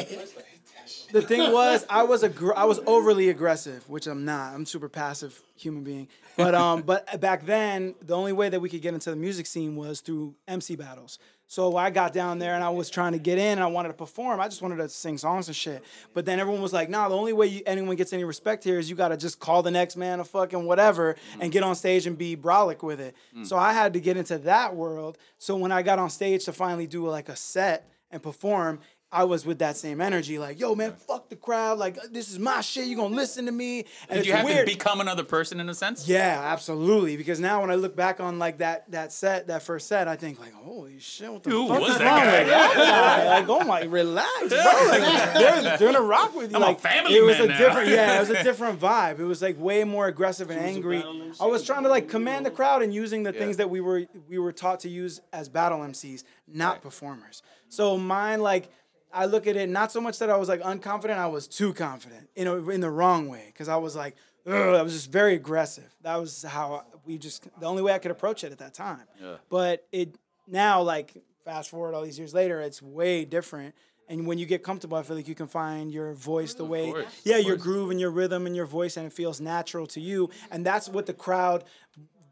the 1.13 1.23
thing 1.23 1.53
was, 1.53 1.87
I 1.89 2.03
was 2.03 2.23
a 2.23 2.33
I 2.57 2.65
was 2.65 2.81
overly 2.87 3.29
aggressive, 3.29 3.89
which 3.89 4.07
I'm 4.07 4.25
not. 4.25 4.55
I'm 4.55 4.63
a 4.63 4.67
super 4.67 4.89
passive 4.89 5.41
human 5.57 5.85
being. 5.85 6.09
But 6.37 6.55
um, 6.55 6.83
but 6.87 7.21
back 7.21 7.47
then, 7.47 7.95
the 8.03 8.17
only 8.17 8.33
way 8.33 8.49
that 8.49 8.61
we 8.61 8.69
could 8.69 8.83
get 8.83 8.95
into 8.95 9.11
the 9.11 9.17
music 9.17 9.47
scene 9.47 9.77
was 9.77 10.01
through 10.01 10.35
MC 10.47 10.77
battles. 10.77 11.19
So 11.51 11.79
I 11.79 11.89
got 11.89 12.13
down 12.13 12.39
there 12.39 12.55
and 12.55 12.63
I 12.63 12.69
was 12.69 12.91
trying 12.91 13.13
to 13.13 13.19
get 13.19 13.39
in 13.39 13.53
and 13.53 13.63
I 13.63 13.69
wanted 13.69 13.89
to 13.89 13.95
perform. 13.95 14.39
I 14.39 14.49
just 14.49 14.61
wanted 14.61 14.77
to 14.77 14.89
sing 14.91 15.17
songs 15.17 15.49
and 15.49 15.57
shit. 15.57 15.83
But 16.13 16.27
then 16.27 16.41
everyone 16.41 16.61
was 16.61 16.75
like, 16.75 16.91
"Nah, 16.91 17.09
the 17.09 17.17
only 17.17 17.33
way 17.33 17.47
you, 17.47 17.63
anyone 17.65 17.97
gets 17.97 18.13
any 18.13 18.25
respect 18.25 18.65
here 18.65 18.79
is 18.79 18.91
you 18.91 18.97
got 18.97 19.09
to 19.09 19.17
just 19.17 19.41
call 19.41 19.63
the 19.63 19.71
next 19.71 19.97
man 19.97 20.21
a 20.21 20.25
fucking 20.25 20.65
whatever 20.67 21.17
and 21.41 21.51
get 21.51 21.63
on 21.63 21.75
stage 21.75 22.07
and 22.07 22.19
be 22.19 22.37
brolic 22.37 22.83
with 22.83 23.01
it." 23.01 23.17
So 23.45 23.57
I 23.57 23.73
had 23.73 23.95
to 23.95 24.01
get 24.01 24.19
into 24.19 24.37
that 24.39 24.77
world. 24.77 25.17
So 25.39 25.57
when 25.57 25.73
I 25.73 25.81
got 25.83 25.99
on 25.99 26.11
stage 26.11 26.45
to 26.45 26.53
finally 26.53 26.87
do 26.87 27.09
like 27.09 27.31
a 27.31 27.37
set 27.37 27.89
and 28.11 28.23
perform, 28.23 28.81
I 29.11 29.25
was 29.25 29.47
with 29.47 29.61
that 29.61 29.75
same 29.79 30.03
energy, 30.03 30.39
like, 30.39 30.61
yo, 30.61 30.75
man, 30.75 30.93
fuck 30.93 31.31
the 31.31 31.37
crowd. 31.37 31.79
Like, 31.79 31.97
uh, 31.97 32.03
this 32.13 32.31
is 32.31 32.39
my 32.39 32.61
shit. 32.61 32.89
You're 32.89 32.99
gonna 32.99 33.15
listen 33.17 33.47
to 33.47 33.53
me? 33.53 33.87
And 34.07 34.11
Did 34.11 34.19
it's 34.19 34.27
you 34.27 34.33
have 34.35 34.45
weird. 34.45 34.67
to 34.69 34.75
become 34.75 35.01
another 35.01 35.25
person 35.25 35.61
in 35.61 35.69
a 35.71 35.75
sense? 35.75 36.07
yeah, 36.07 36.43
absolutely. 36.45 37.17
Because 37.17 37.41
now 37.41 37.63
when 37.63 37.71
I 37.71 37.77
look 37.77 37.97
back 37.97 38.21
on 38.21 38.39
like 38.39 38.59
that 38.59 38.91
that 38.91 39.11
set, 39.11 39.47
that 39.47 39.63
first 39.63 39.89
set, 39.89 40.09
I 40.09 40.17
think 40.17 40.39
like, 40.39 40.53
holy 40.53 40.99
shit, 40.99 41.33
what 41.33 41.43
the 41.43 41.49
Who 41.49 41.69
fuck 41.69 41.81
was 41.81 41.93
is 41.93 41.99
that 41.99 42.05
wrong 42.05 42.19
guy? 42.21 42.39
with 42.41 42.49
that 42.49 42.75
guy? 42.77 43.41
Like, 43.41 43.49
oh 43.49 43.65
my, 43.65 43.83
relax, 43.85 44.49
bro. 44.51 44.59
Like, 44.59 45.01
they're, 45.35 45.63
they're 45.79 45.93
gonna 45.93 46.03
rock 46.03 46.35
with 46.35 46.51
you. 46.51 46.57
I'm 46.59 46.63
a 46.63 46.67
like, 46.67 46.81
family 46.81 47.15
it 47.17 47.23
was 47.25 47.39
man 47.39 47.47
a 47.47 47.53
now. 47.53 47.59
different, 47.59 47.89
yeah, 47.89 48.17
it 48.19 48.21
was 48.21 48.31
a 48.31 48.43
different 48.45 48.79
vibe. 48.79 49.21
It 49.21 49.25
was 49.25 49.41
like 49.41 49.59
way 49.59 49.85
more 49.85 50.07
aggressive 50.07 50.51
and 50.51 50.61
angry. 50.61 51.03
I 51.41 51.47
was 51.47 51.65
trying 51.65 51.85
to 51.85 51.89
like 51.89 52.11
command 52.11 52.45
the 52.45 52.51
crowd 52.51 52.83
and 52.83 52.93
using 52.93 53.23
the 53.23 53.33
Yeah. 53.33 53.39
things 53.41 53.57
that 53.57 53.71
we 53.71 53.81
were 53.81 54.05
we 54.29 54.37
were 54.39 54.53
taught 54.53 54.81
to 54.81 54.91
use 54.91 55.23
as 55.33 55.49
battle 55.49 55.79
MCs, 55.79 56.25
not 56.47 56.83
performers. 56.83 57.41
So 57.71 57.97
mine 57.97 58.41
like. 58.43 58.69
I 59.13 59.27
look 59.27 59.47
at 59.47 59.57
it 59.57 59.69
not 59.69 59.91
so 59.93 60.01
much 60.01 60.19
that 60.19 60.31
I 60.31 60.37
was 60.37 60.49
like 60.49 60.61
unconfident, 60.61 61.17
I 61.19 61.27
was 61.27 61.49
too 61.49 61.73
confident 61.73 62.29
in 62.37 62.47
a, 62.47 62.69
in 62.69 62.81
the 62.81 62.91
wrong 62.91 63.29
way 63.29 63.45
because 63.47 63.69
I 63.69 63.77
was 63.77 63.97
like, 63.97 64.15
ugh, 64.47 64.75
I 64.75 64.83
was 64.83 64.93
just 64.93 65.11
very 65.11 65.35
aggressive. 65.35 65.91
That 66.03 66.17
was 66.17 66.43
how 66.43 66.85
we 67.05 67.19
just 67.19 67.49
the 67.61 67.67
only 67.67 67.83
way 67.83 67.93
I 67.93 67.99
could 67.99 68.11
approach 68.11 68.45
it 68.45 68.53
at 68.53 68.59
that 68.59 68.75
time. 68.75 69.03
Yeah. 69.21 69.37
But 69.49 69.87
it 69.93 70.15
now 70.47 70.83
like 70.83 71.23
fast 71.45 71.71
forward 71.71 71.95
all 71.95 72.03
these 72.03 72.19
years 72.19 72.35
later, 72.35 72.61
it's 72.61 72.83
way 72.83 73.25
different. 73.25 73.75
And 74.11 74.27
when 74.27 74.39
you 74.39 74.47
get 74.47 74.63
comfortable, 74.63 74.97
I 74.97 75.03
feel 75.03 75.17
like 75.17 75.29
you 75.29 75.35
can 75.35 75.49
find 75.49 75.93
your 75.93 76.15
voice 76.15 76.55
the 76.55 76.65
way, 76.65 76.93
course, 76.93 77.05
yeah, 77.25 77.37
your 77.37 77.57
groove 77.57 77.91
and 77.91 78.01
your 78.01 78.11
rhythm 78.11 78.47
and 78.47 78.57
your 78.57 78.65
voice, 78.65 78.97
and 78.97 79.07
it 79.07 79.13
feels 79.13 79.39
natural 79.39 79.87
to 79.89 80.01
you. 80.01 80.31
And 80.51 80.65
that's 80.65 80.89
what 80.89 81.05
the 81.05 81.13
crowd, 81.13 81.65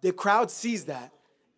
the 0.01 0.12
crowd 0.12 0.51
sees 0.51 0.87
that. 0.87 1.12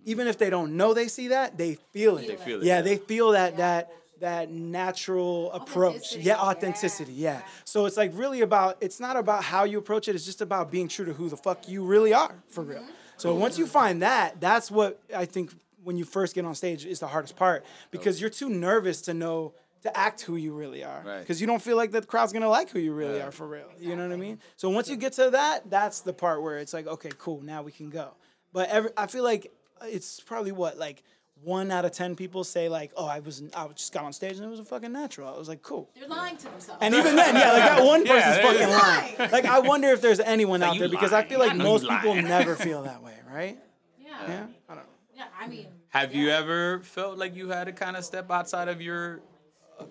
Even 0.05 0.27
if 0.27 0.37
they 0.37 0.51
don't 0.51 0.77
know 0.77 0.93
they 0.93 1.07
see 1.07 1.29
that, 1.29 1.57
they 1.57 1.75
feel 1.93 2.19
it. 2.19 2.27
They 2.27 2.37
feel 2.37 2.61
it, 2.61 2.65
Yeah, 2.65 2.77
yeah. 2.77 2.83
they 2.83 2.97
feel 2.97 3.31
that 3.33 3.59
that 3.59 3.93
that 4.21 4.51
natural 4.51 5.53
approach. 5.53 5.97
Authenticity, 5.97 6.23
Yeah, 6.23 6.35
yeah. 6.35 6.41
authenticity. 6.43 7.13
Yeah. 7.13 7.43
So 7.65 7.87
it's 7.87 7.97
like 7.97 8.13
really 8.15 8.41
about. 8.41 8.77
It's 8.81 9.01
not 9.01 9.17
about 9.17 9.45
how 9.45 9.65
you 9.65 9.79
approach 9.79 10.09
it. 10.09 10.15
It's 10.15 10.25
just 10.25 10.41
about 10.41 10.71
being 10.71 10.89
true 10.89 11.05
to 11.05 11.13
who 11.13 11.29
the 11.29 11.37
fuck 11.37 11.69
you 11.69 11.85
really 11.85 12.13
are 12.13 12.35
for 12.49 12.63
real. 12.65 12.79
Mm-hmm. 12.81 12.91
So 13.17 13.35
once 13.35 13.59
you 13.59 13.67
find 13.67 14.03
that, 14.03 14.41
that's 14.41 14.71
what 14.71 15.01
I 15.15 15.25
think 15.25 15.53
when 15.83 15.97
you 15.97 16.05
first 16.05 16.35
get 16.35 16.45
on 16.45 16.55
stage 16.55 16.85
is 16.85 17.01
the 17.01 17.07
hardest 17.07 17.37
part 17.37 17.65
because 17.91 18.21
you're 18.21 18.31
too 18.31 18.49
nervous 18.49 19.01
to 19.03 19.15
know 19.15 19.55
to 19.83 19.97
act 19.97 20.23
who 20.23 20.35
you 20.37 20.53
really 20.53 20.83
are 20.83 21.03
Right. 21.07 21.21
because 21.21 21.41
you 21.41 21.47
don't 21.47 21.63
feel 21.63 21.77
like 21.77 21.93
the 21.93 22.03
crowd's 22.03 22.33
gonna 22.33 22.49
like 22.49 22.69
who 22.71 22.81
you 22.81 22.93
really 22.93 23.21
are 23.23 23.31
for 23.31 23.47
real. 23.47 23.69
You 23.79 23.95
know 23.97 24.03
what 24.07 24.13
I 24.13 24.17
mean? 24.17 24.41
So 24.57 24.69
once 24.71 24.89
you 24.91 24.97
get 24.97 25.13
to 25.15 25.31
that, 25.31 25.71
that's 25.71 26.01
the 26.01 26.13
part 26.13 26.43
where 26.43 26.59
it's 26.59 26.73
like, 26.75 26.87
okay, 26.89 27.11
cool, 27.19 27.41
now 27.43 27.63
we 27.63 27.71
can 27.73 27.89
go. 27.89 28.15
But 28.53 28.69
every, 28.71 28.91
I 28.97 29.07
feel 29.07 29.23
like 29.23 29.53
it's 29.83 30.19
probably 30.21 30.51
what 30.53 30.79
like 30.79 31.05
one 31.43 31.71
out 31.71 31.85
of 31.85 31.93
ten 31.93 32.17
people 32.17 32.45
say 32.45 32.69
like, 32.69 32.93
oh, 32.97 33.07
I 33.07 33.21
was 33.21 33.43
I 33.55 33.67
just 33.69 33.93
got 33.93 34.05
on 34.05 34.13
stage 34.13 34.37
and 34.37 34.45
it 34.45 34.49
was 34.49 34.61
a 34.61 34.65
fucking 34.65 34.93
natural. 34.93 35.33
I 35.33 35.39
was 35.39 35.49
like, 35.49 35.63
cool. 35.63 35.89
They're 35.99 36.09
lying 36.09 36.37
to 36.37 36.45
themselves. 36.45 36.79
And 36.83 36.95
even 36.95 37.17
then, 37.17 37.35
yeah, 37.35 37.53
like 37.53 37.63
that 37.63 37.85
one 37.85 38.07
person's 38.07 38.25
there 38.25 38.43
fucking 38.43 38.61
you 38.61 38.67
go. 38.67 38.73
lying. 38.73 39.15
Like 39.33 39.45
I 39.45 39.59
wonder 39.61 39.89
if 39.89 40.01
there's 40.01 40.21
anyone 40.21 40.63
out 40.63 40.79
there 40.79 40.89
because 40.89 41.13
I 41.13 41.25
feel 41.25 41.39
like 41.39 41.53
I 41.53 41.55
most 41.55 41.89
people 41.89 42.15
never 42.15 42.55
feel 42.67 42.83
that 42.83 43.03
way, 43.03 43.15
right? 43.31 43.59
yeah. 43.99 44.09
Yeah, 44.27 44.47
I 44.69 44.75
don't 44.75 44.85
know. 44.85 44.91
Yeah, 45.15 45.25
I 45.39 45.47
mean. 45.47 45.67
Have 45.91 46.15
you 46.15 46.31
ever 46.31 46.81
felt 46.81 47.19
like 47.19 47.35
you 47.35 47.49
had 47.49 47.65
to 47.65 47.73
kind 47.73 47.97
of 47.97 48.05
step 48.05 48.31
outside 48.31 48.69
of 48.69 48.81
your 48.83 49.21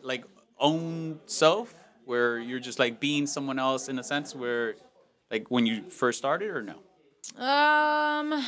like 0.01 0.25
own 0.59 1.19
self, 1.25 1.73
where 2.05 2.39
you're 2.39 2.59
just 2.59 2.77
like 2.79 2.99
being 2.99 3.25
someone 3.25 3.57
else 3.59 3.89
in 3.89 3.97
a 3.99 4.03
sense, 4.03 4.35
where 4.35 4.75
like 5.31 5.49
when 5.49 5.65
you 5.65 5.89
first 5.89 6.17
started, 6.19 6.49
or 6.49 6.61
no? 6.61 6.75
Um, 7.43 8.43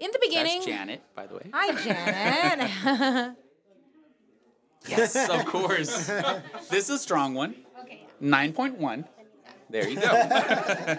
in 0.00 0.10
the 0.12 0.18
beginning. 0.20 0.54
That's 0.60 0.66
Janet, 0.66 1.02
by 1.14 1.26
the 1.26 1.34
way. 1.34 1.50
Hi, 1.52 1.72
Janet. 1.82 3.36
Yes, 4.88 5.28
of 5.28 5.44
course. 5.44 6.06
this 6.70 6.84
is 6.84 6.90
a 6.90 6.98
strong 6.98 7.34
one. 7.34 7.54
okay. 7.82 8.06
Nine 8.20 8.52
point 8.54 8.78
one. 8.78 9.04
There 9.68 9.86
you 9.86 10.00
go. 10.00 10.08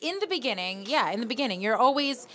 in 0.00 0.18
the 0.20 0.26
beginning, 0.28 0.86
yeah, 0.86 1.10
in 1.10 1.20
the 1.20 1.26
beginning, 1.26 1.60
you're 1.60 1.76
always. 1.76 2.26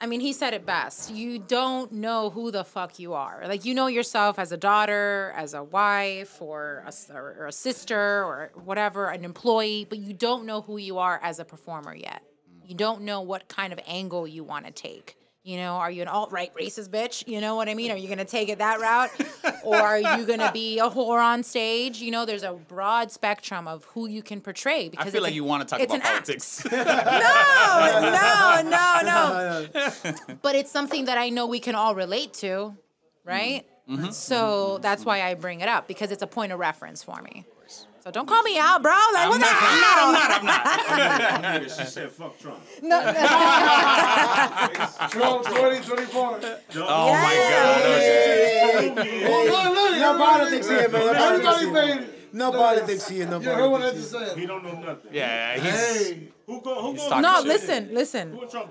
I 0.00 0.06
mean, 0.06 0.20
he 0.20 0.32
said 0.32 0.54
it 0.54 0.64
best. 0.64 1.10
You 1.12 1.40
don't 1.40 1.90
know 1.92 2.30
who 2.30 2.52
the 2.52 2.64
fuck 2.64 3.00
you 3.00 3.14
are. 3.14 3.42
Like 3.48 3.64
you 3.64 3.74
know 3.74 3.88
yourself 3.88 4.38
as 4.38 4.52
a 4.52 4.56
daughter, 4.56 5.34
as 5.36 5.52
a 5.54 5.62
wife, 5.64 6.40
or 6.40 6.82
a, 6.84 6.88
s- 6.88 7.10
or 7.12 7.46
a 7.46 7.52
sister, 7.52 7.98
or 8.24 8.52
whatever, 8.54 9.06
an 9.10 9.24
employee, 9.24 9.86
but 9.88 9.98
you 9.98 10.14
don't 10.14 10.46
know 10.46 10.60
who 10.62 10.76
you 10.78 10.98
are 10.98 11.18
as 11.22 11.40
a 11.40 11.44
performer 11.44 11.94
yet. 11.96 12.22
You 12.68 12.74
don't 12.74 13.00
know 13.00 13.22
what 13.22 13.48
kind 13.48 13.72
of 13.72 13.80
angle 13.86 14.28
you 14.28 14.44
want 14.44 14.66
to 14.66 14.70
take. 14.70 15.16
You 15.42 15.56
know, 15.56 15.76
are 15.76 15.90
you 15.90 16.02
an 16.02 16.08
alt 16.08 16.32
right 16.32 16.52
racist 16.54 16.90
bitch? 16.90 17.26
You 17.26 17.40
know 17.40 17.54
what 17.54 17.66
I 17.66 17.74
mean? 17.74 17.90
Are 17.90 17.96
you 17.96 18.08
gonna 18.08 18.26
take 18.26 18.50
it 18.50 18.58
that 18.58 18.78
route, 18.78 19.10
or 19.64 19.74
are 19.74 19.98
you 19.98 20.26
gonna 20.26 20.52
be 20.52 20.78
a 20.78 20.90
whore 20.90 21.24
on 21.24 21.42
stage? 21.42 22.02
You 22.02 22.10
know, 22.10 22.26
there's 22.26 22.42
a 22.42 22.52
broad 22.52 23.10
spectrum 23.10 23.66
of 23.66 23.84
who 23.84 24.06
you 24.06 24.22
can 24.22 24.42
portray. 24.42 24.90
Because 24.90 25.06
I 25.06 25.10
feel 25.10 25.20
it's 25.20 25.22
like 25.22 25.30
an- 25.30 25.36
you 25.36 25.44
want 25.44 25.66
to 25.66 25.72
talk 25.74 25.80
it's 25.80 25.94
about 25.94 26.04
an 26.04 26.14
act. 26.14 26.26
politics. 26.26 26.66
No, 26.70 28.60
no, 28.62 29.00
no, 29.02 29.66
no. 29.72 30.36
But 30.42 30.54
it's 30.54 30.70
something 30.70 31.06
that 31.06 31.16
I 31.16 31.30
know 31.30 31.46
we 31.46 31.60
can 31.60 31.74
all 31.74 31.94
relate 31.94 32.34
to, 32.34 32.76
right? 33.24 33.64
Mm-hmm. 33.88 34.10
So 34.10 34.76
that's 34.82 35.06
why 35.06 35.22
I 35.22 35.32
bring 35.32 35.62
it 35.62 35.68
up 35.68 35.88
because 35.88 36.10
it's 36.10 36.22
a 36.22 36.26
point 36.26 36.52
of 36.52 36.58
reference 36.58 37.02
for 37.02 37.22
me. 37.22 37.46
So 38.08 38.12
don't 38.12 38.26
call 38.26 38.42
me 38.42 38.56
out, 38.58 38.82
bro. 38.82 38.94
Like 39.12 39.28
what 39.28 39.38
the 39.38 39.44
hell? 39.44 40.14
she 41.64 41.84
said, 41.84 42.10
"Fuck 42.10 42.38
Trump." 42.40 42.58
No. 42.80 43.02
Trump 45.10 45.44
2024. 45.44 46.40
oh 46.88 47.12
my 47.12 47.34
god. 48.94 48.96
No 50.00 50.16
politics 50.16 50.68
here, 50.68 50.88
man. 50.88 50.92
No 50.92 51.12
politics 51.12 51.46
Everybody 51.46 51.64
here. 51.64 51.72
made 51.74 51.98
it. 51.98 52.08
No 52.32 52.50
politics 52.50 53.08
here. 53.10 53.26
No 53.26 53.40
You 53.40 53.50
heard 53.50 53.70
what 53.70 53.82
I 53.82 53.90
just 53.90 54.10
said? 54.10 54.38
He 54.38 54.46
don't 54.46 54.64
know 54.64 54.80
nothing. 54.80 55.10
Yeah, 55.12 55.58
he's 55.58 56.06
Hey. 56.08 56.28
Who 56.46 56.62
go? 56.62 56.80
Who 56.80 56.94
go? 56.94 57.08
talking 57.10 57.20
No, 57.20 57.40
shit. 57.40 57.46
listen, 57.46 57.88
listen. 57.92 58.32
Who 58.32 58.40
a 58.40 58.48
Trump? 58.48 58.70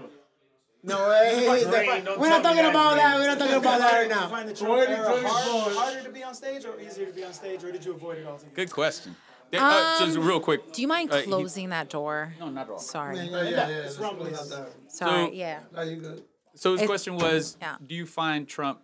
No, 0.87 1.11
hey, 1.11 1.45
hey, 1.45 1.65
Rain, 1.69 2.05
we're 2.17 2.29
not 2.29 2.41
talking 2.43 2.63
about 2.65 2.89
Rain. 2.93 2.97
that. 2.97 3.17
We're 3.17 3.27
not 3.27 3.39
talking 3.39 3.55
about 3.55 3.79
that 3.79 3.93
right 3.93 4.09
now. 4.09 4.29
Find 4.29 4.47
the 4.47 4.53
Trump 4.53 4.89
era 4.89 5.21
hard- 5.27 5.75
harder 5.75 6.03
to 6.03 6.09
be 6.09 6.23
on 6.23 6.33
stage 6.33 6.63
or 6.65 6.79
easier 6.79 7.05
to 7.05 7.11
be 7.11 7.25
on 7.25 7.33
stage, 7.33 7.61
or 7.63 7.71
did 7.73 7.83
you 7.83 7.91
avoid 7.93 8.19
it 8.19 8.25
altogether? 8.25 8.55
good 8.55 8.71
question. 8.71 9.15
There- 9.51 9.59
uh, 9.61 9.99
just 9.99 10.17
real 10.17 10.39
quick. 10.39 10.61
Um, 10.61 10.71
Do 10.71 10.81
you 10.81 10.87
mind 10.87 11.11
uh, 11.11 11.17
he- 11.17 11.23
closing 11.27 11.69
that 11.69 11.89
door? 11.89 12.33
no, 12.39 12.49
not 12.49 12.67
at 12.67 12.69
all. 12.71 12.79
Sorry. 12.79 13.17
Yeah, 13.17 13.23
yeah, 13.43 13.49
yeah. 13.49 13.67
It's 13.67 13.97
rumbling 13.97 14.33
out 14.33 14.47
there. 14.49 14.67
Sorry. 14.87 15.25
So- 15.27 15.31
yeah. 15.33 15.59
Now 15.73 15.81
you 15.81 15.97
good. 15.97 16.23
So 16.55 16.71
his 16.73 16.81
It- 16.83 16.85
question 16.87 17.17
was, 17.17 17.57
Yeah. 17.61 17.75
do 17.85 17.93
you 17.93 18.05
find 18.05 18.47
Trump, 18.47 18.79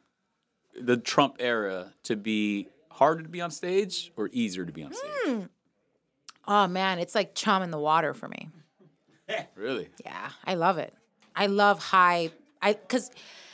the 0.80 0.98
Trump 0.98 1.38
era, 1.40 1.94
to 2.04 2.16
be 2.18 2.68
harder 2.92 3.24
to 3.24 3.30
be 3.30 3.40
on 3.42 3.50
stage 3.52 4.12
or 4.18 4.30
easier 4.34 4.66
to 4.66 4.72
be 4.74 4.84
on 4.84 4.94
stage? 4.94 5.48
Oh 6.48 6.68
man, 6.68 7.00
it's 7.00 7.16
like 7.16 7.34
chum 7.34 7.64
in 7.64 7.72
the 7.72 7.80
water 7.80 8.14
for 8.14 8.28
me. 8.28 8.50
Really? 9.56 9.90
Yeah, 10.06 10.30
I 10.46 10.56
love 10.56 10.78
it. 10.78 10.94
I 11.36 11.48
love 11.48 11.80
high. 11.80 12.32
I 12.62 12.74
because 12.74 13.12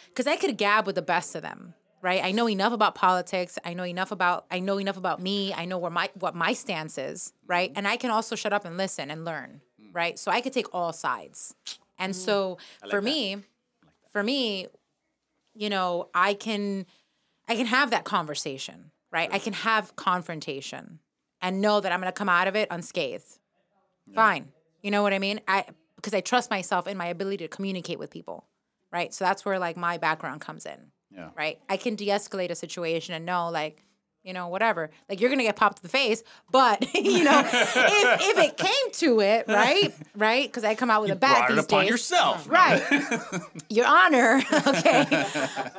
because 0.10 0.28
I 0.28 0.36
could 0.36 0.58
gab 0.58 0.86
with 0.86 0.96
the 0.96 1.02
best 1.02 1.36
of 1.36 1.42
them, 1.42 1.74
right? 2.02 2.24
I 2.24 2.32
know 2.32 2.50
enough 2.50 2.74
about 2.74 2.96
politics. 2.96 3.58
I 3.64 3.74
know 3.74 3.86
enough 3.86 4.12
about 4.12 4.46
I 4.52 4.60
know 4.60 4.78
enough 4.80 4.98
about 4.98 5.22
me. 5.22 5.54
I 5.54 5.66
know 5.66 5.78
where 5.78 5.92
my 5.92 6.10
what 6.16 6.36
my 6.36 6.54
stance 6.54 6.98
is, 6.98 7.34
right? 7.48 7.72
And 7.76 7.88
I 7.88 7.98
can 7.98 8.12
also 8.12 8.36
shut 8.36 8.54
up 8.54 8.66
and 8.66 8.78
listen 8.78 9.12
and 9.12 9.26
learn, 9.26 9.62
right? 9.94 10.20
So 10.20 10.32
I 10.32 10.42
could 10.42 10.54
take 10.54 10.74
all 10.74 10.94
sides. 10.94 11.56
And 11.98 12.16
so 12.16 12.58
for 12.90 13.02
me, 13.02 13.38
for 14.12 14.24
me, 14.24 14.68
you 15.54 15.70
know, 15.70 16.10
I 16.14 16.34
can 16.34 16.86
I 17.48 17.56
can 17.56 17.66
have 17.66 17.92
that 17.92 18.06
conversation, 18.06 18.92
right? 19.12 19.30
I 19.32 19.40
can 19.40 19.54
have 19.54 19.96
confrontation 19.96 21.00
and 21.42 21.62
know 21.62 21.80
that 21.80 21.92
I'm 21.92 22.00
going 22.00 22.12
to 22.12 22.18
come 22.18 22.30
out 22.30 22.48
of 22.48 22.56
it 22.56 22.68
unscathed. 22.72 23.40
Fine. 24.14 24.50
You 24.82 24.92
know 24.92 25.04
what 25.04 25.14
I 25.14 25.20
mean? 25.20 25.42
I 25.48 25.66
because 26.00 26.14
I 26.14 26.22
trust 26.22 26.50
myself 26.50 26.88
in 26.88 26.98
my 26.98 27.08
ability 27.08 27.38
to 27.38 27.48
communicate 27.48 28.00
with 28.00 28.10
people, 28.10 28.46
right? 28.92 29.14
So 29.14 29.26
that's 29.26 29.44
where 29.46 29.60
like 29.60 29.78
my 29.78 29.98
background 29.98 30.42
comes 30.42 30.66
in. 30.66 30.92
Yeah. 31.12 31.30
Right? 31.36 31.60
I 31.68 31.78
can 31.78 31.96
de-escalate 31.96 32.52
a 32.52 32.56
situation 32.56 33.16
and 33.16 33.26
know 33.26 33.50
like 33.50 33.84
you 34.24 34.34
know, 34.34 34.48
whatever. 34.50 34.90
Like 35.08 35.22
you're 35.22 35.30
gonna 35.30 35.44
get 35.44 35.56
popped 35.56 35.80
in 35.80 35.84
the 35.84 35.90
face, 35.90 36.24
but 36.52 36.82
you 36.94 37.24
know, 37.24 37.40
if 37.46 37.76
if 38.22 38.38
it 38.38 38.58
came 38.58 38.92
to 38.94 39.22
it, 39.22 39.46
right, 39.48 39.94
right, 40.16 40.48
because 40.48 40.64
I 40.64 40.76
come 40.76 40.90
out 40.90 41.02
with 41.02 41.12
a 41.12 41.16
bat 41.16 41.48
Brought 41.48 41.52
it 41.52 41.56
these 41.56 41.66
upon 41.66 41.82
days, 41.82 41.90
yourself. 41.90 42.50
right? 42.52 42.82
Your 43.70 43.86
Honor, 43.88 44.42
okay, 44.68 45.02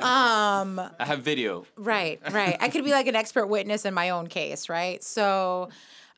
um, 0.01 0.79
I 0.99 1.05
have 1.05 1.21
video. 1.21 1.65
Right, 1.77 2.19
right. 2.31 2.57
I 2.59 2.69
could 2.69 2.83
be 2.83 2.91
like 2.91 3.07
an 3.07 3.15
expert 3.15 3.47
witness 3.47 3.85
in 3.85 3.93
my 3.93 4.09
own 4.09 4.27
case, 4.27 4.69
right? 4.69 5.03
So 5.03 5.69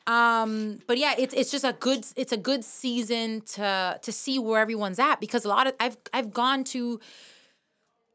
um 0.07 0.79
but 0.87 0.97
yeah, 0.97 1.13
it's 1.17 1.33
it's 1.33 1.51
just 1.51 1.63
a 1.63 1.73
good 1.73 2.05
it's 2.15 2.31
a 2.31 2.37
good 2.37 2.63
season 2.63 3.41
to 3.41 3.99
to 4.01 4.11
see 4.11 4.39
where 4.39 4.61
everyone's 4.61 4.99
at 4.99 5.19
because 5.19 5.45
a 5.45 5.49
lot 5.49 5.67
of 5.67 5.73
I've 5.79 5.97
I've 6.13 6.33
gone 6.33 6.63
to 6.65 6.99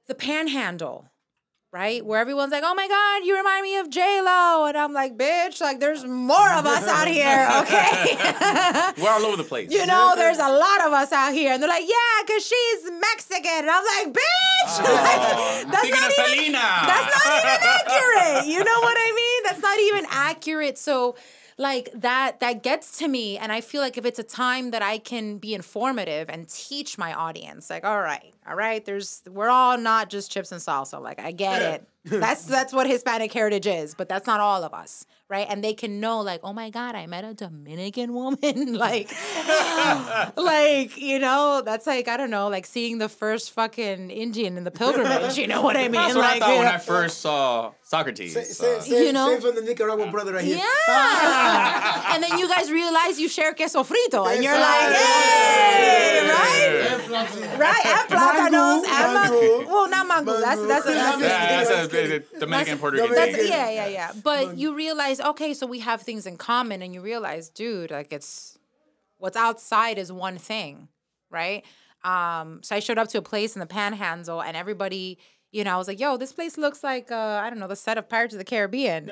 the 0.06 0.14
panhandle 0.14 1.06
right? 1.72 2.04
Where 2.04 2.20
everyone's 2.20 2.52
like, 2.52 2.62
"Oh 2.64 2.74
my 2.74 2.88
God, 2.88 3.26
you 3.26 3.36
remind 3.36 3.62
me 3.62 3.76
of 3.76 3.90
J 3.90 4.20
Lo," 4.22 4.64
and 4.66 4.76
I'm 4.76 4.92
like, 4.92 5.16
"Bitch, 5.16 5.60
like 5.60 5.80
there's 5.80 6.04
more 6.04 6.50
of 6.52 6.66
us 6.66 6.84
out 6.84 7.08
here, 7.08 7.48
okay?" 7.62 8.16
We're 9.02 9.10
all 9.10 9.24
over 9.26 9.36
the 9.36 9.44
place. 9.44 9.70
you 9.70 9.84
know, 9.86 10.14
there's 10.16 10.38
a 10.38 10.48
lot 10.48 10.86
of 10.86 10.92
us 10.92 11.12
out 11.12 11.32
here, 11.32 11.52
and 11.52 11.62
they're 11.62 11.68
like, 11.68 11.86
"Yeah, 11.86 12.26
cause 12.26 12.44
she's 12.46 12.90
Mexican," 12.90 13.68
and 13.68 13.70
I'm 13.70 13.84
like, 13.84 14.14
"Bitch, 14.14 14.74
like, 14.84 15.70
that's 15.70 15.90
not 15.90 16.10
even 16.10 16.10
Selena. 16.10 16.58
that's 16.58 17.26
not 17.26 17.38
even 17.38 17.58
accurate. 17.62 18.46
You 18.46 18.64
know 18.64 18.80
what 18.80 18.96
I 18.98 19.12
mean? 19.14 19.42
That's 19.44 19.62
not 19.62 19.78
even 19.78 20.06
accurate. 20.10 20.78
So." 20.78 21.16
Like 21.58 21.90
that 21.94 22.38
that 22.40 22.62
gets 22.62 22.98
to 22.98 23.08
me 23.08 23.36
and 23.36 23.50
i 23.52 23.60
feel 23.60 23.82
like 23.82 23.98
if 23.98 24.04
it's 24.06 24.18
a 24.18 24.22
time 24.22 24.70
that 24.70 24.80
i 24.80 24.96
can 24.96 25.38
be 25.38 25.54
informative 25.54 26.28
and 26.30 26.48
teach 26.48 26.96
my 26.96 27.12
audience 27.12 27.68
like 27.68 27.84
all 27.84 28.00
right 28.00 28.32
all 28.48 28.54
right 28.54 28.84
there's 28.84 29.22
we're 29.28 29.48
all 29.50 29.76
not 29.76 30.08
just 30.08 30.30
chips 30.30 30.52
and 30.52 30.60
salsa 30.60 31.00
like 31.02 31.18
i 31.20 31.30
get 31.32 31.60
it. 31.62 31.84
That's 32.08 32.44
that's 32.44 32.72
what 32.72 32.86
hispanic 32.86 33.32
heritage 33.32 33.66
is 33.66 33.94
but 33.94 34.08
that's 34.08 34.26
not 34.26 34.40
all 34.40 34.64
of 34.64 34.72
us 34.72 35.04
right? 35.28 35.46
And 35.50 35.62
they 35.62 35.74
can 35.74 36.00
know 36.00 36.22
like 36.22 36.40
oh 36.42 36.54
my 36.54 36.70
god 36.70 36.94
i 36.94 37.06
met 37.06 37.22
a 37.22 37.34
dominican 37.34 38.14
woman 38.14 38.72
like 38.86 39.10
like 40.36 40.96
you 40.96 41.18
know 41.18 41.60
that's 41.62 41.86
like 41.86 42.08
i 42.08 42.16
don't 42.16 42.30
know 42.30 42.48
like 42.48 42.64
seeing 42.64 42.96
the 42.96 43.08
first 43.10 43.50
fucking 43.52 44.10
indian 44.10 44.56
in 44.56 44.64
the 44.64 44.70
pilgrimage 44.70 45.36
you 45.36 45.46
know 45.46 45.60
what 45.60 45.76
i 45.76 45.82
mean? 45.82 45.92
That's 45.92 46.14
what 46.14 46.22
like 46.22 46.36
I 46.36 46.38
thought 46.38 46.48
you 46.50 46.56
when 46.56 46.64
know- 46.64 46.72
I 46.72 46.78
first 46.78 47.20
saw 47.20 47.72
Socrates. 47.88 48.34
Say, 48.34 48.40
uh, 48.42 48.44
say, 48.44 48.80
say, 48.80 49.06
You 49.06 49.12
know? 49.14 49.34
say 49.34 49.40
from 49.40 49.54
the 49.54 49.62
Nicaraguan 49.62 50.10
brother 50.10 50.34
right 50.34 50.44
here. 50.44 50.58
Yeah. 50.58 52.02
and 52.14 52.22
then 52.22 52.38
you 52.38 52.46
guys 52.46 52.70
realize 52.70 53.18
you 53.18 53.30
share 53.30 53.54
queso 53.54 53.82
frito 53.82 54.30
and 54.30 54.44
you're 54.44 54.52
like, 54.52 54.88
Exactly. 54.90 55.80
hey, 55.80 56.28
right? 56.28 57.58
Right? 57.58 57.86
And 57.86 58.08
plátanos. 58.10 58.84
and 58.84 59.14
ma- 59.14 59.22
mango. 59.22 59.66
well, 59.66 59.88
not 59.88 60.06
mango. 60.06 60.38
That's, 60.38 60.60
that's, 60.66 60.84
that's, 60.84 61.20
yeah, 61.22 61.64
that's, 61.64 61.88
that's 61.90 61.94
a, 61.94 62.16
a 62.36 62.40
Dominican 62.40 62.76
Puerto 62.78 62.98
Rican 62.98 63.14
that's- 63.14 63.36
thing. 63.36 63.48
yeah, 63.48 63.70
yeah, 63.70 63.86
yeah. 63.88 64.12
But 64.22 64.58
you 64.58 64.74
realize, 64.74 65.18
okay, 65.20 65.54
so 65.54 65.66
we 65.66 65.78
have 65.78 66.02
things 66.02 66.26
in 66.26 66.36
common, 66.36 66.82
and 66.82 66.92
you 66.92 67.00
realize, 67.00 67.48
dude, 67.48 67.90
like 67.90 68.12
it's 68.12 68.58
what's 69.16 69.36
outside 69.36 69.96
is 69.96 70.12
one 70.12 70.36
thing, 70.36 70.88
right? 71.30 71.64
Um, 72.04 72.60
so 72.62 72.76
I 72.76 72.80
showed 72.80 72.98
up 72.98 73.08
to 73.08 73.18
a 73.18 73.22
place 73.22 73.56
in 73.56 73.60
the 73.60 73.66
Panhandle, 73.66 74.42
and 74.42 74.56
everybody, 74.58 75.18
you 75.52 75.64
know, 75.64 75.74
I 75.74 75.76
was 75.76 75.88
like, 75.88 75.98
yo, 76.00 76.16
this 76.16 76.32
place 76.32 76.58
looks 76.58 76.84
like, 76.84 77.10
uh, 77.10 77.40
I 77.42 77.48
don't 77.50 77.58
know, 77.58 77.68
the 77.68 77.76
set 77.76 77.98
of 77.98 78.08
Pirates 78.08 78.34
of 78.34 78.38
the 78.38 78.44
Caribbean, 78.44 79.10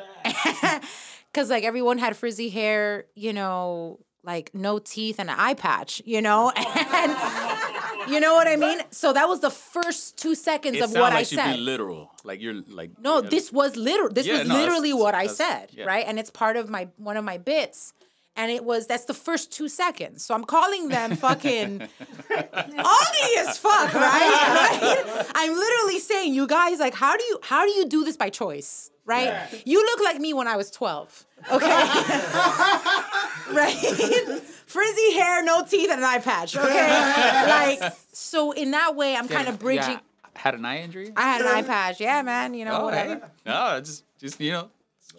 because 1.33 1.51
like 1.51 1.65
everyone 1.65 1.99
had 1.99 2.17
frizzy 2.17 2.49
hair, 2.51 3.07
you 3.15 3.33
know, 3.33 4.01
like 4.23 4.51
no 4.55 4.79
teeth 4.79 5.19
and 5.19 5.31
an 5.31 5.37
eye 5.39 5.55
patch, 5.55 6.03
you 6.05 6.21
know, 6.21 6.51
and 6.57 8.11
you 8.11 8.21
know 8.21 8.35
what 8.35 8.49
I 8.49 8.57
mean. 8.57 8.81
So 8.91 9.13
that 9.13 9.29
was 9.29 9.41
the 9.41 9.51
first 9.51 10.17
two 10.19 10.35
seconds 10.35 10.77
It 10.77 10.83
of 10.83 10.91
what 10.93 11.01
like 11.01 11.13
I 11.15 11.19
you'd 11.21 11.27
said. 11.29 11.55
be 11.57 11.61
literal. 11.61 12.11
Like 12.25 12.41
you're 12.41 12.55
like 12.69 12.91
No, 13.01 13.23
yeah. 13.23 13.29
this 13.29 13.53
was 13.53 13.77
literal. 13.77 14.11
This 14.13 14.27
Yeah, 14.27 14.39
was 14.39 14.49
no, 14.49 14.55
that's- 14.55 14.67
literally 14.67 14.93
what 14.93 15.15
I 15.15 15.29
said, 15.29 15.71
yeah. 15.73 15.85
right? 15.85 16.05
And 16.07 16.19
it's 16.19 16.31
part 16.31 16.57
of 16.57 16.69
my 16.69 16.89
one 16.97 17.17
of 17.17 17.25
my 17.25 17.39
bits. 17.39 17.93
And 18.37 18.51
it 18.51 18.65
was 18.65 18.87
that's 18.87 19.07
the 19.07 19.15
first 19.15 19.51
two 19.51 19.69
seconds. 19.69 20.25
So 20.25 20.35
I'm 20.35 20.45
calling 20.45 20.89
them 20.89 21.17
fucking 21.27 21.83
ugly 22.31 23.37
as 23.39 23.59
fuck, 23.59 23.95
right? 23.95 24.03
right? 24.03 25.27
I'm 25.35 25.55
literally 25.55 25.99
saying, 25.99 26.35
you 26.35 26.47
guys, 26.47 26.79
like, 26.79 26.95
how 26.95 27.17
do 27.17 27.25
you 27.25 27.39
how 27.43 27.65
do 27.65 27.73
you 27.73 27.87
do 27.87 28.05
this 28.05 28.17
by 28.17 28.31
choice? 28.31 28.91
Right? 29.05 29.63
You 29.65 29.81
look 29.85 30.01
like 30.01 30.19
me 30.19 30.35
when 30.35 30.49
I 30.49 30.57
was 30.57 30.71
12. 30.73 31.25
Okay. 31.53 31.67
right? 33.53 34.41
Frizzy 34.67 35.13
hair, 35.13 35.45
no 35.45 35.65
teeth, 35.65 35.91
and 35.91 36.01
an 36.01 36.05
eye 36.05 36.19
patch. 36.19 36.57
Okay. 36.57 37.79
like, 37.79 37.93
so 38.13 38.51
in 38.51 38.73
that 38.73 38.97
way, 38.97 39.15
I'm 39.15 39.29
kind 39.29 39.47
of 39.47 39.61
bridging. 39.61 39.93
Yeah, 39.93 40.01
had 40.35 40.55
an 40.55 40.65
eye 40.65 40.81
injury. 40.81 41.13
I 41.17 41.23
had 41.23 41.41
an 41.41 41.47
eye 41.47 41.63
patch. 41.63 42.01
Yeah, 42.01 42.23
man. 42.23 42.55
You 42.55 42.65
know, 42.65 42.81
oh, 42.81 42.85
whatever. 42.85 43.15
hey. 43.15 43.21
No, 43.47 43.81
just 43.81 44.05
just 44.19 44.41
you 44.41 44.53
know. 44.53 44.71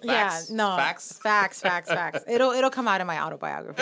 Facts. 0.06 0.50
Yeah, 0.50 0.56
no. 0.56 0.76
Facts. 0.76 1.14
Facts, 1.22 1.62
facts, 1.62 1.90
facts. 1.90 2.24
It'll 2.28 2.52
it'll 2.52 2.70
come 2.70 2.88
out 2.88 3.02
in 3.02 3.08
my 3.08 3.22
autobiography. 3.22 3.82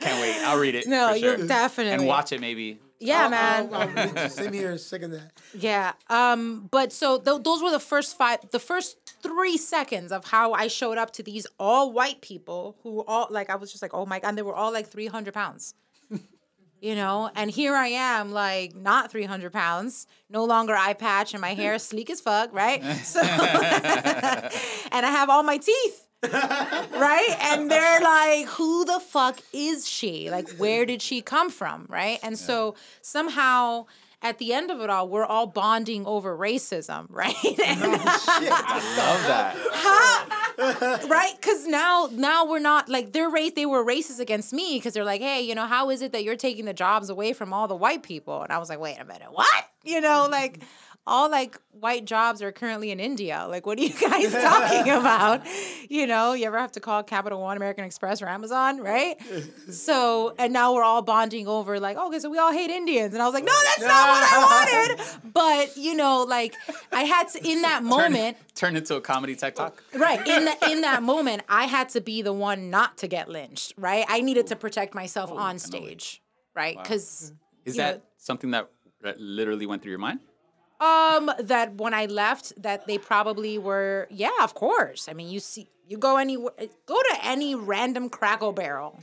Can't 0.00 0.20
wait. 0.20 0.36
I'll 0.44 0.58
read 0.58 0.74
it. 0.74 0.86
No, 0.86 1.10
for 1.10 1.16
you'll 1.16 1.46
definitely 1.46 1.92
and 1.92 2.06
watch 2.06 2.32
it 2.32 2.40
maybe. 2.40 2.78
Yeah, 3.02 3.28
man. 3.28 3.70
I'll- 3.72 4.18
I'll- 4.18 4.28
Same 4.28 4.52
here, 4.52 4.76
second 4.78 5.12
that. 5.12 5.32
Yeah. 5.54 5.92
Um. 6.08 6.68
But 6.70 6.92
so 6.92 7.18
th- 7.18 7.42
those 7.42 7.62
were 7.62 7.70
the 7.70 7.80
first 7.80 8.16
five, 8.18 8.38
the 8.50 8.58
first 8.58 8.98
three 9.22 9.56
seconds 9.56 10.12
of 10.12 10.24
how 10.26 10.52
I 10.52 10.68
showed 10.68 10.98
up 10.98 11.10
to 11.14 11.22
these 11.22 11.46
all 11.58 11.92
white 11.92 12.20
people 12.20 12.76
who 12.82 13.02
all 13.06 13.26
like 13.30 13.48
I 13.50 13.56
was 13.56 13.70
just 13.70 13.82
like, 13.82 13.94
oh 13.94 14.04
my 14.06 14.18
god, 14.20 14.28
and 14.28 14.38
they 14.38 14.42
were 14.42 14.54
all 14.54 14.72
like 14.72 14.86
three 14.86 15.06
hundred 15.06 15.34
pounds. 15.34 15.74
You 16.80 16.94
know, 16.94 17.30
and 17.34 17.50
here 17.50 17.74
I 17.76 17.88
am, 17.88 18.32
like 18.32 18.74
not 18.74 19.10
300 19.10 19.52
pounds, 19.52 20.06
no 20.30 20.44
longer 20.44 20.74
eye 20.74 20.94
patch, 20.94 21.34
and 21.34 21.40
my 21.42 21.52
hair 21.52 21.74
is 21.74 21.82
sleek 21.82 22.08
as 22.08 22.20
fuck, 22.22 22.54
right? 22.54 22.82
So, 23.04 23.20
and 24.92 25.06
I 25.06 25.10
have 25.10 25.28
all 25.30 25.42
my 25.42 25.58
teeth. 25.58 26.06
right? 26.22 27.36
And 27.42 27.70
they're 27.70 28.00
like, 28.00 28.46
who 28.48 28.84
the 28.84 29.00
fuck 29.00 29.40
is 29.52 29.88
she? 29.88 30.30
Like, 30.30 30.48
where 30.56 30.84
did 30.86 31.00
she 31.02 31.22
come 31.22 31.50
from? 31.50 31.86
Right? 31.88 32.18
And 32.22 32.38
so 32.38 32.74
somehow 33.02 33.86
at 34.22 34.38
the 34.38 34.52
end 34.52 34.70
of 34.70 34.80
it 34.80 34.90
all, 34.90 35.08
we're 35.08 35.24
all 35.24 35.46
bonding 35.46 36.04
over 36.06 36.36
racism, 36.36 37.06
right? 37.10 37.34
Oh, 37.42 37.54
no, 37.58 37.64
And- 37.64 37.80
Love 37.92 39.26
that. 39.26 41.06
right? 41.08 41.32
Because 41.40 41.66
now, 41.66 42.08
now 42.12 42.44
we're 42.46 42.58
not 42.58 42.88
like 42.88 43.12
they're 43.12 43.30
race. 43.30 43.52
They 43.56 43.66
were 43.66 43.84
racist 43.84 44.20
against 44.20 44.52
me 44.52 44.76
because 44.78 44.92
they're 44.94 45.04
like, 45.04 45.20
hey, 45.20 45.40
you 45.42 45.54
know, 45.54 45.66
how 45.66 45.90
is 45.90 46.02
it 46.02 46.12
that 46.12 46.22
you're 46.24 46.36
taking 46.36 46.64
the 46.64 46.74
jobs 46.74 47.08
away 47.08 47.32
from 47.32 47.52
all 47.52 47.66
the 47.68 47.76
white 47.76 48.02
people? 48.02 48.42
And 48.42 48.52
I 48.52 48.58
was 48.58 48.68
like, 48.68 48.78
wait 48.80 48.98
a 49.00 49.04
minute, 49.04 49.28
what? 49.32 49.64
You 49.84 50.00
know, 50.00 50.28
like 50.30 50.60
all 51.06 51.30
like 51.30 51.58
white 51.72 52.04
jobs 52.04 52.42
are 52.42 52.52
currently 52.52 52.90
in 52.90 53.00
India. 53.00 53.46
Like, 53.48 53.66
what 53.66 53.78
are 53.78 53.82
you 53.82 53.88
guys 54.10 54.32
talking 54.32 54.92
about? 54.92 55.42
You 55.88 56.06
know, 56.06 56.34
you 56.34 56.44
ever 56.46 56.58
have 56.58 56.72
to 56.72 56.80
call 56.80 57.02
Capital 57.02 57.40
One, 57.40 57.56
American 57.56 57.84
Express, 57.84 58.22
or 58.22 58.28
Amazon, 58.28 58.80
right? 58.80 59.16
So, 59.70 60.34
and 60.38 60.52
now 60.52 60.74
we're 60.74 60.82
all 60.84 61.02
bonding 61.02 61.48
over 61.48 61.80
like, 61.80 61.96
oh, 61.98 62.08
okay, 62.08 62.18
so 62.18 62.28
we 62.30 62.38
all 62.38 62.52
hate 62.52 62.70
Indians, 62.70 63.14
and 63.14 63.22
I 63.22 63.26
was 63.26 63.34
like, 63.34 63.44
no, 63.44 63.52
that's 63.64 63.80
not 63.80 64.08
what 64.08 64.22
I 64.32 64.88
wanted. 64.98 65.32
But 65.32 65.76
you 65.76 65.94
know, 65.94 66.24
like, 66.28 66.54
I 66.92 67.02
had 67.04 67.28
to 67.30 67.48
in 67.48 67.62
that 67.62 67.82
moment. 67.82 68.36
turn 68.54 68.76
into 68.76 68.94
a 68.96 69.00
comedy 69.00 69.34
tech 69.34 69.54
talk. 69.54 69.82
Right. 69.94 70.18
In 70.26 70.44
the, 70.44 70.70
in 70.70 70.80
that 70.82 71.02
moment, 71.02 71.42
I 71.48 71.64
had 71.64 71.88
to 71.90 72.00
be 72.00 72.22
the 72.22 72.32
one 72.32 72.70
not 72.70 72.98
to 72.98 73.08
get 73.08 73.28
lynched, 73.28 73.72
right? 73.76 74.04
I 74.08 74.20
needed 74.20 74.48
to 74.48 74.56
protect 74.56 74.94
myself 74.94 75.30
on 75.32 75.58
stage, 75.58 76.22
right? 76.54 76.76
Because 76.76 77.32
Is 77.64 77.76
You 77.76 77.82
know- 77.82 77.88
that 77.92 78.04
something 78.18 78.50
that, 78.52 78.68
that 79.02 79.18
literally 79.18 79.66
went 79.66 79.82
through 79.82 79.90
your 79.90 79.98
mind? 79.98 80.20
Um 80.80 81.30
that 81.38 81.74
when 81.74 81.92
I 81.92 82.06
left 82.06 82.60
that 82.62 82.86
they 82.86 82.98
probably 82.98 83.58
were 83.58 84.08
yeah, 84.10 84.30
of 84.42 84.54
course. 84.54 85.08
I 85.08 85.12
mean, 85.12 85.28
you 85.28 85.40
see 85.40 85.68
you 85.86 85.98
go 85.98 86.16
anywhere 86.16 86.52
go 86.86 86.94
to 86.94 87.18
any 87.22 87.54
random 87.54 88.08
Cracker 88.08 88.52
Barrel 88.52 88.98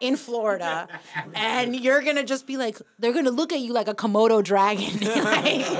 in 0.00 0.16
Florida 0.16 0.88
and 1.34 1.74
you're 1.74 2.02
to 2.16 2.24
just 2.24 2.46
be 2.46 2.56
like 2.56 2.78
they're 2.98 3.12
to 3.24 3.30
look 3.30 3.52
at 3.52 3.60
you 3.60 3.72
like 3.72 3.88
a 3.88 3.94
Komodo 3.94 4.42
dragon. 4.42 5.00
like 5.24 5.70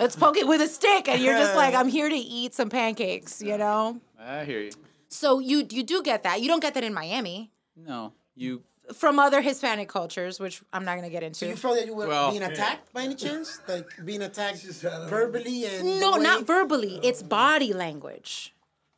let's 0.00 0.16
poke 0.16 0.36
it 0.36 0.46
with 0.46 0.60
a 0.60 0.68
stick 0.68 1.08
and 1.08 1.20
you're 1.22 1.36
just 1.36 1.54
like 1.54 1.74
I'm 1.74 1.88
here 1.88 2.08
to 2.08 2.16
eat 2.16 2.54
some 2.54 2.70
pancakes, 2.70 3.42
you 3.42 3.58
know? 3.58 4.00
I 4.18 4.44
hear 4.44 4.60
you. 4.60 4.70
So 5.08 5.40
you 5.40 5.66
you 5.68 5.82
do 5.82 6.02
get 6.02 6.22
that. 6.22 6.40
You 6.40 6.48
don't 6.48 6.60
get 6.60 6.74
that 6.74 6.84
in 6.84 6.94
Miami. 6.94 7.50
No, 7.76 8.12
you 8.34 8.62
from 8.94 9.18
other 9.18 9.40
Hispanic 9.40 9.88
cultures, 9.88 10.38
which 10.40 10.62
I'm 10.72 10.84
not 10.84 10.96
gonna 10.96 11.10
get 11.10 11.22
into. 11.22 11.40
Do 11.40 11.50
you 11.50 11.56
feel 11.56 11.74
that 11.74 11.86
you 11.86 11.94
were 11.94 12.06
Well- 12.08 12.30
being 12.30 12.42
attacked 12.42 12.92
by 12.92 13.02
any 13.02 13.14
chance? 13.14 13.60
Like 13.68 13.88
being 14.04 14.22
attacked 14.22 14.64
uh, 14.84 15.06
verbally 15.08 15.64
and 15.66 16.00
no, 16.00 16.16
not 16.16 16.46
verbally. 16.46 17.00
Oh. 17.02 17.06
It's 17.08 17.22
body 17.22 17.72
language. 17.72 18.54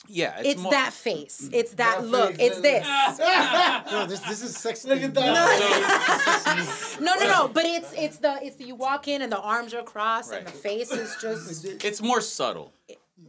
Yeah, 0.08 0.36
it's, 0.40 0.48
It's 0.48 0.60
more, 0.62 0.72
that 0.72 0.92
face. 0.92 1.48
It's 1.52 1.74
that 1.74 1.98
That 2.00 2.06
look. 2.06 2.34
face, 2.34 2.50
It's 2.50 2.60
this. 2.60 2.84
No, 3.92 4.06
this 4.06 4.18
this 4.20 4.42
is 4.42 4.56
sex. 4.56 4.84
Look 4.84 5.00
at 5.00 5.14
that. 5.14 6.96
No, 7.00 7.14
no, 7.14 7.24
no. 7.26 7.48
But 7.48 7.64
it's 7.66 7.92
it's 7.92 8.18
the 8.18 8.38
it's 8.42 8.56
the, 8.56 8.64
you 8.64 8.74
walk 8.74 9.06
in 9.08 9.22
and 9.22 9.30
the 9.30 9.38
arms 9.38 9.72
are 9.74 9.82
crossed 9.82 10.32
and 10.32 10.46
the 10.46 10.50
face 10.50 10.90
is 10.90 11.16
just 11.20 11.64
It's 11.84 12.02
more 12.02 12.20
subtle. 12.20 12.72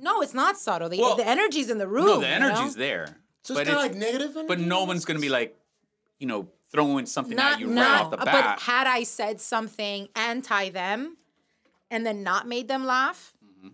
no. 0.02 0.22
It's 0.22 0.34
not 0.34 0.58
subtle. 0.58 0.90
The, 0.90 1.00
Well, 1.00 1.16
the 1.16 1.28
energy's 1.28 1.70
in 1.70 1.78
the 1.78 1.88
room. 1.88 2.06
No, 2.08 2.20
the 2.20 2.28
you 2.30 2.40
know? 2.40 2.48
energy's 2.50 2.76
there. 2.76 3.18
So 3.44 3.54
but 3.54 3.62
it's 3.62 3.70
kind 3.70 3.86
of 3.86 3.92
like 3.92 3.96
negative. 4.08 4.32
Energy? 4.32 4.48
But 4.48 4.60
no 4.60 4.84
one's 4.86 5.06
gonna 5.06 5.20
be 5.20 5.30
like, 5.30 5.56
you 6.20 6.28
know, 6.28 6.48
throwing 6.72 7.06
something 7.06 7.36
Not 7.36 7.54
at 7.54 7.60
you 7.60 7.68
no. 7.68 7.82
right 7.82 8.02
off 8.02 8.12
the 8.12 8.18
bat. 8.18 8.26
But 8.58 8.60
had 8.64 8.88
I 8.88 9.04
said 9.04 9.40
something 9.42 10.08
anti 10.16 10.70
them, 10.70 11.18
and 11.92 12.06
then 12.06 12.24
not 12.24 12.48
made 12.48 12.68
them 12.68 12.86
laugh, 12.86 13.34
Mm-hmm. 13.46 13.70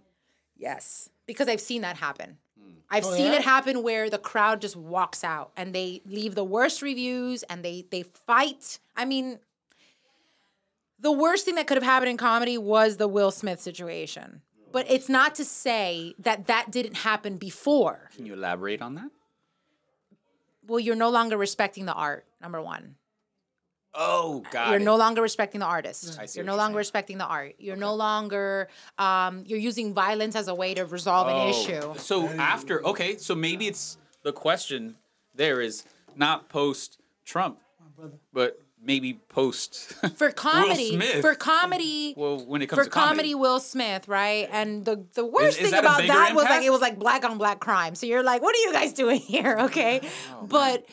yes, 0.58 1.10
because 1.26 1.48
I've 1.48 1.62
seen 1.62 1.82
that 1.84 1.96
happen. 1.98 2.38
Hmm. 2.60 2.72
I've 2.90 3.06
Oh, 3.06 3.14
seen 3.14 3.28
yeah? 3.32 3.38
it 3.38 3.44
happen 3.44 3.82
where 3.84 4.10
the 4.10 4.18
crowd 4.18 4.62
just 4.62 4.76
walks 4.76 5.24
out 5.24 5.52
and 5.56 5.74
they 5.74 6.02
leave 6.06 6.36
the 6.36 6.44
worst 6.44 6.82
reviews 6.82 7.44
and 7.44 7.64
they 7.64 7.86
they 7.90 8.04
fight. 8.04 8.80
I 8.98 9.06
mean, 9.06 9.40
the 11.00 11.12
worst 11.12 11.46
thing 11.46 11.56
that 11.56 11.68
could 11.68 11.78
have 11.78 11.84
happened 11.84 12.10
in 12.10 12.18
comedy 12.18 12.58
was 12.58 12.98
the 12.98 13.08
Will 13.08 13.32
Smith 13.32 13.62
situation. 13.62 14.42
But 14.72 14.86
it's 14.92 15.10
not 15.10 15.34
to 15.36 15.46
say 15.46 16.14
that 16.20 16.48
that 16.48 16.70
didn't 16.72 16.98
happen 16.98 17.38
before. 17.38 18.10
Can 18.16 18.26
you 18.26 18.34
elaborate 18.34 18.82
on 18.82 18.96
that? 18.96 19.10
Well, 20.70 20.80
you're 20.80 20.96
no 20.96 21.10
longer 21.10 21.36
respecting 21.38 21.86
the 21.86 21.94
art. 21.94 22.26
Number 22.42 22.62
one. 22.62 22.96
Oh, 23.96 24.44
God. 24.52 24.70
you're 24.70 24.80
no 24.80 24.96
longer 24.98 25.22
respecting 25.22 25.60
the 25.60 25.66
artist. 25.66 26.20
I 26.20 26.28
see 26.28 26.38
You're 26.40 26.44
what 26.44 26.48
no 26.48 26.54
you're 26.54 26.58
longer 26.60 26.74
saying. 26.76 26.78
respecting 26.78 27.18
the 27.18 27.26
art. 27.26 27.56
You're 27.58 27.76
no 27.76 27.96
longer 27.96 28.70
um, 29.00 29.44
you're 29.48 29.58
using 29.60 29.96
violence 29.96 30.36
as 30.36 30.48
a 30.48 30.54
way 30.54 30.76
to 30.76 30.86
resolve 30.86 31.28
Oh. 31.28 31.32
an 31.42 31.50
issue. 31.50 31.94
So 31.98 32.28
after, 32.28 32.86
okay, 32.86 33.18
so 33.18 33.34
maybe 33.34 33.68
it's 33.68 33.98
the 34.22 34.32
question 34.32 34.96
there 35.34 35.60
is 35.60 35.86
not 36.16 36.50
post 36.50 37.00
Trump, 37.26 37.60
but 38.32 38.62
maybe 38.84 39.14
post. 39.30 39.94
For 40.18 40.32
comedy, 40.50 40.92
Smith. 40.92 41.22
for 41.22 41.36
comedy, 41.36 42.14
well, 42.18 42.40
when 42.46 42.62
it 42.62 42.68
comes 42.68 42.80
for 42.80 42.84
to 42.86 42.90
comedy, 42.90 43.10
comedy, 43.10 43.36
Will 43.36 43.60
Smith, 43.60 44.08
right? 44.08 44.48
And 44.52 44.86
the 44.86 45.06
the 45.14 45.26
worst 45.26 45.58
Is- 45.60 45.66
is 45.66 45.72
thing 45.72 45.72
that 45.72 45.84
about 45.84 45.98
bigger 46.00 46.14
that 46.14 46.36
was 46.36 46.46
like 46.46 46.64
it 46.64 46.70
was 46.72 46.82
like 46.82 46.98
black 47.00 47.24
on 47.26 47.38
black 47.38 47.60
crime. 47.60 47.96
So 47.96 48.06
you're 48.06 48.24
like, 48.24 48.42
what 48.42 48.56
are 48.56 48.60
you 48.60 48.74
guys 48.74 48.94
doing 48.94 49.20
here? 49.20 49.58
Okay, 49.70 50.02
Oh, 50.32 50.46
but 50.48 50.86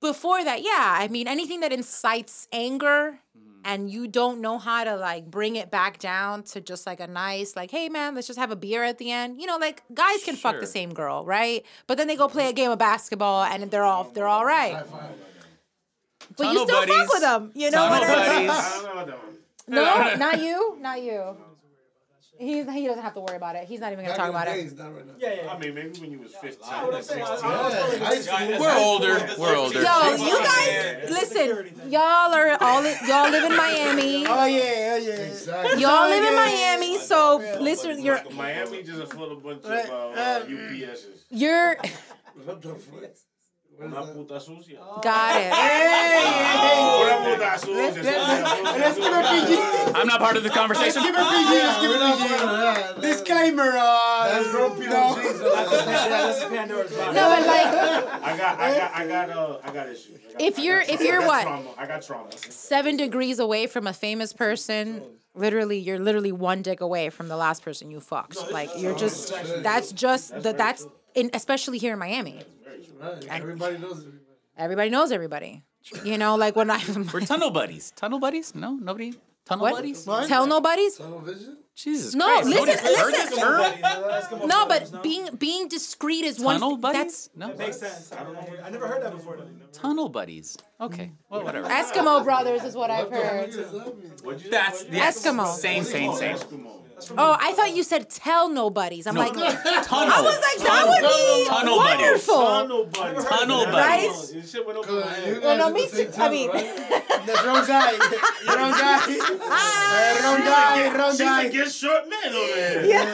before 0.00 0.42
that, 0.42 0.62
yeah, 0.62 0.96
I 0.98 1.08
mean 1.08 1.26
anything 1.28 1.60
that 1.60 1.72
incites 1.72 2.46
anger. 2.52 3.18
Mm-hmm. 3.36 3.48
And 3.64 3.90
you 3.90 4.06
don't 4.06 4.40
know 4.40 4.56
how 4.58 4.84
to 4.84 4.96
like 4.96 5.26
bring 5.30 5.56
it 5.56 5.70
back 5.70 5.98
down 5.98 6.44
to 6.44 6.60
just 6.60 6.86
like 6.86 7.00
a 7.00 7.06
nice, 7.08 7.54
like, 7.56 7.70
hey 7.70 7.88
man, 7.90 8.14
let's 8.14 8.26
just 8.26 8.38
have 8.38 8.50
a 8.52 8.56
beer 8.56 8.82
at 8.84 8.96
the 8.98 9.10
end. 9.10 9.40
You 9.40 9.46
know, 9.46 9.56
like 9.58 9.82
guys 9.92 10.22
can 10.24 10.36
fuck 10.36 10.60
the 10.60 10.66
same 10.66 10.94
girl, 10.94 11.24
right? 11.26 11.66
But 11.86 11.98
then 11.98 12.06
they 12.06 12.16
go 12.16 12.28
play 12.28 12.48
a 12.48 12.52
game 12.52 12.70
of 12.70 12.78
basketball 12.78 13.42
and 13.44 13.68
they're 13.70 13.84
all 13.84 14.04
they're 14.14 14.28
all 14.28 14.46
right. 14.46 14.86
But 16.36 16.52
you 16.52 16.60
still 16.64 16.66
buddies. 16.66 16.96
fuck 16.96 17.08
with 17.12 17.22
them. 17.22 17.50
You 17.54 17.70
know 17.70 17.78
Tunnel 17.88 18.00
what 18.00 18.02
I 18.10 18.38
mean? 18.38 18.46
buddies. 18.46 18.64
I 18.64 18.72
don't 18.72 18.84
know 18.84 18.92
about 18.92 19.06
that 19.06 19.18
one. 19.24 19.34
No, 19.68 20.14
not 20.18 20.40
you, 20.40 20.76
not 20.80 21.02
you. 21.02 21.36
He 22.40 22.62
he 22.62 22.86
doesn't 22.86 23.02
have 23.02 23.14
to 23.14 23.20
worry 23.20 23.34
about 23.36 23.56
it. 23.56 23.66
He's 23.66 23.80
not 23.80 23.92
even 23.92 24.04
gonna 24.04 24.16
talk 24.16 24.30
about 24.30 24.46
it. 24.46 24.78
Not 24.78 24.94
right 24.94 25.04
now. 25.06 25.12
Yeah, 25.18 25.42
yeah. 25.42 25.52
I 25.52 25.58
mean, 25.58 25.74
maybe 25.74 25.98
when 25.98 26.12
you 26.12 26.20
was 26.20 26.32
15, 26.36 26.62
I'm 26.72 27.02
saying. 27.02 27.22
I- 27.22 27.26
I 27.26 27.32
was 27.32 27.40
totally 27.74 28.06
I 28.06 28.12
used 28.12 28.28
to 28.28 28.44
live- 28.46 28.60
We're 28.60 28.76
older. 28.78 29.28
We're 29.36 29.56
older. 29.56 29.82
Yo, 29.82 30.14
you 30.14 30.38
guys, 30.38 31.10
listen. 31.10 31.90
Y'all 31.90 32.32
are 32.32 32.56
all 32.60 32.84
y'all 33.08 33.28
live 33.28 33.50
in 33.50 33.56
Miami. 33.56 34.24
Oh 34.24 34.44
yeah, 34.44 34.94
oh 34.94 34.96
yeah. 34.98 35.12
Exactly. 35.14 35.80
Y'all 35.82 36.08
live 36.08 36.24
in 36.24 36.34
Miami, 36.36 36.98
so 36.98 37.38
listen. 37.60 38.00
You're 38.00 38.20
Miami 38.34 38.84
just 38.84 39.00
a 39.02 39.06
full 39.06 39.32
of 39.32 39.42
bunch 39.42 39.64
of 39.64 39.70
uh, 39.90 40.44
UPSs. 40.46 41.06
you're 41.30 41.74
What 42.44 42.62
the 42.62 42.74
fuck? 42.76 43.02
Una 43.80 44.02
puta 44.02 44.40
sucia. 44.40 44.78
got 45.02 45.36
it. 45.40 45.52
Una 45.52 47.16
puta 47.24 47.58
sucia. 47.58 48.02
Let's 48.02 48.96
keep 48.98 49.06
it 49.06 49.26
PG. 49.46 49.94
I'm 49.94 50.06
not 50.08 50.18
part 50.20 50.36
of 50.36 50.42
the 50.42 50.48
Let's 50.48 50.58
conversation. 50.58 51.02
keep 51.02 51.14
it 51.14 51.28
PG. 51.30 51.50
Let's 51.54 51.78
keep 51.78 51.88
We're 51.90 51.96
it 51.96 52.18
PG. 52.18 52.28
part 52.28 52.42
of 52.42 52.58
that. 52.58 53.00
Disclaimer. 53.00 53.72
Uh, 53.76 54.28
That's 54.32 54.50
grown 54.50 54.70
people 54.78 54.94
no. 54.94 55.14
Jesus. 55.16 55.40
That's 55.40 56.44
Pandora's 56.46 56.92
box. 56.92 57.14
No, 57.14 57.28
but 57.28 57.46
like 57.46 57.66
I 58.22 58.36
got, 58.36 58.58
I 58.58 58.78
got, 58.78 58.94
I 58.94 59.06
got, 59.06 59.30
uh, 59.30 59.58
I 59.62 59.70
got 59.72 59.88
issues. 59.88 60.18
If 60.40 60.58
you're- 60.58 60.84
if 60.88 61.00
you're 61.00 61.24
what? 61.26 61.46
I 61.78 61.86
got 61.86 62.02
trauma. 62.02 62.30
seven 62.50 62.96
degrees 62.96 63.38
away 63.38 63.66
from 63.68 63.86
a 63.86 63.92
famous 63.92 64.32
person. 64.32 65.02
Literally, 65.34 65.78
you're 65.78 66.00
literally 66.00 66.32
one 66.32 66.62
dick 66.62 66.80
away 66.80 67.10
from 67.10 67.28
the 67.28 67.36
last 67.36 67.62
person 67.62 67.90
you 67.92 68.00
fucked. 68.00 68.50
Like 68.50 68.70
you're 68.76 68.96
just 68.96 69.32
that's 69.62 69.92
just 69.92 70.42
the 70.42 70.52
that's 70.52 70.84
in 71.14 71.30
especially 71.32 71.78
here 71.78 71.92
in 71.92 71.98
Miami. 72.00 72.42
Right. 72.68 73.26
Everybody 73.28 73.78
knows 73.78 73.98
everybody. 73.98 74.24
Everybody 74.56 74.90
knows 74.90 75.12
everybody. 75.12 75.62
You 76.04 76.18
know, 76.18 76.36
like 76.36 76.56
when 76.56 76.70
I 76.70 76.82
We're 77.12 77.20
tunnel 77.20 77.50
buddies. 77.50 77.92
Tunnel 77.96 78.18
buddies? 78.18 78.54
No, 78.54 78.72
nobody. 78.74 79.14
Tunnel 79.46 79.62
what 79.62 79.74
buddies? 79.76 80.04
tell 80.04 80.46
nobodies. 80.46 80.96
Tunnel 80.96 81.20
vision? 81.20 81.56
Jesus 81.74 82.14
No, 82.14 82.26
Christ. 82.42 82.48
listen, 82.48 82.66
Nobody's 82.66 82.80
heard 82.98 83.12
listen. 83.12 83.30
this 83.30 83.38
term? 84.40 84.48
No, 84.48 84.66
but 84.66 85.02
being 85.02 85.28
being 85.36 85.68
discreet 85.68 86.24
is 86.24 86.38
one. 86.40 86.56
Tunnel 86.60 86.76
buddies? 86.76 86.98
That's 86.98 87.30
No. 87.36 87.54
Makes 87.56 87.78
sense. 87.78 88.12
I, 88.12 88.24
don't 88.24 88.34
know. 88.34 88.46
I 88.64 88.68
never 88.70 88.86
heard 88.88 89.02
that 89.04 89.12
before. 89.12 89.36
Though. 89.36 89.46
Tunnel 89.72 90.08
buddies. 90.08 90.58
Okay. 90.80 91.12
Well, 91.30 91.44
whatever. 91.44 91.68
Eskimo 91.68 92.24
brothers 92.24 92.64
is 92.64 92.74
what 92.74 92.90
I've 92.90 93.10
heard. 93.10 93.22
heck 93.24 93.50
does 93.52 93.70
that 93.70 93.96
mean? 93.98 94.12
What'd 94.22 94.44
you 94.44 94.50
That's 94.50 94.80
say? 94.80 94.90
the 94.90 94.98
Eskimo. 94.98 95.54
Same, 95.54 95.84
same, 95.84 96.12
same. 96.14 96.36
Eskimo. 96.98 97.14
Oh, 97.18 97.36
I 97.40 97.52
thought 97.52 97.74
you 97.74 97.82
said 97.82 98.10
tell 98.10 98.48
nobodies. 98.48 99.06
I'm 99.06 99.14
like, 99.14 99.32
I 99.36 99.40
was 99.40 99.54
like, 99.54 100.66
that 100.66 100.84
would 100.88 101.00
be 101.08 101.48
Tunnel 101.48 101.76
buddies. 101.78 102.02
wonderful. 102.04 102.34
Tunnel 102.36 102.84
buddies. 102.86 103.24
Tunnel 103.24 103.64
Right? 103.66 104.08
buddies. 104.08 104.32
This 104.32 104.50
shit 104.50 104.66
went 104.66 104.78
over 104.78 104.92
my 104.92 105.02
Cause 105.02 105.14
head. 105.14 105.34
you 105.34 105.40
Well, 105.40 105.56
no, 105.58 105.64
guys 105.72 105.74
me 105.74 105.82
are 105.82 105.88
the 105.88 105.96
same 105.96 106.06
too. 106.06 106.12
I 106.12 106.16
tunnel, 106.16 106.30
mean, 106.32 106.50
right? 106.50 107.04
That's 107.26 107.44
wrong 107.44 107.66
guy. 107.66 107.92
Wrong 108.56 108.72
guy. 108.72 108.98
Uh, 109.48 110.22
wrong 110.22 110.40
guy. 110.40 110.96
Wrong 110.98 111.10
She's 111.12 111.20
guy. 111.20 111.42
like, 111.44 111.52
get 111.52 111.70
short 111.72 112.08
men 112.08 112.32
over 112.34 112.54
here. 112.82 113.04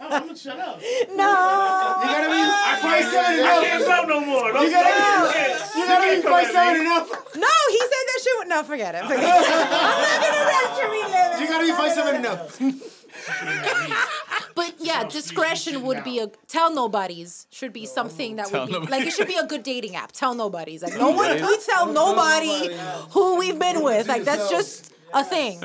I'm 0.00 0.22
gonna 0.26 0.36
shut 0.36 0.58
up. 0.58 0.80
no. 0.80 1.30
You 2.00 2.08
gotta 2.08 2.30
be 2.30 2.40
I 2.40 2.78
five 2.80 3.02
can't, 3.02 3.12
seven 3.12 3.44
I 3.46 3.54
and 3.54 3.66
can't 3.66 3.82
up. 3.82 4.08
go 4.08 4.14
no 4.20 4.26
more. 4.26 4.52
Don't 4.52 4.64
You 4.64 4.70
gotta 4.70 4.88
you 4.88 5.28
be. 5.28 5.34
can't- 5.34 5.76
You 5.76 5.86
gotta 5.86 6.00
be 6.02 6.10
can't 6.10 6.22
come 6.24 6.32
five 6.32 6.46
at 6.46 6.52
seven 6.52 6.72
me. 6.72 6.80
and 6.80 6.88
up. 6.88 7.06
No, 7.36 7.54
he 8.44 8.48
said 8.48 8.48
that 8.48 8.48
No, 8.48 8.62
forget 8.62 8.94
it. 8.94 9.02
Forget 9.02 9.18
it. 9.20 9.46
I'm 9.52 10.02
not 10.02 10.20
gonna 10.22 10.44
rest 10.46 10.82
me 10.90 11.02
living. 11.04 11.40
You 11.40 11.48
gotta 11.48 11.64
be 11.66 11.72
five 11.72 11.92
seven 11.92 12.14
and 12.16 12.26
up. 12.26 12.50
But 14.54 14.74
yeah, 14.78 15.04
discretion 15.04 15.82
would 15.82 16.04
be 16.04 16.18
a 16.18 16.28
tell 16.48 16.72
nobodies 16.74 17.46
should 17.50 17.72
be 17.72 17.86
something 17.86 18.36
that 18.36 18.48
Tell 18.48 18.60
would 18.62 18.66
be 18.66 18.72
nobody. 18.74 18.90
like 18.92 19.06
it 19.06 19.12
should 19.12 19.28
be 19.28 19.36
a 19.36 19.46
good 19.46 19.62
dating 19.62 19.96
app. 19.96 20.12
Tell 20.12 20.34
nobodies. 20.34 20.82
Like 20.82 20.96
no 20.96 21.10
one 21.10 21.34
we 21.34 21.58
tell 21.58 21.86
nobody 21.92 22.74
who 23.10 23.38
we've 23.38 23.58
been 23.58 23.82
with. 23.82 24.08
Like 24.08 24.24
that's 24.24 24.50
just 24.50 24.92
a 25.12 25.24
thing. 25.24 25.62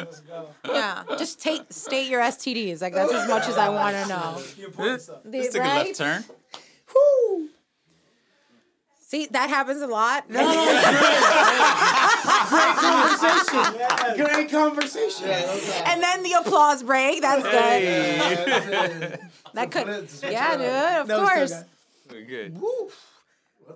Yeah. 0.66 1.04
Just 1.18 1.40
take 1.42 1.62
state 1.72 2.10
your 2.10 2.22
STDs. 2.22 2.82
Like 2.82 2.94
that's 2.94 3.14
as 3.14 3.28
much 3.28 3.48
as 3.48 3.58
I 3.58 3.70
want 3.70 3.96
to 3.96 4.08
know. 4.08 4.38
This 4.78 5.06
The- 5.08 5.20
this 5.26 5.54
took 5.54 5.62
a 5.62 5.66
right? 5.66 5.86
left 5.88 5.96
turn. 5.98 6.24
Whew. 6.92 7.50
See, 9.08 9.28
that 9.28 9.50
happens 9.50 9.82
a 9.84 9.88
lot. 9.88 10.28
No. 10.30 10.40
Great 12.50 12.76
conversation. 12.76 13.64
Great 14.26 14.50
conversation. 14.52 15.30
and 15.86 16.02
then 16.02 16.24
the 16.24 16.32
applause 16.34 16.82
break. 16.84 17.22
That's 17.22 17.44
good. 17.44 17.54
Hey. 17.54 19.18
That 19.54 19.72
could. 19.72 19.84
Flip 19.86 20.10
to 20.22 20.32
Yeah, 20.32 20.58
dude. 20.58 20.66
Of 21.02 21.08
That 21.08 21.20
was 21.20 21.30
course. 21.30 21.52
so 21.52 21.64
We're 22.12 22.22
good. 22.24 22.60
What 22.60 22.90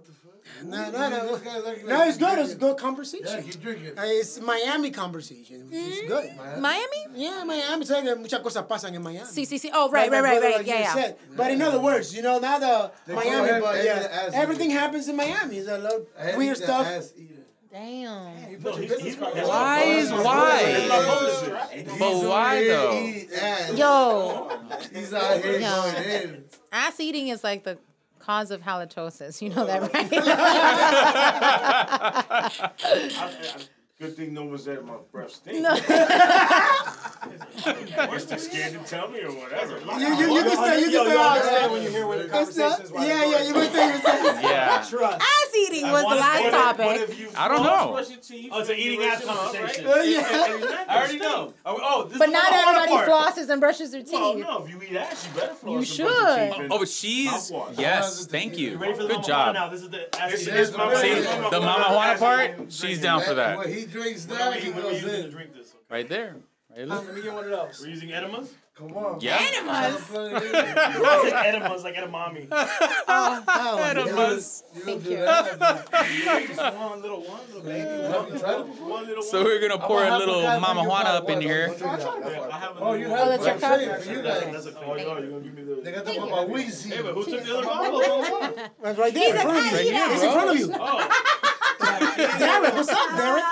the 0.06 0.12
fuck? 0.12 0.19
No, 0.64 0.92
no, 0.92 1.10
no. 1.10 1.36
This 1.38 1.42
guy 1.48 1.56
look 1.58 1.66
like- 1.68 1.86
No, 1.88 2.04
it's 2.08 2.18
good. 2.18 2.40
It's 2.40 2.54
a 2.54 2.56
good 2.56 2.76
Yeah, 2.78 2.84
conversation. 2.84 3.44
keep 3.44 3.62
drinking. 3.62 3.98
Uh, 3.98 4.04
It's 4.06 4.40
Miami 4.42 4.92
conversation, 4.92 5.66
which 5.70 5.74
is 5.80 6.08
good. 6.08 6.30
Miami? 6.60 7.02
Yeah, 7.16 7.44
Miami. 7.46 7.86
Sabes 7.86 8.04
que 8.04 8.16
muchas 8.16 8.40
cosas 8.42 8.64
pasan 8.68 8.94
en 8.96 9.02
Miami. 9.02 9.26
Sí, 9.28 9.46
sí, 9.46 9.58
sí. 9.60 9.70
Oh, 9.74 9.90
right, 9.90 10.10
right, 10.12 10.22
right, 10.24 10.42
right. 10.42 10.58
like 10.58 10.68
Yeah, 10.68 10.80
yeah. 10.82 10.94
said. 10.94 11.16
But 11.36 11.52
in 11.52 11.62
other 11.62 11.80
words, 11.80 12.14
you 12.16 12.22
know, 12.22 12.40
now 12.40 12.60
the 12.60 12.92
They 13.08 13.16
Miami, 13.16 13.62
but 13.62 13.84
yeah, 13.84 14.30
everything 14.34 14.70
happens 14.72 15.08
in 15.08 15.16
Miami. 15.16 15.58
It's 15.58 15.70
a 15.70 15.78
lot 15.78 16.02
Eddie 16.18 16.38
weird 16.38 16.58
stuff. 16.58 16.86
ass. 16.88 17.14
Damn. 17.72 18.50
You 18.50 18.58
put 18.58 18.78
your 18.82 18.98
business. 18.98 19.16
Why 19.48 19.82
is 19.84 20.12
why? 20.12 20.88
But 22.00 22.16
why 22.28 22.58
He's 22.60 22.68
though? 22.68 22.94
eating 22.98 23.30
ass. 23.40 23.74
Yo, 23.78 24.52
He's 24.92 25.14
out 25.14 25.38
here 25.44 25.60
Yo. 25.60 25.70
going 25.70 26.04
in. 26.04 26.44
ass 26.72 27.00
eating 27.00 27.28
is 27.28 27.44
like 27.44 27.64
the 27.64 27.78
cause 28.30 28.52
of 28.52 28.62
halitosis. 28.62 29.42
You 29.42 29.50
know 29.50 29.66
that, 29.66 29.82
oh. 29.82 29.90
right? 33.50 33.70
I- 34.02 34.04
I- 34.04 34.08
Good 34.08 34.16
thing 34.18 34.34
no 34.34 34.46
one 34.46 34.58
said 34.58 34.84
my 34.86 34.94
breath 35.12 35.32
stinks. 35.32 35.60
No. 35.62 35.72
I 37.22 38.08
guess 38.12 38.26
they're 38.26 38.38
scared 38.38 38.74
to 38.74 38.80
tell 38.90 39.10
me 39.10 39.20
or 39.22 39.32
whatever. 39.32 39.78
You, 40.00 40.08
you, 40.16 40.36
you 40.36 40.44
can 40.44 40.52
stay. 40.58 40.80
You 40.82 40.90
Yo, 40.90 41.04
can 41.04 41.12
you 41.12 41.18
stay 41.18 41.18
understand 41.18 41.64
out. 41.66 41.72
when 41.72 41.84
you 41.84 41.90
hear 41.90 42.08
where 42.08 42.18
the 42.20 42.24
That's 42.30 42.58
conversation 42.58 42.96
yeah, 42.96 43.26
yeah. 43.26 43.44
You 43.48 43.54
can 43.54 43.70
stay. 43.70 43.86
You 43.88 44.00
can 44.00 44.02
stay. 44.02 44.42
Yeah. 44.50 44.86
Trust. 44.90 45.22
Ass 45.22 45.56
eating 45.58 45.84
was 45.92 46.00
the 46.02 46.06
wanna 46.06 46.20
last 46.22 46.38
say 46.40 46.50
that, 46.50 46.78
topic. 46.78 47.36
I 47.38 47.48
don't 47.50 47.64
know. 47.64 47.96
Oh, 47.96 47.98
it's 48.60 48.70
an 48.70 48.76
eating 48.78 49.02
ass 49.04 49.26
conversation. 49.26 49.84
Yeah. 49.86 50.86
I 50.88 50.98
already 50.98 51.20
know. 51.20 51.54
Oh, 51.66 52.06
this 52.06 52.18
But 52.18 52.30
is 52.30 52.34
not 52.34 52.54
everybody 52.54 52.92
part. 52.92 53.10
flosses 53.10 53.50
and 53.50 53.60
brushes 53.60 53.92
their 53.92 54.02
teeth. 54.02 54.14
Well, 54.14 54.38
no, 54.38 54.64
if 54.66 54.70
you 54.72 54.82
eat 54.90 54.96
ass, 54.96 55.28
you 55.28 55.34
better 55.40 55.54
floss. 55.56 55.64
You 55.64 55.78
and 55.78 55.88
brush 55.88 56.00
your 56.00 56.10
should. 56.38 56.54
teeth 56.62 56.68
Oh, 56.72 56.80
but 56.80 56.88
she's 56.88 57.52
yes. 57.78 58.26
Thank 58.28 58.58
you. 58.58 58.72
You 58.72 58.78
ready 58.78 58.94
for 58.94 59.04
the 59.04 59.10
Good 59.16 59.24
job. 59.26 59.54
Now 59.56 59.68
this 59.70 59.82
is 59.82 59.90
the 59.90 60.22
ass 60.22 60.32
This 60.32 60.44
eating. 60.44 60.54
is 60.56 60.72
Mama 60.78 60.96
See 60.98 61.14
the 61.16 61.60
Mama 61.60 61.86
Juana 61.94 62.18
part? 62.18 62.72
She's 62.72 63.02
down 63.02 63.22
for 63.24 63.34
that. 63.34 63.58
When 63.94 64.04
he 64.04 64.10
drinks 64.14 64.28
When 64.28 64.52
we- 64.54 64.60
he 64.60 64.70
when 64.72 64.76
we 64.78 64.82
goes 64.84 65.02
using 65.02 65.10
to 65.10 65.26
in. 65.26 65.32
drink 65.32 65.54
this. 65.54 65.68
okay? 65.70 65.78
Right 65.90 66.10
there. 66.10 66.36
Right 66.70 66.78
there. 66.78 66.86
Let 66.86 67.16
me 67.16 67.22
get 67.22 67.34
one 67.34 67.44
of 67.46 67.50
those. 67.50 67.82
We're 67.82 67.88
using 67.90 68.12
enemas. 68.14 68.54
Come 68.76 68.96
on. 68.96 69.20
Yeah. 69.20 69.38
Enemas. 69.42 70.02
Plug 70.06 70.32
it 70.32 70.44
in. 70.44 70.56
I 70.56 71.30
said 71.30 71.46
enemas 71.56 71.84
like 71.84 71.96
edamame. 71.96 72.48
Oh, 73.12 73.78
Enemas. 73.90 74.64
You 74.76 74.86
don't 74.86 74.86
Thank 74.86 75.04
do 75.04 75.10
you. 75.10 75.16
that. 75.18 75.88
Just 76.48 76.76
one 76.78 77.02
little 77.02 77.22
one, 77.22 77.40
little 77.48 77.62
baby. 77.64 77.80
Have 78.14 78.30
you 78.32 78.40
tried? 78.40 78.56
One 78.80 79.08
little 79.08 79.24
So 79.24 79.44
we're 79.44 79.60
gonna 79.60 79.80
pour 79.86 80.04
a 80.06 80.18
little 80.18 80.40
a 80.46 80.60
Mama 80.60 80.84
Juana 80.84 81.10
up 81.10 81.28
in 81.30 81.36
Papa. 81.36 81.42
here. 81.48 81.68
Don't 81.68 81.78
drink 81.80 82.00
that. 82.24 82.32
Yeah, 82.32 82.48
I 82.56 82.60
have 82.60 82.78
a 82.78 82.80
Oh, 82.80 82.94
you 82.94 83.08
little- 83.10 83.18
have 83.18 83.28
Oh, 83.28 83.30
that's 83.32 83.46
your 83.46 83.54
I'm 83.56 83.60
cup? 83.60 83.82
you 83.82 84.22
That's 84.22 84.46
guys. 84.46 84.66
a 84.68 84.80
oh, 84.80 84.96
yo, 84.96 85.18
you 85.18 85.30
gonna 85.30 85.42
give 85.42 85.54
me 85.56 85.64
the. 85.64 85.82
They 85.82 85.92
got 85.92 86.06
the 86.06 86.12
Thank 86.12 86.30
Mama. 86.30 86.48
Weezy. 86.54 86.94
Hey, 86.94 87.02
but 87.02 87.14
who 87.16 87.26
took 87.26 87.44
the 87.44 87.58
other 87.58 87.66
bottle? 87.66 88.02
That's 88.84 88.98
right 89.00 89.14
there 89.14 89.36
in 89.36 89.42
front 89.42 89.58
of 89.58 89.66
you. 89.66 89.72
Right 89.78 89.86
here, 89.88 90.08
It's 90.12 90.24
in 90.24 90.32
front 90.32 90.50
of 90.52 90.58
you. 90.60 90.72
Oh, 90.80 92.38
Derek, 92.40 92.74
what's 92.76 92.90
up, 92.90 93.18
Derek? 93.18 93.44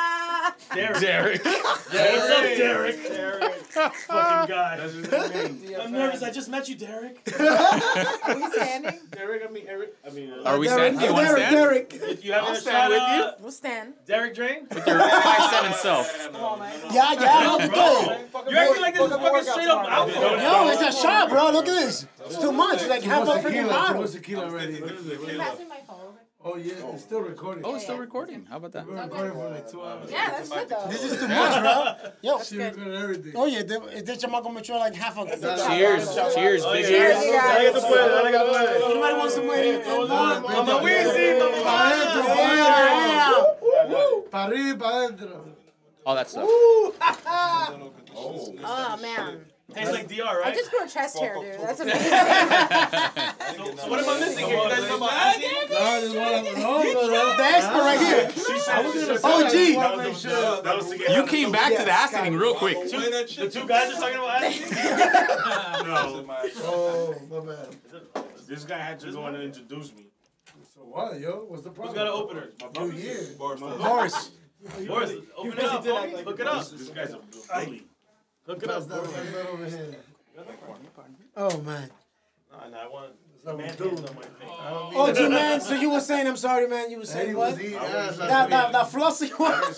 Derek. 0.74 0.99
Derek. 1.01 1.45
What's 1.45 1.93
up, 1.93 2.43
Derek? 2.43 3.03
Derek. 3.07 3.53
Fucking 3.78 4.55
guy. 4.55 4.78
That's 4.78 4.93
his 4.93 5.11
name. 5.11 5.76
I'm 5.82 5.91
nervous. 5.91 6.24
I 6.24 6.32
just 6.32 6.49
met 6.49 6.68
you, 6.68 6.76
Derek. 6.76 7.22
Are 7.39 8.36
we 8.36 8.49
standing? 8.51 8.99
Derek, 9.11 9.43
I 9.47 9.51
mean 9.51 9.65
Eric. 9.68 9.95
I 10.05 10.09
mean. 10.09 10.32
Uh, 10.32 10.43
Are 10.43 10.57
we 10.59 10.68
Derek, 10.68 10.93
standing? 10.95 11.01
You 11.07 11.13
want 11.13 11.28
to 11.28 11.36
Derek, 11.36 11.91
stand? 11.91 12.01
Derek. 12.01 12.24
You 12.24 12.34
having 12.34 12.49
I'll 12.49 12.55
a 12.55 12.59
stand 12.59 12.76
shot 12.78 12.89
with 12.89 13.01
uh, 13.01 13.15
you. 13.38 13.43
We'll 13.43 13.51
stand. 13.51 13.93
Derek 14.05 14.36
Drain? 14.36 14.68
With 14.70 14.88
your 14.88 14.99
five 14.99 15.49
seven 15.51 15.74
self. 15.74 16.30
Yeah, 16.91 17.13
yeah, 17.13 17.51
look 17.51 17.61
at 17.61 17.72
this. 17.72 18.51
You're 18.51 18.59
acting 18.59 18.82
like 18.82 18.93
this 18.95 19.05
is 19.05 19.11
a 19.11 19.18
fucking 19.20 19.43
straight 19.51 19.68
up 19.68 19.86
alcohol. 19.91 20.65
Yo, 20.65 20.70
it's 20.72 20.82
a 20.97 21.01
shot, 21.01 21.30
bro. 21.30 21.51
Look 21.51 21.68
at 21.68 21.76
this. 21.76 22.07
It's 22.26 22.38
too 22.39 22.51
much. 22.51 22.80
It's 22.82 22.89
like 22.89 23.03
Too 23.03 23.09
half 23.09 23.24
a 23.24 23.26
much 23.26 23.41
freaking 23.41 23.43
tequila. 23.43 23.63
Too 23.63 23.70
bottle. 23.70 24.01
much 24.01 24.11
tequila 24.11 24.45
already. 24.45 24.82
Pass 26.48 26.66
me 26.66 26.72
my 26.72 26.78
phone. 26.78 26.84
Oh 26.84 26.84
yeah, 26.84 26.93
it's 26.93 26.93
oh. 26.93 26.98
still 26.98 27.22
recording. 27.22 27.66
Oh, 27.66 27.76
it's 27.76 27.84
still 27.84 27.98
recording. 27.98 28.45
How 28.50 28.58
about 28.58 28.72
that? 28.74 28.88
We're 28.88 29.02
recording 29.02 29.34
for 29.34 29.50
like 29.50 29.72
two 29.72 29.82
hours. 29.82 30.12
Yeah, 30.12 30.30
that's 30.32 30.50
good 30.50 30.70
though. 30.70 30.88
This 30.88 31.04
is 31.04 31.20
too 31.20 31.28
much, 31.28 31.62
bro. 31.62 31.95
Yo. 32.22 32.41
She 32.43 32.58
recorded 32.58 32.95
everything. 32.95 33.34
Oh 33.36 33.45
yeah, 33.45 33.64
de- 33.64 33.88
is 33.88 34.04
this 34.04 34.24
chamaco 34.24 34.54
mature 34.54 34.78
like 34.78 34.95
half 34.95 35.18
a 35.18 35.26
Cheers. 35.26 36.16
Cheers, 36.36 36.64
oh, 36.66 36.74
big 36.74 36.86
oh, 36.86 36.88
Cheers, 36.88 36.91
ears. 36.91 37.26
you 37.26 37.32
guys. 37.34 37.76
Anybody 37.76 39.18
want 39.18 39.32
some 39.32 39.48
weed? 39.48 39.84
Mama 39.86 40.80
Weezy, 40.84 41.39
Mama 41.39 41.58
Yeah. 43.88 44.22
Pa 44.32 44.48
arriba, 44.48 44.80
pa 44.80 45.08
adentro. 45.08 45.56
All 46.06 46.16
that 46.16 46.30
stuff. 46.30 46.50
Oh 48.20 48.98
man. 49.00 49.47
Tastes 49.74 49.91
like 49.91 50.07
DR, 50.07 50.41
I 50.45 50.51
just 50.53 50.72
grew 50.72 50.86
a 50.86 50.88
chest 50.88 51.20
hair, 51.20 51.36
dude. 51.36 51.59
That's 51.59 51.80
amazing. 51.82 52.01
So 53.78 53.89
what 53.89 53.99
am 53.99 54.09
I 54.09 54.20
missing 54.20 54.45
here? 54.45 54.57
You 54.57 54.70
guys 54.70 54.82
know 54.89 54.97
about 54.97 55.11
ass 55.13 55.38
eating? 55.38 55.51
No, 55.70 56.01
this 56.01 56.13
one 56.13 56.61
no, 56.61 57.07
no, 57.07 57.38
The 57.38 57.43
expert 57.43 57.80
right 57.80 57.99
here. 57.99 58.30
She 58.32 58.59
said, 58.59 58.91
she 58.91 58.99
said- 58.99 59.18
That 59.18 59.97
was 60.07 60.24
that 60.24 60.76
was 60.78 60.89
to 60.89 61.13
You 61.13 61.26
came 61.28 61.51
back 61.51 61.76
to 61.76 61.84
the 61.84 61.91
ass 61.91 62.13
eating 62.15 62.36
real 62.38 62.55
quick. 62.55 62.78
The 62.89 63.49
two 63.51 63.68
guys 63.68 63.93
are 63.93 63.99
talking 63.99 64.18
about 64.18 64.43
ass? 64.43 65.84
No, 65.86 66.26
Oh, 66.63 67.15
my 67.30 67.39
bad. 67.53 67.68
this 68.47 68.63
guy 68.63 68.78
had 68.78 68.99
to 69.01 69.11
go 69.11 69.26
and 69.26 69.38
introduce 69.38 69.93
me. 69.95 70.05
So 70.74 70.82
what, 70.82 71.20
yo? 71.20 71.45
What's 71.47 71.63
the 71.63 71.70
Who's 71.70 71.76
problem? 71.78 71.95
got 71.95 72.07
an 72.07 72.13
opener? 72.13 72.49
New 72.80 72.91
Year. 72.97 73.20
Boris. 73.38 73.59
Boris, 73.59 74.32
open 75.38 75.53
it 75.53 75.63
up, 75.63 75.84
homie. 75.86 76.24
Hook 76.24 76.39
it 76.39 76.47
up. 76.47 76.59
This, 76.59 76.72
this 76.72 76.89
guy's 76.89 77.13
a 77.13 77.18
bully. 77.18 77.84
Hook 78.48 78.64
it 78.64 78.68
That's 78.70 78.86
up, 78.86 78.89
not, 78.89 79.04
Boris. 79.04 79.12
that's 79.34 79.48
over 79.50 79.66
here. 79.66 79.95
Oh 81.36 81.62
man. 81.62 81.89
Nah, 82.52 82.68
nah, 82.70 82.78
I 82.78 82.88
want 82.88 83.12
not 83.45 83.58
man 83.58 83.68
hands 83.68 83.82
on 83.82 84.16
my 84.16 84.22
face. 84.22 84.32
Oh, 84.50 85.14
G 85.14 85.28
man. 85.30 85.62
So 85.68 85.74
you 85.76 85.89
were 85.91 86.00
saying, 86.00 86.28
I'm 86.28 86.36
sorry, 86.38 86.68
man. 86.68 86.89
You 86.91 87.00
were 87.00 87.06
saying 87.06 87.30
he 87.30 87.36
what? 87.36 87.52
was 87.54 87.62
eating 87.62 87.78
I 87.78 87.86
ass 87.86 88.08
was- 88.10 88.18
That 88.18 88.50
that 88.50 88.72
that 88.72 88.88
flossing 88.91 89.32
was. 89.39 89.78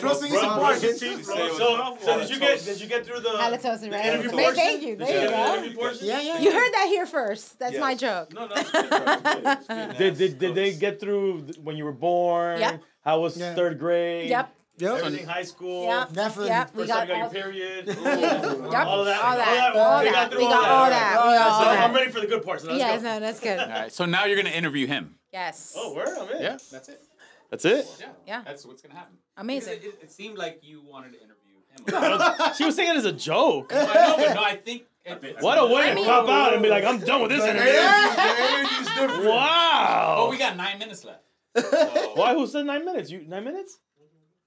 Flossing 0.00 0.26
is 0.26 0.42
important. 0.42 0.98
teeth. 1.00 1.24
So, 1.24 1.96
so 2.00 2.18
did 2.20 2.30
you 2.30 2.38
get 2.38 2.64
did 2.64 2.80
you 2.80 2.86
get 2.86 3.04
through 3.06 3.20
the 3.20 3.28
Halitosis, 3.30 3.90
right? 3.92 4.06
interview 4.06 4.30
Thank- 4.30 4.32
portion? 4.40 4.54
Thank 4.56 4.82
you. 4.82 4.96
Did 4.96 5.06
There 5.08 5.24
you 5.24 5.30
get 5.30 5.58
through 5.60 5.68
the 5.70 5.74
go. 5.76 5.84
interview? 5.88 6.06
Yeah, 6.08 6.20
yeah. 6.20 6.38
You 6.40 6.52
heard 6.52 6.72
that 6.72 6.86
here 6.88 7.06
first. 7.06 7.58
That's 7.58 7.78
my 7.78 7.94
joke. 7.94 8.32
No, 8.32 8.46
no, 8.46 8.54
good, 8.54 8.72
bro. 8.72 8.78
It's 8.82 9.22
good. 9.22 9.42
It's 9.46 9.66
good. 9.66 9.98
Did, 9.98 10.16
did, 10.18 10.38
did 10.38 10.54
they 10.54 10.74
get 10.74 11.00
through 11.00 11.40
when 11.62 11.76
you 11.76 11.84
were 11.84 11.92
born? 11.92 12.60
Yep. 12.60 12.82
How 13.04 13.20
was 13.20 13.36
Yeah. 13.36 13.54
third 13.54 13.78
grade? 13.78 14.30
Yep. 14.30 14.53
Yep. 14.76 14.98
Everything 14.98 15.26
high 15.26 15.42
school. 15.44 15.84
Yep. 15.84 16.12
Definitely. 16.12 16.48
Yep. 16.50 16.74
We 16.74 16.82
First 16.82 16.92
time 16.92 17.06
got 17.08 17.16
you 17.16 17.22
all, 17.22 17.32
your 17.32 17.42
period. 17.42 17.86
Yep. 17.86 17.96
All 17.98 19.00
of 19.00 19.06
that. 19.06 19.22
All 19.22 19.36
that. 19.36 19.72
All 19.76 19.80
All 19.82 19.98
They 20.00 20.04
that. 20.06 20.12
got 20.12 20.30
through 20.30 20.38
We 20.40 20.44
all 20.46 20.50
got 20.50 20.68
all 20.70 20.90
that. 20.90 21.16
All 21.16 21.30
We 21.30 21.36
oh, 21.36 21.38
So 21.38 21.68
all 21.68 21.84
I'm 21.88 21.94
ready 21.94 22.10
for 22.10 22.20
the 22.20 22.26
good 22.26 22.42
parts. 22.44 22.64
Let's 22.64 22.78
Yes, 22.78 23.02
go. 23.02 23.08
no, 23.08 23.20
that's 23.20 23.40
good. 23.40 23.58
All 23.60 23.68
right. 23.68 23.92
So 23.92 24.04
now 24.04 24.24
you're 24.24 24.36
gonna 24.36 24.50
interview 24.50 24.86
him. 24.88 25.14
Yes. 25.32 25.74
Oh, 25.76 25.94
where? 25.94 26.06
I'm 26.18 26.28
in. 26.30 26.42
Yeah. 26.42 26.58
That's 26.72 26.88
it. 26.88 27.02
That's 27.50 27.64
it? 27.64 27.86
Yeah. 28.00 28.06
Yeah. 28.26 28.42
That's 28.44 28.66
what's 28.66 28.82
gonna 28.82 28.94
happen. 28.96 29.16
Amazing. 29.36 29.74
It, 29.74 29.98
it 30.02 30.10
seemed 30.12 30.38
like 30.38 30.58
you 30.62 30.82
wanted 30.84 31.12
to 31.12 31.18
interview 31.18 31.34
him. 31.34 32.54
She 32.56 32.64
was 32.64 32.74
saying 32.76 32.90
it 32.90 32.96
as 32.96 33.04
a 33.04 33.12
joke. 33.12 33.72
I 33.74 33.84
know, 33.84 34.14
but 34.16 34.34
no, 34.34 34.42
I 34.42 34.56
think. 34.56 34.84
It, 35.04 35.36
What 35.40 35.58
a 35.58 35.66
way 35.66 35.90
I 35.90 35.94
to 35.94 36.02
pop 36.04 36.28
out 36.28 36.54
and 36.54 36.62
be 36.62 36.68
like, 36.70 36.82
I'm 36.84 36.98
done 36.98 37.20
with 37.22 37.30
this 37.30 37.44
interview. 37.44 37.68
energy- 37.70 38.16
the 38.16 38.22
energy's 38.48 38.86
different. 38.94 39.24
Wow. 39.26 40.16
Oh, 40.18 40.30
we 40.30 40.38
got 40.38 40.56
nine 40.56 40.78
minutes 40.78 41.04
left. 41.04 41.20
So, 41.56 42.12
Why? 42.14 42.32
Who 42.34 42.46
said 42.46 42.64
nine 42.66 42.84
minutes? 42.84 43.10
You 43.10 43.24
nine 43.28 43.44
minutes? 43.44 43.78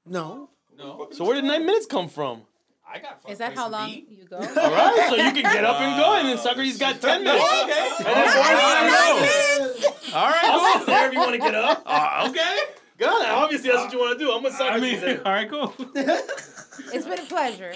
No. 0.10 0.49
No. 0.78 1.08
So 1.12 1.26
where 1.26 1.36
did 1.36 1.43
nine 1.45 1.66
minutes 1.66 1.86
come 1.86 2.08
from? 2.08 2.43
I 2.89 2.99
got. 2.99 3.20
Is 3.28 3.39
that 3.39 3.53
how 3.55 3.68
long 3.70 3.89
you 3.89 4.26
go? 4.30 4.38
All 4.38 4.41
right, 4.45 5.08
so 5.10 5.16
you 5.16 5.32
can 5.32 5.43
get 5.43 5.66
up 5.66 5.82
and 5.82 5.99
go, 6.01 6.14
and 6.16 6.30
then 6.30 6.38
Sucker's 6.38 6.78
got 6.78 7.01
ten 7.01 7.24
minutes. 7.24 7.43
Okay. 7.43 7.89
And 7.99 8.05
then 8.05 8.28
Boris 8.34 9.76
is 9.76 9.84
gonna 9.84 10.12
go. 10.12 10.18
All 10.18 10.30
right. 10.30 10.45
I'll 10.45 10.78
sit 10.80 10.88
there 10.88 11.08
if 11.08 11.14
you 11.14 11.20
want 11.20 11.32
to 11.34 11.38
get 11.39 11.55
up. 11.55 11.84
Uh, 11.88 12.28
okay. 12.30 12.58
God, 12.97 13.28
obviously 13.28 13.70
that's 13.70 13.84
what 13.84 13.93
you 13.93 13.99
want 13.99 14.18
to 14.18 14.26
do. 14.26 14.32
I'm 14.32 14.41
with 14.41 14.53
Sucker. 14.53 14.74
I 14.74 14.80
mean, 14.80 15.20
all 15.26 15.32
right, 15.32 15.49
cool. 15.49 15.74
It's 16.93 17.05
been 17.05 17.20
a 17.20 17.24
pleasure. 17.24 17.74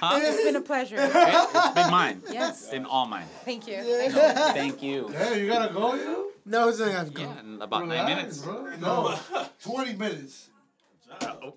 Huh? 0.00 0.20
It's 0.22 0.42
been 0.44 0.56
a 0.56 0.60
pleasure. 0.60 0.96
It's 1.00 1.74
been 1.74 1.90
mine. 1.90 2.22
Yes. 2.30 2.62
It's 2.62 2.70
been 2.70 2.84
all 2.84 3.06
mine. 3.06 3.26
Thank 3.44 3.66
you. 3.66 3.82
Thank 3.82 4.82
you. 4.82 5.08
Hey, 5.08 5.40
you 5.42 5.48
gotta 5.48 5.72
go, 5.72 5.94
you? 5.94 6.32
No, 6.44 6.68
it's 6.68 6.78
not 6.78 6.92
gonna 6.92 7.10
go. 7.10 7.22
Yeah, 7.22 7.40
in 7.40 7.62
about 7.62 7.88
nine 7.88 8.06
minutes. 8.06 8.38
bro. 8.38 8.76
No, 8.80 9.18
20 9.64 9.94
minutes. 9.94 10.50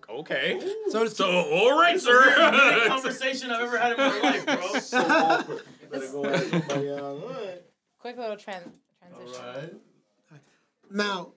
Okay. 0.09 0.59
So 0.89 1.05
So, 1.07 1.25
all 1.29 1.79
right, 1.79 1.89
Unique 1.91 2.01
sir. 2.01 2.85
conversation 2.87 3.51
I've 3.51 3.61
ever 3.63 3.77
had 3.77 3.91
in 3.93 3.97
my 3.97 4.19
life, 4.29 4.45
bro. 4.45 4.79
So 4.79 4.97
awkward. 4.99 5.61
Better 5.91 6.07
go 6.11 6.23
ahead 6.25 6.53
and 6.53 6.63
put 6.69 6.83
your, 6.83 6.99
uh, 6.99 7.55
Quick 7.99 8.17
little 8.17 8.35
tran- 8.35 8.71
transition. 8.99 9.43
Alright. 9.45 9.73
now. 10.89 11.33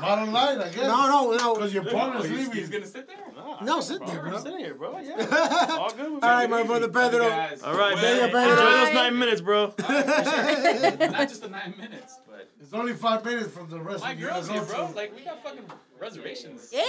Bottom 0.00 0.32
line, 0.32 0.58
I 0.58 0.64
guess. 0.70 0.76
No, 0.78 1.06
no, 1.08 1.36
no. 1.36 1.54
Because 1.54 1.72
your 1.72 1.84
partner's 1.84 2.28
leaving. 2.28 2.52
he's 2.52 2.68
gonna 2.68 2.84
sit 2.86 3.06
there. 3.06 3.16
No, 3.62 3.80
sit 3.80 4.04
there, 4.04 4.22
I'm 4.24 4.30
bro. 4.30 4.38
sitting 4.42 4.58
here, 4.58 4.74
bro. 4.74 4.98
Yeah. 4.98 5.14
All 5.78 5.90
good 5.90 5.98
with 6.14 6.22
me. 6.22 6.28
All 6.28 6.34
right, 6.34 6.50
my 6.50 6.64
brother 6.64 6.88
Pedro. 6.88 7.22
All 7.26 7.30
right, 7.30 7.60
well, 7.62 7.96
man. 7.96 8.24
Enjoy 8.24 8.38
Pedro. 8.38 8.56
those 8.56 8.94
nine 8.94 9.18
minutes, 9.18 9.40
bro. 9.40 9.66
Not 9.78 11.28
just 11.28 11.42
the 11.42 11.48
nine 11.48 11.74
minutes, 11.78 12.18
but 12.28 12.50
It's 12.60 12.72
only 12.74 12.94
five 12.94 13.24
minutes 13.24 13.52
from 13.52 13.70
the 13.70 13.78
rest 13.80 14.00
my 14.02 14.12
of 14.12 14.18
you. 14.20 14.26
My 14.26 14.32
girl's 14.32 14.48
here, 14.48 14.62
bro. 14.62 14.90
Like 14.96 15.14
we 15.14 15.22
got 15.22 15.44
fucking 15.44 15.62
reservations. 16.04 16.68
Yeah. 16.70 16.82
He 16.82 16.88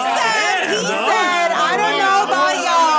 said, 0.00 0.64
he 0.72 0.80
said, 0.80 1.50
I 1.52 1.76
don't 1.76 1.98
know 2.00 2.24
about 2.24 2.56
y'all. 2.64 2.95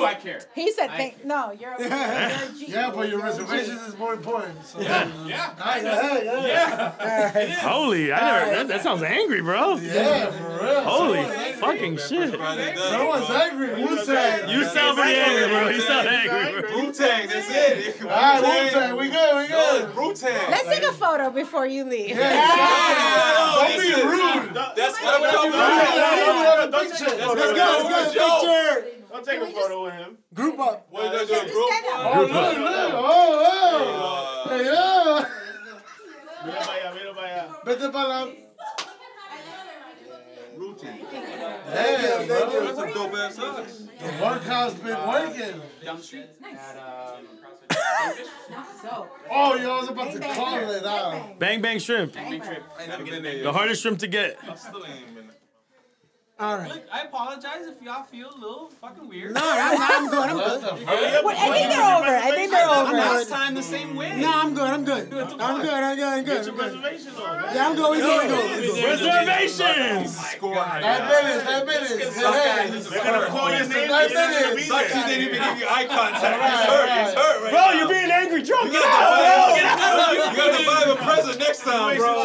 Wow, 0.00 0.04
You, 0.04 0.04
I 0.06 0.14
care. 0.14 0.40
He 0.54 0.72
said, 0.72 0.88
thank, 0.88 1.24
no, 1.24 1.52
you're 1.52 1.72
a, 1.72 1.78
you're 1.80 1.88
a 1.90 2.52
G. 2.58 2.66
Yeah, 2.68 2.90
but 2.94 3.08
your 3.08 3.18
You're 3.20 3.28
a 3.28 3.32
G. 3.32 3.40
reservations 3.40 3.82
is 3.82 3.98
more 3.98 4.14
important. 4.14 4.64
So. 4.64 4.80
Yeah. 4.80 5.10
Alright, 5.58 5.82
go 5.82 5.90
ahead, 5.90 6.24
yeah. 6.24 7.34
Yeah. 7.38 7.54
Holy, 7.60 8.12
I 8.12 8.20
never. 8.20 8.50
That, 8.56 8.68
that 8.68 8.82
sounds 8.82 9.02
angry, 9.02 9.40
bro. 9.42 9.76
Yeah, 9.76 10.30
for 10.30 10.64
real. 10.64 10.80
Holy 10.82 11.22
Someone's 11.22 11.58
fucking 11.60 11.96
shit. 11.98 12.30
Someone's 12.78 13.30
angry. 13.30 13.82
Wu 13.84 14.04
Tang. 14.04 14.48
You 14.48 14.64
sound 14.64 14.96
pretty 14.98 15.14
angry, 15.18 15.48
bro. 15.48 15.68
You 15.68 15.80
sound 15.80 16.08
angry, 16.08 16.60
bro. 16.62 16.76
Wu 16.76 16.92
Tang, 16.92 17.28
that's 17.28 17.48
it. 17.50 18.02
Alright, 18.02 18.42
Wu 18.42 18.70
Tang. 18.80 18.96
We 18.96 19.08
good, 19.08 19.36
we 19.36 19.48
good. 19.48 19.96
Wu 19.96 20.14
Tang. 20.14 20.50
Let's 20.50 20.68
take 20.68 20.82
a 20.84 20.92
photo 20.92 21.30
before 21.30 21.66
you 21.66 21.84
leave. 21.84 22.10
Yeah, 22.10 23.54
Don't 23.54 23.80
be 23.80 23.94
rude. 24.02 24.54
That's 24.54 25.00
what 25.02 25.22
I'm 25.22 25.30
talking 25.32 25.52
Yeah, 25.52 26.64
about. 26.64 26.70
don't 26.70 26.82
be 26.82 26.88
a. 26.88 27.28
Let's 27.28 27.52
go, 27.52 27.88
let's 27.90 28.14
go. 28.14 28.78
Picture. 28.78 28.97
Don't 29.18 29.26
take 29.26 29.40
a 29.40 29.52
photo 29.52 29.84
with 29.84 29.94
him. 29.94 30.18
Group 30.32 30.60
up. 30.60 30.86
What 30.90 31.04
you 31.04 31.10
gonna 31.10 31.26
do, 31.26 31.34
Just 31.34 31.52
bro? 31.52 31.66
stand 31.66 31.86
up. 31.86 32.16
Oh, 32.16 32.20
look, 32.20 32.30
look. 32.30 32.92
Oh, 32.94 33.44
oh. 33.50 34.48
Hey, 34.48 34.64
yeah. 34.64 35.26
Mira 36.44 36.60
para 36.60 36.78
allá, 36.78 36.94
mira 36.94 37.14
para 37.14 37.26
allá. 37.26 37.64
Vete 37.64 37.92
para 37.92 38.08
la... 38.08 38.20
Routine. 40.56 41.00
Damn, 41.74 42.26
bro. 42.28 42.64
That's 42.64 42.78
some 42.78 42.92
dope 42.94 43.14
ass 43.14 43.34
socks. 43.34 43.72
The 43.98 44.22
workout's 44.22 44.74
been 44.74 45.08
working. 45.08 45.62
Down 45.84 45.96
the 45.96 46.02
street 46.02 46.26
at 46.44 46.76
um, 46.76 47.26
CrossFit. 47.68 49.08
Oh, 49.32 49.56
yo, 49.56 49.72
I 49.72 49.80
was 49.80 49.88
about 49.88 50.12
to 50.12 50.20
call 50.20 50.70
it 50.70 50.86
out. 50.86 51.38
Bang 51.40 51.60
Bang 51.60 51.80
Shrimp. 51.80 52.16
I 52.16 52.20
ain't 52.20 52.44
never 52.86 53.20
The 53.20 53.52
hardest 53.52 53.82
shrimp 53.82 53.98
to 53.98 54.06
get. 54.06 54.38
I 54.48 54.54
still 54.54 54.86
ain't 54.86 55.12
been 55.12 55.26
there. 55.26 55.37
All 56.40 56.56
right. 56.56 56.70
Look, 56.70 56.84
I 56.92 57.02
apologize 57.02 57.66
if 57.66 57.82
y'all 57.82 58.04
feel 58.04 58.30
a 58.30 58.38
little 58.38 58.70
fucking 58.80 59.08
weird. 59.08 59.34
No, 59.34 59.40
I'm, 59.42 59.74
I'm 59.74 60.08
good. 60.08 60.22
I'm 60.22 60.36
good. 60.36 61.24
Wait, 61.24 61.36
I 61.36 61.50
think 61.50 61.66
they're 61.66 61.96
over. 61.98 62.06
I 62.06 62.30
think 62.30 62.52
they're 62.52 62.70
over. 62.70 62.92
Last 62.92 63.28
time 63.28 63.54
the 63.56 63.62
same 63.62 63.96
way. 63.96 64.20
No, 64.20 64.30
I'm 64.30 64.54
good. 64.54 64.70
I'm 64.70 64.84
good. 64.84 65.12
I'm 65.12 65.26
good. 65.26 65.40
I'm 65.40 65.60
good. 65.60 65.74
I'm 65.74 65.96
good. 65.96 66.06
I'm 66.06 66.24
good. 66.24 66.48
I'm 66.48 66.54
good. 66.54 66.58
Reservation 66.62 67.14
on, 67.16 67.42
man. 67.42 67.54
Yeah, 67.56 67.66
I'm 67.66 67.74
good. 67.74 67.90
We 67.90 67.98
good. 67.98 68.22
We 68.22 68.28
good. 68.28 68.60
We 68.60 68.66
good. 68.70 68.84
Reservations. 68.86 70.14
Oh 70.40 70.54
that 70.54 71.10
minutes, 71.10 71.42
that 71.42 71.66
minutes. 71.66 72.14
Hey, 72.14 72.70
They're 72.70 73.02
gonna 73.02 73.26
call 73.26 73.50
your 73.50 73.66
name. 73.66 73.88
Nine 73.88 74.06
and 74.06 74.12
you're 74.12 74.22
gonna 74.22 74.54
minutes. 74.54 74.66
Sucks 74.68 74.92
there. 74.92 75.02
he 75.02 75.10
didn't 75.10 75.34
even 75.34 75.42
give 75.42 75.58
you 75.58 75.66
eye 75.66 75.86
contact. 75.90 76.38
He's 76.38 76.62
hurt. 76.70 76.86
He's 76.86 77.14
hurt 77.18 77.42
right 77.42 77.50
Bro, 77.50 77.82
you're 77.82 77.90
being 77.90 78.10
angry 78.14 78.42
drunk. 78.46 78.70
Get 78.70 78.86
out. 78.86 79.58
Get 79.58 79.66
out. 79.66 80.14
You 80.14 80.38
gotta 80.38 80.62
buy 80.62 80.86
him 80.86 80.94
a 80.94 81.02
present 81.02 81.38
next 81.40 81.62
time, 81.66 81.96
bro. 81.98 82.14
Go 82.14 82.22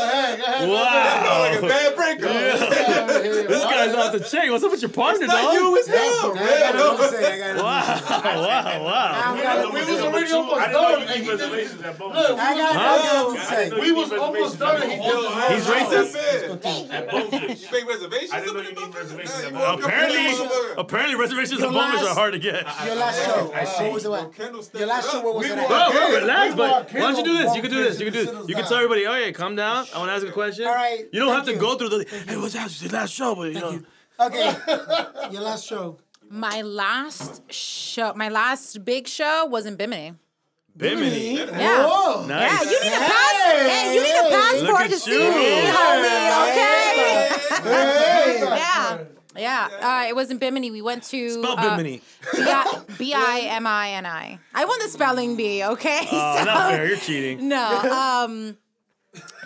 ahead, 0.00 0.38
go 0.40 0.44
ahead. 0.46 0.68
Wow. 0.68 1.65
Bad 1.68 1.96
breakup. 1.96 3.15
This 3.32 3.64
guy's 3.64 3.94
off 3.94 4.12
the 4.12 4.20
chain. 4.20 4.50
What's 4.52 4.64
up 4.64 4.70
with 4.70 4.82
your 4.82 4.90
partner, 4.90 5.26
Not 5.26 5.42
dog? 5.42 5.54
you, 5.54 5.76
it's 5.76 5.88
him. 5.88 5.94
I 5.96 6.58
got 6.60 6.74
nothing 6.74 6.98
to 6.98 7.08
say. 7.24 7.42
I 7.42 7.54
got 7.54 7.64
Wow, 7.64 8.42
wow, 8.46 8.84
wow. 8.84 9.70
We 9.72 9.80
was 9.80 10.00
already 10.00 10.32
almost 10.32 10.60
I 10.60 10.66
didn't 10.66 10.72
know 10.72 10.82
done, 10.82 10.90
you 10.90 10.96
and 10.96 11.08
need 11.08 11.16
he 11.16 11.20
did. 11.24 11.40
reservations 11.40 11.82
at 11.82 11.98
both. 11.98 12.14
Look, 12.14 12.38
I 12.38 12.54
got 12.56 12.76
I 12.76 12.98
got 12.98 13.14
nothing 13.14 13.40
to 13.40 13.46
say. 13.46 13.80
we 13.80 13.92
was 13.92 14.12
almost 14.12 14.58
done, 14.58 14.82
he 14.82 14.96
did. 14.96 15.52
He's 15.52 15.66
racist. 15.66 16.90
At 16.92 17.10
Bonefish. 17.10 17.62
You 17.62 17.68
make 17.72 17.88
reservations? 17.88 18.32
I 18.32 18.40
didn't 18.40 18.54
know 18.56 18.60
you 18.62 18.74
need 18.74 18.94
reservations 18.94 19.32
motherfucker? 19.32 19.46
at 19.46 19.52
Nah, 19.52 19.58
you 19.58 19.76
Bonefish. 19.76 19.76
woke 19.76 19.78
up 19.78 19.84
Apparently, 19.86 20.26
in 20.26 20.32
the 20.36 20.44
motherfucker. 20.44 20.74
apparently 20.78 21.14
reservations 21.16 21.62
at 21.62 21.70
Bonefish 21.72 22.02
are 22.08 22.14
hard 22.14 22.32
to 22.34 22.38
get. 22.38 22.66
Your 22.86 22.94
last 22.96 23.24
show. 23.24 23.84
What 23.84 23.92
was 23.92 24.04
it? 24.04 24.10
What? 24.10 24.34
Kendall 24.34 24.62
stepped 24.62 24.78
Your 24.78 24.88
last 24.88 25.10
show. 25.10 25.20
What 25.22 25.34
was 25.36 25.46
We 25.46 25.52
it? 25.52 25.68
Bro, 25.68 25.90
bro, 25.90 26.14
relax, 26.20 26.54
but 26.54 26.92
why 26.92 27.00
don't 27.00 27.16
you 27.18 27.24
do 27.24 27.38
this? 27.38 27.54
You 27.56 27.62
can 27.62 27.70
do 27.70 27.82
this. 27.84 27.98
You 28.00 28.04
can 28.10 28.14
do 28.14 28.24
this. 28.26 28.48
You 28.48 28.54
can 28.54 28.64
tell 28.64 28.76
everybody, 28.76 29.06
oh 29.06 29.14
yeah, 29.14 29.30
calm 29.32 29.56
down. 29.56 29.86
I 29.94 29.98
want 29.98 30.10
to 30.10 30.14
ask 30.14 30.26
a 30.26 30.32
question. 30.32 30.66
All 30.66 30.74
right, 30.74 31.06
You 31.12 31.20
don't 31.20 31.34
have 31.34 31.46
to 31.46 31.54
go 31.56 31.76
through 31.76 31.88
the, 31.90 32.06
hey, 32.28 32.36
what's 32.36 32.54
that? 32.54 32.92
Last 32.92 33.15
show, 33.16 33.34
but 33.34 33.52
you 33.52 33.60
know. 33.60 33.80
Okay. 34.20 34.54
Your 35.32 35.42
last 35.42 35.66
show. 35.66 35.98
My 36.28 36.62
last 36.62 37.52
show, 37.52 38.12
my 38.14 38.28
last 38.28 38.84
big 38.84 39.06
show 39.08 39.46
was 39.46 39.64
in 39.66 39.76
Bimini. 39.76 40.14
Bimini. 40.76 41.36
Yeah. 41.36 41.86
Whoa. 41.86 42.26
Nice. 42.26 42.64
Yeah, 42.64 42.70
you 42.70 42.80
need 42.82 42.92
a 42.92 42.98
pass. 42.98 43.70
Hey, 43.70 43.94
you 43.94 44.02
need 44.02 44.18
a 44.18 44.30
passport 44.30 44.62
look 44.70 44.80
at 44.80 44.90
to 44.90 44.98
see 44.98 45.12
you. 45.12 45.30
me, 45.30 45.66
homie. 45.76 46.50
Okay. 46.50 47.28
Hey. 47.62 48.38
Yeah. 48.40 48.98
Yeah. 49.36 49.68
Uh, 49.80 50.08
it 50.08 50.16
was 50.16 50.30
in 50.30 50.38
Bimini. 50.38 50.70
We 50.70 50.82
went 50.82 51.02
to 51.04 51.30
Spell 51.30 51.58
uh, 51.58 51.76
Bimini. 51.76 52.00
B 52.98 53.12
I 53.14 53.40
M 53.50 53.66
I 53.66 53.90
N 53.92 54.06
I. 54.06 54.38
I 54.54 54.64
won 54.64 54.78
the 54.80 54.88
spelling 54.88 55.36
bee. 55.36 55.62
Okay. 55.64 56.00
Oh, 56.12 56.36
So- 56.38 56.44
not 56.44 56.70
fair. 56.72 56.86
You're 56.88 56.96
cheating. 56.96 57.48
No. 57.48 57.64
Um. 58.24 58.56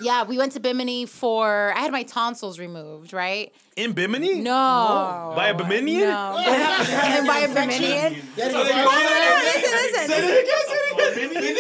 Yeah, 0.01 0.25
we 0.25 0.39
went 0.39 0.53
to 0.53 0.61
Bimini 0.61 1.07
for. 1.07 1.73
I 1.77 1.81
had 1.81 1.93
my 1.93 2.03
tonsils 2.05 2.59
removed. 2.59 3.13
Right. 3.13 3.53
In 3.77 3.93
Bimini? 3.93 4.41
No. 4.41 4.53
Oh. 4.53 5.33
By 5.37 5.49
a 5.49 5.55
Biminian? 5.55 6.09
No. 6.09 6.37
and 6.47 7.27
by 7.27 7.39
a 7.41 7.49
Biminian. 7.49 8.17
Yeah, 8.37 8.49
No, 8.49 8.63
no, 8.63 8.69
no, 8.69 9.41
listen, 9.45 9.73
listen. 9.73 10.11
Oh, 10.11 10.17
yeah, 10.47 11.13
Biminian. 11.17 11.57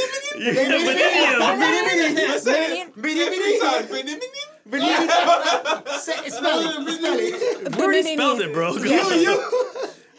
Biminian. 2.47 2.93
Bidi, 2.95 3.25
bidi. 4.71 4.81
Say- 6.01 6.29
Spell 6.31 6.61
it. 6.61 6.73
Spell 6.93 7.15
it. 7.19 7.77
You 7.77 7.85
already 7.85 8.17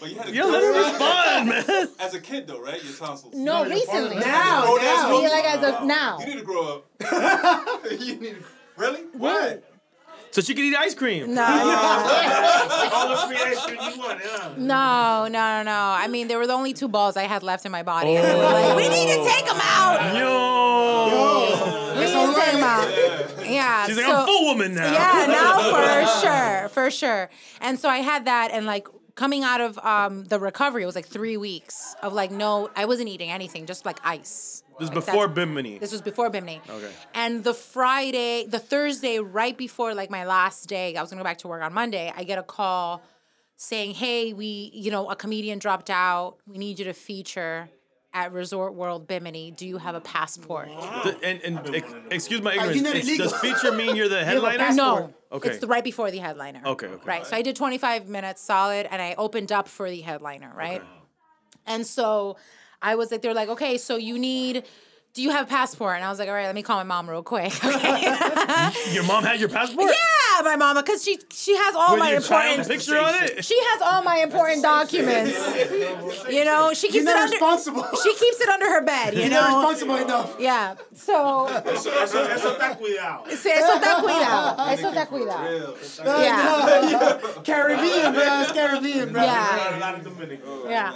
But 0.02 0.10
you 0.10 0.16
had 0.18 0.30
a 0.30 0.32
Yo, 0.34 0.47
let 0.47 0.64
her 0.64 0.74
respond, 0.89 1.49
man. 1.49 1.89
As 1.99 2.16
a 2.16 2.20
kid, 2.20 2.47
though, 2.47 2.60
right? 2.60 2.84
Your 2.84 2.93
tonsils. 2.93 3.36
No, 3.36 3.64
recently. 3.64 4.16
Now, 4.18 4.64
Oh, 4.66 4.80
that's 4.82 5.04
now. 5.04 5.22
Yeah, 5.22 5.30
like 5.30 5.45
as 5.45 5.82
of 5.82 5.86
now. 5.86 6.18
You 6.20 6.26
need 6.26 6.38
to 6.39 6.43
grow 6.43 6.82
up. 6.99 7.91
you 7.99 8.16
need 8.16 8.36
to... 8.38 8.43
Really? 8.78 9.02
Why? 9.14 9.60
So 10.32 10.41
she 10.41 10.56
can 10.56 10.64
eat 10.64 10.76
ice 10.76 10.95
cream. 10.95 11.36
No, 11.36 11.45
no, 11.45 11.45
All 12.93 13.10
the 13.10 13.16
free 13.28 13.38
ice 13.38 13.64
cream 13.64 13.78
you 13.80 13.99
want, 13.99 14.22
yeah. 14.24 14.54
no, 14.58 15.28
no, 15.28 15.58
no, 15.58 15.64
no. 15.64 15.72
I 15.72 16.08
mean, 16.08 16.28
there 16.30 16.39
were 16.39 16.47
the 16.47 16.54
only 16.54 16.74
two 16.74 16.88
balls 16.88 17.16
I 17.16 17.24
had 17.24 17.43
left 17.43 17.66
in 17.68 17.72
my 17.72 17.84
body. 17.84 18.18
Oh. 18.18 18.24
And 18.24 18.39
like, 18.39 18.76
we 18.78 18.89
need 18.89 19.14
to 19.14 19.24
take 19.30 19.45
them 19.45 19.60
out. 19.62 20.16
Yo. 20.16 21.93
We 21.99 22.06
need 22.06 22.12
to 22.12 22.39
take 22.39 22.54
them 22.54 22.64
out. 22.64 23.45
Yeah. 23.45 23.86
She's 23.86 23.97
like, 23.97 24.06
so- 24.06 24.16
I'm 24.16 24.24
a 24.24 24.26
full 24.26 24.45
woman 24.45 24.74
now. 24.74 24.91
Yeah, 24.91 25.26
now 25.28 25.70
for 25.70 26.22
sure, 26.22 26.70
for 26.70 26.89
sure. 26.89 27.30
And 27.60 27.78
so 27.78 27.88
I 27.89 27.97
had 27.97 28.26
that, 28.26 28.49
and 28.52 28.66
like 28.66 28.88
coming 29.16 29.43
out 29.43 29.62
of 29.62 29.78
um, 29.80 30.26
the 30.26 30.39
recovery, 30.39 30.84
it 30.84 30.86
was 30.86 30.95
like 30.95 31.07
three 31.07 31.38
weeks 31.38 31.95
of 32.01 32.14
like 32.14 32.32
no, 32.32 32.70
I 32.76 32.86
wasn't 32.86 33.09
eating 33.09 33.30
anything, 33.30 33.66
just 33.66 33.86
like 33.86 33.99
ice. 34.03 34.64
This 34.80 34.89
is 34.89 34.95
Like, 34.95 35.05
before 35.05 35.28
Bimini. 35.28 35.78
This 35.78 35.91
was 35.91 36.01
before 36.01 36.30
Bimini. 36.30 36.62
Okay. 36.68 36.89
And 37.14 37.43
the 37.43 37.53
Friday, 37.53 38.47
the 38.47 38.57
Thursday, 38.59 39.20
right 39.20 39.55
before 39.57 39.93
like 39.93 40.09
my 40.09 40.26
last 40.26 40.68
day, 40.68 40.95
I 40.95 41.01
was 41.01 41.12
gonna 41.12 41.22
go 41.22 41.24
back 41.24 41.38
to 41.39 41.47
work 41.47 41.62
on 41.62 41.74
Monday. 41.74 42.12
I 42.16 42.24
get 42.24 42.39
a 42.39 42.43
call 42.43 43.03
saying, 43.57 43.93
"Hey, 43.93 44.34
we, 44.34 44.72
you 44.74 44.89
know, 44.89 45.09
a 45.09 45.16
comedian 45.16 45.59
dropped 45.59 45.89
out. 45.89 46.38
We 46.47 46.57
need 46.57 46.80
you 46.80 46.86
to 46.86 46.93
feature." 46.93 47.70
At 48.14 48.34
Resort 48.34 48.74
World 48.74 49.07
Bimini, 49.07 49.51
do 49.51 49.66
you 49.66 49.78
have 49.78 49.95
a 49.95 50.01
passport? 50.01 50.68
The- 50.68 51.18
and 51.24 51.41
and 51.43 51.76
ex- 51.76 51.93
excuse 52.09 52.41
my 52.41 52.53
you 52.55 52.59
ignorance. 52.59 52.82
not 52.84 52.95
it's- 52.97 53.07
illegal. 53.07 53.30
does 53.30 53.39
feature 53.39 53.72
mean 53.72 53.95
you're 53.95 54.09
the 54.09 54.24
headliner? 54.32 54.57
passport. 54.57 54.76
No. 54.76 55.14
Okay. 55.32 55.49
It's 55.51 55.59
the 55.59 55.68
right 55.68 55.84
before 55.84 56.12
the 56.12 56.18
headliner. 56.18 56.62
Okay, 56.66 56.88
okay. 56.88 57.03
Right. 57.05 57.26
So 57.26 57.38
I 57.38 57.41
did 57.41 57.55
25 57.55 58.09
minutes 58.09 58.41
solid 58.41 58.86
and 58.91 59.01
I 59.01 59.16
opened 59.18 59.53
up 59.53 59.70
for 59.70 59.89
the 59.89 60.01
headliner, 60.01 60.51
right? 60.53 60.82
And 61.66 61.88
so 61.88 62.36
I 62.82 62.95
was 62.95 63.12
like, 63.12 63.22
they're 63.22 63.34
like, 63.34 63.47
okay, 63.49 63.78
so 63.78 63.95
you 63.95 64.20
need, 64.20 64.66
do 65.14 65.22
you 65.22 65.30
have 65.30 65.45
a 65.45 65.49
passport? 65.49 65.95
And 65.95 66.03
I 66.03 66.09
was 66.09 66.20
like, 66.20 66.28
all 66.28 66.34
right, 66.36 66.47
let 66.47 66.55
me 66.55 66.64
call 66.64 66.76
my 66.78 66.84
mom 66.84 67.09
real 67.09 67.24
quick. 67.24 67.53
Okay. 67.64 68.91
Your 68.91 69.03
mom 69.05 69.24
had 69.24 69.39
your 69.39 69.47
passport? 69.49 69.89
yeah, 69.89 69.95
my 70.44 70.56
mama, 70.56 70.82
because 70.84 71.04
she 71.04 71.18
she 71.32 71.56
has 71.56 71.76
all 71.76 71.92
With 71.94 72.00
my 72.00 72.12
your 72.12 72.22
child 72.22 72.60
important 72.60 72.68
picture 72.68 72.98
on 73.00 73.14
it? 73.24 73.44
she 73.46 73.58
has 73.60 73.82
all 73.82 74.04
my 74.04 74.18
important 74.18 74.62
documents. 74.64 75.32
You 76.30 76.46
know, 76.46 76.74
she 76.74 76.88
keeps 76.89 77.04
You're 77.06 77.12
it 77.12 77.16
not 77.16 77.24
under 77.24 77.32
responsible. 77.34 77.86
she 78.04 78.14
keeps 78.16 78.39
it 78.42 78.50
under 78.50 78.66
her 78.70 78.82
bed, 78.82 79.14
you 79.16 79.22
You're 79.22 79.30
not 79.32 79.50
know. 79.52 79.58
responsible 79.60 79.96
enough. 79.96 80.36
Yeah. 80.39 80.76
So 80.94 81.48
Eso, 81.48 81.89
eso, 81.92 82.20
eso 82.26 82.52
está 82.56 82.78
cuidado. 82.78 83.26
sí, 83.30 83.50
eso 83.50 83.80
te 83.80 84.02
cuida. 84.02 84.74
Eso 84.74 84.92
te 84.92 85.06
cuida. 85.08 85.76
Yeah. 86.06 87.20
Caribbean, 87.44 88.14
bro. 88.14 88.42
It's 88.42 88.52
Caribbean, 88.52 89.12
bro. 89.14 89.24
Yeah. 89.24 89.78
A 89.78 89.80
lot 89.80 89.96
of 89.96 90.04
Dominican. 90.04 90.48
Yeah. 90.70 90.94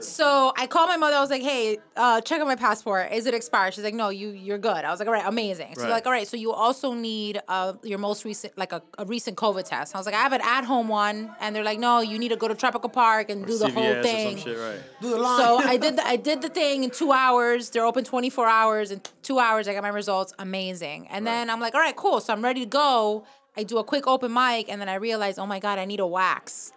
So 0.00 0.52
I 0.56 0.66
called 0.66 0.88
my 0.88 0.96
mother. 0.96 1.16
I 1.16 1.20
was 1.20 1.30
like, 1.30 1.42
"Hey, 1.42 1.78
uh, 1.96 2.20
check 2.20 2.40
out 2.40 2.46
my 2.46 2.56
passport. 2.56 3.12
Is 3.12 3.26
it 3.26 3.34
expired?" 3.34 3.74
She's 3.74 3.84
like, 3.84 3.94
"No, 3.94 4.08
you 4.08 4.30
you're 4.30 4.58
good." 4.58 4.84
I 4.84 4.90
was 4.90 4.98
like, 4.98 5.08
"All 5.08 5.14
right, 5.14 5.26
amazing." 5.26 5.74
So 5.76 5.82
Right. 5.82 5.90
like, 5.90 6.06
"All 6.06 6.12
right, 6.12 6.26
so 6.26 6.36
you 6.36 6.52
also 6.52 6.92
need 6.94 7.40
uh, 7.48 7.74
your 7.82 7.98
most 7.98 8.24
recent 8.24 8.56
like 8.56 8.72
a, 8.72 8.79
a 8.98 9.04
recent 9.04 9.36
COVID 9.36 9.64
test." 9.68 9.94
I 9.94 9.98
was 9.98 10.06
like, 10.06 10.14
"I 10.14 10.18
have 10.20 10.32
an 10.32 10.40
at 10.42 10.64
home 10.64 10.88
one," 10.88 11.34
and 11.40 11.54
they're 11.54 11.64
like, 11.64 11.78
"No, 11.78 12.00
you 12.00 12.18
need 12.18 12.30
to 12.30 12.36
go 12.36 12.48
to 12.48 12.54
Tropical 12.54 12.88
Park 12.88 13.30
and 13.30 13.46
do 13.46 13.56
the 13.58 13.66
CVS 13.66 13.72
whole 13.74 13.86
or 13.96 14.02
thing." 14.02 14.38
some 14.38 14.46
shit, 14.52 14.58
right? 14.58 14.80
Do 15.00 15.10
the 15.10 15.16
line. 15.18 15.40
So 15.40 15.58
I 15.68 15.76
did 15.76 15.96
the, 15.96 16.06
I 16.06 16.16
did 16.16 16.42
the 16.42 16.48
thing 16.48 16.84
in 16.84 16.90
two 16.90 17.12
hours. 17.12 17.70
They're 17.70 17.86
open 17.86 18.04
24 18.04 18.48
hours. 18.48 18.90
In 18.90 19.00
two 19.22 19.38
hours, 19.38 19.68
I 19.68 19.74
got 19.74 19.82
my 19.82 19.88
results. 19.88 20.32
Amazing. 20.38 21.08
And 21.08 21.26
then 21.26 21.50
I'm 21.50 21.60
like, 21.60 21.74
all 21.74 21.80
right, 21.80 21.96
cool. 21.96 22.20
So 22.20 22.32
I'm 22.32 22.42
ready 22.42 22.60
to 22.60 22.66
go. 22.66 23.24
I 23.56 23.64
do 23.64 23.78
a 23.78 23.84
quick 23.84 24.06
open 24.06 24.32
mic, 24.32 24.68
and 24.70 24.80
then 24.80 24.88
I 24.88 24.94
realize, 24.94 25.38
oh 25.38 25.46
my 25.46 25.58
god, 25.58 25.78
I 25.78 25.84
need 25.84 26.00
a 26.00 26.06
wax. 26.06 26.72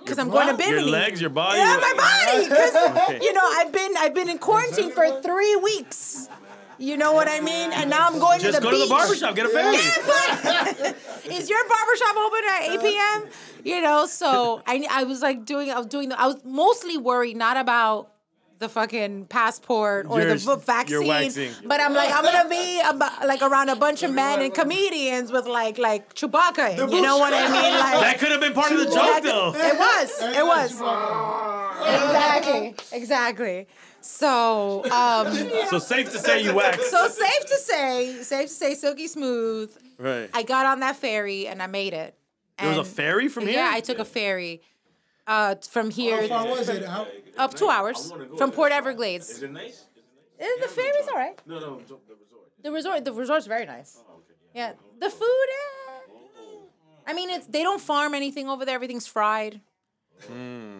Because 0.00 0.18
I'm 0.18 0.30
going 0.30 0.48
to 0.48 0.60
Your 0.64 0.72
Bimini. 0.78 0.90
legs, 0.90 1.20
your 1.20 1.30
body. 1.30 1.58
Yeah, 1.58 1.76
my 1.80 1.94
body. 1.96 2.48
Because 2.48 2.74
Okay. 3.14 3.18
you 3.22 3.32
know, 3.32 3.40
I've 3.44 3.70
been 3.70 3.94
I've 3.98 4.12
been 4.14 4.28
in 4.28 4.38
quarantine 4.38 4.90
for 4.90 5.20
three 5.22 5.54
weeks. 5.56 6.28
You 6.82 6.96
know 6.96 7.12
what 7.12 7.28
I 7.28 7.40
mean? 7.40 7.70
And 7.72 7.88
now 7.88 8.08
I'm 8.08 8.18
going 8.18 8.40
Just 8.40 8.54
to 8.54 8.60
the 8.60 8.64
go 8.64 8.70
to 8.72 8.76
the 8.76 8.84
beach. 8.84 8.90
barbershop, 8.90 9.36
get 9.36 9.46
a 9.46 9.48
fade. 9.50 10.94
Is 11.32 11.48
your 11.48 11.60
barbershop 11.68 12.16
open 12.16 12.40
at 12.50 12.62
8 12.70 12.80
p.m.? 12.80 13.24
You 13.64 13.80
know, 13.80 14.06
so 14.06 14.62
I 14.66 14.84
I 14.90 15.04
was 15.04 15.22
like 15.22 15.44
doing 15.44 15.70
I 15.70 15.78
was 15.78 15.86
doing 15.86 16.08
the, 16.08 16.20
I 16.20 16.26
was 16.26 16.42
mostly 16.44 16.96
worried 16.98 17.36
not 17.36 17.56
about 17.56 18.08
the 18.58 18.68
fucking 18.68 19.26
passport 19.26 20.06
or 20.08 20.20
Your- 20.20 20.34
the 20.34 20.36
v- 20.56 20.62
vaccine, 20.64 21.00
your 21.00 21.06
waxing. 21.08 21.52
but 21.64 21.80
I'm 21.80 21.94
like 21.94 22.10
I'm 22.12 22.22
gonna 22.24 22.48
be 22.48 22.80
about, 22.80 23.26
like 23.26 23.42
around 23.42 23.68
a 23.70 23.76
bunch 23.76 24.02
of 24.02 24.12
men 24.12 24.40
and 24.42 24.52
comedians 24.54 25.30
with 25.32 25.46
like 25.46 25.78
like 25.78 26.14
Chewbacca. 26.14 26.78
in, 26.78 26.90
You 26.90 27.02
know 27.02 27.18
what 27.18 27.32
I 27.32 27.42
mean? 27.50 27.72
Like 27.78 28.00
That 28.00 28.18
could 28.18 28.30
have 28.32 28.40
been 28.40 28.52
part 28.54 28.72
of 28.72 28.78
the 28.78 28.86
joke, 28.86 29.22
though. 29.22 29.52
it 29.54 29.78
was. 29.78 30.08
It 30.40 30.44
was. 30.46 30.70
Exactly. 32.92 32.96
Exactly. 33.02 33.66
So, 34.00 34.84
um, 34.90 35.32
So 35.70 35.78
safe 35.78 36.10
to 36.12 36.18
say 36.18 36.42
you 36.42 36.54
waxed. 36.54 36.90
so 36.90 37.06
safe 37.08 37.46
to 37.46 37.56
say, 37.56 38.16
safe 38.22 38.48
to 38.48 38.54
say, 38.54 38.74
silky 38.74 39.06
smooth. 39.06 39.70
right. 39.98 40.28
I 40.34 40.42
got 40.42 40.66
on 40.66 40.80
that 40.80 40.96
ferry 40.96 41.46
and 41.46 41.62
I 41.62 41.66
made 41.68 41.92
it. 41.92 42.14
There 42.58 42.68
was 42.68 42.78
a 42.78 42.84
ferry 42.84 43.28
from 43.28 43.46
here? 43.46 43.58
Yeah, 43.58 43.70
I 43.72 43.80
took 43.80 43.98
a 43.98 44.04
ferry 44.04 44.60
uh, 45.26 45.54
from 45.70 45.90
here 45.90 46.22
How 46.22 46.28
far 46.28 46.46
was 46.48 46.68
it? 46.68 46.84
How, 46.84 47.06
up 47.38 47.54
two 47.54 47.68
hours 47.68 48.10
from 48.10 48.36
there. 48.36 48.48
Port 48.48 48.72
Is 48.72 48.78
Everglades. 48.78 49.42
it 49.42 49.50
nice? 49.52 49.64
Is 49.70 49.82
it 49.82 49.86
nice? 49.86 49.86
Eh, 50.40 50.62
The 50.62 50.68
ferry's 50.68 51.08
all 51.08 51.16
right. 51.18 51.38
No, 51.46 51.58
no, 51.60 51.80
the 51.80 51.94
resort. 52.14 52.62
The 52.64 52.72
resort, 52.72 53.04
the 53.04 53.12
resort's 53.12 53.46
very 53.46 53.66
nice. 53.66 53.98
Yeah, 54.54 54.72
the 55.00 55.10
food. 55.10 55.48
Eh, 55.50 56.56
I 57.06 57.12
mean, 57.14 57.30
it's 57.30 57.46
they 57.46 57.62
don't 57.62 57.80
farm 57.80 58.14
anything 58.14 58.48
over 58.48 58.64
there. 58.64 58.74
Everything's 58.74 59.06
fried. 59.06 59.60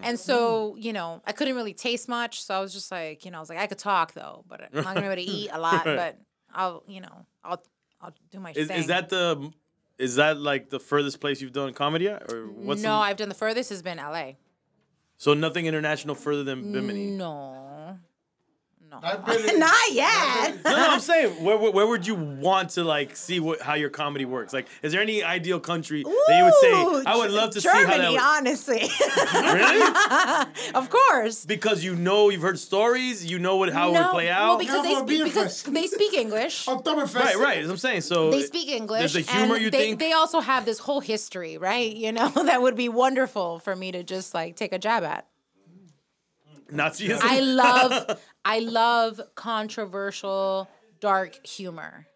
And 0.03 0.19
so, 0.19 0.75
you 0.77 0.93
know, 0.93 1.21
I 1.25 1.31
couldn't 1.31 1.55
really 1.55 1.73
taste 1.73 2.07
much. 2.09 2.43
So 2.43 2.53
I 2.55 2.59
was 2.59 2.73
just 2.73 2.91
like, 2.91 3.25
you 3.25 3.31
know, 3.31 3.37
I 3.37 3.39
was 3.39 3.49
like, 3.49 3.59
I 3.59 3.67
could 3.67 3.77
talk 3.79 4.13
though, 4.13 4.43
but 4.47 4.61
I'm 4.61 4.69
not 4.83 4.95
gonna 4.95 5.01
be 5.01 5.05
able 5.07 5.15
to 5.15 5.21
eat 5.21 5.49
a 5.51 5.59
lot. 5.59 5.83
But 5.85 6.17
I'll, 6.53 6.83
you 6.87 7.01
know, 7.01 7.25
I'll, 7.43 7.63
I'll 8.01 8.13
do 8.31 8.39
my 8.39 8.51
Is, 8.55 8.67
thing. 8.67 8.77
is 8.77 8.87
that 8.87 9.09
the 9.09 9.51
is 9.97 10.15
that 10.15 10.37
like 10.37 10.69
the 10.69 10.79
furthest 10.79 11.19
place 11.19 11.41
you've 11.41 11.53
done 11.53 11.73
comedy 11.73 12.09
at, 12.09 12.31
or 12.31 12.45
what's 12.47 12.81
no, 12.81 12.89
the- 12.89 12.95
I've 12.95 13.17
done 13.17 13.29
the 13.29 13.35
furthest 13.35 13.69
has 13.69 13.81
been 13.81 13.97
LA. 13.97 14.33
so 15.17 15.33
nothing 15.33 15.65
international 15.65 16.15
further 16.15 16.43
than 16.43 16.71
Bimini? 16.71 17.11
No, 17.11 17.97
no, 19.01 19.07
I've 19.07 19.57
not 19.57 19.73
yet. 19.91 20.63
No, 20.63 20.71
no, 20.71 20.87
I'm 20.89 20.99
saying 20.99 21.43
where, 21.43 21.57
where, 21.57 21.71
where 21.71 21.87
would 21.87 22.05
you 22.05 22.15
want 22.15 22.71
to 22.71 22.83
like 22.83 23.15
see 23.15 23.39
what 23.39 23.61
how 23.61 23.73
your 23.73 23.89
comedy 23.89 24.25
works? 24.25 24.53
Like, 24.53 24.67
is 24.81 24.91
there 24.91 25.01
any 25.01 25.23
ideal 25.23 25.59
country 25.59 26.03
that 26.03 26.37
you 26.37 26.43
would 26.43 26.53
say 27.03 27.09
I 27.09 27.15
would 27.17 27.31
love 27.31 27.51
to 27.51 27.61
see 27.61 27.67
how 27.67 27.73
that 27.85 27.91
Germany, 27.91 28.13
would- 28.13 28.21
honestly, 28.21 28.83
really 29.33 30.45
of 30.75 30.89
course. 30.89 31.45
because 31.45 31.83
you 31.83 31.95
know 31.95 32.29
you've 32.29 32.41
heard 32.41 32.59
stories, 32.59 33.25
you 33.25 33.39
know 33.39 33.57
what 33.57 33.69
how 33.73 33.89
it 33.89 33.93
would 33.93 34.11
play 34.11 34.27
well, 34.27 34.53
out. 34.53 34.59
because 34.59 34.83
they 34.83 34.93
No, 34.93 34.99
for 35.01 35.07
speak, 35.07 35.23
because 35.23 35.63
they 35.63 35.87
speak 35.87 36.13
English. 36.13 36.65
Oktoberfest. 36.67 37.15
right, 37.15 37.35
right. 37.37 37.57
As 37.59 37.69
I'm 37.69 37.77
saying, 37.77 38.01
so 38.01 38.29
They 38.31 38.43
speak 38.43 38.69
English. 38.69 38.99
There's 39.13 39.27
a 39.27 39.31
humor 39.31 39.55
and 39.55 39.63
you 39.63 39.71
they, 39.71 39.77
think 39.79 39.99
they 39.99 40.13
also 40.13 40.39
have 40.39 40.65
this 40.65 40.79
whole 40.79 40.99
history, 40.99 41.57
right? 41.57 41.93
You 41.95 42.11
know, 42.11 42.29
that 42.29 42.61
would 42.61 42.75
be 42.75 42.89
wonderful 42.89 43.59
for 43.59 43.75
me 43.75 43.91
to 43.91 44.03
just 44.03 44.33
like 44.33 44.55
take 44.55 44.73
a 44.73 44.79
jab 44.79 45.03
at. 45.03 45.25
Nazism. 46.73 47.19
I 47.21 47.39
love 47.63 48.19
I 48.45 48.59
love 48.59 49.21
controversial 49.35 50.69
dark 50.99 51.45
humor. 51.45 52.07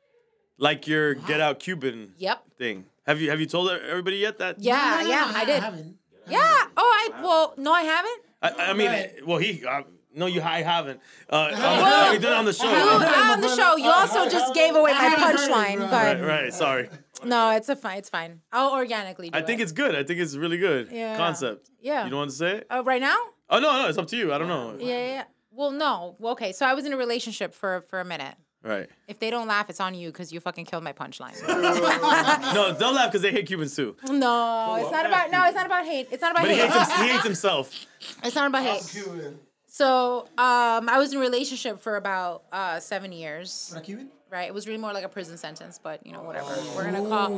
like 0.57 0.87
your 0.87 1.13
Get 1.13 1.39
Out 1.39 1.59
Cuban 1.59 2.13
Yep. 2.17 2.43
thing. 2.57 2.85
Have 3.05 3.21
you 3.21 3.29
have 3.29 3.39
you 3.39 3.45
told 3.45 3.69
everybody 3.71 4.17
yet 4.17 4.37
that? 4.39 4.59
Yeah, 4.59 4.97
No, 4.99 5.03
no, 5.03 5.09
yeah, 5.09 5.31
no, 5.31 5.37
I 5.37 5.45
did. 5.45 5.63
haven't. 5.63 5.97
Yeah. 6.27 6.39
Oh, 6.75 7.09
I 7.15 7.21
well, 7.21 7.53
no, 7.57 7.71
I 7.71 7.83
haven't. 7.83 8.21
I, 8.41 8.71
I 8.71 8.73
mean, 8.73 8.91
well, 9.25 9.37
he. 9.37 9.65
Uh, 9.65 9.83
no, 10.13 10.25
you. 10.25 10.41
I 10.41 10.61
haven't. 10.63 10.99
Uh, 11.29 11.35
on, 11.53 12.13
you 12.13 12.19
did 12.19 12.29
it 12.29 12.33
on 12.33 12.43
the 12.45 12.53
show. 12.53 12.65
You, 12.65 12.75
on 12.75 13.39
the 13.41 13.55
show, 13.55 13.75
you 13.77 13.89
also 13.89 14.27
just 14.29 14.53
gave 14.53 14.75
away 14.75 14.91
my 14.91 14.97
haven't 14.97 15.23
heard 15.23 15.35
it, 15.35 15.51
punchline, 15.51 15.79
right. 15.79 15.89
but 15.91 16.19
Right, 16.19 16.41
right. 16.43 16.53
Sorry. 16.53 16.89
no, 17.23 17.51
it's 17.51 17.69
a 17.69 17.75
fine. 17.75 17.99
It's 17.99 18.09
fine. 18.09 18.41
I'll 18.51 18.73
organically. 18.73 19.29
Do 19.29 19.37
I 19.37 19.41
think 19.41 19.59
it. 19.59 19.63
it's 19.63 19.71
good. 19.71 19.95
I 19.95 20.03
think 20.03 20.19
it's 20.19 20.35
really 20.35 20.57
good 20.57 20.89
Yeah. 20.91 21.15
concept. 21.17 21.69
Yeah. 21.81 22.03
You 22.05 22.09
don't 22.09 22.19
want 22.19 22.31
to 22.31 22.35
say 22.35 22.51
it? 22.57 22.67
Uh, 22.69 22.83
right 22.83 23.01
now. 23.01 23.17
Oh 23.49 23.59
no, 23.59 23.81
no, 23.81 23.87
it's 23.89 23.97
up 23.97 24.07
to 24.07 24.17
you. 24.17 24.33
I 24.33 24.37
don't 24.37 24.47
know. 24.47 24.75
Yeah, 24.79 24.85
yeah, 24.87 25.05
yeah. 25.07 25.23
Well, 25.51 25.71
no. 25.71 26.15
Well, 26.19 26.33
okay. 26.33 26.51
So 26.51 26.65
I 26.65 26.73
was 26.73 26.85
in 26.85 26.93
a 26.93 26.97
relationship 26.97 27.53
for 27.53 27.81
for 27.81 27.99
a 27.99 28.05
minute. 28.05 28.35
Right. 28.63 28.89
If 29.07 29.19
they 29.19 29.29
don't 29.29 29.47
laugh, 29.47 29.69
it's 29.69 29.79
on 29.79 29.93
you 29.95 30.09
because 30.11 30.33
you 30.33 30.39
fucking 30.41 30.65
killed 30.65 30.83
my 30.83 30.91
punchline. 30.91 31.35
No, 32.53 32.73
they'll 32.73 32.91
laugh 32.91 33.11
because 33.11 33.21
they 33.21 33.31
hate 33.31 33.45
Cubans 33.47 33.75
too. 33.75 33.95
no, 34.09 34.77
it's 34.81 34.91
not 34.91 35.05
about. 35.05 35.31
No, 35.31 35.45
it's 35.45 35.55
not 35.55 35.65
about 35.65 35.85
hate. 35.85 36.07
It's 36.11 36.21
not 36.21 36.31
about 36.31 36.43
But 36.43 36.51
he 36.51 36.57
hate. 36.57 36.69
hates, 36.71 36.91
him, 36.91 37.05
he 37.05 37.11
hates 37.11 37.23
himself. 37.23 37.85
It's 38.23 38.35
not 38.35 38.47
about 38.47 38.63
hate. 38.63 38.81
So, 39.67 40.21
um, 40.37 40.89
I 40.89 40.97
was 40.97 41.11
in 41.11 41.17
a 41.19 41.21
relationship 41.21 41.79
for 41.79 41.97
about 41.97 42.43
uh, 42.51 42.79
seven 42.79 43.11
years. 43.11 43.69
Para 43.71 43.83
Cuban? 43.83 44.09
Right. 44.29 44.47
It 44.47 44.53
was 44.53 44.65
really 44.67 44.79
more 44.79 44.91
like 44.91 45.03
a 45.05 45.09
prison 45.09 45.37
sentence, 45.37 45.79
but 45.81 46.05
you 46.05 46.11
know, 46.13 46.23
whatever. 46.23 46.49
We're 46.75 46.83
gonna 46.85 47.07
call. 47.07 47.29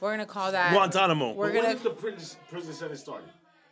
We're 0.00 0.10
gonna 0.12 0.26
call 0.26 0.52
that. 0.52 0.72
Guantanamo. 0.72 1.32
We're 1.32 1.48
gonna 1.52 1.68
When 1.68 1.76
did 1.76 1.84
the 1.84 1.90
prison, 1.90 2.38
prison 2.50 2.72
sentence 2.74 3.00
started? 3.00 3.28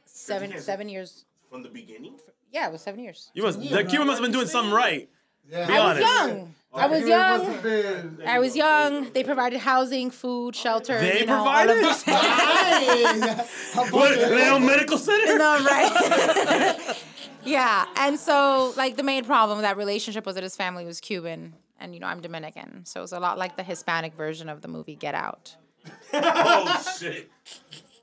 seven 0.07 0.59
seven 0.61 0.89
years. 0.89 1.25
From 1.51 1.63
the 1.63 1.69
beginning? 1.69 2.19
Yeah, 2.53 2.69
it 2.69 2.73
was 2.73 2.83
seven 2.83 3.01
years. 3.01 3.31
You 3.35 3.43
must. 3.45 3.61
The 3.61 3.85
Cuban 3.85 4.07
must 4.07 4.19
have 4.21 4.25
been 4.25 4.33
doing 4.33 4.47
something 4.47 4.73
right. 4.73 5.09
Yeah. 5.49 5.67
Be 5.67 5.73
I 5.75 5.93
was 5.93 6.01
young. 6.01 6.55
I 6.75 6.87
was 6.89 7.09
young. 7.09 8.27
I 8.27 8.39
was 8.39 8.57
young. 8.57 9.11
They 9.13 9.25
provided 9.25 9.61
housing, 9.61 10.11
food, 10.11 10.55
shelter. 10.55 10.99
They 11.01 11.21
you 11.21 11.27
know, 11.27 11.37
provided? 11.37 11.83
All 11.83 11.91
of 11.91 12.05
these 12.05 12.07
Nice. 13.77 13.93
What? 13.93 14.19
Leon 14.31 14.67
Medical 14.67 14.99
Center. 14.99 15.39
no, 15.39 15.65
right? 15.65 16.97
yeah, 17.45 17.87
and 17.97 18.19
so 18.19 18.75
like 18.77 18.97
the 18.97 19.03
main 19.03 19.25
problem 19.25 19.59
with 19.59 19.65
that 19.65 19.77
relationship 19.77 20.27
was 20.27 20.35
that 20.35 20.45
his 20.45 20.57
family 20.57 20.85
was 20.85 21.01
Cuban, 21.01 21.55
and 21.81 21.95
you 21.95 22.01
know 22.01 22.09
I'm 22.09 22.21
Dominican, 22.21 22.85
so 22.85 23.01
it 23.01 23.03
was 23.03 23.13
a 23.13 23.21
lot 23.21 23.39
like 23.39 23.57
the 23.57 23.63
Hispanic 23.63 24.15
version 24.15 24.49
of 24.49 24.61
the 24.61 24.69
movie 24.69 24.97
Get 24.97 25.15
Out. 25.15 25.57
Oh 26.13 26.97
shit. 26.99 27.31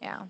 Yeah. 0.02 0.24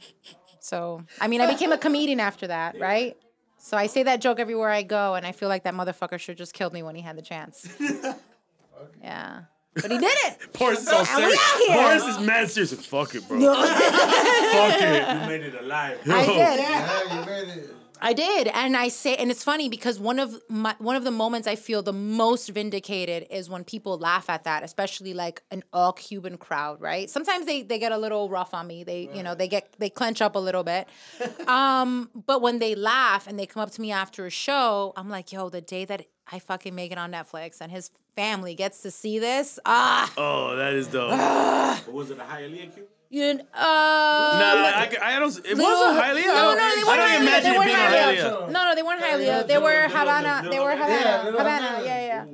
So 0.64 1.04
I 1.20 1.28
mean, 1.28 1.42
I 1.42 1.52
became 1.52 1.74
a 1.74 1.78
comedian 1.78 2.22
after 2.22 2.48
that, 2.48 2.80
right? 2.90 3.18
So 3.58 3.76
I 3.78 3.88
say 3.88 4.04
that 4.04 4.22
joke 4.22 4.40
everywhere 4.40 4.70
I 4.70 4.82
go, 4.84 5.16
and 5.16 5.26
I 5.26 5.34
feel 5.34 5.50
like 5.50 5.64
that 5.64 5.74
motherfucker 5.74 6.18
should 6.20 6.38
just 6.38 6.54
killed 6.54 6.72
me 6.74 6.84
when 6.84 6.96
he 6.96 7.02
had 7.02 7.18
the 7.18 7.22
chance. 7.22 7.68
yeah, 9.04 9.42
but 9.76 9.92
he 9.92 9.98
did 9.98 10.18
it. 10.26 10.54
Boris 10.58 10.82
is 10.84 10.88
all 10.88 11.00
And 11.00 11.08
we 11.08 11.22
serious. 11.22 11.40
out 11.40 11.58
here. 11.68 11.76
Boris 11.76 12.04
is 12.18 12.26
mad 12.26 12.50
serious. 12.50 12.74
Fuck 12.86 13.16
it, 13.16 13.28
bro. 13.28 13.40
Fuck 13.40 14.82
it. 14.82 15.22
You 15.22 15.28
made 15.28 15.42
it 15.44 15.56
alive. 15.62 16.00
I 16.10 16.26
did. 16.26 16.38
Yeah, 16.38 17.20
you 17.20 17.26
made 17.26 17.58
it. 17.58 17.70
I 18.04 18.14
did, 18.14 18.48
and 18.50 18.76
I 18.76 18.90
say, 18.90 19.16
and 19.16 19.32
it's 19.32 19.44
funny 19.44 19.70
because 19.70 20.00
one 20.00 20.20
of 20.20 20.36
my 20.50 20.76
one 20.78 20.96
of 20.96 21.04
the 21.06 21.12
moments 21.12 21.48
I 21.48 21.56
feel 21.56 21.82
the 21.82 21.94
most 21.94 22.50
vindicated 22.50 23.28
is 23.32 23.50
when 23.50 23.64
people 23.64 23.98
laugh 23.98 24.30
at 24.30 24.44
that, 24.44 24.62
especially 24.64 25.14
like 25.14 25.42
an 25.52 25.64
all 25.72 25.94
Cuban 25.94 26.38
crowd, 26.38 26.82
right? 26.82 27.10
Sometimes 27.10 27.46
they 27.46 27.64
they 27.64 27.80
get 27.80 27.92
a 27.92 27.98
little 27.98 28.30
rough 28.30 28.54
on 28.54 28.68
me. 28.68 28.84
They 28.84 29.10
you 29.14 29.24
know 29.24 29.36
they 29.36 29.48
get 29.48 29.74
they 29.80 29.90
clench 29.90 30.22
up 30.22 30.36
a 30.36 30.40
little 30.40 30.64
bit, 30.64 30.88
um, 31.48 32.10
but 32.14 32.42
when 32.42 32.60
they 32.60 32.76
laugh 32.76 33.26
and 33.26 33.40
they 33.40 33.46
come 33.46 33.64
up 33.64 33.72
to 33.72 33.82
me 33.82 33.92
after 33.92 34.26
a 34.26 34.30
show, 34.30 34.94
I'm 34.98 35.10
like, 35.10 35.32
yo, 35.32 35.50
the 35.50 35.62
day 35.62 35.86
that 35.86 36.06
I 36.32 36.40
fucking 36.40 36.76
make 36.76 36.92
it 36.92 36.98
on 36.98 37.12
Netflix 37.12 37.62
and 37.62 37.72
his 37.72 37.90
family 38.16 38.54
gets 38.56 38.82
to 38.82 38.92
see 38.92 39.20
this, 39.20 39.60
ah, 39.66 40.12
Oh, 40.18 40.56
that 40.56 40.74
is 40.74 40.88
dope. 40.88 41.12
But 41.86 41.94
was 41.94 42.12
it 42.12 42.18
a 42.20 42.24
Hialeah 42.24 42.74
cube? 42.74 42.88
You, 43.14 43.40
uh, 43.54 44.38
No, 44.42 44.48
I, 44.66 44.90
I, 45.02 45.20
don't. 45.20 45.38
It 45.46 45.58
No, 45.58 45.64
wasn't 45.64 46.04
Hialeah. 46.04 46.26
No, 46.26 46.56
no, 46.56 46.64
I 46.64 46.76
they 46.76 46.84
weren't 46.84 46.90
I 46.90 46.98
don't 46.98 47.10
Hialeah. 47.10 47.22
imagine 47.22 47.52
They 47.52 47.58
weren't. 47.58 47.72
Hialeah. 47.72 48.52
No, 48.52 48.60
no, 48.66 48.76
they 48.76 48.84
weren't 48.84 49.02
Hialeah. 49.02 49.48
They 49.48 49.58
were 49.58 49.82
Havana. 49.88 50.50
They 50.50 50.60
were 50.60 50.72
Havana. 50.72 51.32
Havana. 51.38 51.82
Yeah, 51.86 52.06
yeah. 52.06 52.26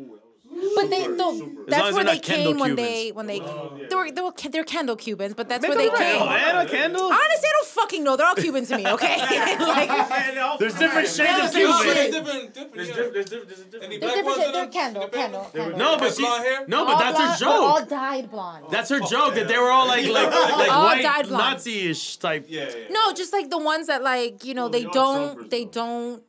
But 0.76 0.90
they, 0.90 1.08
no, 1.08 1.32
As 1.32 1.40
long 1.40 1.66
that's 1.68 1.82
where 1.84 1.92
they're 1.92 2.04
they 2.04 2.14
not 2.16 2.22
Kendall 2.24 2.52
came 2.54 2.60
when 2.60 2.70
Cubans. 2.76 2.88
they 2.88 3.10
when 3.12 3.28
they 3.28 3.40
they 3.40 3.96
were 3.96 4.12
they 4.12 4.22
were 4.22 4.34
they're 4.52 4.64
Kendall 4.64 4.96
Cubans, 4.96 5.34
but 5.34 5.48
that's 5.50 5.66
where 5.68 5.78
they 5.78 5.90
Oh, 5.90 5.96
came. 5.98 6.22
Anna 6.22 6.70
Kendall. 6.70 7.04
Honestly, 7.04 7.20
I 7.48 7.52
don't 7.54 7.68
fucking 7.68 8.04
know. 8.04 8.16
They're 8.18 8.28
all 8.28 8.36
Cuban 8.36 8.66
to 8.66 8.78
me. 8.78 8.88
Okay, 8.88 9.18
like 9.60 10.60
There's 10.60 10.76
different 10.76 11.08
shades 11.08 11.40
of 11.40 11.50
Same 11.50 11.68
Cuban. 11.68 11.84
shit. 11.96 12.12
Different, 12.12 12.54
different. 12.54 12.74
There's 12.76 12.88
different. 12.88 13.14
There's 13.14 13.26
different. 13.30 13.48
There's 13.50 13.60
different. 13.64 13.84
Any 13.86 13.98
they're 13.98 14.10
black 14.10 14.16
different. 14.16 14.26
ones 14.26 14.38
shit. 14.38 14.48
in 14.48 14.52
They're 14.54 14.64
them? 14.64 14.72
Kendall, 14.72 15.04
In 15.04 15.10
the 15.12 15.18
band? 15.18 15.34
Kendall, 15.34 15.52
Kendall. 15.54 15.78
No, 15.80 15.98
but 15.98 16.14
she. 16.16 16.24
No, 16.68 16.86
but 16.86 16.98
that's 17.00 17.20
her 17.42 17.46
blonde- 17.46 17.64
All 17.66 17.86
dyed 17.86 18.32
blonde. 18.32 18.66
That's 18.72 18.90
her 18.90 19.00
joke 19.00 19.36
that 19.36 19.48
they 19.48 19.58
were 19.58 19.70
all 19.72 19.88
like 19.88 20.08
like 20.08 20.32
like 20.32 20.70
white. 21.04 21.30
Nazi-ish 21.30 22.18
type. 22.18 22.46
Yeah, 22.50 22.70
yeah. 22.70 22.88
No, 22.90 23.14
just 23.14 23.34
like 23.34 23.50
the 23.50 23.58
ones 23.58 23.88
that 23.88 24.04
like 24.04 24.44
you 24.44 24.54
know 24.54 24.66
Oh, 24.66 24.70
they 24.70 24.84
they 24.84 24.90
don't 24.90 25.50
they 25.50 25.66
don't 25.66 26.24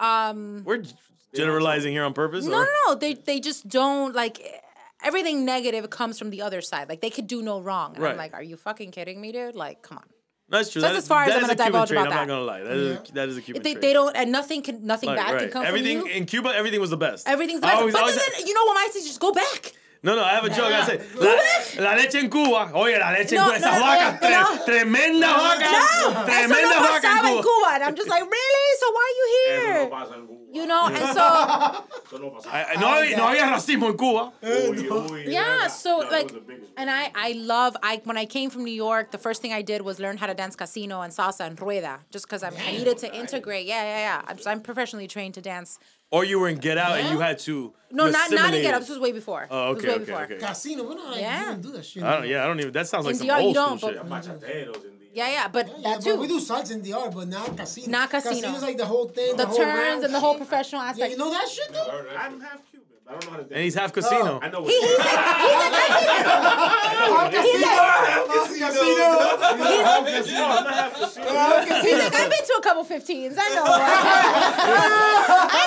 um 0.00 0.62
We're 0.64 0.82
generalizing 1.34 1.92
here 1.92 2.04
on 2.04 2.12
purpose. 2.14 2.44
No, 2.44 2.58
or? 2.58 2.64
no, 2.64 2.70
no. 2.88 2.94
They 2.94 3.14
they 3.14 3.40
just 3.40 3.68
don't 3.68 4.14
like 4.14 4.40
everything 5.02 5.44
negative 5.44 5.88
comes 5.90 6.18
from 6.18 6.30
the 6.30 6.42
other 6.42 6.60
side. 6.60 6.88
Like 6.88 7.00
they 7.00 7.10
could 7.10 7.26
do 7.26 7.42
no 7.42 7.60
wrong. 7.60 7.94
And 7.94 8.02
Right. 8.02 8.12
I'm 8.12 8.16
like, 8.18 8.34
are 8.34 8.42
you 8.42 8.56
fucking 8.56 8.90
kidding 8.92 9.20
me, 9.20 9.32
dude? 9.32 9.54
Like, 9.54 9.82
come 9.82 9.98
on. 9.98 10.04
That's 10.48 10.70
true. 10.70 10.82
So 10.82 10.88
That 10.88 10.94
that's 10.94 11.04
as 11.04 11.08
far 11.08 11.24
as 11.24 11.32
I'm 11.34 11.40
gonna 11.40 11.52
a 11.52 11.56
Cuban 11.56 11.72
divulge 11.72 11.90
about 11.92 12.06
I'm 12.08 12.14
not 12.14 12.28
gonna 12.28 12.44
lie. 12.44 12.62
That 12.62 12.72
is 12.76 12.90
a, 12.96 12.98
mm-hmm. 13.00 13.14
that 13.14 13.28
is 13.30 13.36
a 13.38 13.42
Cuban 13.42 13.62
They, 13.62 13.72
trait. 13.72 13.80
they 13.82 13.92
don't, 13.94 14.14
and 14.14 14.30
nothing 14.30 14.60
can 14.62 14.84
nothing 14.86 15.08
bad 15.08 15.32
right. 15.32 15.40
can 15.44 15.50
come 15.50 15.64
everything 15.64 16.00
from 16.00 16.08
you. 16.08 16.14
in 16.14 16.26
Cuba, 16.26 16.50
everything 16.54 16.78
was 16.80 16.90
the 16.90 16.96
best. 16.98 17.26
Everything's 17.26 17.60
the 17.62 17.66
best. 17.68 17.78
always- 17.78 17.94
but 17.94 18.02
always- 18.02 18.16
then, 18.16 18.46
you 18.46 18.52
know 18.52 18.64
what? 18.64 18.76
I 18.76 18.90
say 18.92 19.00
just 19.00 19.18
go 19.20 19.32
back. 19.32 19.72
No, 20.04 20.16
no, 20.16 20.24
I 20.24 20.30
have 20.34 20.44
a 20.44 20.48
joke. 20.50 20.72
I 20.72 20.84
say, 20.84 20.98
la, 21.14 21.90
la 21.90 21.94
leche 21.94 22.16
en 22.18 22.28
Cuba. 22.28 22.72
Oye, 22.74 22.98
la 22.98 23.12
leche 23.12 23.36
No, 23.36 23.52
en 23.52 23.60
Cuba. 23.62 23.68
Esa 23.68 23.78
no, 23.78 23.86
vaca, 23.86 24.12
no, 24.20 24.26
tre- 24.26 24.56
no. 24.58 24.64
tremenda 24.64 25.28
vaca. 25.32 25.70
No, 25.70 26.10
eso 26.10 26.24
Tremenda 26.24 26.74
no 26.74 26.80
vaca 26.80 27.00
pasaba 27.02 27.18
en 27.20 27.26
en 27.26 27.32
Cuba. 27.34 27.42
Cuba. 27.42 27.74
And 27.74 27.84
I'm 27.84 27.94
just 27.94 28.08
like, 28.08 28.22
really? 28.22 28.68
So 28.80 28.86
why 28.90 29.04
are 29.06 29.16
you 29.20 29.28
here? 29.36 29.60
Eso 29.62 29.72
no 29.72 29.78
here? 29.78 29.90
pasa 29.90 30.14
en 30.14 30.26
Cuba. 30.26 30.38
You 30.52 30.66
know, 30.66 30.86
and 30.86 30.96
so 31.14 31.24
Eso 32.06 32.18
no 32.18 32.30
pasa. 32.30 32.48
I- 32.50 32.72
I- 32.74 32.80
No, 32.80 32.86
había- 32.88 33.16
no 33.16 33.24
había 33.28 33.46
racismo 33.46 33.86
en 33.90 33.96
Cuba. 33.96 34.32
Uy, 34.42 34.88
uy, 34.88 35.20
eh, 35.20 35.30
yeah, 35.30 35.68
so 35.68 36.00
that 36.00 36.10
like, 36.10 36.24
was 36.24 36.32
the 36.34 36.40
biggest 36.40 36.72
and 36.76 36.90
I 36.90 37.10
I 37.14 37.32
love 37.34 37.76
I 37.82 38.00
when 38.02 38.16
I 38.18 38.26
came 38.26 38.50
from 38.50 38.64
New 38.64 38.74
York, 38.74 39.12
the 39.12 39.18
first 39.18 39.40
thing 39.40 39.52
I 39.52 39.62
did 39.62 39.82
was 39.82 40.00
learn 40.00 40.16
how 40.18 40.26
to 40.26 40.34
dance 40.34 40.56
casino 40.56 41.00
and 41.02 41.12
salsa 41.12 41.46
and 41.46 41.56
rueda, 41.60 42.00
just 42.10 42.26
because 42.26 42.42
I 42.42 42.50
needed 42.72 42.98
to 42.98 43.14
integrate. 43.14 43.66
Yeah, 43.66 43.84
yeah, 43.84 43.98
yeah. 43.98 44.22
I'm, 44.26 44.38
so 44.38 44.50
I'm 44.50 44.60
professionally 44.62 45.06
trained 45.06 45.34
to 45.34 45.40
dance. 45.40 45.78
Or 46.12 46.24
you 46.24 46.38
were 46.38 46.48
in 46.48 46.58
Get 46.58 46.76
Out 46.78 46.98
and 46.98 47.08
you 47.08 47.18
had 47.20 47.38
to. 47.40 47.72
No, 47.90 48.08
not 48.08 48.30
not 48.30 48.54
in 48.54 48.62
get 48.62 48.74
Out. 48.74 48.80
This 48.80 48.90
was 48.90 48.98
way 48.98 49.12
before. 49.12 49.46
Oh, 49.50 49.70
okay, 49.70 49.88
way 49.88 49.94
okay, 49.94 50.04
before. 50.04 50.22
okay. 50.24 50.36
Casino, 50.38 50.84
we 50.84 50.94
don't 50.94 51.10
like, 51.10 51.20
Yeah. 51.20 51.56
you 51.56 51.62
don't 51.62 51.72
that 51.74 51.84
shit. 51.84 52.02
I 52.02 52.16
don't. 52.20 52.28
Yeah, 52.28 52.44
I 52.44 52.46
don't 52.46 52.60
even. 52.60 52.72
That 52.72 52.86
sounds 52.86 53.06
like 53.06 53.14
In 53.14 53.18
some 53.18 53.26
DR, 53.28 53.40
you 53.40 53.46
old 53.46 53.54
don't, 53.54 53.78
school 53.78 53.92
but- 54.08 54.22
shit. 54.24 54.40
Bachateros 54.40 54.76
in 54.76 54.98
the. 54.98 55.02
Yeah, 55.14 55.28
yeah, 55.30 55.48
but 55.48 55.66
Yeah, 55.68 55.74
that 55.82 55.96
but 55.96 56.04
too. 56.04 56.16
we 56.16 56.26
do 56.26 56.40
salsa 56.40 56.70
in 56.72 56.80
DR, 56.82 57.10
but 57.14 57.28
not 57.28 57.54
casino. 57.56 57.90
Not 57.90 58.08
casino. 58.10 58.34
Casino's 58.40 58.62
like 58.62 58.78
the 58.78 58.86
whole 58.86 59.08
thing. 59.08 59.36
the 59.36 59.44
whole 59.46 59.56
turns 59.58 60.04
and 60.04 60.14
the 60.14 60.20
whole 60.20 60.32
shit. 60.34 60.38
professional 60.48 60.80
Yeah, 60.82 60.88
aspect. 60.88 61.10
you 61.12 61.18
know 61.18 61.30
that 61.30 61.48
shit, 61.48 61.70
though? 61.72 62.04
I'm 62.18 62.40
half 62.40 62.60
Cuban. 62.70 62.70
but 62.71 62.71
I 63.12 63.14
don't 63.20 63.24
know 63.26 63.30
how 63.32 63.36
to 63.36 63.42
dance. 63.44 63.52
And 63.52 63.60
he's 63.62 63.74
half 63.74 63.92
casino. 63.92 64.40
Oh, 64.40 64.40
I 64.42 64.48
know 64.48 64.60
what 64.62 64.70
He, 64.70 64.76
it 64.76 64.88
he's 64.88 64.90
is. 64.90 65.04
like, 65.04 65.12
he's 65.12 65.60
like, 65.60 67.32
Casino. 67.32 67.52
he's 71.82 71.98
like, 71.98 72.14
I've 72.14 72.30
been 72.30 72.44
to 72.46 72.54
a 72.58 72.62
couple 72.62 72.84
15s. 72.84 73.36
I 73.38 73.48
know. 73.54 73.64
I 75.52 75.64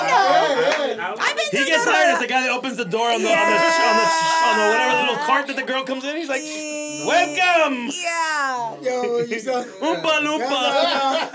know. 0.96 1.14
I've 1.18 1.36
been 1.36 1.46
He 1.60 1.66
gets 1.66 1.84
the- 1.84 1.90
hired 1.92 2.10
as 2.14 2.20
the 2.20 2.26
guy 2.26 2.42
that 2.42 2.50
opens 2.50 2.76
the 2.76 2.84
door 2.84 3.10
on 3.10 3.22
the 3.22 3.28
on 3.28 3.34
the 3.36 3.56
on 3.56 3.96
the, 3.96 4.06
on 4.46 4.56
the 4.58 4.66
whatever 4.72 5.00
little 5.00 5.16
cart 5.24 5.46
that 5.48 5.56
the 5.56 5.62
girl 5.62 5.84
comes 5.84 6.04
in. 6.04 6.16
He's 6.16 6.28
like, 6.28 6.42
Welcome. 7.06 7.90
Yeah. 7.92 8.80
Yo, 8.82 9.18
you 9.18 9.38
saw. 9.38 9.62
Oompa 9.80 10.20
Loompa. 10.26 11.30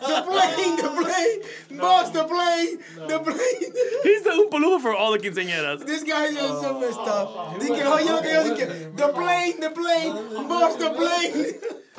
the 0.00 0.22
plane, 0.28 0.76
the 0.76 0.88
plane, 1.02 1.78
boss, 1.80 2.10
the 2.10 2.24
plane, 2.24 2.78
the 3.08 3.18
plane. 3.18 3.72
He's 4.02 4.22
the 4.22 4.30
Oompa 4.30 4.62
Loompa 4.62 4.80
for 4.82 4.94
all 4.94 5.12
the 5.12 5.18
quinceañeras. 5.18 5.86
This 5.86 6.04
guy 6.04 6.26
is 6.26 6.36
so 6.36 6.76
oh. 6.76 6.80
messed 6.80 6.98
up. 7.00 7.60
Dije, 7.60 7.84
oye, 7.86 8.12
lo 8.12 8.22
que 8.22 8.30
yo 8.30 8.44
dije, 8.44 8.96
the 8.96 9.08
plane, 9.08 9.60
the 9.60 9.70
plane, 9.70 10.48
boss, 10.48 10.76
the 10.76 10.90
plane. 10.90 11.54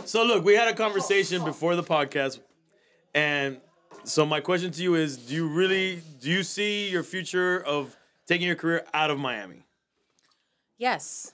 So 0.06 0.24
look, 0.24 0.44
we 0.44 0.56
had 0.56 0.68
a 0.68 0.76
conversation 0.76 1.44
before 1.44 1.76
the 1.76 1.84
podcast, 1.84 2.40
and 3.14 3.60
so 4.04 4.26
my 4.26 4.40
question 4.40 4.72
to 4.72 4.84
you 4.84 4.96
is: 4.96 5.18
Do 5.18 5.34
you 5.36 5.48
really 5.48 6.02
do 6.22 6.30
you 6.30 6.44
see 6.44 6.90
your 6.90 7.04
future 7.04 7.60
of 7.60 7.98
taking 8.28 8.48
your 8.48 8.56
career 8.56 8.86
out 8.94 9.10
of 9.10 9.18
Miami? 9.18 9.66
Yes. 10.78 11.34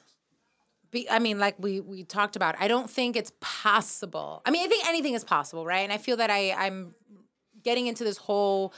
Be, 0.95 1.09
I 1.09 1.19
mean, 1.19 1.37
like 1.39 1.55
we 1.59 1.79
we 1.81 2.03
talked 2.03 2.35
about, 2.35 2.55
I 2.59 2.67
don't 2.67 2.89
think 2.89 3.15
it's 3.15 3.31
possible. 3.41 4.41
I 4.45 4.49
mean, 4.51 4.63
I 4.65 4.67
think 4.67 4.87
anything 4.87 5.13
is 5.13 5.23
possible, 5.23 5.63
right? 5.65 5.83
And 5.87 5.91
I 5.93 5.97
feel 5.97 6.17
that 6.17 6.29
I 6.31 6.51
I'm 6.53 6.95
getting 7.63 7.87
into 7.87 8.03
this 8.03 8.17
whole 8.17 8.73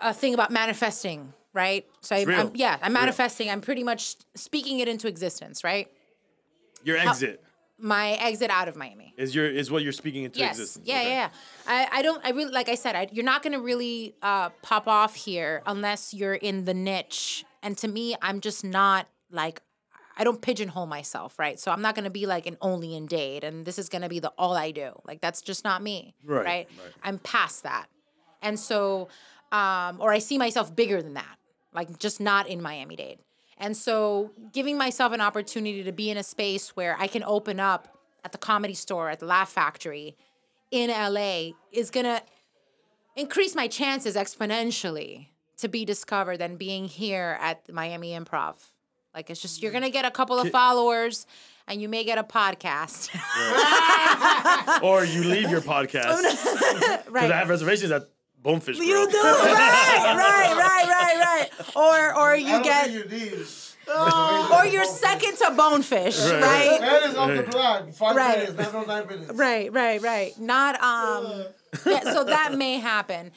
uh, 0.00 0.12
thing 0.12 0.34
about 0.34 0.50
manifesting, 0.50 1.32
right? 1.52 1.84
So 2.00 2.16
I. 2.16 2.24
I'm, 2.26 2.52
yeah, 2.54 2.78
I'm 2.80 2.92
manifesting. 2.92 3.50
I'm 3.50 3.60
pretty 3.60 3.84
much 3.84 4.16
speaking 4.34 4.80
it 4.80 4.88
into 4.88 5.08
existence, 5.08 5.62
right? 5.62 5.88
Your 6.84 6.96
exit 6.96 7.42
My 7.76 8.12
exit 8.12 8.50
out 8.50 8.68
of 8.68 8.74
Miami. 8.76 9.12
is 9.16 9.34
your 9.34 9.46
is 9.46 9.70
what 9.70 9.82
you're 9.82 9.92
speaking 9.92 10.24
into 10.24 10.38
Yes. 10.38 10.52
existence. 10.58 10.86
Yeah, 10.88 11.00
Okay. 11.00 11.08
yeah, 11.10 11.28
yeah. 11.66 11.74
I, 11.92 11.98
I 11.98 12.02
don't, 12.02 12.24
I 12.24 12.30
really, 12.30 12.50
like 12.52 12.68
I 12.68 12.76
said, 12.76 12.96
I, 12.96 13.08
you're 13.12 13.24
not 13.32 13.42
going 13.42 13.52
to 13.52 13.60
really 13.60 14.14
uh, 14.22 14.48
pop 14.62 14.86
off 14.88 15.14
here 15.14 15.62
unless 15.66 16.14
you're 16.14 16.34
in 16.34 16.64
the 16.64 16.74
niche. 16.74 17.44
And 17.62 17.76
to 17.78 17.88
me, 17.88 18.16
I'm 18.22 18.40
just 18.40 18.64
not 18.64 19.06
like, 19.30 19.60
I 20.18 20.24
don't 20.24 20.42
pigeonhole 20.42 20.86
myself, 20.86 21.38
right? 21.38 21.58
So 21.60 21.70
I'm 21.70 21.80
not 21.80 21.94
going 21.94 22.04
to 22.04 22.10
be 22.10 22.26
like 22.26 22.46
an 22.46 22.56
only 22.60 22.96
in 22.96 23.06
Dade 23.06 23.44
and 23.44 23.64
this 23.64 23.78
is 23.78 23.88
going 23.88 24.02
to 24.02 24.08
be 24.08 24.18
the 24.18 24.32
all 24.36 24.54
I 24.56 24.72
do. 24.72 24.90
Like 25.06 25.20
that's 25.20 25.40
just 25.40 25.62
not 25.64 25.82
me, 25.82 26.14
Right, 26.24 26.44
right? 26.44 26.68
right. 26.84 26.92
I'm 27.04 27.18
past 27.20 27.62
that. 27.62 27.86
And 28.42 28.58
so, 28.58 29.08
um, 29.52 29.98
or 30.00 30.12
I 30.12 30.18
see 30.18 30.36
myself 30.36 30.74
bigger 30.74 31.00
than 31.02 31.14
that, 31.14 31.38
like 31.72 31.98
just 31.98 32.20
not 32.20 32.48
in 32.48 32.60
Miami 32.60 32.96
Dade. 32.96 33.18
And 33.60 33.76
so, 33.76 34.30
giving 34.52 34.76
myself 34.78 35.12
an 35.12 35.20
opportunity 35.20 35.82
to 35.82 35.90
be 35.90 36.10
in 36.10 36.16
a 36.16 36.22
space 36.22 36.76
where 36.76 36.96
I 36.98 37.08
can 37.08 37.24
open 37.24 37.58
up 37.58 37.96
at 38.24 38.30
the 38.30 38.38
comedy 38.38 38.74
store, 38.74 39.10
at 39.10 39.18
the 39.18 39.26
Laugh 39.26 39.48
Factory 39.50 40.16
in 40.70 40.90
LA 40.90 41.50
is 41.72 41.90
gonna 41.90 42.22
increase 43.16 43.54
my 43.56 43.66
chances 43.66 44.14
exponentially 44.14 45.28
to 45.56 45.68
be 45.68 45.84
discovered 45.84 46.36
than 46.36 46.56
being 46.56 46.84
here 46.86 47.36
at 47.40 47.64
the 47.64 47.72
Miami 47.72 48.10
Improv. 48.10 48.54
Like, 49.18 49.30
it's 49.30 49.42
just, 49.42 49.60
you're 49.60 49.72
gonna 49.72 49.90
get 49.90 50.04
a 50.04 50.12
couple 50.12 50.38
of 50.38 50.48
followers 50.52 51.26
and 51.66 51.82
you 51.82 51.88
may 51.88 52.04
get 52.04 52.18
a 52.18 52.22
podcast. 52.22 53.08
Or 54.82 55.04
you 55.04 55.24
leave 55.24 55.50
your 55.50 55.60
podcast 55.60 56.22
because. 57.06 57.30
I 57.32 57.36
have 57.36 57.48
reservations 57.48 57.90
at 57.90 58.02
Bonefish. 58.40 58.76
Grill. 58.76 58.88
You 58.88 59.10
do 59.10 59.18
right, 59.20 60.14
right, 60.16 60.56
right, 60.56 60.88
right, 60.88 61.48
right. 61.50 61.76
Or 61.76 62.16
or 62.16 62.36
you 62.36 62.46
don't 62.46 62.62
get 62.62 62.86
think 62.86 63.10
you 63.12 63.18
need. 63.18 63.46
or 64.54 64.66
you're 64.66 64.84
second 64.84 65.36
to 65.38 65.50
bonefish, 65.56 66.18
Right. 66.20 66.40
right? 66.42 66.80
That 66.80 67.02
is 67.04 67.16
off 67.16 67.30
the 67.36 67.42
block. 67.50 67.90
Five 67.92 68.14
Right. 68.16 68.38
minutes, 68.54 68.56
not 68.56 68.72
no 68.74 68.82
nine 68.94 69.06
minutes. 69.08 69.32
Right, 69.32 69.72
right, 69.72 70.00
right. 70.00 70.38
Not 70.38 70.80
um 70.80 71.44
yeah, 71.84 72.00
so 72.12 72.22
that 72.24 72.54
may 72.56 72.78
happen. 72.78 73.32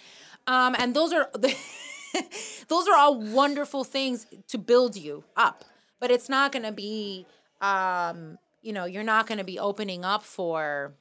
Um 0.46 0.76
and 0.78 0.96
those 0.96 1.12
are 1.12 1.28
those 2.68 2.88
are 2.88 2.96
all 2.96 3.20
wonderful 3.20 3.84
things 3.84 4.28
to 4.50 4.58
build 4.60 4.96
you 4.96 5.24
up. 5.36 5.64
But 6.02 6.12
it's 6.12 6.28
not 6.28 6.52
going 6.52 6.66
to 6.66 6.74
be 6.74 7.26
um 7.62 8.38
you 8.62 8.74
know, 8.74 8.86
you're 8.86 9.04
not 9.16 9.26
going 9.28 9.38
to 9.40 9.44
be 9.44 9.58
opening 9.58 10.04
up 10.06 10.24
for 10.24 10.94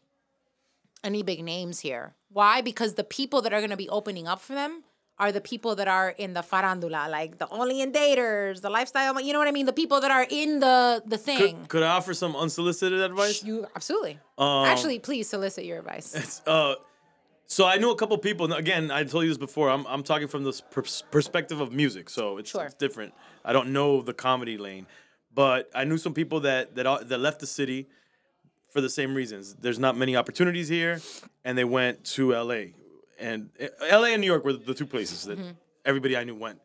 any 1.05 1.23
big 1.23 1.43
names 1.45 1.81
here. 1.81 2.15
Why? 2.31 2.61
Because 2.61 2.95
the 2.95 3.05
people 3.05 3.43
that 3.43 3.53
are 3.53 3.61
going 3.61 3.71
to 3.71 3.77
be 3.77 3.89
opening 3.89 4.27
up 4.29 4.41
for 4.41 4.55
them 4.55 4.83
are 5.19 5.31
the 5.31 5.41
people 5.43 5.75
that 5.77 5.87
are 5.87 6.11
in 6.17 6.33
the 6.33 6.41
farandula, 6.41 7.11
like 7.11 7.37
the 7.37 7.47
only 7.51 7.83
in 7.83 7.93
daters, 7.93 8.63
the 8.63 8.71
lifestyle, 8.71 9.21
you 9.21 9.35
know 9.35 9.39
what 9.39 9.49
I 9.49 9.53
mean? 9.53 9.67
The 9.67 9.73
people 9.75 10.01
that 10.01 10.11
are 10.11 10.27
in 10.31 10.61
the 10.61 11.03
the 11.07 11.19
thing. 11.19 11.59
Could, 11.61 11.69
could 11.69 11.83
I 11.83 11.89
offer 11.99 12.15
some 12.15 12.35
unsolicited 12.35 13.01
advice? 13.01 13.45
You 13.45 13.67
absolutely. 13.77 14.19
Um, 14.39 14.65
Actually, 14.65 14.99
please 14.99 15.29
solicit 15.29 15.65
your 15.67 15.79
advice. 15.79 16.41
Uh, 16.47 16.75
so 17.47 17.67
I 17.67 17.77
knew 17.77 17.91
a 17.91 17.97
couple 17.97 18.17
people. 18.17 18.47
and 18.47 18.55
Again, 18.55 18.91
I 18.91 19.05
told 19.05 19.25
you 19.25 19.29
this 19.31 19.37
before. 19.39 19.69
I'm 19.69 19.87
I'm 19.87 20.03
talking 20.03 20.29
from 20.29 20.45
the 20.45 20.59
pers- 20.71 21.03
perspective 21.11 21.61
of 21.61 21.71
music, 21.73 22.09
so 22.09 22.39
it's, 22.39 22.51
Sure. 22.51 22.65
it's 22.65 22.75
different. 22.75 23.13
I 23.45 23.53
don't 23.53 23.73
know 23.73 24.03
the 24.03 24.15
comedy 24.15 24.59
lane, 24.59 24.87
but 25.35 25.71
I 25.75 25.85
knew 25.85 25.99
some 25.99 26.15
people 26.15 26.41
that 26.41 26.75
that 26.77 26.87
uh, 26.87 26.99
that 27.03 27.19
left 27.19 27.41
the 27.41 27.47
city 27.47 27.89
for 28.69 28.81
the 28.81 28.91
same 28.91 29.15
reasons. 29.15 29.55
There's 29.55 29.79
not 29.79 29.97
many 29.97 30.17
opportunities 30.17 30.69
here, 30.69 31.01
and 31.45 31.57
they 31.57 31.65
went 31.65 32.05
to 32.17 32.35
L.A. 32.35 32.75
and 33.19 33.51
eh, 33.59 33.69
uh, 33.81 33.87
L.A. 33.89 34.13
and 34.13 34.21
New 34.21 34.27
York 34.27 34.45
were 34.45 34.53
the 34.53 34.75
two 34.75 34.87
places 34.87 35.25
that 35.25 35.39
mm-hmm. 35.39 35.51
everybody 35.85 36.17
I 36.17 36.25
knew 36.25 36.35
went. 36.35 36.61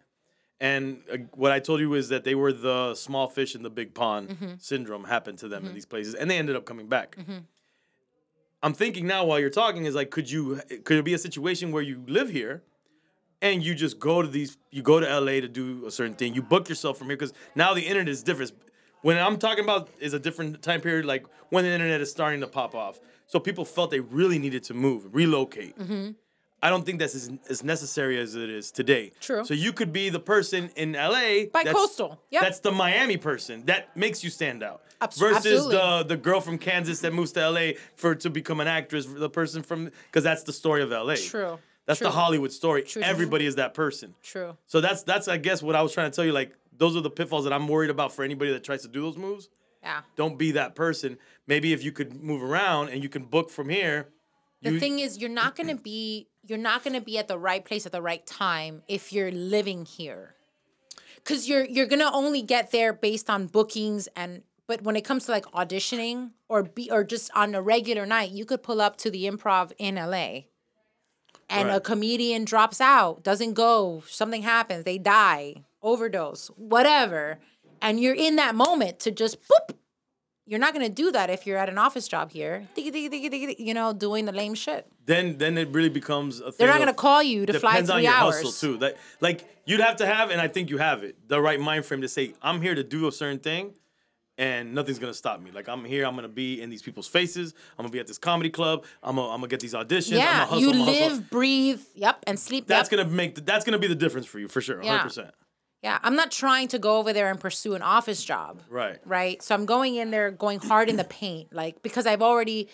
And 0.61 1.01
uh, 1.11 1.17
what 1.33 1.51
I 1.51 1.59
told 1.59 1.79
you 1.79 1.93
is 1.95 2.09
that 2.09 2.23
they 2.23 2.35
were 2.35 2.53
the 2.53 2.95
small 2.95 3.27
fish 3.27 3.55
in 3.55 3.63
the 3.63 3.69
big 3.69 3.93
pond 3.93 4.29
mm-hmm. 4.29 4.53
syndrome 4.57 5.03
happened 5.03 5.39
to 5.39 5.47
them 5.47 5.63
in 5.63 5.67
mm-hmm. 5.67 5.75
these 5.75 5.85
places, 5.85 6.15
and 6.15 6.29
they 6.29 6.37
ended 6.37 6.55
up 6.55 6.65
coming 6.65 6.87
back. 6.87 7.17
I'm 8.63 8.73
thinking 8.73 9.05
now 9.05 9.25
while 9.25 9.39
you're 9.39 9.51
talking 9.51 9.85
is 9.85 9.93
like, 9.93 10.09
could 10.09 10.29
you 10.31 10.59
could 10.83 10.97
it 10.97 11.05
be 11.05 11.13
a 11.13 11.19
situation 11.19 11.71
where 11.71 11.83
you 11.83 12.03
live 12.07 12.29
here, 12.29 12.63
and 13.41 13.63
you 13.63 13.75
just 13.75 13.99
go 13.99 14.21
to 14.21 14.27
these, 14.27 14.57
you 14.71 14.81
go 14.81 14.99
to 14.99 15.19
LA 15.19 15.41
to 15.41 15.47
do 15.47 15.85
a 15.85 15.91
certain 15.91 16.13
thing, 16.13 16.33
you 16.33 16.41
book 16.41 16.69
yourself 16.69 16.97
from 16.97 17.07
here 17.07 17.17
because 17.17 17.33
now 17.55 17.73
the 17.73 17.81
internet 17.81 18.09
is 18.09 18.23
different. 18.23 18.53
When 19.01 19.17
I'm 19.17 19.37
talking 19.37 19.63
about 19.63 19.89
is 19.99 20.13
a 20.13 20.19
different 20.19 20.61
time 20.61 20.81
period, 20.81 21.05
like 21.05 21.25
when 21.49 21.63
the 21.63 21.69
internet 21.69 22.01
is 22.01 22.09
starting 22.09 22.41
to 22.41 22.47
pop 22.47 22.73
off, 22.73 22.99
so 23.27 23.39
people 23.39 23.65
felt 23.65 23.91
they 23.91 23.99
really 23.99 24.39
needed 24.39 24.63
to 24.63 24.73
move, 24.73 25.13
relocate. 25.13 25.77
Mm-hmm. 25.77 26.11
I 26.63 26.69
don't 26.69 26.83
think 26.83 26.97
that's 26.97 27.13
as, 27.13 27.31
as 27.47 27.63
necessary 27.63 28.19
as 28.19 28.33
it 28.33 28.49
is 28.49 28.71
today. 28.71 29.11
True. 29.19 29.45
So 29.45 29.53
you 29.53 29.71
could 29.71 29.93
be 29.93 30.09
the 30.09 30.19
person 30.19 30.71
in 30.75 30.93
LA 30.93 31.45
By 31.53 31.63
that's- 31.63 31.73
coastal, 31.75 32.19
yep. 32.31 32.41
That's 32.41 32.59
the 32.59 32.71
Miami 32.71 33.17
person 33.17 33.65
that 33.65 33.95
makes 33.95 34.23
you 34.23 34.31
stand 34.31 34.63
out. 34.63 34.81
Abs- 35.01 35.19
versus 35.19 35.37
absolutely. 35.45 35.75
the 35.75 36.03
the 36.07 36.17
girl 36.17 36.41
from 36.41 36.57
Kansas 36.57 37.01
that 37.01 37.13
moves 37.13 37.33
to 37.33 37.47
LA 37.49 37.71
for 37.97 38.15
to 38.15 38.29
become 38.29 38.59
an 38.61 38.67
actress, 38.67 39.05
the 39.05 39.29
person 39.29 39.61
from 39.61 39.91
because 40.07 40.23
that's 40.23 40.43
the 40.43 40.53
story 40.53 40.81
of 40.81 40.89
LA. 40.89 41.15
True. 41.15 41.59
That's 41.85 41.99
True. 41.99 42.07
the 42.07 42.11
Hollywood 42.11 42.51
story. 42.51 42.81
True, 42.83 43.01
Everybody 43.03 43.45
is 43.45 43.55
that 43.55 43.73
person. 43.73 44.15
True. 44.23 44.57
So 44.67 44.81
that's 44.81 45.03
that's 45.03 45.27
I 45.27 45.37
guess 45.37 45.61
what 45.61 45.75
I 45.75 45.81
was 45.81 45.93
trying 45.93 46.09
to 46.09 46.15
tell 46.15 46.25
you. 46.25 46.31
Like 46.31 46.55
those 46.75 46.95
are 46.95 47.01
the 47.01 47.09
pitfalls 47.09 47.43
that 47.43 47.53
I'm 47.53 47.67
worried 47.67 47.89
about 47.89 48.11
for 48.11 48.23
anybody 48.23 48.51
that 48.53 48.63
tries 48.63 48.81
to 48.81 48.87
do 48.87 49.01
those 49.01 49.17
moves. 49.17 49.49
Yeah. 49.83 50.01
Don't 50.15 50.37
be 50.37 50.51
that 50.53 50.73
person. 50.75 51.17
Maybe 51.47 51.73
if 51.73 51.83
you 51.83 51.91
could 51.91 52.21
move 52.23 52.41
around 52.41 52.89
and 52.89 53.03
you 53.03 53.09
can 53.09 53.23
book 53.25 53.49
from 53.51 53.69
here. 53.69 54.07
The 54.63 54.71
you- 54.71 54.79
thing 54.79 54.99
is, 54.99 55.19
you're 55.19 55.29
not 55.29 55.55
gonna 55.55 55.75
be 55.75 56.27
you're 56.47 56.57
not 56.57 56.83
gonna 56.83 57.01
be 57.01 57.17
at 57.19 57.27
the 57.27 57.37
right 57.37 57.63
place 57.63 57.85
at 57.85 57.91
the 57.91 58.01
right 58.01 58.25
time 58.25 58.81
if 58.87 59.13
you're 59.13 59.31
living 59.31 59.85
here, 59.85 60.33
because 61.17 61.47
you're 61.47 61.65
you're 61.65 61.85
gonna 61.85 62.09
only 62.11 62.41
get 62.41 62.71
there 62.71 62.93
based 62.93 63.29
on 63.29 63.47
bookings 63.47 64.07
and. 64.15 64.41
But 64.67 64.81
when 64.81 64.95
it 64.95 65.05
comes 65.05 65.25
to 65.25 65.31
like 65.31 65.45
auditioning 65.51 66.31
or 66.49 66.63
be 66.63 66.89
or 66.89 67.03
just 67.03 67.29
on 67.35 67.53
a 67.53 67.61
regular 67.61 68.03
night, 68.07 68.31
you 68.31 68.45
could 68.45 68.63
pull 68.63 68.81
up 68.81 68.97
to 68.97 69.11
the 69.11 69.25
improv 69.25 69.71
in 69.77 69.93
LA, 69.93 70.45
and 71.49 71.69
a 71.69 71.79
comedian 71.79 72.45
drops 72.45 72.81
out, 72.81 73.23
doesn't 73.23 73.53
go, 73.53 74.03
something 74.07 74.41
happens, 74.41 74.83
they 74.83 74.97
die, 74.97 75.63
overdose, 75.81 76.47
whatever, 76.55 77.37
and 77.81 77.99
you're 77.99 78.15
in 78.15 78.35
that 78.37 78.55
moment 78.55 78.99
to 78.99 79.11
just 79.11 79.37
boop. 79.43 79.75
You're 80.47 80.59
not 80.59 80.73
gonna 80.73 80.89
do 80.89 81.11
that 81.11 81.29
if 81.31 81.47
you're 81.47 81.57
at 81.57 81.69
an 81.69 81.77
office 81.79 82.07
job 82.07 82.31
here, 82.31 82.67
you 82.75 83.73
know, 83.73 83.93
doing 83.93 84.25
the 84.25 84.31
lame 84.31 84.53
shit. 84.53 84.85
then 85.05 85.37
then 85.37 85.57
it 85.57 85.69
really 85.69 85.89
becomes 85.89 86.39
a 86.39 86.51
thing. 86.51 86.53
They're 86.59 86.67
not 86.67 86.79
gonna 86.79 86.93
call 86.93 87.23
you 87.23 87.45
to 87.47 87.59
fly 87.59 87.71
depends 87.73 87.89
on 87.89 87.97
three 87.97 88.03
your 88.05 88.13
hours. 88.13 88.35
hustle 88.35 88.51
too. 88.51 88.77
That 88.77 88.97
like 89.21 89.43
you'd 89.65 89.79
have 89.79 89.95
to 89.97 90.05
have, 90.05 90.29
and 90.29 90.39
I 90.39 90.47
think 90.47 90.69
you 90.69 90.77
have 90.77 91.03
it, 91.03 91.27
the 91.27 91.41
right 91.41 91.59
mind 91.59 91.85
frame 91.85 92.01
to 92.01 92.07
say, 92.07 92.33
I'm 92.41 92.61
here 92.61 92.75
to 92.75 92.83
do 92.83 93.07
a 93.07 93.11
certain 93.11 93.39
thing, 93.39 93.73
and 94.37 94.73
nothing's 94.73 94.99
gonna 94.99 95.13
stop 95.13 95.41
me. 95.41 95.51
Like 95.51 95.67
I'm 95.69 95.85
here, 95.85 96.05
I'm 96.05 96.15
gonna 96.15 96.27
be 96.27 96.61
in 96.61 96.69
these 96.69 96.81
people's 96.81 97.07
faces. 97.07 97.53
I'm 97.77 97.83
gonna 97.83 97.91
be 97.91 97.99
at 97.99 98.07
this 98.07 98.17
comedy 98.17 98.49
club. 98.49 98.85
I'm 99.01 99.15
gonna, 99.15 99.29
I'm 99.29 99.37
gonna 99.37 99.47
get 99.47 99.59
these 99.61 99.73
auditions. 99.73 100.13
I'm 100.13 100.17
gonna 100.17 100.29
Yeah, 100.29 100.45
hustle, 100.45 100.59
you 100.59 100.71
live, 100.73 101.11
hustle. 101.11 101.25
breathe, 101.29 101.81
yep, 101.95 102.23
and 102.27 102.37
sleep. 102.39 102.67
That's 102.67 102.91
yep. 102.91 102.99
gonna 102.99 103.09
make 103.09 103.35
the, 103.35 103.41
that's 103.41 103.63
gonna 103.65 103.79
be 103.79 103.87
the 103.87 103.95
difference 103.95 104.25
for 104.27 104.39
you 104.39 104.47
for 104.47 104.61
sure, 104.61 104.77
100. 104.77 104.93
Yeah. 104.95 105.03
percent 105.03 105.31
Yeah, 105.83 105.99
I'm 106.03 106.15
not 106.15 106.31
trying 106.31 106.67
to 106.69 106.79
go 106.79 106.97
over 106.97 107.13
there 107.13 107.29
and 107.29 107.39
pursue 107.39 107.75
an 107.75 107.81
office 107.81 108.23
job. 108.23 108.61
Right. 108.69 108.99
Right. 109.05 109.41
So 109.41 109.55
I'm 109.55 109.65
going 109.65 109.95
in 109.95 110.11
there 110.11 110.31
going 110.31 110.59
hard 110.59 110.89
in 110.89 110.97
the 110.97 111.03
paint, 111.03 111.53
like 111.53 111.81
because 111.81 112.05
I've 112.05 112.21
already. 112.21 112.69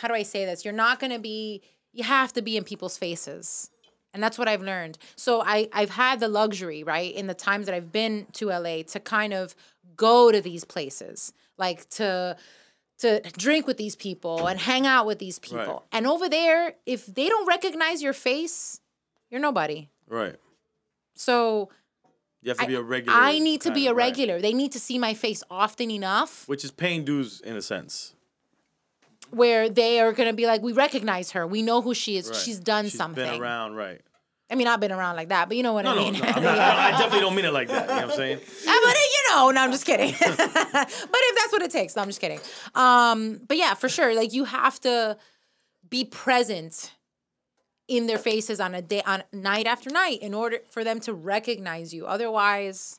How 0.00 0.08
do 0.08 0.14
I 0.14 0.22
say 0.22 0.44
this? 0.44 0.64
You're 0.64 0.74
not 0.74 1.00
gonna 1.00 1.18
be. 1.18 1.62
You 1.92 2.04
have 2.04 2.32
to 2.32 2.42
be 2.42 2.56
in 2.56 2.64
people's 2.64 2.98
faces, 2.98 3.70
and 4.12 4.22
that's 4.22 4.36
what 4.36 4.48
I've 4.48 4.62
learned. 4.62 4.98
So 5.16 5.42
I 5.42 5.68
I've 5.72 5.90
had 5.90 6.20
the 6.20 6.28
luxury, 6.28 6.82
right, 6.82 7.14
in 7.14 7.26
the 7.28 7.34
times 7.34 7.66
that 7.66 7.74
I've 7.74 7.92
been 7.92 8.26
to 8.32 8.48
LA 8.48 8.82
to 8.88 9.00
kind 9.00 9.32
of 9.32 9.54
go 9.96 10.30
to 10.32 10.40
these 10.40 10.64
places, 10.64 11.32
like 11.58 11.88
to 11.90 12.36
to 12.98 13.20
drink 13.36 13.66
with 13.66 13.76
these 13.76 13.96
people 13.96 14.46
and 14.46 14.58
hang 14.60 14.86
out 14.86 15.04
with 15.06 15.18
these 15.18 15.38
people. 15.40 15.58
Right. 15.58 15.78
And 15.92 16.06
over 16.06 16.28
there, 16.28 16.74
if 16.86 17.06
they 17.06 17.28
don't 17.28 17.46
recognize 17.46 18.02
your 18.02 18.12
face, 18.12 18.80
you're 19.30 19.40
nobody. 19.40 19.88
Right. 20.08 20.36
So 21.16 21.70
You 22.42 22.50
have 22.50 22.58
to 22.58 22.64
I- 22.64 22.68
be 22.68 22.74
a 22.76 22.82
regular. 22.82 23.18
I 23.18 23.38
need 23.40 23.62
to 23.62 23.72
be 23.72 23.86
a 23.88 23.90
right. 23.94 24.06
regular. 24.06 24.40
They 24.40 24.52
need 24.54 24.72
to 24.72 24.80
see 24.80 24.98
my 24.98 25.12
face 25.14 25.42
often 25.50 25.90
enough 25.90 26.46
Which 26.46 26.64
is 26.64 26.70
paying 26.70 27.04
dues 27.04 27.40
in 27.40 27.56
a 27.56 27.62
sense. 27.62 28.14
where 29.30 29.68
they 29.68 30.00
are 30.00 30.12
gonna 30.12 30.32
be 30.32 30.46
like, 30.46 30.62
we 30.62 30.72
recognize 30.72 31.32
her. 31.32 31.46
We 31.46 31.62
know 31.62 31.82
who 31.82 31.94
she 31.94 32.16
is. 32.16 32.28
Right. 32.28 32.36
She's 32.36 32.60
done 32.60 32.84
She's 32.84 32.94
something. 32.96 33.24
Been 33.28 33.40
around, 33.40 33.74
right? 33.74 34.00
I 34.50 34.54
mean, 34.56 34.68
I've 34.68 34.78
been 34.78 34.92
around 34.92 35.16
like 35.16 35.30
that, 35.30 35.48
but 35.48 35.56
you 35.56 35.62
know 35.62 35.72
what 35.72 35.84
No, 35.84 35.92
I 35.92 35.94
no, 35.96 36.02
mean. 36.04 36.12
no. 36.14 36.20
Not, 36.20 36.36
I, 36.38 36.88
I 36.88 36.90
definitely 36.92 37.20
don't 37.20 37.34
mean 37.34 37.46
it 37.46 37.52
like 37.52 37.68
that. 37.68 37.88
You 37.88 37.94
know 37.96 38.00
what 38.02 38.10
I'm 38.10 38.16
saying? 38.16 38.38
Ah, 38.68 38.80
but 38.84 38.94
know, 39.34 39.50
no, 39.50 39.60
I'm 39.62 39.72
just 39.72 39.84
kidding. 39.86 40.12
but 40.20 40.30
if 40.30 41.36
that's 41.36 41.52
what 41.52 41.62
it 41.62 41.70
takes, 41.70 41.96
no, 41.96 42.02
I'm 42.02 42.08
just 42.08 42.20
kidding. 42.20 42.40
Um, 42.74 43.40
but 43.46 43.56
yeah, 43.56 43.74
for 43.74 43.88
sure, 43.88 44.14
like 44.14 44.32
you 44.32 44.44
have 44.44 44.80
to 44.80 45.16
be 45.88 46.04
present 46.04 46.92
in 47.88 48.06
their 48.06 48.18
faces 48.18 48.60
on 48.60 48.74
a 48.74 48.80
day, 48.82 49.02
on 49.06 49.22
night 49.32 49.66
after 49.66 49.90
night, 49.90 50.22
in 50.22 50.32
order 50.34 50.58
for 50.70 50.84
them 50.84 51.00
to 51.00 51.12
recognize 51.12 51.92
you. 51.92 52.06
Otherwise, 52.06 52.98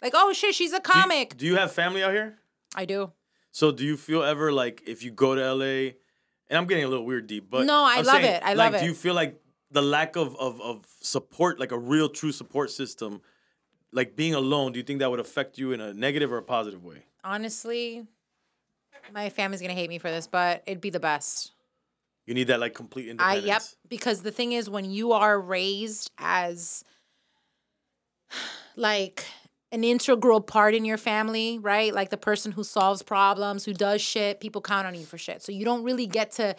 like, 0.00 0.12
oh 0.14 0.32
shit, 0.32 0.54
she's 0.54 0.72
a 0.72 0.80
Do 0.80 0.82
you- 0.94 1.00
comic. 1.00 1.36
Do 1.36 1.46
you 1.46 1.56
have 1.56 1.72
family 1.72 2.02
out 2.02 2.12
here? 2.12 2.38
I 2.74 2.84
do. 2.84 3.12
So 3.50 3.70
do 3.72 3.84
you 3.84 3.96
feel 3.96 4.22
ever 4.22 4.50
like 4.52 4.82
if 4.86 5.02
you 5.02 5.10
go 5.10 5.34
to 5.34 5.54
LA, 5.54 5.64
and 6.48 6.58
I'm 6.58 6.66
getting 6.66 6.84
a 6.84 6.88
little 6.88 7.04
weird 7.04 7.26
deep, 7.26 7.50
but 7.50 7.66
No, 7.66 7.82
I 7.84 7.96
I'm 7.98 8.04
love 8.06 8.22
saying, 8.22 8.36
it. 8.36 8.42
I 8.44 8.54
like, 8.54 8.72
love 8.72 8.80
Do 8.80 8.86
you 8.86 8.94
feel 8.94 9.14
like 9.14 9.40
the 9.70 9.82
lack 9.82 10.16
of, 10.16 10.36
of 10.36 10.60
of 10.60 10.84
support, 11.00 11.58
like 11.58 11.72
a 11.72 11.78
real 11.78 12.08
true 12.08 12.32
support 12.32 12.70
system, 12.70 13.20
like 13.92 14.16
being 14.16 14.34
alone, 14.34 14.72
do 14.72 14.78
you 14.78 14.84
think 14.84 15.00
that 15.00 15.10
would 15.10 15.20
affect 15.20 15.58
you 15.58 15.72
in 15.72 15.80
a 15.80 15.92
negative 15.92 16.32
or 16.32 16.38
a 16.38 16.42
positive 16.42 16.84
way? 16.84 17.04
Honestly, 17.24 18.06
my 19.12 19.28
family's 19.28 19.60
gonna 19.60 19.74
hate 19.74 19.88
me 19.88 19.98
for 19.98 20.10
this, 20.10 20.26
but 20.26 20.62
it'd 20.66 20.80
be 20.80 20.90
the 20.90 21.00
best. 21.00 21.52
You 22.26 22.34
need 22.34 22.48
that 22.48 22.60
like 22.60 22.74
complete 22.74 23.08
independence. 23.08 23.44
I 23.44 23.46
yep. 23.46 23.62
Because 23.88 24.22
the 24.22 24.30
thing 24.30 24.52
is, 24.52 24.70
when 24.70 24.84
you 24.84 25.12
are 25.12 25.40
raised 25.40 26.10
as 26.18 26.84
like 28.76 29.24
an 29.72 29.84
integral 29.84 30.40
part 30.40 30.74
in 30.74 30.84
your 30.84 30.98
family, 30.98 31.58
right? 31.58 31.94
Like 31.94 32.10
the 32.10 32.18
person 32.18 32.52
who 32.52 32.62
solves 32.62 33.02
problems, 33.02 33.64
who 33.64 33.72
does 33.72 34.02
shit, 34.02 34.38
people 34.38 34.60
count 34.60 34.86
on 34.86 34.94
you 34.94 35.04
for 35.04 35.16
shit. 35.16 35.42
So 35.42 35.50
you 35.50 35.64
don't 35.64 35.82
really 35.82 36.06
get 36.06 36.32
to 36.32 36.54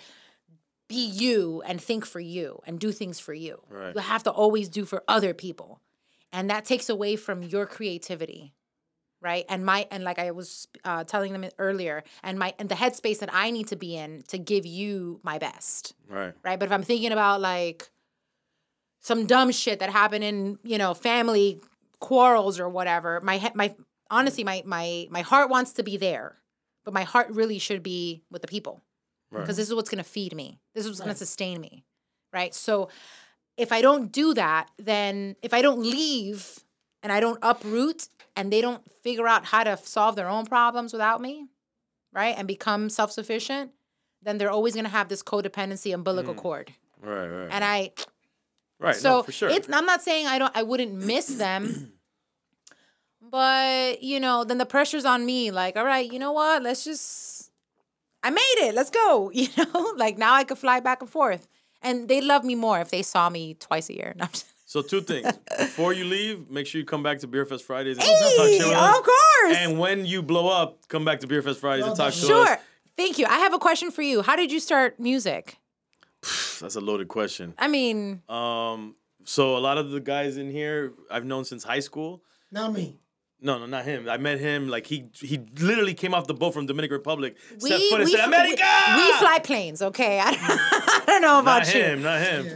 be 0.89 1.05
you 1.05 1.61
and 1.65 1.79
think 1.79 2.05
for 2.05 2.19
you 2.19 2.59
and 2.65 2.79
do 2.79 2.91
things 2.91 3.19
for 3.19 3.33
you. 3.33 3.61
Right. 3.69 3.95
You 3.95 4.01
have 4.01 4.23
to 4.23 4.31
always 4.31 4.67
do 4.67 4.83
for 4.83 5.03
other 5.07 5.33
people. 5.33 5.79
And 6.33 6.49
that 6.49 6.65
takes 6.65 6.89
away 6.89 7.15
from 7.15 7.43
your 7.43 7.65
creativity. 7.65 8.53
Right. 9.21 9.45
And 9.47 9.65
my 9.65 9.87
and 9.89 10.03
like 10.03 10.19
I 10.19 10.31
was 10.31 10.67
uh, 10.83 11.05
telling 11.05 11.31
them 11.31 11.49
earlier, 11.57 12.03
and 12.23 12.37
my 12.37 12.53
and 12.59 12.67
the 12.67 12.75
headspace 12.75 13.19
that 13.19 13.29
I 13.31 13.51
need 13.51 13.67
to 13.67 13.77
be 13.77 13.95
in 13.95 14.23
to 14.27 14.37
give 14.37 14.65
you 14.65 15.21
my 15.23 15.37
best 15.37 15.93
Right. 16.09 16.33
right? 16.43 16.59
But 16.59 16.65
if 16.65 16.71
I'm 16.73 16.83
thinking 16.83 17.13
about 17.13 17.39
like 17.39 17.89
some 18.99 19.25
dumb 19.25 19.51
shit 19.51 19.79
that 19.79 19.89
happened 19.89 20.23
in 20.23 20.59
you 20.63 20.77
know 20.77 20.93
family 20.93 21.61
quarrels 21.99 22.59
or 22.59 22.67
whatever, 22.67 23.21
my 23.21 23.51
my 23.55 23.73
honestly 24.09 24.43
my 24.43 24.61
my 24.65 25.07
my 25.09 25.21
heart 25.21 25.49
wants 25.49 25.73
to 25.73 25.83
be 25.83 25.95
there, 25.95 26.37
but 26.83 26.93
my 26.93 27.03
heart 27.03 27.29
really 27.29 27.59
should 27.59 27.83
be 27.83 28.23
with 28.29 28.41
the 28.41 28.47
people 28.49 28.81
because 29.31 29.47
Right. 29.49 29.55
this 29.55 29.69
is 29.69 29.73
what's 29.73 29.89
gonna 29.89 30.03
feed 30.03 30.35
me. 30.35 30.59
This 30.75 30.83
is 30.85 30.91
what's 30.91 30.99
gonna 30.99 31.15
sustain 31.15 31.61
me, 31.61 31.85
right? 32.33 32.53
So 32.53 32.89
if 33.57 33.71
I 33.71 33.81
don't 33.81 34.11
do 34.11 34.33
that, 34.33 34.69
then 34.77 35.35
if 35.41 35.53
I 35.53 35.61
don't 35.61 35.81
leave 35.81 36.59
and 37.01 37.11
I 37.11 37.19
don't 37.19 37.39
uproot 37.41 38.07
and 38.35 38.51
they 38.51 38.61
don't 38.61 38.81
figure 39.03 39.27
out 39.27 39.45
how 39.45 39.63
to 39.63 39.77
solve 39.77 40.15
their 40.15 40.29
own 40.29 40.45
problems 40.45 40.93
without 40.93 41.21
me, 41.21 41.47
right, 42.11 42.35
and 42.37 42.47
become 42.47 42.89
self 42.89 43.11
sufficient, 43.11 43.71
then 44.21 44.37
they're 44.37 44.51
always 44.51 44.75
gonna 44.75 44.89
have 44.89 45.09
this 45.09 45.21
codependency 45.21 45.93
umbilical 45.93 46.33
mm. 46.33 46.37
cord. 46.37 46.73
Right. 47.01 47.27
Right. 47.27 47.49
And 47.51 47.63
I 47.63 47.91
right. 48.79 48.95
so 48.95 49.17
no, 49.17 49.23
for 49.23 49.31
sure. 49.31 49.49
it's 49.49 49.67
I'm 49.71 49.85
not 49.85 50.01
saying 50.01 50.27
I 50.27 50.39
don't 50.39 50.55
I 50.55 50.63
wouldn't 50.63 50.93
miss 50.93 51.27
them. 51.27 51.93
But, 53.33 54.03
you 54.03 54.19
know, 54.19 54.43
then 54.43 54.59
the 54.59 54.65
pressure's 54.65 55.05
on 55.05 55.25
me 55.25 55.49
like, 55.49 55.75
all 55.75 55.85
right, 55.85 56.11
you 56.11 56.19
know 56.19 56.33
what? 56.33 56.61
Let's 56.61 56.83
just 56.83 57.49
I 58.21 58.29
made 58.29 58.55
it. 58.57 58.75
Let's 58.75 58.91
go. 58.91 59.31
You 59.33 59.47
know? 59.57 59.93
like 59.97 60.19
now 60.19 60.33
I 60.33 60.43
could 60.43 60.59
fly 60.59 60.79
back 60.79 61.01
and 61.01 61.09
forth. 61.09 61.47
And 61.83 62.07
they'd 62.07 62.23
love 62.23 62.43
me 62.43 62.55
more 62.55 62.79
if 62.79 62.89
they 62.89 63.01
saw 63.03 63.29
me 63.29 63.55
twice 63.55 63.89
a 63.89 63.93
year. 63.95 64.13
No, 64.17 64.23
I'm 64.25 64.31
just- 64.31 64.47
so 64.65 64.81
two 64.81 65.01
things. 65.01 65.27
Before 65.57 65.93
you 65.93 66.05
leave, 66.05 66.49
make 66.49 66.65
sure 66.65 66.79
you 66.79 66.85
come 66.85 67.03
back 67.03 67.19
to 67.19 67.27
Beer 67.27 67.45
Fest 67.45 67.63
Fridays 67.65 67.97
and 67.97 68.05
Hey, 68.07 68.19
talk 68.37 68.47
to 68.63 68.69
with 68.69 68.77
us. 68.77 68.97
of 68.97 69.03
course. 69.03 69.57
And 69.57 69.79
when 69.79 70.05
you 70.05 70.21
blow 70.23 70.47
up, 70.47 70.87
come 70.87 71.05
back 71.05 71.19
to 71.19 71.27
Beer 71.27 71.41
Fest 71.41 71.59
Fridays 71.59 71.85
and 71.85 71.95
talk 71.95 72.13
to 72.13 72.19
sure. 72.19 72.47
us. 72.47 72.59
Thank 72.95 73.17
you. 73.19 73.25
I 73.25 73.39
have 73.39 73.53
a 73.53 73.59
question 73.59 73.91
for 73.91 74.01
you. 74.01 74.21
How 74.21 74.35
did 74.35 74.51
you 74.51 74.59
start 74.59 74.99
music? 74.99 75.57
That's 76.61 76.75
a 76.75 76.81
loaded 76.81 77.07
question. 77.09 77.53
I 77.57 77.67
mean, 77.67 78.21
Um, 78.29 78.95
so 79.25 79.57
a 79.57 79.59
lot 79.59 79.77
of 79.77 79.91
the 79.91 79.99
guys 79.99 80.37
in 80.37 80.49
here 80.49 80.93
I've 81.11 81.25
known 81.25 81.43
since 81.45 81.63
high 81.63 81.79
school. 81.81 82.23
Not 82.51 82.71
me. 82.73 82.99
No, 83.43 83.59
no, 83.59 83.65
not 83.65 83.83
him. 83.85 84.07
I 84.09 84.17
met 84.17 84.39
him 84.39 84.69
like 84.69 84.87
he 84.87 85.05
he 85.21 85.37
literally 85.59 85.93
came 85.93 86.13
off 86.13 86.25
the 86.27 86.33
boat 86.33 86.53
from 86.53 86.65
Dominican 86.65 86.95
Republic, 86.97 87.35
we, 87.61 87.69
set 87.69 87.81
foot 87.89 88.01
and 88.01 88.09
said, 88.09 88.25
"America!" 88.25 88.63
we, 88.95 89.05
we 89.05 89.11
fly 89.19 89.39
planes, 89.43 89.81
okay? 89.81 90.19
I 90.23 90.31
don't, 90.31 90.41
I 90.41 91.03
don't 91.05 91.21
know 91.21 91.39
about 91.39 91.63
Not 91.65 91.75
you. 91.75 91.81
him, 91.83 92.01
not 92.01 92.21
him. 92.21 92.45
Yeah. 92.45 92.53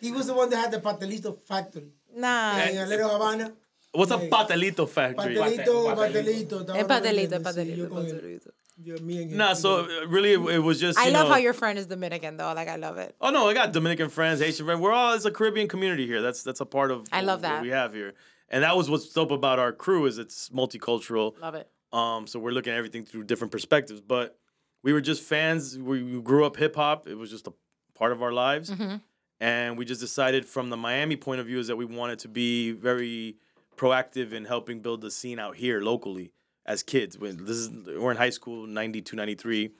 He 0.00 0.12
was 0.12 0.28
the 0.28 0.34
one 0.34 0.48
that 0.50 0.56
had 0.58 0.70
the 0.70 0.80
pastelito 0.80 1.36
factory 1.36 1.90
Nah. 2.14 2.56
in 2.62 2.88
Little 2.88 3.10
Havana. 3.10 3.52
What's 3.92 4.12
a 4.12 4.18
Hey. 4.18 4.30
patelito 4.30 4.88
factory? 4.88 5.34
Pastelito, 5.34 5.96
pastelito. 5.96 6.76
El 6.76 6.86
pastelito, 6.86 7.36
Sí, 7.38 7.42
pastelito, 7.42 7.76
yo 7.76 7.88
con 7.88 8.06
él. 8.06 8.12
pastelito. 8.12 8.50
Yo, 8.80 8.96
me 9.02 9.22
and 9.22 9.30
him. 9.32 9.38
Nah, 9.38 9.54
so 9.54 9.80
uh, 9.80 10.06
really 10.06 10.34
it, 10.34 10.40
it 10.56 10.58
was 10.60 10.78
just. 10.78 10.96
I 11.00 11.08
love 11.08 11.26
know, 11.26 11.32
how 11.32 11.38
your 11.38 11.52
friend 11.52 11.78
is 11.80 11.86
Dominican 11.86 12.36
though. 12.36 12.52
Like 12.54 12.68
I 12.68 12.76
love 12.76 12.96
it. 12.98 13.16
Oh 13.20 13.30
no, 13.30 13.48
I 13.48 13.54
got 13.54 13.72
Dominican 13.72 14.08
friends, 14.08 14.40
Haitian 14.40 14.66
friends. 14.66 14.80
We're 14.80 14.92
all 14.92 15.14
it's 15.14 15.24
a 15.24 15.32
Caribbean 15.32 15.66
community 15.66 16.06
here. 16.06 16.22
That's 16.22 16.44
that's 16.44 16.60
a 16.60 16.66
part 16.66 16.92
of. 16.92 17.06
I 17.10 17.22
love 17.22 17.42
what 17.42 17.48
that. 17.48 17.62
we 17.62 17.70
have 17.70 17.92
here, 17.92 18.14
and 18.50 18.64
that 18.64 18.76
was 18.76 18.88
what's 18.90 19.12
dope 19.12 19.30
about 19.30 19.58
our 19.58 19.72
crew 19.72 20.06
is 20.06 20.18
it's 20.18 20.48
multicultural. 20.50 21.38
Love 21.40 21.54
it. 21.54 21.68
Um, 21.92 22.26
so 22.26 22.38
we're 22.38 22.50
looking 22.52 22.72
at 22.72 22.76
everything 22.78 23.04
through 23.04 23.24
different 23.24 23.50
perspectives. 23.50 24.00
But 24.00 24.38
we 24.82 24.92
were 24.92 25.00
just 25.00 25.22
fans. 25.22 25.78
We, 25.78 26.02
we 26.02 26.20
grew 26.20 26.44
up 26.44 26.56
hip 26.56 26.76
hop. 26.76 27.06
It 27.08 27.14
was 27.16 27.30
just 27.30 27.46
a 27.46 27.52
part 27.94 28.12
of 28.12 28.22
our 28.22 28.32
lives, 28.32 28.70
Mhm. 28.70 29.00
and 29.40 29.76
we 29.76 29.84
just 29.84 30.00
decided 30.00 30.46
from 30.46 30.70
the 30.70 30.76
Miami 30.76 31.16
point 31.16 31.40
of 31.40 31.46
view 31.46 31.58
is 31.58 31.66
that 31.66 31.76
we 31.76 31.84
wanted 31.84 32.18
to 32.20 32.28
be 32.28 32.70
very 32.72 33.36
proactive 33.76 34.32
in 34.32 34.44
helping 34.44 34.80
build 34.80 35.00
the 35.00 35.10
scene 35.10 35.38
out 35.38 35.56
here 35.56 35.80
locally 35.80 36.32
as 36.66 36.82
kids. 36.82 37.18
When 37.18 37.44
this 37.44 37.56
is 37.56 37.70
we're 37.70 38.10
in 38.12 38.16
high 38.16 38.30
school, 38.30 38.66
92, 38.66 39.16
93, 39.16 39.70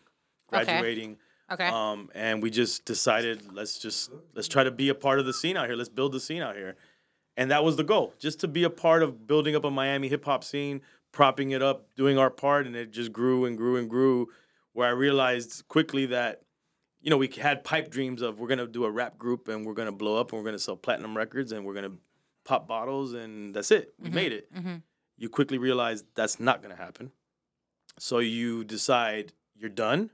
graduating. 0.49 1.17
Okay. 1.51 1.67
Um, 1.67 2.11
and 2.15 2.43
we 2.43 2.51
just 2.51 2.85
decided 2.85 3.53
let's 3.53 3.79
just 3.79 4.11
let's 4.35 4.49
try 4.49 4.65
to 4.65 4.71
be 4.71 4.89
a 4.89 4.95
part 4.95 5.19
of 5.19 5.27
the 5.27 5.33
scene 5.33 5.57
out 5.57 5.67
here. 5.67 5.77
Let's 5.77 5.89
build 5.89 6.13
the 6.13 6.21
scene 6.21 6.43
out 6.43 6.57
here, 6.57 6.77
and 7.39 7.51
that 7.51 7.65
was 7.65 7.77
the 7.77 7.85
goal, 7.85 8.13
just 8.19 8.41
to 8.41 8.49
be 8.49 8.65
a 8.65 8.71
part 8.71 9.03
of 9.03 9.27
building 9.27 9.55
up 9.57 9.65
a 9.65 9.71
Miami 9.71 10.09
hip 10.09 10.25
hop 10.27 10.43
scene, 10.45 10.83
propping 11.13 11.53
it 11.53 11.63
up, 11.63 11.87
doing 11.97 12.19
our 12.19 12.29
part, 12.31 12.67
and 12.67 12.77
it 12.77 12.91
just 12.91 13.13
grew 13.13 13.47
and 13.47 13.57
grew 13.57 13.77
and 13.77 13.89
grew. 13.89 14.29
Where 14.75 14.87
I 14.89 14.91
realized 14.91 15.63
quickly 15.69 16.07
that, 16.07 16.43
you 17.01 17.11
know, 17.11 17.17
we 17.17 17.29
had 17.29 17.65
pipe 17.65 17.91
dreams 17.91 18.23
of 18.23 18.39
we're 18.39 18.49
gonna 18.49 18.67
do 18.67 18.85
a 18.85 18.91
rap 18.91 19.17
group 19.19 19.49
and 19.49 19.65
we're 19.65 19.73
gonna 19.75 19.93
blow 19.93 20.21
up 20.21 20.33
and 20.33 20.39
we're 20.41 20.45
gonna 20.45 20.59
sell 20.59 20.77
platinum 20.77 21.17
records 21.17 21.53
and 21.53 21.65
we're 21.65 21.75
gonna 21.75 21.93
pop 22.45 22.67
bottles 22.69 23.13
and 23.15 23.55
that's 23.55 23.71
it. 23.71 23.95
We 23.99 24.11
made 24.11 24.33
it. 24.33 24.53
Mhm. 24.53 24.83
You 25.17 25.29
quickly 25.29 25.59
realize 25.59 26.05
that's 26.15 26.39
not 26.39 26.61
gonna 26.63 26.77
happen. 26.77 27.13
So 27.99 28.19
you 28.19 28.63
decide 28.65 29.33
you're 29.57 29.71
done 29.71 30.11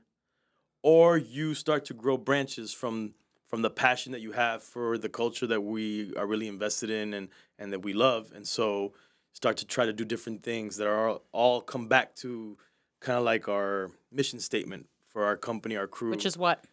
or 0.81 1.17
you 1.17 1.53
start 1.53 1.85
to 1.85 1.93
grow 1.93 2.17
branches 2.17 2.73
from 2.73 3.13
from 3.47 3.61
the 3.61 3.69
passion 3.69 4.11
that 4.11 4.21
you 4.21 4.31
have 4.31 4.63
for 4.63 4.97
the 4.97 5.09
culture 5.09 5.47
that 5.47 5.61
we 5.61 6.13
are 6.15 6.25
really 6.25 6.47
invested 6.47 6.89
in 6.89 7.13
and 7.13 7.29
and 7.59 7.71
that 7.73 7.79
we 7.79 7.93
love. 7.93 8.31
And 8.35 8.47
so 8.47 8.93
start 9.33 9.57
to 9.57 9.65
try 9.65 9.85
to 9.85 9.93
do 9.93 10.05
different 10.05 10.43
things 10.43 10.77
that 10.77 10.87
are 10.87 11.09
all, 11.09 11.23
all 11.31 11.61
come 11.61 11.87
back 11.87 12.15
to 12.17 12.57
kind 13.01 13.17
of 13.17 13.23
like 13.23 13.47
our 13.47 13.91
mission 14.11 14.39
statement 14.39 14.87
for 15.05 15.25
our 15.25 15.37
company 15.37 15.75
our 15.75 15.87
crew. 15.87 16.11
Which 16.11 16.25
is 16.25 16.37
what? 16.37 16.63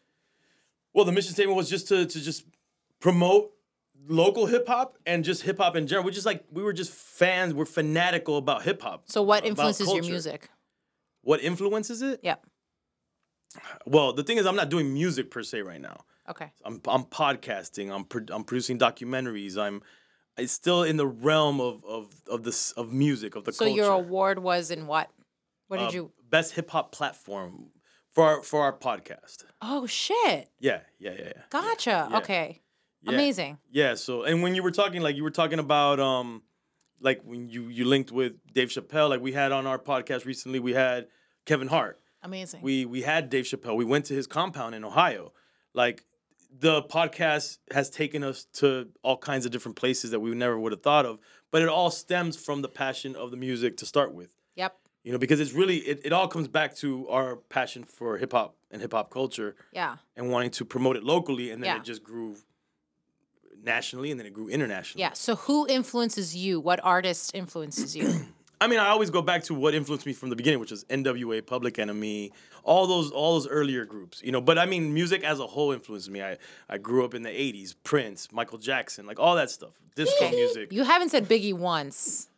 well 0.95 1.05
the 1.05 1.13
mission 1.13 1.33
statement 1.33 1.57
was 1.57 1.71
just 1.71 1.89
to 1.89 2.07
to 2.07 2.21
just 2.21 2.45
promote 3.01 3.53
local 4.09 4.47
hip 4.47 4.67
hop 4.67 4.99
and 5.07 5.25
just 5.25 5.43
hip 5.43 5.59
hop 5.59 5.77
in 5.77 5.87
general. 5.87 6.05
We're 6.05 6.13
just 6.13 6.27
like 6.27 6.45
we 6.51 6.63
were 6.63 6.73
just 6.73 6.93
fans 6.93 7.55
we're 7.55 7.65
fanatical 7.67 8.37
about 8.37 8.63
hip 8.63 8.83
hop. 8.83 9.05
So 9.07 9.23
what 9.23 9.45
influences 9.45 9.93
your 9.93 10.03
music? 10.03 10.49
what 11.23 11.41
influences 11.41 12.03
it? 12.03 12.21
Yeah. 12.23 12.37
well 13.87 14.13
the 14.13 14.25
thing 14.25 14.39
is 14.39 14.47
i'm 14.47 14.57
not 14.57 14.71
doing 14.71 14.93
music 14.93 15.31
per 15.31 15.43
se 15.43 15.61
right 15.61 15.81
now 15.81 16.05
Okay. 16.31 16.53
I'm 16.65 16.81
I'm 16.87 17.05
podcasting. 17.05 17.93
I'm 17.95 18.05
pro- 18.05 18.25
I'm 18.31 18.45
producing 18.45 18.79
documentaries. 18.79 19.57
I'm 19.59 19.83
it's 20.39 20.53
still 20.53 20.83
in 20.83 20.97
the 20.97 21.07
realm 21.07 21.61
of 21.61 21.85
of 21.85 22.13
of 22.29 22.43
this 22.45 22.73
of 22.73 22.93
music 22.93 23.35
of 23.37 23.45
the 23.45 23.53
So 23.53 23.65
culture. 23.67 23.83
your 23.83 23.93
award 23.93 24.39
was 24.39 24.71
in 24.71 24.87
what? 24.87 25.11
What 25.69 25.79
did 25.79 25.89
Uh, 25.89 25.93
you? 25.93 26.13
best 26.31 26.55
hip 26.55 26.71
hop 26.71 26.93
platform 26.93 27.71
for 28.11 28.25
our, 28.25 28.43
for 28.43 28.63
our 28.63 28.73
podcast? 28.73 29.45
Oh 29.61 29.87
shit! 29.87 30.49
Yeah, 30.61 30.81
yeah, 30.99 31.11
yeah, 31.13 31.25
yeah. 31.37 31.43
Gotcha. 31.51 32.09
yeah. 32.11 32.19
Okay. 32.19 32.61
Yeah. 33.03 33.13
Amazing. 33.15 33.59
Yeah. 33.71 33.95
So 33.95 34.23
and 34.23 34.43
when 34.43 34.55
you 34.55 34.63
were 34.63 34.71
talking, 34.71 35.03
like 35.03 35.17
you 35.17 35.25
were 35.25 35.31
talking 35.31 35.59
about 35.59 35.99
um, 35.99 36.43
like 37.01 37.21
when 37.25 37.49
you 37.49 37.69
you 37.69 37.85
linked 37.85 38.13
with 38.13 38.35
Dave 38.55 38.69
Chappelle, 38.69 39.09
like 39.11 39.21
we 39.21 39.33
had 39.33 39.51
on 39.51 39.67
our 39.67 39.79
podcast 39.79 40.25
recently, 40.25 40.61
we 40.61 40.73
had 40.73 41.09
Kevin 41.47 41.67
Hart. 41.69 41.99
Amazing. 42.23 42.63
We 42.63 42.87
we 42.87 43.03
had 43.03 43.29
Dave 43.29 43.45
Chappelle. 43.45 43.75
We 43.77 43.85
went 43.85 44.05
to 44.07 44.15
his 44.15 44.29
compound 44.29 44.77
in 44.77 44.85
Ohio. 44.85 45.33
Like 45.75 46.05
the 46.61 46.83
podcast 46.83 47.59
has 47.73 47.89
taken 47.91 48.23
us 48.23 48.45
to 48.55 48.89
all 49.03 49.17
kinds 49.17 49.47
of 49.47 49.53
different 49.53 49.77
places 49.77 50.11
that 50.11 50.21
we 50.21 50.35
never 50.35 50.59
would 50.59 50.73
have 50.73 50.83
thought 50.83 51.07
of. 51.07 51.19
But 51.51 51.63
it 51.63 51.69
all 51.69 51.91
stems 51.91 52.37
from 52.37 52.63
the 52.63 52.69
passion 52.69 53.15
of 53.17 53.31
the 53.31 53.37
music 53.37 53.77
to 53.79 53.87
start 53.87 54.15
with. 54.15 54.31
Yep. 54.57 54.77
You 55.05 55.13
know, 55.13 55.19
because 55.19 55.41
it's 55.41 55.53
really 55.53 55.79
it, 55.79 56.01
it 56.05 56.13
all 56.13 56.29
comes 56.29 56.49
back 56.49 56.77
to 56.77 57.09
our 57.09 57.37
passion 57.37 57.85
for 57.85 58.19
hip 58.19 58.33
hop 58.33 58.55
and 58.71 58.81
hip 58.81 58.93
hop 58.93 59.11
culture 59.11 59.57
Yeah. 59.73 59.97
and 60.17 60.31
wanting 60.31 60.51
to 60.53 60.65
promote 60.65 60.97
it 60.97 61.03
locally 61.05 61.51
and 61.51 61.63
then 61.63 61.71
Yeah. 61.75 61.77
it 61.81 61.85
just 61.85 62.03
grew 62.03 62.37
nationally 63.63 64.11
and 64.11 64.19
then 64.21 64.27
it 64.27 64.33
grew 64.33 64.49
internationally. 64.49 65.03
Yeah. 65.03 65.13
So 65.15 65.37
who 65.37 65.67
influences 65.69 66.35
you? 66.37 66.61
What 66.61 66.81
artist 66.85 67.35
influences 67.35 67.97
you? 67.97 68.13
I 68.63 68.69
mean, 68.69 68.79
I 68.79 68.89
always 68.91 69.11
go 69.11 69.23
back 69.23 69.43
to 69.45 69.55
what 69.55 69.75
influenced 69.75 70.07
me 70.07 70.13
from 70.13 70.31
the 70.31 70.37
beginning, 70.37 70.61
which 70.61 70.71
was 70.71 70.85
NWA, 70.85 71.45
Public 71.45 71.79
Enemy, 71.81 72.33
all 72.63 72.87
those 72.87 73.11
all 73.11 73.33
those 73.35 73.49
earlier 73.49 73.85
groups, 73.85 74.23
you 74.25 74.31
know. 74.31 74.41
But 74.41 74.57
I 74.57 74.67
mean, 74.67 74.95
music 74.95 75.25
as 75.25 75.41
a 75.41 75.47
whole 75.47 75.73
influenced 75.73 76.09
me. 76.11 76.23
I 76.23 76.39
I 76.69 76.79
grew 76.79 77.05
up 77.05 77.13
in 77.15 77.23
the 77.23 77.31
'80s, 77.31 77.75
Prince, 77.83 78.31
Michael 78.31 78.59
Jackson, 78.59 79.05
like 79.05 79.19
all 79.19 79.35
that 79.35 79.51
stuff, 79.51 79.73
disco 79.97 80.31
music. 80.31 80.73
you 80.73 80.85
haven't 80.85 81.09
said 81.09 81.29
Biggie 81.29 81.55
once. 81.55 82.29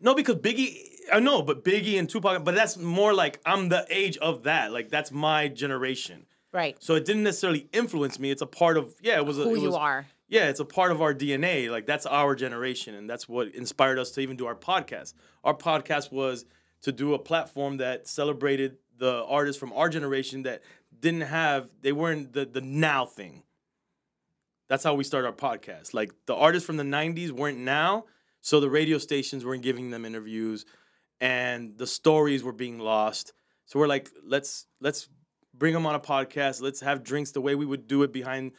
No, 0.00 0.14
because 0.14 0.36
Biggie, 0.36 0.76
I 1.12 1.20
know, 1.20 1.42
but 1.42 1.64
Biggie 1.64 1.98
and 1.98 2.08
Tupac, 2.08 2.44
but 2.44 2.54
that's 2.54 2.76
more 2.76 3.14
like 3.14 3.40
I'm 3.46 3.68
the 3.68 3.86
age 3.88 4.16
of 4.18 4.42
that. 4.44 4.72
Like 4.72 4.88
that's 4.90 5.12
my 5.12 5.46
generation. 5.48 6.26
Right. 6.52 6.76
So 6.80 6.94
it 6.94 7.04
didn't 7.04 7.22
necessarily 7.24 7.68
influence 7.72 8.18
me. 8.18 8.30
It's 8.30 8.42
a 8.42 8.46
part 8.46 8.76
of 8.76 8.94
yeah, 9.00 9.16
it 9.18 9.26
was 9.26 9.38
a, 9.38 9.44
Who 9.44 9.54
it 9.54 9.60
you 9.60 9.66
was- 9.68 9.76
are. 9.76 10.06
Yeah, 10.28 10.48
it's 10.48 10.60
a 10.60 10.64
part 10.64 10.92
of 10.92 11.00
our 11.00 11.14
DNA. 11.14 11.70
Like 11.70 11.86
that's 11.86 12.06
our 12.06 12.34
generation, 12.34 12.94
and 12.94 13.08
that's 13.08 13.28
what 13.28 13.48
inspired 13.54 13.98
us 13.98 14.10
to 14.12 14.20
even 14.20 14.36
do 14.36 14.46
our 14.46 14.54
podcast. 14.54 15.14
Our 15.42 15.54
podcast 15.54 16.12
was 16.12 16.44
to 16.82 16.92
do 16.92 17.14
a 17.14 17.18
platform 17.18 17.78
that 17.78 18.06
celebrated 18.06 18.76
the 18.98 19.24
artists 19.24 19.58
from 19.58 19.72
our 19.72 19.88
generation 19.88 20.42
that 20.42 20.62
didn't 21.00 21.22
have 21.22 21.70
they 21.80 21.92
weren't 21.92 22.32
the 22.32 22.44
the 22.44 22.60
now 22.60 23.06
thing. 23.06 23.42
That's 24.68 24.84
how 24.84 24.94
we 24.94 25.04
started 25.04 25.28
our 25.28 25.32
podcast. 25.32 25.94
Like 25.94 26.12
the 26.26 26.34
artists 26.34 26.66
from 26.66 26.76
the 26.76 26.84
'90s 26.84 27.30
weren't 27.30 27.58
now, 27.58 28.04
so 28.42 28.60
the 28.60 28.70
radio 28.70 28.98
stations 28.98 29.44
weren't 29.44 29.62
giving 29.62 29.90
them 29.90 30.04
interviews, 30.04 30.66
and 31.20 31.78
the 31.78 31.86
stories 31.86 32.42
were 32.42 32.52
being 32.52 32.78
lost. 32.78 33.32
So 33.66 33.78
we're 33.78 33.86
like, 33.88 34.10
let's 34.24 34.66
let's 34.80 35.08
bring 35.54 35.74
them 35.74 35.86
on 35.86 35.94
a 35.94 36.00
podcast. 36.00 36.60
Let's 36.60 36.80
have 36.80 37.02
drinks 37.02 37.30
the 37.30 37.40
way 37.40 37.54
we 37.54 37.66
would 37.66 37.86
do 37.88 38.02
it 38.02 38.12
behind 38.12 38.52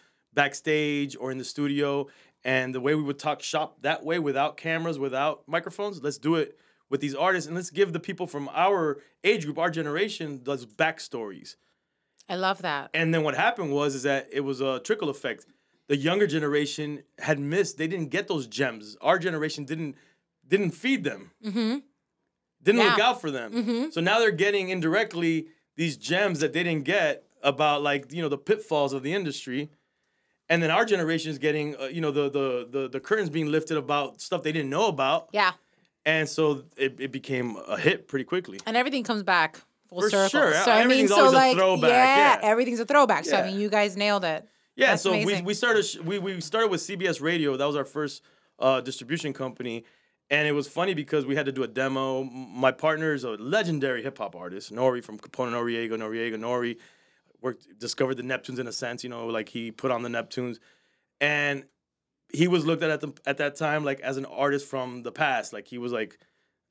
backstage 0.43 1.17
or 1.19 1.31
in 1.31 1.37
the 1.37 1.43
studio, 1.43 2.07
and 2.45 2.73
the 2.73 2.79
way 2.79 2.95
we 2.95 3.03
would 3.03 3.19
talk 3.19 3.41
shop 3.41 3.81
that 3.81 4.05
way 4.05 4.19
without 4.19 4.55
cameras, 4.55 4.97
without 4.97 5.43
microphones. 5.47 6.01
Let's 6.01 6.17
do 6.17 6.35
it 6.35 6.57
with 6.89 7.01
these 7.01 7.13
artists, 7.13 7.45
and 7.47 7.55
let's 7.57 7.69
give 7.69 7.91
the 7.91 7.99
people 7.99 8.25
from 8.25 8.49
our 8.53 9.01
age 9.23 9.43
group, 9.43 9.57
our 9.57 9.69
generation, 9.69 10.39
those 10.45 10.65
backstories. 10.65 11.55
I 12.29 12.35
love 12.35 12.61
that. 12.61 12.89
And 12.93 13.13
then 13.13 13.23
what 13.23 13.35
happened 13.35 13.71
was 13.71 13.95
is 13.95 14.03
that 14.03 14.29
it 14.31 14.41
was 14.41 14.61
a 14.61 14.79
trickle 14.79 15.09
effect. 15.09 15.45
The 15.87 15.97
younger 15.97 16.27
generation 16.27 17.03
had 17.17 17.37
missed; 17.39 17.77
they 17.77 17.87
didn't 17.87 18.09
get 18.09 18.27
those 18.27 18.47
gems. 18.47 18.95
Our 19.01 19.19
generation 19.19 19.65
didn't 19.65 19.95
didn't 20.47 20.71
feed 20.71 21.03
them. 21.03 21.31
Mm-hmm. 21.45 21.77
Didn't 22.63 22.81
look 22.81 22.99
out 22.99 23.19
for 23.19 23.31
them. 23.31 23.51
Mhm. 23.51 23.93
So 23.93 23.99
now 23.99 24.19
they're 24.19 24.31
getting 24.31 24.69
indirectly 24.69 25.47
these 25.75 25.97
gems 25.97 26.39
that 26.39 26.53
they 26.53 26.63
didn't 26.63 26.85
get 26.85 27.23
about 27.41 27.81
like 27.81 28.11
you 28.13 28.21
know 28.21 28.29
the 28.29 28.37
pitfalls 28.37 28.93
of 28.93 29.01
the 29.03 29.13
industry. 29.13 29.69
And 30.49 30.63
then 30.63 30.71
our 30.71 30.83
generation 30.85 31.29
is 31.31 31.37
getting, 31.37 31.75
uh, 31.75 31.85
you 31.85 32.01
know, 32.01 32.11
the, 32.11 32.29
the 32.29 32.67
the 32.71 32.89
the 32.89 32.99
curtains 32.99 33.29
being 33.29 33.51
lifted 33.51 33.77
about 33.77 34.19
stuff 34.21 34.41
they 34.43 34.51
didn't 34.51 34.71
know 34.71 34.87
about, 34.87 35.29
Yeah. 35.31 35.51
and 36.05 36.27
so 36.27 36.63
it, 36.75 36.99
it 36.99 37.11
became 37.11 37.55
a 37.67 37.77
hit 37.77 38.07
pretty 38.07 38.25
quickly. 38.25 38.59
And 38.65 38.75
everything 38.75 39.03
comes 39.03 39.21
back 39.23 39.61
full 39.89 40.01
For 40.01 40.09
circle. 40.09 40.29
sure. 40.29 40.53
So 40.55 40.71
I 40.71 40.87
mean, 40.87 41.07
so 41.07 41.29
like, 41.29 41.55
throwback, 41.55 41.89
yeah, 41.91 42.39
yeah. 42.41 42.49
everything's 42.51 42.79
a 42.79 42.85
throwback. 42.85 43.25
So 43.25 43.37
I 43.37 43.45
mean, 43.45 43.59
you 43.59 43.69
guys 43.69 43.95
nailed 43.95 44.25
it. 44.25 44.47
Yeah, 44.75 44.91
That's 44.91 45.03
so 45.03 45.11
we, 45.11 45.23
amazing. 45.23 45.45
we 45.45 45.53
started 45.53 45.85
we, 46.05 46.19
we 46.19 46.41
started 46.41 46.71
with 46.71 46.81
CBS 46.81 47.21
Radio. 47.21 47.55
That 47.57 47.65
was 47.67 47.75
our 47.75 47.85
first 47.85 48.23
uh, 48.59 48.81
distribution 48.81 49.33
company, 49.33 49.83
and 50.31 50.47
it 50.47 50.53
was 50.53 50.67
funny 50.67 50.93
because 50.95 51.25
we 51.27 51.35
had 51.35 51.45
to 51.45 51.51
do 51.51 51.61
a 51.63 51.67
demo. 51.67 52.23
My 52.23 52.71
partner 52.71 53.13
is 53.13 53.23
a 53.23 53.31
legendary 53.31 54.01
hip 54.01 54.17
hop 54.17 54.35
artist, 54.35 54.73
Nori 54.73 55.03
from 55.03 55.19
Capone 55.19 55.51
Noreaga, 55.51 55.91
Noreaga 55.91 56.37
Nori. 56.39 56.77
Worked 57.41 57.79
discovered 57.79 58.15
the 58.15 58.23
Neptunes 58.23 58.59
in 58.59 58.67
a 58.67 58.71
sense, 58.71 59.03
you 59.03 59.09
know, 59.09 59.27
like 59.27 59.49
he 59.49 59.71
put 59.71 59.91
on 59.91 60.03
the 60.03 60.09
Neptunes, 60.09 60.59
and 61.21 61.63
he 62.31 62.47
was 62.47 62.65
looked 62.65 62.83
at 62.83 62.89
at, 62.89 63.01
the, 63.01 63.13
at 63.25 63.37
that 63.37 63.55
time 63.55 63.83
like 63.83 63.99
as 64.01 64.17
an 64.17 64.25
artist 64.25 64.67
from 64.67 65.03
the 65.03 65.11
past. 65.11 65.53
Like 65.53 65.67
he 65.67 65.77
was 65.77 65.91
like, 65.91 66.19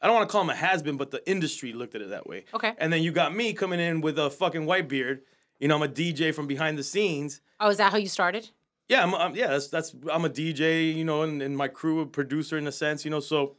I 0.01 0.07
don't 0.07 0.17
want 0.17 0.29
to 0.29 0.33
call 0.33 0.43
him 0.43 0.51
a 0.51 0.55
has 0.55 0.83
been, 0.83 0.97
but 0.97 1.11
the 1.11 1.29
industry 1.29 1.73
looked 1.73 1.95
at 1.95 2.03
it 2.03 2.11
that 2.11 2.27
way. 2.27 2.45
Okay. 2.55 2.75
And 2.79 2.93
then 2.93 3.03
you 3.03 3.13
got 3.13 3.35
me 3.35 3.53
coming 3.53 3.81
in 3.81 4.01
with 4.01 4.19
a 4.19 4.31
fucking 4.31 4.67
white 4.67 4.89
beard. 4.89 5.23
You 5.59 5.69
know, 5.69 5.77
I'm 5.77 5.83
a 5.83 5.89
DJ 5.89 6.35
from 6.35 6.47
behind 6.47 6.79
the 6.79 6.85
scenes. 6.85 7.41
Oh, 7.59 7.69
is 7.69 7.79
that 7.79 7.91
how 7.91 7.99
you 7.99 8.09
started? 8.09 8.51
Yeah, 8.89 9.03
I'm, 9.03 9.15
I'm 9.15 9.35
yeah, 9.35 9.49
that's 9.49 9.69
that's 9.69 9.95
I'm 10.11 10.25
a 10.25 10.31
DJ, 10.31 10.95
you 10.95 11.05
know, 11.05 11.23
and, 11.23 11.43
and 11.43 11.57
my 11.57 11.69
crew 11.69 12.01
a 12.01 12.07
producer 12.07 12.57
in 12.57 12.67
a 12.67 12.73
sense, 12.73 13.05
you 13.05 13.11
know, 13.11 13.21
so 13.21 13.57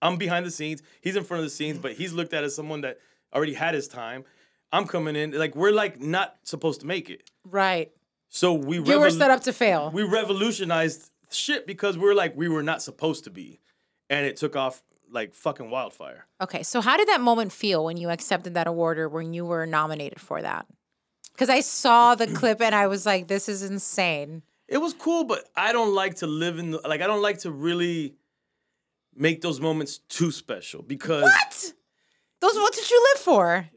I'm 0.00 0.16
behind 0.16 0.46
the 0.46 0.50
scenes. 0.50 0.82
He's 1.00 1.16
in 1.16 1.24
front 1.24 1.40
of 1.40 1.46
the 1.46 1.50
scenes, 1.50 1.78
but 1.78 1.92
he's 1.92 2.12
looked 2.12 2.32
at 2.32 2.44
as 2.44 2.54
someone 2.54 2.82
that 2.82 2.98
already 3.34 3.54
had 3.54 3.74
his 3.74 3.88
time. 3.88 4.24
I'm 4.72 4.86
coming 4.86 5.16
in 5.16 5.32
like 5.32 5.56
we're 5.56 5.72
like 5.72 6.00
not 6.00 6.36
supposed 6.44 6.80
to 6.80 6.86
make 6.86 7.10
it. 7.10 7.30
Right. 7.44 7.90
So 8.28 8.52
we 8.52 8.76
You 8.80 9.00
were 9.00 9.10
set 9.10 9.30
up 9.30 9.42
to 9.42 9.52
fail. 9.52 9.90
we 9.92 10.02
revolutionized 10.02 11.10
shit 11.30 11.66
because 11.66 11.96
we're 11.96 12.14
like 12.14 12.36
we 12.36 12.48
were 12.48 12.62
not 12.62 12.82
supposed 12.82 13.24
to 13.24 13.30
be. 13.30 13.60
And 14.10 14.26
it 14.26 14.36
took 14.36 14.56
off 14.56 14.82
like 15.10 15.34
fucking 15.34 15.70
wildfire. 15.70 16.26
Okay, 16.40 16.62
so 16.62 16.80
how 16.80 16.96
did 16.96 17.08
that 17.08 17.20
moment 17.20 17.52
feel 17.52 17.84
when 17.84 17.96
you 17.96 18.10
accepted 18.10 18.54
that 18.54 18.66
award 18.66 18.98
or 18.98 19.08
when 19.08 19.32
you 19.32 19.44
were 19.46 19.64
nominated 19.66 20.20
for 20.20 20.42
that? 20.42 20.66
Because 21.32 21.48
I 21.48 21.60
saw 21.60 22.14
the 22.14 22.26
clip 22.34 22.60
and 22.60 22.74
I 22.74 22.86
was 22.88 23.06
like, 23.06 23.28
this 23.28 23.48
is 23.48 23.62
insane. 23.62 24.42
It 24.66 24.78
was 24.78 24.92
cool, 24.92 25.24
but 25.24 25.48
I 25.56 25.72
don't 25.72 25.94
like 25.94 26.16
to 26.16 26.26
live 26.26 26.58
in 26.58 26.72
the 26.72 26.80
like 26.86 27.00
I 27.00 27.06
don't 27.06 27.22
like 27.22 27.38
to 27.38 27.50
really 27.50 28.16
make 29.14 29.40
those 29.40 29.60
moments 29.60 29.98
too 30.08 30.30
special 30.30 30.82
because 30.82 31.22
What? 31.22 31.72
Those 32.40 32.54
what 32.54 32.74
did 32.74 32.90
you 32.90 33.02
live 33.14 33.22
for? 33.22 33.68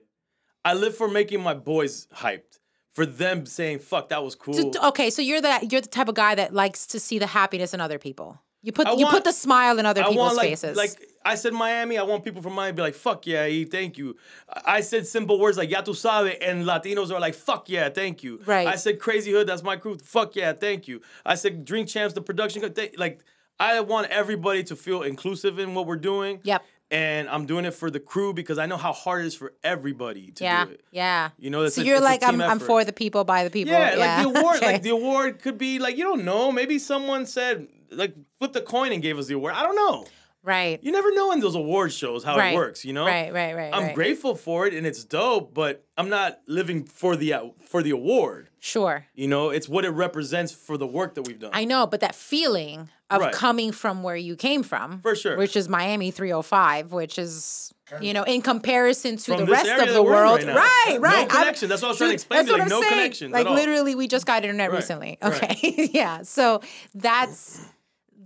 I 0.63 0.73
live 0.73 0.95
for 0.95 1.07
making 1.07 1.41
my 1.41 1.53
boys 1.53 2.07
hyped. 2.13 2.59
For 2.93 3.05
them 3.05 3.45
saying, 3.45 3.79
fuck, 3.79 4.09
that 4.09 4.21
was 4.21 4.35
cool. 4.35 4.53
So- 4.53 4.87
okay, 4.89 5.09
so 5.09 5.21
you're 5.21 5.39
the 5.39 5.65
you're 5.71 5.79
the 5.79 5.87
type 5.87 6.09
of 6.09 6.15
guy 6.15 6.35
that 6.35 6.53
likes 6.53 6.85
to 6.87 6.99
see 6.99 7.19
the 7.19 7.27
happiness 7.27 7.73
in 7.73 7.79
other 7.79 7.97
people. 7.97 8.41
You 8.63 8.73
put 8.73 8.85
I 8.85 8.91
you 8.93 9.05
want- 9.05 9.13
put 9.15 9.23
the 9.23 9.31
smile 9.31 9.79
in 9.79 9.85
other 9.85 10.01
I 10.01 10.09
people's 10.09 10.17
want 10.17 10.35
like 10.35 10.49
faces. 10.49 10.75
like 10.75 10.91
I 11.23 11.35
said 11.35 11.53
Miami, 11.53 11.97
I 11.97 12.03
want 12.03 12.25
people 12.25 12.41
from 12.41 12.53
Miami 12.53 12.73
to 12.73 12.75
be 12.75 12.81
like, 12.81 12.95
fuck 12.95 13.25
yeah, 13.25 13.47
E, 13.47 13.63
thank 13.63 13.97
you. 13.97 14.17
I 14.49 14.77
I 14.77 14.81
said 14.81 15.07
simple 15.07 15.39
words 15.39 15.57
like 15.57 15.69
ya 15.71 15.79
tu 15.81 15.93
sabe, 15.93 16.35
and 16.41 16.65
Latinos 16.65 17.11
are 17.11 17.19
like, 17.21 17.33
fuck 17.33 17.69
yeah, 17.69 17.87
thank 17.89 18.23
you. 18.23 18.41
Right. 18.45 18.67
I 18.67 18.75
said 18.75 18.99
crazy 18.99 19.31
hood, 19.31 19.47
that's 19.47 19.63
my 19.63 19.77
crew, 19.77 19.97
fuck 19.97 20.35
yeah, 20.35 20.51
thank 20.51 20.85
you. 20.89 20.99
I 21.25 21.35
said 21.35 21.63
drink 21.63 21.87
champs, 21.87 22.13
the 22.13 22.21
production, 22.21 22.61
they- 22.73 22.91
like 22.97 23.23
I 23.57 23.79
want 23.79 24.07
everybody 24.11 24.63
to 24.65 24.75
feel 24.75 25.03
inclusive 25.03 25.59
in 25.59 25.73
what 25.75 25.87
we're 25.87 25.95
doing. 26.11 26.41
Yep. 26.43 26.61
And 26.91 27.29
I'm 27.29 27.45
doing 27.45 27.63
it 27.63 27.73
for 27.73 27.89
the 27.89 28.01
crew 28.01 28.33
because 28.33 28.57
I 28.57 28.65
know 28.65 28.75
how 28.75 28.91
hard 28.91 29.23
it 29.23 29.27
is 29.27 29.35
for 29.35 29.53
everybody 29.63 30.31
to 30.31 30.43
yeah, 30.43 30.65
do 30.65 30.71
it. 30.71 30.83
yeah. 30.91 31.29
You 31.39 31.49
know, 31.49 31.67
so 31.69 31.81
a- 31.81 31.85
you're 31.85 32.01
like 32.01 32.21
I'm 32.21 32.41
I'm 32.41 32.59
for 32.59 32.83
the 32.83 32.91
people 32.91 33.23
by 33.23 33.45
the 33.45 33.49
people. 33.49 33.71
Yeah, 33.73 33.95
like 33.95 34.23
the 34.23 34.29
award, 34.39 34.57
okay. 34.57 34.73
like 34.73 34.81
the 34.83 34.89
award 34.89 35.39
could 35.41 35.57
be 35.57 35.79
like 35.79 35.97
you 35.97 36.03
don't 36.03 36.25
know. 36.25 36.51
Maybe 36.51 36.77
someone 36.79 37.25
said 37.25 37.67
like 37.91 38.13
flip 38.37 38.51
the 38.51 38.61
coin 38.61 38.91
and 38.91 39.01
gave 39.01 39.17
us 39.17 39.27
the 39.27 39.35
award. 39.35 39.53
I 39.55 39.63
don't 39.63 39.75
know. 39.75 40.05
Right. 40.43 40.79
You 40.83 40.91
never 40.91 41.13
know 41.13 41.31
in 41.31 41.39
those 41.39 41.55
award 41.55 41.91
shows 41.93 42.23
how 42.23 42.37
right. 42.37 42.53
it 42.53 42.55
works. 42.55 42.83
You 42.85 42.93
know, 42.93 43.05
Right, 43.05 43.31
right, 43.33 43.55
right. 43.55 43.73
I'm 43.73 43.83
right. 43.87 43.95
grateful 43.95 44.35
for 44.35 44.65
it 44.67 44.73
and 44.73 44.85
it's 44.87 45.03
dope, 45.03 45.53
but 45.53 45.85
I'm 45.97 46.09
not 46.09 46.39
living 46.47 46.83
for 46.83 47.15
the 47.15 47.33
uh, 47.33 47.45
for 47.67 47.81
the 47.83 47.91
award. 47.91 48.49
Sure. 48.59 49.05
You 49.15 49.27
know, 49.27 49.49
it's 49.49 49.67
what 49.67 49.85
it 49.85 49.89
represents 49.89 50.51
for 50.51 50.77
the 50.77 50.85
work 50.87 51.15
that 51.15 51.23
we've 51.27 51.39
done. 51.39 51.51
I 51.53 51.65
know, 51.65 51.87
but 51.87 51.99
that 52.01 52.13
feeling 52.15 52.89
of 53.09 53.21
Right. 53.21 53.33
coming 53.33 53.71
from 53.73 54.03
where 54.03 54.15
you 54.15 54.35
came 54.37 54.63
from, 54.63 55.01
For 55.01 55.15
sure. 55.15 55.35
which 55.35 55.55
is 55.57 55.67
Miami 55.67 56.11
305, 56.11 56.91
which 56.93 57.19
is 57.19 57.73
you 57.99 58.13
know 58.13 58.23
in 58.23 58.41
comparison 58.41 59.17
to 59.17 59.35
From 59.35 59.45
the 59.45 59.51
rest 59.51 59.69
of 59.69 59.93
the 59.93 60.01
world, 60.03 60.37
right 60.37 60.45
now. 60.45 60.55
right, 60.55 60.93
No 60.93 60.99
right. 60.99 61.17
I'm- 61.17 61.27
connection. 61.29 61.67
That's 61.69 61.81
what 61.81 61.89
I 61.89 61.91
was 61.91 61.97
trying 61.97 62.09
to 62.11 62.13
explain 62.13 62.37
That's 62.37 62.47
to 62.47 62.53
what 62.53 62.59
like, 62.59 62.65
I'm 62.65 62.69
no 62.69 62.81
saying. 62.81 62.93
connections 62.93 63.33
at 63.33 63.37
Like 63.37 63.47
all. 63.47 63.53
literally, 63.53 63.95
we 63.95 64.07
just 64.07 64.25
got 64.25 64.43
internet 64.43 64.69
Right, 64.71 64.77
recently. 64.77 65.17
right. 65.21 65.33
Okay, 65.43 65.89
yeah. 65.93 66.21
So 66.21 66.61
that's 66.95 67.59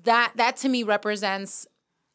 that. 0.03 0.33
That 0.35 0.57
to 0.57 0.69
me 0.69 0.83
represents 0.83 1.65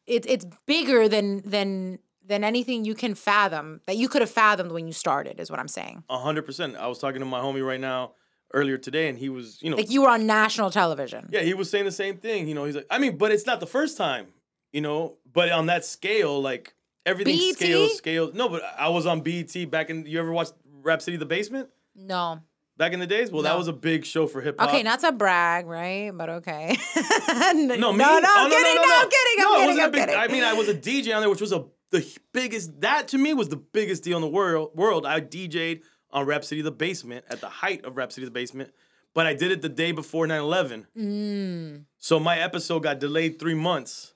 it's 0.07 0.27
it's 0.27 0.45
bigger 0.65 1.07
than 1.07 1.41
than 1.49 1.99
than 2.25 2.43
anything 2.43 2.85
you 2.85 2.95
can 2.95 3.15
fathom 3.15 3.81
that 3.87 3.97
you 3.97 4.07
could 4.07 4.21
have 4.21 4.29
fathomed 4.29 4.71
when 4.71 4.87
you 4.87 4.93
started. 4.93 5.39
Is 5.39 5.49
what 5.49 5.59
I'm 5.59 5.67
saying. 5.67 6.03
A 6.09 6.19
hundred 6.19 6.43
percent. 6.43 6.75
I 6.75 6.87
was 6.87 6.99
talking 6.99 7.19
to 7.19 7.25
my 7.25 7.39
homie 7.39 7.65
right 7.65 7.79
now 7.79 8.13
earlier 8.53 8.77
today, 8.77 9.07
and 9.07 9.17
he 9.17 9.29
was, 9.29 9.61
you 9.61 9.69
know, 9.69 9.77
Like 9.77 9.89
you 9.89 10.01
were 10.01 10.09
on 10.09 10.25
national 10.25 10.71
television. 10.71 11.29
Yeah, 11.31 11.41
he 11.41 11.53
was 11.53 11.69
saying 11.69 11.85
the 11.85 11.91
same 11.91 12.17
thing. 12.17 12.47
You 12.47 12.55
know, 12.55 12.65
he's 12.65 12.75
like, 12.75 12.87
I 12.89 12.99
mean, 12.99 13.17
but 13.17 13.31
it's 13.31 13.45
not 13.45 13.59
the 13.59 13.67
first 13.67 13.97
time, 13.97 14.27
you 14.73 14.81
know, 14.81 15.17
but 15.31 15.51
on 15.51 15.67
that 15.67 15.85
scale, 15.85 16.41
like 16.41 16.73
everything 17.05 17.37
scales, 17.53 17.97
scales. 17.97 18.33
No, 18.33 18.49
but 18.49 18.61
I 18.77 18.89
was 18.89 19.05
on 19.05 19.21
BET 19.21 19.69
back 19.71 19.89
in, 19.89 20.05
you 20.05 20.19
ever 20.19 20.31
watched 20.31 20.53
Rap 20.83 21.01
City 21.01 21.17
The 21.17 21.25
Basement 21.25 21.69
No. 21.95 22.41
Back 22.81 22.93
in 22.93 22.99
the 22.99 23.07
days? 23.07 23.31
Well, 23.31 23.43
that 23.43 23.57
was 23.57 23.67
a 23.67 23.73
big 23.73 24.03
show 24.05 24.27
for 24.27 24.41
hip 24.41 24.59
hop. 24.59 24.69
Okay, 24.69 24.83
not 24.83 24.99
to 25.01 25.11
brag, 25.11 25.67
right? 25.67 26.11
But 26.11 26.29
okay. 26.29 26.75
no, 27.29 27.51
no, 27.53 27.65
me? 27.69 27.77
no, 27.77 28.19
no, 28.19 28.27
Oh, 28.27 28.45
I'm 28.45 28.49
kidding, 28.49 28.75
no, 28.75 28.83
I'm 28.83 29.09
kidding, 29.09 29.35
No, 29.37 29.53
I'm 29.55 29.61
it 29.61 29.65
kidding, 29.65 29.67
wasn't 29.67 29.79
a 29.79 29.83
I'm 29.83 29.91
big, 29.91 30.01
kidding. 30.01 30.15
I 30.15 30.27
mean, 30.27 30.43
I 30.43 30.53
was 30.53 30.67
a 30.67 30.73
DJ 30.75 31.15
on 31.15 31.21
there, 31.21 31.29
which 31.29 31.41
was 31.41 31.51
a 31.53 31.65
the 31.91 32.17
biggest, 32.33 32.81
that 32.81 33.09
to 33.09 33.17
me 33.17 33.33
was 33.33 33.49
the 33.49 33.57
biggest 33.57 34.03
deal 34.03 34.17
in 34.17 34.21
the 34.21 34.27
world. 34.29 34.71
world. 34.75 35.05
I 35.05 35.19
DJ'd 35.21 35.81
on 36.11 36.25
Rap 36.25 36.43
City 36.43 36.61
The 36.61 36.71
Basement 36.71 37.25
at 37.29 37.39
the 37.41 37.49
height 37.49 37.85
of 37.85 37.97
Rap 37.97 38.11
City 38.11 38.25
The 38.25 38.31
Basement. 38.31 38.71
but 39.13 39.25
I 39.27 39.33
did 39.33 39.51
it 39.51 39.61
the 39.61 39.69
day 39.69 39.91
before 39.91 40.25
9/11. 40.27 40.85
Mm. 40.97 41.85
So 41.97 42.19
my 42.19 42.37
episode 42.39 42.79
got 42.83 42.99
delayed 42.99 43.39
three 43.39 43.53
months 43.55 44.13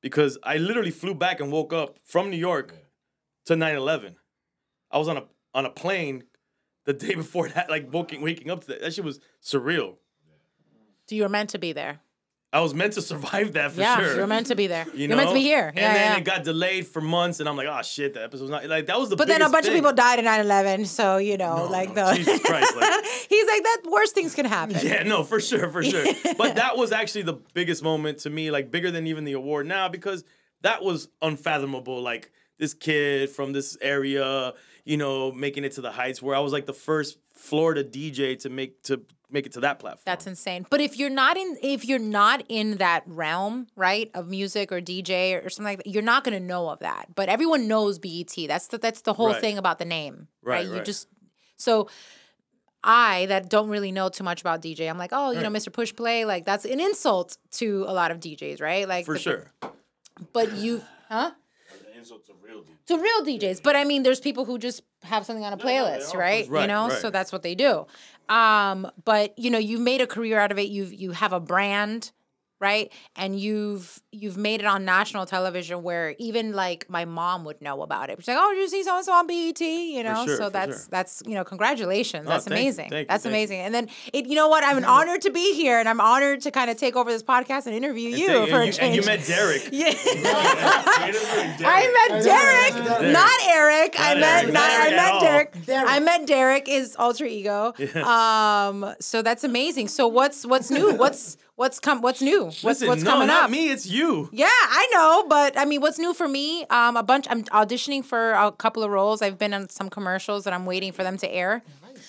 because 0.00 0.38
I 0.42 0.56
literally 0.56 0.90
flew 0.90 1.14
back 1.14 1.38
and 1.40 1.52
woke 1.52 1.72
up 1.72 1.98
from 2.04 2.30
New 2.30 2.36
York 2.38 2.74
to 3.46 3.54
9/11. 3.54 4.16
I 4.90 4.98
was 4.98 5.08
on 5.08 5.16
a 5.18 5.24
on 5.54 5.66
a 5.66 5.70
plane 5.70 6.24
the 6.84 6.92
day 6.92 7.14
before 7.14 7.48
that, 7.48 7.70
like 7.70 7.92
waking 7.92 8.20
waking 8.22 8.50
up 8.50 8.62
to 8.62 8.66
that. 8.68 8.80
That 8.80 8.94
shit 8.94 9.04
was 9.04 9.20
surreal. 9.42 9.96
So 11.08 11.14
you 11.16 11.22
were 11.22 11.28
meant 11.28 11.50
to 11.50 11.58
be 11.58 11.72
there. 11.72 12.00
I 12.54 12.60
was 12.60 12.74
meant 12.74 12.92
to 12.94 13.02
survive 13.02 13.54
that 13.54 13.72
for 13.72 13.80
yeah, 13.80 13.96
sure. 13.96 14.14
you 14.14 14.20
were 14.20 14.26
meant 14.26 14.48
to 14.48 14.54
be 14.54 14.66
there. 14.66 14.86
You 14.94 15.10
are 15.10 15.16
meant 15.16 15.30
to 15.30 15.34
be 15.34 15.40
here. 15.40 15.68
And 15.68 15.76
Yeah, 15.78 15.94
then 15.94 16.12
yeah. 16.12 16.18
it 16.18 16.24
got 16.24 16.44
delayed 16.44 16.86
for 16.86 17.00
months, 17.00 17.40
and 17.40 17.48
I'm 17.48 17.56
like, 17.56 17.66
oh 17.66 17.80
shit, 17.80 18.12
the 18.12 18.22
episode's 18.22 18.50
not 18.50 18.66
like 18.66 18.86
that 18.86 19.00
was 19.00 19.08
the. 19.08 19.16
but 19.16 19.26
then 19.26 19.40
a 19.40 19.48
bunch 19.48 19.66
of 19.66 19.72
people 19.72 19.92
died 19.94 20.18
in 20.18 20.26
9/11, 20.26 20.86
so 20.86 21.16
you 21.16 21.38
know, 21.38 21.66
like 21.70 21.94
the 21.94 22.12
Jesus 22.12 22.42
Christ, 22.42 22.76
like- 22.76 23.04
he's 23.30 23.46
like 23.46 23.62
that. 23.62 23.78
Worst 23.90 24.14
things 24.14 24.34
can 24.34 24.44
happen. 24.44 24.76
Yeah, 24.82 25.02
no, 25.04 25.24
for 25.24 25.40
sure, 25.40 25.70
for 25.70 25.82
sure. 25.82 26.04
But 26.36 26.56
that 26.56 26.76
was 26.76 26.92
actually 26.92 27.22
the 27.22 27.38
biggest 27.54 27.82
moment 27.82 28.18
to 28.18 28.30
me, 28.30 28.50
like 28.50 28.70
bigger 28.70 28.90
than 28.90 29.06
even 29.06 29.24
the 29.24 29.32
award 29.32 29.66
now, 29.66 29.88
because 29.88 30.22
that 30.60 30.82
was 30.84 31.08
unfathomable. 31.22 32.02
Like 32.02 32.30
this 32.58 32.74
kid 32.74 33.30
from 33.30 33.52
this 33.54 33.78
area, 33.80 34.52
you 34.84 34.96
know, 34.96 35.30
making 35.32 35.64
it 35.64 35.72
to 35.72 35.80
the 35.80 35.92
heights 35.92 36.20
where 36.22 36.34
I 36.34 36.40
was 36.40 36.52
like 36.52 36.66
the 36.66 36.72
first 36.72 37.18
Florida 37.34 37.84
DJ 37.84 38.38
to 38.40 38.48
make 38.50 38.82
to 38.84 39.02
make 39.30 39.46
it 39.46 39.52
to 39.52 39.60
that 39.60 39.78
platform. 39.78 40.02
That's 40.04 40.26
insane. 40.26 40.66
But 40.68 40.80
if 40.80 40.98
you're 40.98 41.08
not 41.10 41.36
in 41.36 41.56
if 41.62 41.84
you're 41.86 41.98
not 41.98 42.44
in 42.48 42.76
that 42.78 43.02
realm, 43.06 43.68
right, 43.76 44.10
of 44.14 44.28
music 44.28 44.70
or 44.72 44.80
DJ 44.80 45.44
or 45.44 45.48
something 45.50 45.70
like 45.72 45.84
that, 45.84 45.86
you're 45.90 46.02
not 46.02 46.24
gonna 46.24 46.40
know 46.40 46.68
of 46.68 46.80
that. 46.80 47.14
But 47.14 47.28
everyone 47.28 47.66
knows 47.68 47.98
BET. 47.98 48.34
That's 48.48 48.66
the 48.68 48.78
that's 48.78 49.02
the 49.02 49.12
whole 49.14 49.28
Right. 49.28 49.40
thing 49.40 49.56
about 49.58 49.78
the 49.78 49.84
name. 49.86 50.28
Right. 50.42 50.56
Right, 50.58 50.66
You 50.66 50.72
right. 50.74 50.84
just 50.84 51.06
so 51.56 51.88
I 52.84 53.26
that 53.26 53.48
don't 53.48 53.68
really 53.68 53.92
know 53.92 54.08
too 54.08 54.24
much 54.24 54.40
about 54.40 54.60
DJ, 54.60 54.90
I'm 54.90 54.98
like, 54.98 55.10
oh, 55.12 55.30
you 55.30 55.40
know, 55.40 55.50
Mr. 55.50 55.72
Push 55.72 55.94
Play, 55.94 56.24
like 56.24 56.44
that's 56.44 56.64
an 56.64 56.80
insult 56.80 57.38
to 57.52 57.84
a 57.86 57.92
lot 57.94 58.10
of 58.10 58.18
DJs, 58.18 58.60
right? 58.60 58.88
Like 58.88 59.06
for 59.06 59.14
the- 59.14 59.20
sure. 59.20 59.46
But 60.32 60.52
you 60.56 60.82
huh? 61.08 61.30
The 62.52 62.96
to 62.96 63.02
real 63.02 63.24
dude. 63.24 63.40
to 63.40 63.46
real 63.46 63.52
DJs. 63.54 63.62
But 63.62 63.76
I 63.76 63.84
mean, 63.84 64.02
there's 64.02 64.20
people 64.20 64.44
who 64.44 64.58
just 64.58 64.82
have 65.02 65.24
something 65.26 65.44
on 65.44 65.52
a 65.52 65.56
no, 65.56 65.64
playlist, 65.64 66.14
are, 66.14 66.18
right? 66.18 66.48
Right, 66.48 66.62
You 66.62 66.66
know, 66.68 66.88
right. 66.88 66.98
so 66.98 67.10
that's 67.10 67.32
what 67.32 67.42
they 67.42 67.54
do. 67.54 67.86
Um, 68.28 68.90
but 69.04 69.38
you 69.38 69.50
know, 69.50 69.58
you've 69.58 69.80
made 69.80 70.00
a 70.00 70.06
career 70.06 70.38
out 70.38 70.52
of 70.52 70.58
it. 70.58 70.68
You've 70.68 70.92
you 70.92 71.12
have 71.12 71.32
a 71.32 71.40
brand, 71.40 72.12
right? 72.62 72.92
And 73.16 73.38
you've 73.38 74.00
you've 74.12 74.36
made 74.36 74.60
it 74.60 74.66
on 74.66 74.84
national 74.84 75.26
television 75.26 75.82
where 75.82 76.14
even 76.18 76.52
like 76.52 76.88
my 76.88 77.04
mom 77.04 77.44
would 77.44 77.60
know 77.60 77.82
about 77.82 78.08
it. 78.08 78.16
She's 78.20 78.28
like, 78.28 78.38
"Oh, 78.40 78.52
did 78.54 78.60
you 78.60 78.68
see 78.68 78.84
so 78.84 78.96
and 78.96 79.04
so 79.04 79.12
on 79.12 79.26
BET?" 79.26 79.60
You 79.60 80.04
know, 80.04 80.24
sure, 80.24 80.36
so 80.36 80.48
that's 80.48 80.82
sure. 80.82 80.88
that's 80.90 81.22
you 81.26 81.34
know, 81.34 81.44
congratulations. 81.44 82.26
Oh, 82.26 82.30
That's 82.30 82.44
thank 82.44 82.60
you, 82.60 82.64
amazing. 82.66 82.90
thank 82.90 83.00
you, 83.00 83.06
that's 83.08 83.24
thank 83.24 83.32
you. 83.32 83.38
amazing. 83.38 83.60
And 83.60 83.74
then 83.74 83.88
it, 84.12 84.26
you 84.26 84.36
know 84.36 84.48
what? 84.48 84.62
I'm 84.64 84.84
honored 84.96 85.22
to 85.22 85.30
be 85.30 85.54
here, 85.54 85.78
and 85.80 85.88
I'm 85.88 86.00
honored 86.00 86.40
to 86.42 86.50
kind 86.52 86.70
of 86.70 86.76
take 86.76 86.94
over 86.94 87.10
this 87.10 87.22
podcast 87.22 87.66
and 87.66 87.74
interview 87.74 88.10
you 88.10 88.30
and, 88.30 88.48
for 88.48 88.60
a 88.60 88.66
you, 88.66 88.72
change. 88.72 88.78
and 88.80 88.94
you 88.94 89.02
met 89.04 89.26
Derek. 89.26 89.68
yeah. 89.72 89.92
I 89.94 91.12
I 91.64 92.08
met 92.10 92.22
Derek, 92.22 92.86
Derek. 92.86 93.12
not 93.12 93.40
Eric. 93.48 93.96
I 93.98 94.14
met 94.14 94.44
Eric, 94.44 94.52
not, 94.52 94.52
not 94.52 94.70
I 94.70 94.74
Eric 94.74 94.92
at 94.92 94.96
met. 94.96 95.20
Derek. 95.20 95.66
Derek. 95.66 95.90
I 95.90 95.98
met 95.98 96.26
Derek 96.26 96.68
is 96.68 96.94
alter 96.96 97.24
ego. 97.24 97.72
Um, 98.02 98.94
so 99.00 99.22
that's 99.22 99.42
amazing. 99.42 99.88
So 99.88 100.06
what's 100.06 100.46
what's 100.46 100.70
new? 100.70 100.94
What's 100.94 101.36
what's 101.62 101.78
come? 101.78 102.02
What's 102.02 102.20
new? 102.20 102.46
What's 102.46 102.64
Listen, 102.64 102.88
what's 102.88 103.02
no, 103.04 103.12
coming 103.12 103.28
not 103.28 103.44
up? 103.44 103.50
me. 103.50 103.70
It's 103.70 103.86
you. 103.86 104.28
Yeah, 104.32 104.46
I 104.48 104.88
know, 104.90 105.24
but 105.28 105.56
I 105.56 105.64
mean, 105.64 105.80
what's 105.80 105.96
new 105.96 106.12
for 106.12 106.26
me? 106.26 106.66
Um, 106.70 106.96
a 106.96 107.04
bunch. 107.04 107.26
I'm 107.30 107.44
auditioning 107.44 108.04
for 108.04 108.32
a 108.32 108.50
couple 108.50 108.82
of 108.82 108.90
roles. 108.90 109.22
I've 109.22 109.38
been 109.38 109.54
on 109.54 109.68
some 109.68 109.88
commercials 109.88 110.42
that 110.42 110.52
I'm 110.52 110.66
waiting 110.66 110.90
for 110.90 111.04
them 111.04 111.16
to 111.18 111.32
air. 111.32 111.62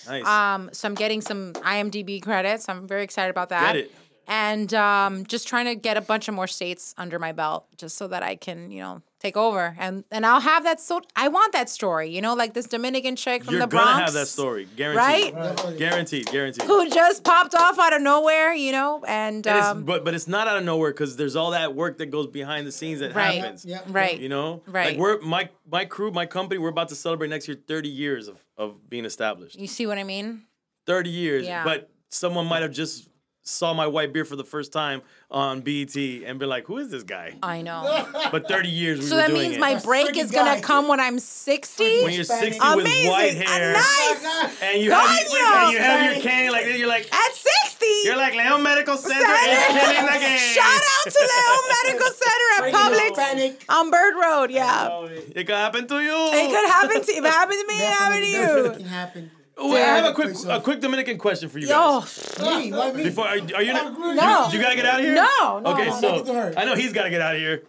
Nice. 0.08 0.26
Um, 0.26 0.70
so 0.72 0.88
I'm 0.88 0.96
getting 0.96 1.20
some 1.20 1.52
IMDb 1.52 2.20
credits. 2.20 2.68
I'm 2.68 2.88
very 2.88 3.04
excited 3.04 3.30
about 3.30 3.50
that. 3.50 3.74
Get 3.74 3.84
it. 3.84 3.92
And 4.26 4.74
um, 4.74 5.24
just 5.26 5.46
trying 5.46 5.66
to 5.66 5.76
get 5.76 5.96
a 5.96 6.00
bunch 6.00 6.26
of 6.26 6.34
more 6.34 6.48
states 6.48 6.92
under 6.98 7.20
my 7.20 7.30
belt, 7.30 7.66
just 7.76 7.96
so 7.96 8.08
that 8.08 8.24
I 8.24 8.34
can, 8.34 8.72
you 8.72 8.82
know, 8.82 9.02
take 9.24 9.36
over. 9.36 9.74
And 9.78 10.04
and 10.10 10.24
I'll 10.26 10.40
have 10.40 10.64
that. 10.64 10.80
So 10.80 11.00
I 11.16 11.28
want 11.28 11.52
that 11.52 11.68
story, 11.70 12.10
you 12.10 12.20
know, 12.20 12.34
like 12.34 12.52
this 12.54 12.66
Dominican 12.66 13.16
chick 13.16 13.42
from 13.44 13.54
You're 13.54 13.62
the 13.62 13.66
gonna 13.68 14.04
have 14.04 14.12
that 14.12 14.28
story, 14.28 14.68
guaranteed. 14.76 15.34
right? 15.34 15.78
Guaranteed, 15.78 16.26
guaranteed. 16.30 16.64
Who 16.66 16.88
just 16.90 17.24
popped 17.24 17.54
off 17.54 17.78
out 17.78 17.94
of 17.94 18.02
nowhere, 18.02 18.52
you 18.52 18.72
know, 18.72 19.02
and 19.08 19.36
And 19.36 19.46
it's- 19.46 19.64
um, 19.66 19.84
but 19.84 20.04
but 20.04 20.14
it's 20.14 20.28
not 20.28 20.46
out 20.46 20.58
of 20.58 20.64
nowhere 20.64 20.90
because 20.92 21.16
there's 21.16 21.36
all 21.36 21.52
that 21.52 21.74
work 21.74 21.98
that 21.98 22.06
goes 22.06 22.26
behind 22.26 22.66
the 22.66 22.72
scenes 22.72 23.00
that 23.00 23.14
Right. 23.14 23.40
happens. 23.40 23.64
Yeah. 23.64 23.80
right, 23.88 24.18
You 24.18 24.28
know, 24.28 24.62
Right. 24.66 24.90
Like 24.92 24.98
we're 24.98 25.20
my 25.22 25.48
my 25.70 25.84
crew, 25.86 26.10
my 26.10 26.26
company. 26.26 26.58
We're 26.58 26.68
about 26.68 26.90
to 26.90 26.94
celebrate 26.94 27.28
next 27.28 27.48
year 27.48 27.56
30 27.66 27.88
years 27.88 28.28
of 28.28 28.36
of 28.56 28.88
being 28.90 29.04
established. 29.06 29.58
you 29.58 29.66
see 29.66 29.86
what 29.86 29.98
I 29.98 30.04
mean? 30.04 30.42
30 30.86 31.08
years. 31.10 31.46
Yeah. 31.46 31.64
But 31.64 31.90
someone 32.10 32.46
might 32.46 32.62
have 32.62 32.70
just 32.72 33.08
saw 33.46 33.74
my 33.74 33.86
white 33.86 34.12
beard 34.12 34.26
for 34.26 34.36
the 34.36 34.44
first 34.44 34.72
time 34.72 35.02
on 35.30 35.60
BET 35.60 35.94
and 35.96 36.38
be 36.38 36.46
like, 36.46 36.64
"Who 36.66 36.78
is 36.78 36.90
this 36.90 37.02
guy?" 37.02 37.36
I 37.42 37.60
know. 37.62 38.08
But 38.32 38.48
30 38.48 38.68
years 38.68 38.98
we 39.00 39.06
so 39.06 39.14
were 39.16 39.20
that 39.22 39.28
doing 39.28 39.42
means 39.42 39.56
it. 39.56 39.60
my 39.60 39.74
That's 39.74 39.84
break 39.86 40.16
is 40.16 40.30
gonna 40.30 40.56
guy. 40.56 40.60
come 40.60 40.88
when 40.88 40.98
I'm 40.98 41.18
60. 41.18 41.84
when 42.02 42.12
you're 42.12 42.18
Hispanic. 42.24 42.54
60 42.54 42.76
with 42.76 42.86
Amazing. 42.86 43.10
white 43.10 43.36
Uh, 43.36 43.44
hair 43.50 43.72
nice. 43.74 44.58
and 44.62 44.82
you 44.82 44.90
have 44.90 45.04
Coño. 45.04 45.64
and 45.64 45.72
you 45.72 45.78
have 45.78 46.12
your 46.12 46.22
cane 46.22 46.50
like 46.50 46.64
this, 46.64 46.78
you're 46.78 46.88
like 46.88 47.06
At 47.14 47.32
60. 47.34 47.86
you're 48.04 48.16
like 48.16 48.34
Leon 48.34 48.62
Medical 48.62 48.96
Center 48.96 49.14
Center. 49.14 49.78
killing 49.78 50.06
the 50.06 50.18
game. 50.18 50.38
Shout 50.38 50.64
out 50.96 51.12
to 51.12 51.20
Leon 51.20 51.62
Medical 51.84 52.10
Center 52.22 52.48
at 52.56 52.62
Freaking 52.72 53.54
Publix 53.54 53.68
on 53.68 53.90
Bird 53.90 54.14
Road. 54.20 54.50
Yeah. 54.50 55.06
It 55.36 55.44
could 55.46 55.54
happen 55.54 55.86
to 55.88 56.00
you. 56.00 56.18
It 56.32 56.48
could 56.50 56.68
happen 56.70 57.02
to 57.02 57.12
if 57.12 57.24
it 57.24 57.30
happened 57.30 57.58
to 57.60 57.66
me, 57.68 57.74
it 57.80 57.92
happened 57.92 58.22
to 58.24 58.30
you. 58.30 58.36
definitely 58.46 58.76
can 58.82 58.86
happen. 58.86 59.30
Oh, 59.56 59.74
I 59.74 59.78
have 59.78 60.04
a 60.06 60.12
quick 60.14 60.34
a 60.48 60.60
quick 60.60 60.80
Dominican 60.80 61.16
question 61.18 61.48
for 61.48 61.58
you 61.58 61.68
Yo, 61.68 62.00
guys. 62.00 62.38
Me, 62.40 62.72
why 62.72 62.92
me? 62.92 63.04
Before 63.04 63.26
are, 63.26 63.36
are 63.38 63.62
you 63.62 63.72
not, 63.72 63.98
No. 63.98 64.48
you 64.52 64.60
gotta 64.60 64.74
get 64.76 64.84
out 64.86 64.98
of 65.00 65.06
here? 65.06 65.14
No, 65.14 65.60
no, 65.60 65.72
Okay, 65.74 65.86
no. 65.86 66.00
so 66.00 66.10
Make 66.12 66.20
it 66.22 66.26
to 66.26 66.34
her. 66.34 66.54
I 66.56 66.64
know 66.64 66.74
he's 66.74 66.92
gotta 66.92 67.10
get 67.10 67.20
out 67.20 67.34
of 67.34 67.40
here. 67.40 67.62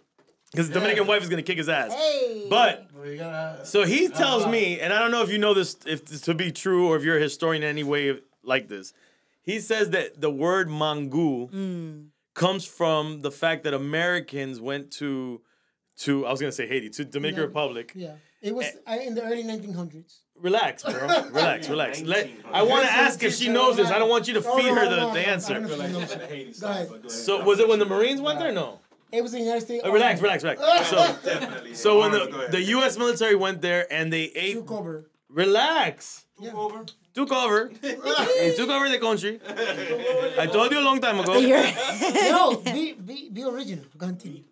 Because 0.50 0.68
the 0.68 0.74
Dominican 0.74 1.06
wife 1.06 1.22
is 1.22 1.28
gonna 1.28 1.42
kick 1.42 1.58
his 1.58 1.68
ass. 1.68 1.92
Hey. 1.92 2.46
But 2.48 2.88
So 3.64 3.84
he 3.84 4.08
tells 4.08 4.46
me, 4.46 4.80
and 4.80 4.92
I 4.92 4.98
don't 4.98 5.10
know 5.10 5.22
if 5.22 5.30
you 5.30 5.38
know 5.38 5.54
this 5.54 5.76
if 5.86 6.04
this 6.06 6.22
to 6.22 6.34
be 6.34 6.50
true 6.50 6.88
or 6.88 6.96
if 6.96 7.04
you're 7.04 7.18
a 7.18 7.22
historian 7.22 7.62
in 7.62 7.68
any 7.68 7.84
way 7.84 8.18
like 8.42 8.68
this. 8.68 8.92
He 9.42 9.60
says 9.60 9.90
that 9.90 10.20
the 10.20 10.30
word 10.30 10.68
mangu 10.68 11.50
Mm. 11.52 12.06
comes 12.34 12.64
from 12.64 13.20
the 13.22 13.30
fact 13.30 13.62
that 13.64 13.74
Americans 13.74 14.60
went 14.60 14.90
to 14.92 15.40
to 15.98 16.26
I 16.26 16.30
was 16.30 16.40
gonna 16.40 16.52
say 16.52 16.66
Haiti 16.66 16.90
to 16.90 17.04
Dominican 17.04 17.42
Yeah. 17.42 17.46
Republic. 17.46 17.92
Yeah, 17.94 18.14
it 18.42 18.54
was 18.54 18.66
uh, 18.88 18.96
in 19.00 19.14
the 19.14 19.22
early 19.22 19.44
1900s. 19.44 20.20
Relax, 20.40 20.82
bro. 20.82 20.92
Relax, 21.32 21.68
relax. 21.68 22.02
Let, 22.02 22.30
I 22.52 22.62
want 22.62 22.84
to 22.86 22.92
ask 22.92 23.22
if 23.22 23.34
she 23.34 23.48
knows 23.48 23.76
this. 23.76 23.90
I 23.90 23.98
don't 23.98 24.08
want 24.10 24.28
you 24.28 24.34
to 24.34 24.42
feed 24.42 24.66
her 24.66 24.88
the, 24.88 24.96
no, 24.96 25.14
the 25.14 25.26
answer. 25.26 25.54
don't 25.54 25.62
know 25.68 25.74
if 25.74 25.86
she 25.86 25.92
knows 25.92 26.12
it. 26.12 26.60
Go 26.60 26.68
ahead. 26.68 27.10
So 27.10 27.42
was 27.42 27.58
it 27.58 27.68
when 27.68 27.78
the 27.78 27.86
Marines 27.86 28.20
went 28.20 28.38
there? 28.38 28.52
No. 28.52 28.80
It 29.12 29.22
was 29.22 29.32
in 29.32 29.38
the 29.40 29.44
United 29.46 29.64
States. 29.64 29.84
Uh, 29.86 29.92
Relax, 29.92 30.20
relax, 30.20 30.42
relax. 30.42 30.60
So 30.90 30.96
Definitely. 31.24 31.74
so 31.74 32.00
when 32.00 32.10
the 32.12 32.48
the 32.50 32.62
U.S. 32.76 32.98
military 32.98 33.34
went 33.36 33.62
there 33.62 33.90
and 33.90 34.12
they 34.12 34.24
ate. 34.24 34.54
Took 34.54 34.72
over. 34.72 35.04
Relax. 35.30 36.26
Yeah. 36.38 36.50
Took 37.14 37.32
over. 37.32 37.70
He 37.82 38.54
took 38.56 38.68
over 38.68 38.88
the 38.90 38.98
country. 39.00 39.40
I 40.38 40.46
told 40.46 40.70
you 40.70 40.80
a 40.80 40.84
long 40.84 41.00
time 41.00 41.18
ago. 41.18 41.38
You're- 41.38 41.72
be, 42.64 42.92
be, 42.92 43.30
be 43.30 43.42
original. 43.44 43.84
Continue. 43.98 44.42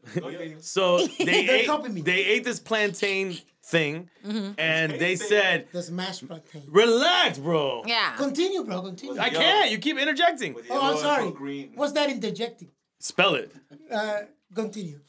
So 0.60 1.06
they 1.06 1.48
ate 1.50 1.68
they 2.04 2.24
ate 2.24 2.44
this 2.44 2.58
plantain 2.60 3.36
thing, 3.64 4.10
Mm-hmm. 4.26 4.52
and 4.58 4.92
they 4.92 5.16
said, 5.16 5.66
The 5.72 5.82
smash 5.82 6.20
plantain. 6.20 6.62
"Relax, 6.68 7.38
bro. 7.38 7.82
yeah. 7.86 8.14
Continue, 8.16 8.62
bro. 8.64 8.82
Continue. 8.82 9.18
I 9.20 9.30
can't. 9.30 9.70
You 9.70 9.78
keep 9.78 9.98
interjecting. 9.98 10.54
oh, 10.70 10.80
I'm 10.92 10.98
sorry. 10.98 11.30
Green. 11.30 11.72
What's 11.74 11.92
that 11.92 12.10
interjecting? 12.10 12.68
Spell 12.98 13.34
it. 13.36 13.50
Uh, 13.90 14.20
continue. 14.54 15.00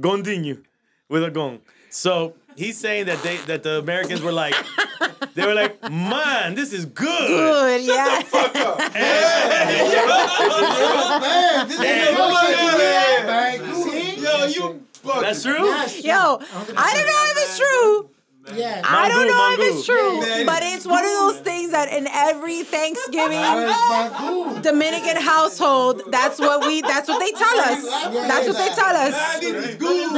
Continue 0.00 0.62
with 1.08 1.24
a 1.24 1.30
gong." 1.30 1.60
So 1.90 2.34
he's 2.56 2.76
saying 2.78 3.06
that 3.06 3.22
they 3.22 3.36
that 3.46 3.62
the 3.62 3.78
Americans 3.78 4.20
were 4.22 4.32
like, 4.32 4.54
they 5.34 5.46
were 5.46 5.54
like, 5.54 5.80
"Man, 5.90 6.54
this 6.54 6.72
is 6.72 6.84
good." 6.84 7.28
Good, 7.28 7.82
yeah. 7.82 8.22
Man, 11.20 11.68
this 11.68 11.78
Hey. 11.78 12.02
is 12.02 12.18
Yeah, 12.18 13.24
man. 13.26 13.60
man. 13.62 13.74
See? 13.74 14.16
Yo, 14.22 14.44
you 14.46 14.85
bugging. 15.06 15.22
That's 15.22 15.42
true. 15.42 15.64
Yes. 15.64 16.04
Yo, 16.04 16.12
I 16.76 16.90
don't 16.94 17.06
know 17.06 17.24
if 17.30 17.36
it's 17.38 17.56
true. 17.58 18.10
Yeah. 18.54 18.80
I 18.84 19.08
don't 19.08 19.26
know 19.26 19.54
if 19.58 19.60
it's 19.74 19.84
true, 19.84 20.22
but 20.46 20.62
it's 20.62 20.86
one 20.86 21.02
of 21.04 21.10
those 21.10 21.40
things 21.40 21.72
that 21.72 21.90
in 21.90 22.06
every 22.06 22.62
Thanksgiving 22.62 23.42
Dominican 24.62 25.16
household, 25.18 26.02
that's 26.14 26.38
what 26.38 26.64
we 26.64 26.80
that's 26.80 27.08
what 27.08 27.18
they 27.18 27.32
tell 27.34 27.58
us. 27.58 27.82
That's 28.30 28.46
what 28.46 28.54
they 28.56 28.70
tell 28.70 28.94
us. 28.94 29.14
This 29.40 29.66
is 29.66 29.74
good. 29.74 30.14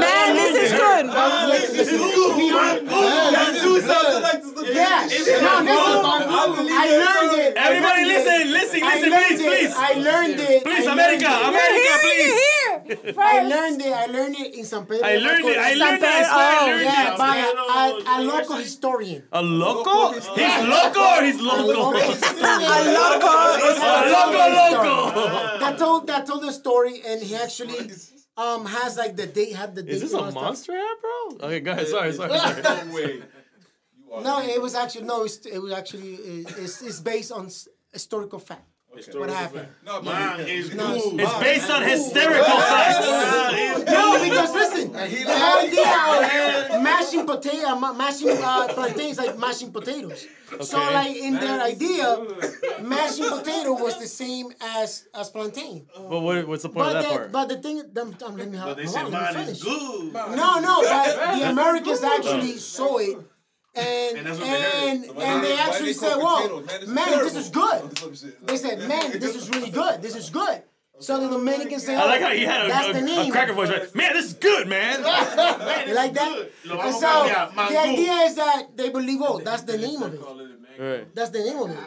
Man, 0.00 0.32
this 0.32 0.56
is 0.64 0.72
good. 0.72 1.12
This 1.76 1.92
is 1.92 2.00
good. 2.00 2.88
That 2.88 3.52
dude 3.60 3.84
sounds 3.84 4.22
like 4.24 4.40
this. 4.40 4.74
Yeah. 4.74 5.08
I 6.72 6.88
learned 7.04 7.36
it. 7.36 7.52
Everybody, 7.56 8.04
listen, 8.04 8.48
listen, 8.50 8.80
listen, 8.80 9.12
please, 9.12 9.42
please. 9.42 9.74
I 9.76 9.92
learned 9.92 10.40
it. 10.40 10.64
Please, 10.64 10.86
America. 10.86 11.28
America, 11.28 11.98
please. 12.00 12.32
You're. 12.88 13.20
I 13.20 13.42
learned 13.42 13.80
it. 13.82 13.92
I 13.92 14.06
learned 14.06 14.36
it 14.36 14.54
in 14.54 14.64
San 14.64 14.86
Pedro. 14.86 15.06
I 15.06 15.16
learned 15.16 15.44
it. 15.44 15.58
I 15.58 15.74
learned 15.74 16.02
that. 16.02 16.24
Pedro. 16.24 16.38
I 16.38 16.66
learned 16.66 16.84
Yeah, 16.84 17.12
it. 17.12 17.18
by 17.18 17.36
a, 17.36 17.44
Pedro 17.44 17.64
a, 17.64 17.86
a 18.14 18.16
local 18.24 18.56
historian. 18.56 19.22
A 19.32 19.42
loco? 19.42 20.12
He's 20.12 20.28
loco 20.74 21.00
or 21.00 21.22
he's 21.24 21.40
loco? 21.40 21.66
Local 21.66 22.00
historian. 22.00 22.48
A 22.48 22.80
loco 22.98 23.32
loco. 24.58 25.58
That 25.60 25.76
told 25.78 26.06
that 26.06 26.26
told 26.26 26.42
the 26.42 26.52
story, 26.52 27.02
and 27.06 27.22
he 27.22 27.34
actually 27.36 27.90
um 28.36 28.66
has 28.66 28.96
like 28.96 29.16
the 29.16 29.26
date 29.26 29.54
had 29.54 29.74
the 29.74 29.82
date. 29.82 29.92
Is 29.94 30.00
this 30.02 30.12
a 30.14 30.16
all 30.18 30.24
that 30.24 30.32
stuff. 30.32 30.42
monster 30.42 30.72
app, 30.76 31.00
bro? 31.00 31.46
Okay, 31.48 31.60
go 31.60 31.72
ahead. 31.72 31.88
Sorry, 31.88 32.12
sorry, 32.12 32.38
sorry. 32.38 32.62
No 32.62 32.94
way. 32.94 33.22
No, 34.22 34.40
it 34.40 34.60
was 34.60 34.74
actually 34.74 35.04
no. 35.04 35.24
It's, 35.24 35.44
it 35.46 35.58
was 35.58 35.72
actually 35.72 36.14
it's, 36.14 36.80
it's 36.82 37.00
based 37.00 37.30
on 37.32 37.50
historical 37.92 38.38
fact. 38.38 38.66
What 39.14 39.30
happened? 39.30 39.68
No, 39.84 40.02
Man, 40.02 40.38
man. 40.38 40.46
it's 40.48 40.74
No, 40.74 40.98
cool. 41.00 41.20
It's 41.20 41.38
based 41.38 41.70
on 41.70 41.82
hysterical 41.82 42.58
facts. 42.70 43.06
No, 43.86 44.22
because 44.22 44.52
listen, 44.54 44.86
he 45.08 45.24
the 45.24 45.30
lied. 45.30 45.68
idea 45.68 46.76
of 46.76 46.82
mashing 46.90 47.26
potato, 47.26 47.74
mashing 47.94 48.28
uh, 48.30 48.68
plantains 48.74 49.18
like 49.18 49.38
mashing 49.38 49.72
potatoes. 49.72 50.26
So 50.62 50.78
like 50.78 51.16
in 51.16 51.34
their 51.34 51.60
idea, 51.60 52.18
mashing 52.82 53.28
potato 53.28 53.72
was 53.74 53.98
the 53.98 54.06
same 54.06 54.52
as 54.60 55.08
as 55.14 55.30
plantain. 55.30 55.86
But 55.96 56.20
what, 56.20 56.46
what's 56.48 56.62
the 56.62 56.68
point 56.70 56.86
But 56.86 56.96
of 56.96 57.02
that 57.02 57.08
the, 57.08 57.16
part? 57.18 57.32
but 57.32 57.48
the 57.48 57.56
thing, 57.58 57.82
them, 57.92 58.16
um, 58.24 58.36
let 58.36 58.50
me 58.50 58.56
have, 58.56 58.66
But 58.68 58.76
they 58.78 58.84
hold 58.84 58.94
say 58.94 59.00
on, 59.02 59.10
let 59.12 59.34
me 59.34 59.40
mine 59.40 59.48
is 59.48 59.62
finish. 59.62 59.78
good. 59.78 60.12
No, 60.12 60.58
no, 60.60 60.82
but 60.82 61.38
the 61.38 61.50
Americans 61.50 62.02
actually 62.02 62.56
saw 62.56 62.98
it. 62.98 63.16
And 63.78 64.18
And 64.18 64.18
and 64.18 64.26
that's 64.26 64.38
what 64.38 64.46
they 64.46 64.62
heard. 64.62 64.92
and, 64.94 65.44
they 65.44 65.48
they- 65.48 65.58
actually 65.58 65.86
they 65.86 65.92
said, 65.92 66.16
"Well, 66.16 66.60
potatoes? 66.60 66.88
Man, 66.88 67.10
this 67.24 67.36
is 67.36 67.54
man, 67.54 67.88
this 67.90 68.12
is 68.14 68.22
good." 68.22 68.42
They 68.48 68.56
said, 68.56 68.88
"Man, 68.88 69.18
this 69.18 69.34
is 69.36 69.48
really 69.50 69.70
good. 69.70 70.02
This 70.02 70.16
is 70.16 70.30
good." 70.30 70.62
So 71.00 71.20
the 71.20 71.28
Dominicans 71.36 71.84
say, 71.86 71.94
I 71.94 72.04
like 72.06 72.20
how 72.20 72.30
he 72.32 72.42
had 72.42 72.64
a, 72.64 72.68
That's 72.68 72.98
the 72.98 73.06
a, 73.06 73.28
a 73.28 73.30
cracker 73.30 73.52
voice. 73.52 73.68
Right? 73.68 73.94
Man, 73.94 74.12
this 74.14 74.26
is 74.26 74.32
good, 74.34 74.66
man. 74.66 74.98
You 75.88 75.94
like 75.94 76.12
that? 76.14 76.50
And 76.68 76.94
so 76.94 77.10
the 77.54 77.78
idea 77.78 78.12
is 78.26 78.34
that 78.34 78.76
they 78.76 78.90
believe, 78.90 79.20
oh, 79.22 79.38
that's 79.38 79.62
the 79.62 79.78
name 79.78 80.02
of 80.02 80.12
it. 80.14 81.14
That's 81.14 81.30
the 81.30 81.38
name 81.40 81.58
of 81.58 81.70
it. 81.70 81.78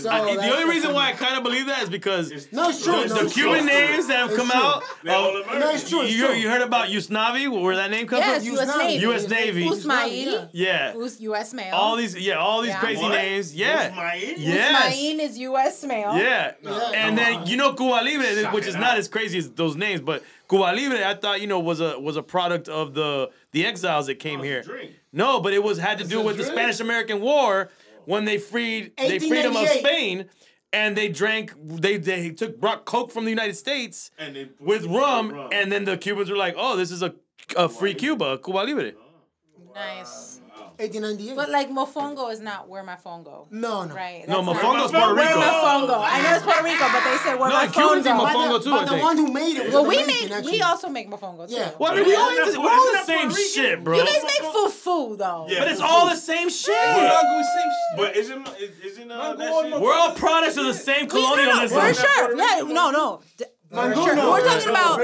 So 0.00 0.10
I- 0.10 0.34
the 0.36 0.52
only 0.54 0.68
reason 0.74 0.92
why 0.94 1.08
I 1.08 1.12
kind 1.12 1.36
of 1.36 1.42
believe 1.42 1.66
that 1.66 1.82
is 1.82 1.88
because 1.90 2.30
No, 2.52 2.68
it's 2.70 2.82
true. 2.82 3.02
the, 3.02 3.06
no, 3.08 3.14
the 3.14 3.24
it's 3.26 3.34
Cuban 3.34 3.58
true. 3.58 3.66
names 3.66 4.06
that 4.08 4.16
have 4.16 4.28
It's 4.30 4.38
come 4.38 4.50
true. 4.50 4.60
out. 4.60 4.82
They're 5.02 5.14
uh, 5.14 5.58
No, 5.58 5.70
it's 5.70 5.88
true. 5.88 6.02
It's 6.02 6.12
you, 6.14 6.26
true. 6.26 6.34
you 6.34 6.48
heard 6.50 6.62
about 6.62 6.88
Usnavi, 6.88 7.48
where 7.62 7.76
that 7.76 7.90
name 7.90 8.06
comes 8.06 8.20
Yes, 8.20 8.44
from? 8.46 8.54
U.S. 8.56 8.76
Navy. 8.78 9.02
U.S. 9.02 9.28
Navy. 9.28 9.64
Usmail. 9.64 10.48
Yeah. 10.52 10.94
U.S. 10.94 11.54
male? 11.54 11.74
All 11.74 11.96
these, 11.96 12.16
yeah, 12.16 12.34
all 12.34 12.62
these 12.62 12.70
Yeah. 12.70 12.80
crazy 12.80 13.02
What? 13.02 13.12
names. 13.12 13.54
Yeah. 13.54 13.90
Usmail? 13.90 14.34
Yes. 14.38 14.94
Usmail 14.96 15.18
is 15.20 15.38
U.S. 15.38 15.84
male. 15.84 16.16
Yeah. 16.16 16.52
And 16.94 17.16
then 17.16 17.46
you 17.46 17.56
know 17.56 17.72
Cuba 17.74 18.00
Libre, 18.04 18.42
Shock 18.42 18.52
which 18.54 18.64
it 18.64 18.68
is 18.68 18.74
not 18.74 18.92
out. 18.92 18.98
as 18.98 19.08
crazy 19.08 19.38
as 19.38 19.50
those 19.50 19.76
names, 19.76 20.00
but 20.00 20.22
Cuba 20.48 20.72
Libre, 20.74 21.06
I 21.06 21.14
thought 21.14 21.40
you 21.40 21.46
know 21.46 21.58
was 21.60 21.80
a 21.80 21.98
was 21.98 22.16
a 22.16 22.22
product 22.22 22.68
of 22.68 22.94
the 22.94 23.30
the 23.52 23.64
exiles 23.66 24.06
that 24.06 24.16
came 24.16 24.40
Oh, 24.40 24.44
here. 24.44 24.60
a 24.60 24.64
drink. 24.64 24.92
No, 25.12 25.40
but 25.40 25.52
it 25.54 25.62
was 25.62 25.78
had 25.78 25.98
to 25.98 26.04
do 26.04 26.20
a 26.20 26.22
with 26.22 26.36
the? 26.36 26.44
Spanish 26.44 26.78
American 26.80 27.20
War 27.20 27.70
when 28.06 28.24
they 28.24 28.38
freed 28.38 28.92
they 28.96 29.18
freed 29.18 29.44
them 29.44 29.56
of 29.56 29.68
Spain, 29.68 30.26
and 30.72 30.96
they 30.96 31.08
drank 31.08 31.52
they 31.62 31.96
they 31.98 32.30
took 32.30 32.58
brought 32.60 32.84
coke 32.86 33.10
from 33.12 33.24
the 33.24 33.30
United 33.30 33.56
States 33.56 34.10
And 34.18 34.34
they 34.34 34.48
with 34.58 34.84
rum, 34.86 35.30
rum. 35.30 35.48
and 35.52 35.70
then 35.70 35.84
the 35.84 35.96
Cubans 35.96 36.30
were 36.30 36.36
like, 36.36 36.54
oh, 36.56 36.76
this 36.76 36.90
is 36.90 37.02
a 37.02 37.14
a 37.56 37.68
free 37.68 37.94
Cuba, 37.94 38.38
Cuba 38.38 38.58
Libre. 38.58 38.92
Nice. 39.74 40.40
1898. 40.78 41.36
But 41.36 41.50
like 41.50 41.70
mofongo 41.70 42.30
is 42.32 42.40
not 42.40 42.68
where 42.68 42.82
my 42.82 42.96
phone 42.96 43.22
go. 43.22 43.46
no, 43.50 43.84
no. 43.84 43.94
Right. 43.94 44.24
No, 44.28 44.42
that's 44.42 44.46
not- 44.46 44.56
Mofongo's 44.56 44.90
Puerto 44.92 45.14
Rico. 45.14 45.38
my 45.38 45.50
phone 45.64 45.86
go? 45.86 46.00
I 46.02 46.22
know 46.22 46.34
it's 46.36 46.44
Puerto 46.44 46.62
Rico, 46.64 46.84
but 46.92 47.04
they 47.04 47.16
said 47.18 47.34
where 47.40 47.48
No, 47.48 47.54
my 47.56 47.66
phone 47.68 47.72
Cubans 48.02 48.06
eat 48.06 48.10
go. 48.10 48.14
mofongo. 48.16 48.26
But 48.26 48.36
Mofongo 48.36 48.58
the, 48.58 48.64
too, 48.64 48.70
but 48.70 48.88
I 48.88 48.96
the 48.96 49.02
one 49.02 49.16
who 49.16 49.32
made 49.32 49.56
it 49.56 49.64
was 49.66 49.74
Well, 49.74 49.86
we 49.86 50.04
make 50.06 50.30
actually. 50.30 50.52
we 50.52 50.62
also 50.62 50.88
make 50.88 51.08
mofongo 51.10 51.48
too. 51.48 51.54
Yeah. 51.54 51.70
What 51.78 51.96
are 51.98 52.04
we 52.04 52.14
all 52.14 52.30
Isn't 52.30 52.40
into? 52.48 52.52
that- 52.52 52.60
We're 52.62 52.70
all 52.70 52.92
the 52.92 53.04
same 53.04 53.28
Puerto 53.28 53.42
shit, 53.42 53.84
bro. 53.84 53.96
You 53.98 54.04
guys 54.04 54.22
make 54.22 54.42
fufu 54.52 55.18
though. 55.18 55.46
Yeah, 55.48 55.58
But 55.60 55.68
it's 55.72 55.80
fufu. 55.80 55.84
all 55.84 56.06
the 56.06 56.16
same 56.16 56.50
shit. 56.50 56.74
But 57.96 58.16
isn't 58.16 58.48
isn't 58.84 59.10
uh, 59.10 59.34
that 59.34 59.62
shit? 59.70 59.80
We're 59.80 59.94
all 59.94 60.12
products 60.12 60.56
of 60.56 60.66
the 60.66 60.74
same 60.74 61.06
We, 61.06 61.20
no, 61.20 61.34
no, 61.34 61.34
colonialism. 61.36 61.78
we're 61.78 61.94
sure. 61.94 62.36
Yeah, 62.36 62.60
no, 62.72 62.90
no. 62.90 63.20
D- 63.68 63.74
Mango, 63.74 64.04
Sure. 64.04 64.14
no. 64.14 64.30
We're 64.30 64.46
talking 64.46 64.68
about 64.70 64.94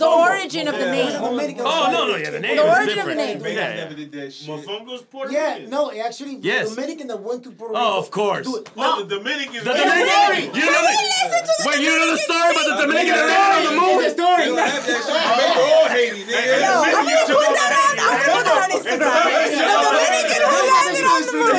the 0.00 0.08
origin 0.08 0.68
of 0.68 0.74
the 0.78 0.88
name. 0.88 1.12
Oh 1.20 1.36
no, 1.92 2.08
no, 2.08 2.16
yeah, 2.16 2.30
the 2.30 2.40
name 2.40 2.56
The 2.56 2.64
origin 2.64 2.96
of 2.98 3.04
the 3.04 3.12
different. 3.12 3.44
name. 3.44 3.44
Yeah, 3.44 3.52
yeah. 3.52 3.74
never 3.84 3.92
did 3.94 4.10
that 4.12 4.32
shit. 4.32 4.48
Mofongo's 4.48 5.02
Puerto 5.02 5.30
Yeah, 5.30 5.68
no, 5.68 5.92
actually, 5.92 6.36
Yes. 6.40 6.70
the 6.70 6.76
Dominican 6.80 7.08
that 7.08 7.20
went 7.20 7.44
to 7.44 7.50
Puerto 7.50 7.74
oh, 7.76 7.78
Rico. 7.78 7.92
Oh, 7.92 7.98
of 8.00 8.10
course. 8.10 8.46
to 8.46 8.52
do 8.52 8.56
it. 8.56 8.70
Oh, 8.72 9.04
the 9.04 9.16
ah. 9.16 9.18
Dominicans. 9.20 9.64
The 9.68 9.72
Dominican. 9.76 10.00
really? 10.00 10.42
You 10.48 10.64
know 10.64 10.80
the, 10.80 10.96
wait, 11.68 11.80
you 11.84 11.92
know 11.92 12.08
the 12.10 12.16
story 12.24 12.50
about 12.56 12.66
the 12.72 12.76
Dominican 12.88 13.20
that 13.20 13.28
landed 13.36 13.68
on 13.68 13.76
the 13.76 13.84
it's 13.84 13.84
moon? 13.84 14.00
a 14.00 14.16
story. 14.16 14.40
They 14.40 14.48
don't 14.48 14.64
have 14.64 14.80
that 14.80 14.96
shit. 15.04 15.20
They 15.36 15.60
all 15.60 15.84
Haiti, 15.92 16.24
nigga. 16.24 16.56
I'm 16.56 17.04
gonna 17.04 17.36
put 17.36 17.52
that 17.52 17.72
on. 17.84 18.00
I'm 18.00 18.16
gonna 18.16 18.32
put 18.32 18.48
that 18.48 18.64
on 18.64 18.80
Instagram. 18.80 19.12
The 19.60 19.76
Dominican 19.76 20.40
who 20.40 20.56
landed 20.72 21.04
on 21.04 21.20
the 21.20 21.36
moon. 21.36 21.52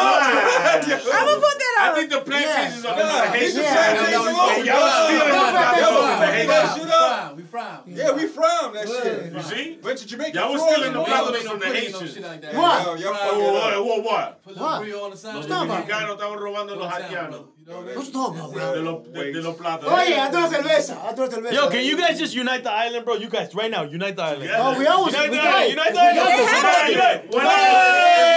I'm 0.00 1.28
gonna 1.28 1.44
put 1.44 1.56
that 1.60 1.69
I 1.80 1.94
think 1.94 2.10
the 2.10 2.20
plantations 2.20 2.78
is 2.78 2.84
on 2.84 2.96
the 2.98 3.02
Nah, 3.04 3.22
Haitian 3.32 3.62
yeah. 3.62 3.74
side. 3.74 3.94
Yeah. 3.96 4.02
And 4.04 4.66
Y'all 4.66 4.90
stealing 5.06 5.34
Yeah. 5.34 5.52
that. 5.52 5.78
Y'all 5.80 5.88
from 5.90 6.20
the 6.20 6.26
Yeah. 6.26 6.32
Haitian 6.32 6.88
Yeah. 6.88 7.00
side. 7.00 7.36
We 7.36 7.42
from. 7.42 7.82
We 7.86 7.92
from. 7.92 8.00
Yeah, 8.00 8.10
we 8.12 8.26
from 8.26 8.72
that 8.74 8.86
shit. 8.88 9.32
You 9.32 9.42
see? 9.42 9.78
Went 9.82 9.98
to 9.98 10.06
Jamaica. 10.06 10.38
Y'all 10.38 10.52
was 10.52 10.60
frozen 10.62 10.74
stealing 10.76 10.92
the 10.92 10.98
all 11.00 11.32
from 11.32 11.58
the 11.60 11.66
Haitians. 11.66 12.14
What? 12.18 12.20
Yo, 12.20 12.94
y'all 12.94 13.14
Oh, 13.14 13.16
fucking 13.16 13.52
what, 13.54 13.72
up. 13.74 13.84
what, 13.84 14.02
what? 14.04 14.42
Put 14.44 14.56
What? 14.56 14.76
a 14.76 14.80
brie 14.80 14.92
on 14.94 15.10
the 15.10 15.16
side. 15.16 15.34
Los 15.36 15.46
talking 15.46 15.70
about? 15.70 15.86
dominicanos 15.88 16.16
estaban 16.16 16.38
robando 16.38 16.76
los 16.76 16.92
haitianos. 16.92 17.46
You 17.60 17.66
know 17.66 17.76
what 17.76 17.84
I 17.84 17.86
mean? 17.86 17.96
What 17.96 18.06
you 18.06 18.12
talking 18.12 18.38
about, 18.40 18.52
bro? 18.52 18.74
De 18.74 18.80
los, 18.80 18.98
de, 19.12 19.32
de 19.32 19.40
los 19.42 19.56
plátanos. 19.56 19.92
Oye, 19.92 20.14
haz 20.18 20.34
una 20.34 20.48
cerveza. 20.48 20.96
Haz 21.06 21.18
una 21.18 21.28
cerveza. 21.28 21.52
Yo, 21.54 21.68
can 21.70 21.84
you 21.84 21.96
guys 21.96 22.18
just 22.18 22.34
unite 22.34 22.62
the 22.64 22.70
island, 22.72 23.04
bro? 23.04 23.14
You 23.16 23.28
guys, 23.28 23.54
right 23.54 23.70
now, 23.70 23.82
unite 23.84 24.16
the 24.16 24.22
island. 24.22 24.44
Yeah. 24.44 24.58
Oh, 24.60 24.78
we 24.78 24.86
always 24.86 25.14
Unite 25.14 25.30
we 25.30 25.36
the 25.36 25.42
got 25.42 25.54
island. 25.54 25.66
it. 25.66 25.70
Unite 25.70 25.92
the 25.92 26.00
We 26.00 26.14
got 26.16 26.26
island. 26.26 26.40
it. 26.40 27.32
Unite, 27.32 27.32
unite. 27.32 28.30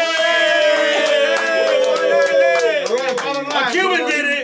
A 1.32 1.32
Cuban 3.71 4.05
did 4.07 4.25
it. 4.25 4.43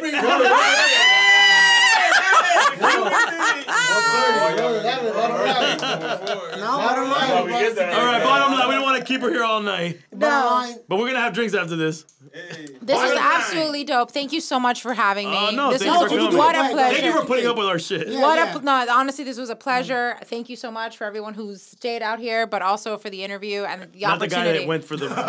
No, 6.00 6.78
bottom 6.78 7.06
How 7.06 7.46
we 7.46 7.52
line. 7.52 7.64
get 7.64 7.76
that? 7.76 7.94
All 8.00 8.06
right, 8.06 8.24
bottom 8.24 8.54
line, 8.58 8.68
we 8.70 8.76
don't 8.76 8.84
want 8.84 9.00
to 9.00 9.04
keep 9.06 9.22
her 9.22 9.30
here 9.30 9.44
all 9.44 9.62
night, 9.62 10.00
Bottom 10.14 10.52
line. 10.72 10.76
but 10.88 10.98
we're 10.98 11.08
gonna 11.08 11.20
have 11.20 11.34
drinks 11.34 11.54
after 11.54 11.76
this. 11.76 12.04
This 12.32 12.60
was 12.62 12.88
Bottom 12.88 13.16
line. 13.16 13.18
absolutely 13.24 13.84
dope. 13.86 14.12
Thank 14.12 14.32
you 14.34 14.42
so 14.42 14.60
much 14.60 14.82
for 14.82 14.94
having 14.94 15.30
me. 15.30 15.36
Oh, 15.38 15.52
no, 15.52 15.72
this 15.72 15.82
thank 15.82 15.94
was 16.00 16.12
you 16.12 16.18
for 16.18 16.24
coming. 16.26 16.38
what 16.38 16.56
a 16.56 16.60
Thank 16.60 16.74
pleasure. 16.74 16.96
Thank 17.02 17.06
you 17.16 17.22
for 17.22 17.26
putting 17.28 17.48
up 17.48 17.58
with 17.58 17.68
our 17.68 17.80
shit. 17.80 18.08
Yeah. 18.08 18.22
What 18.22 18.62
a 18.62 18.64
no! 18.64 18.86
Honestly, 18.92 19.24
this 19.24 19.38
was 19.38 19.50
a 19.50 19.56
pleasure. 19.56 20.18
Thank 20.26 20.50
you 20.50 20.56
so 20.56 20.70
much 20.72 20.98
for 20.98 21.06
everyone 21.06 21.34
who's 21.34 21.62
stayed 21.62 22.02
out 22.02 22.20
here, 22.20 22.46
but 22.48 22.62
also 22.62 22.98
for 22.98 23.10
the 23.10 23.24
interview 23.24 23.64
and 23.64 23.92
the 23.92 24.00
Not 24.02 24.20
the 24.20 24.28
guy 24.28 24.52
that 24.52 24.68
went 24.68 24.86
for 24.86 24.96
the 24.98 25.08
reservation 25.10 25.16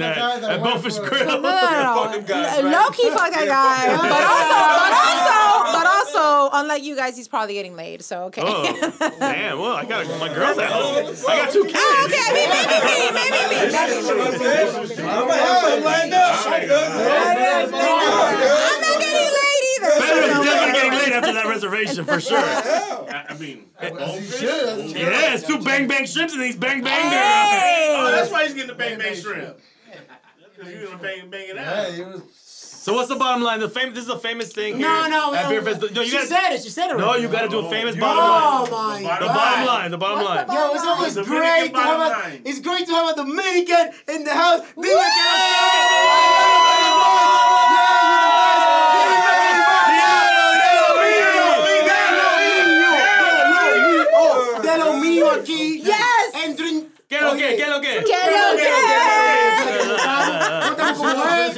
Not 0.00 0.14
the 0.14 0.20
guy 0.20 0.34
at, 0.34 0.40
that 0.42 0.50
at 0.50 0.60
went 0.60 0.74
Bonefish 0.82 0.98
Grill. 0.98 1.24
No, 1.26 1.34
no, 1.40 1.40
no, 1.40 2.02
Fuck 2.02 2.12
them 2.12 2.20
no. 2.22 2.26
guys, 2.26 2.62
right? 2.62 2.64
Low 2.64 2.90
key, 2.90 3.10
fuck 3.10 3.30
that 3.32 3.46
guy. 3.46 3.84
But 4.14 4.24
also, 4.24 4.58
but 4.84 4.92
also, 5.00 5.78
but 5.78 5.86
also, 5.86 6.50
unlike 6.56 6.82
you 6.84 6.94
guys, 6.96 7.16
he's 7.16 7.28
probably 7.28 7.54
getting 7.54 7.74
laid. 7.76 8.02
So 8.02 8.24
okay. 8.24 8.42
Oh, 8.44 9.14
damn. 9.20 9.58
Well, 9.58 9.72
I 9.74 9.84
got 9.84 10.03
my 10.18 10.32
girl's 10.32 10.58
at 10.58 10.70
home. 10.70 11.14
I 11.28 11.36
got 11.36 11.50
two 11.52 11.64
kids. 11.64 11.78
Oh, 11.78 12.06
okay, 12.06 12.32
maybe, 12.32 12.52
maybe 12.68 13.12
me, 13.14 13.30
maybe 13.30 13.54
me. 13.54 13.74
I'm 15.04 15.28
gonna 15.28 15.34
have 15.34 15.58
some 15.64 15.84
lined 15.84 16.12
up. 16.12 16.46
I'm 16.46 16.68
not 18.80 18.96
getting 19.00 19.30
laid 19.34 19.64
either. 19.74 19.90
so 19.90 20.00
Pedro's 20.00 20.28
no 20.28 20.44
definitely 20.44 20.72
getting 20.72 20.98
laid 20.98 21.12
after 21.12 21.32
that 21.32 21.46
reservation 21.46 22.04
for 22.04 22.20
sure. 22.20 22.38
I 22.38 23.24
I 23.28 23.34
mean, 23.38 23.66
As 23.78 24.18
he 24.18 24.38
should. 24.38 24.90
Yeah, 24.96 25.34
it's 25.34 25.46
two 25.46 25.58
bang 25.58 25.88
bang 25.88 26.06
shrimps 26.06 26.32
and 26.34 26.42
these 26.42 26.56
bang 26.56 26.82
bang 26.82 27.10
girls. 27.10 28.08
Oh, 28.08 28.12
that's 28.12 28.30
why 28.30 28.44
he's 28.44 28.54
getting 28.54 28.68
the 28.68 28.74
bang 28.74 28.98
bang 28.98 29.14
shrimp. 29.14 29.58
Because 30.56 30.72
you're 30.72 30.84
gonna 30.86 31.02
bang 31.02 31.30
bang 31.30 31.48
it 31.50 31.58
out. 31.58 31.86
Hey, 31.86 32.00
it 32.00 32.06
was. 32.06 32.22
So 32.84 32.92
what's 32.92 33.08
the 33.08 33.16
bottom 33.16 33.42
line? 33.42 33.60
The 33.60 33.68
fam- 33.70 33.94
this 33.94 34.04
is 34.04 34.10
a 34.10 34.18
famous 34.18 34.52
thing 34.52 34.76
here 34.76 34.86
No, 34.86 35.08
no, 35.08 35.32
at 35.34 35.44
no. 35.44 35.48
Beer 35.48 35.62
Fest. 35.62 35.80
No, 35.80 36.02
you 36.02 36.04
she 36.04 36.12
gotta, 36.16 36.26
said 36.26 36.50
it. 36.52 36.62
She 36.62 36.68
said 36.68 36.90
it. 36.90 36.98
no, 36.98 37.04
already. 37.08 37.22
you 37.22 37.28
got 37.30 37.40
to 37.40 37.48
do 37.48 37.60
a 37.60 37.70
famous 37.70 37.96
Oh, 37.96 38.00
bottom 38.00 38.74
Oh 38.74 38.76
line. 38.76 39.00
Oh 39.00 39.08
my 39.08 39.18
The 39.20 39.24
god. 39.24 39.34
bottom 39.34 39.66
line. 39.66 39.90
The 39.90 39.96
bottom 39.96 40.24
line. 40.26 40.46
Yo, 40.52 40.74
it's 40.74 40.84
always 40.84 41.14
The 41.14 41.22
great 41.24 41.72
to 41.72 41.80
have 41.80 41.98
bottom 41.98 42.00
a. 42.02 42.28
line. 42.28 42.42
It's 42.44 42.60
great 42.60 42.84
to 42.86 42.92
have 42.92 43.08
a 43.08 43.16
Dominican 43.16 43.90
in 44.08 44.24
the 44.24 44.34
house. 44.34 44.60
Viva 44.76 45.00
De 54.62 54.78
lo 54.78 54.94
mío 54.94 55.30
aquí. 55.30 55.80
Yes. 55.82 56.34
And 56.44 56.56
drink. 56.56 56.88
¿Qué 57.08 57.20
lo 57.20 57.32
que? 57.36 57.56
¿Qué 57.56 57.66
lo 57.66 57.80
que? 57.80 58.04
¿Qué 58.04 58.30
lo 58.30 58.56
que? 58.56 59.43
No 60.44 60.70
estamos 60.70 60.98
como 60.98 61.24
él. 61.24 61.52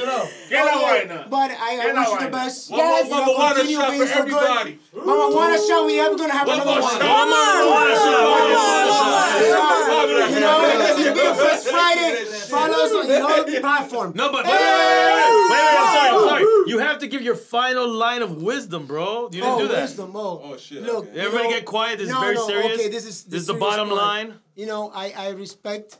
¿Qué 0.49 0.55
es 0.57 0.65
la 0.65 0.75
vaina? 0.81 1.27
But 1.29 1.51
I, 1.51 1.53
¿Qué 1.53 1.91
I 1.91 1.93
wish 1.93 2.07
you 2.07 2.19
the 2.19 2.29
vaina? 2.29 2.31
best. 2.31 2.71
One 2.71 2.77
more 2.79 2.97
You 2.97 3.09
know, 3.09 3.17
Mama 3.17 3.33
Juana 3.33 3.63
shot 3.65 3.91
being 3.91 4.01
for 4.01 4.07
so 4.07 4.23
good. 4.23 4.33
everybody. 4.33 4.79
Mama 5.05 5.25
Juana 5.33 5.57
shot, 5.67 5.85
we 5.85 5.99
are 5.99 6.15
gonna 6.15 6.33
have 6.33 6.47
One 6.47 6.61
another 6.61 6.81
one. 6.81 6.91
shot. 6.91 7.01
One 7.01 7.29
more, 7.29 7.55
one 7.77 7.87
more 7.87 8.27
one 8.27 8.49
more. 8.53 10.27
You 10.27 10.39
know, 10.39 10.57
this 10.77 10.97
is 10.99 11.13
Beer 11.13 11.33
Fest 11.35 11.67
Friday. 11.67 12.25
Follow 12.25 12.73
us 12.85 12.91
on 12.93 13.21
all 13.21 13.43
the 13.43 13.59
platform. 13.59 14.13
No, 14.15 14.31
but 14.31 14.45
wait, 14.45 14.51
wait, 14.53 14.59
wait, 14.59 14.69
wait, 14.69 15.49
wait, 15.49 15.77
I'm 15.77 15.93
sorry, 15.95 16.09
I'm 16.09 16.29
sorry. 16.29 16.43
You 16.67 16.79
have 16.79 16.99
to 16.99 17.07
give 17.07 17.21
your 17.21 17.35
final 17.35 17.87
line 17.89 18.21
of 18.21 18.41
wisdom, 18.41 18.85
bro. 18.85 19.25
You 19.31 19.41
didn't 19.41 19.47
oh, 19.49 19.59
do 19.59 19.67
that. 19.69 19.81
wisdom. 19.83 20.11
Oh, 20.15 20.41
Oh, 20.43 20.57
shit, 20.57 20.83
Look, 20.83 21.07
okay. 21.09 21.19
Everybody 21.19 21.43
know- 21.45 21.49
get 21.55 21.65
quiet. 21.65 21.99
This 21.99 22.09
no, 22.09 22.15
is 22.17 22.21
very 22.21 22.35
no, 22.35 22.47
serious. 22.47 22.79
Okay, 22.79 22.89
this 22.89 23.05
is 23.05 23.23
this 23.25 23.41
is 23.41 23.47
the 23.47 23.53
bottom 23.53 23.89
part. 23.89 24.01
line. 24.01 24.33
You 24.55 24.65
know, 24.65 24.91
I 24.93 25.11
I 25.17 25.29
respect 25.29 25.97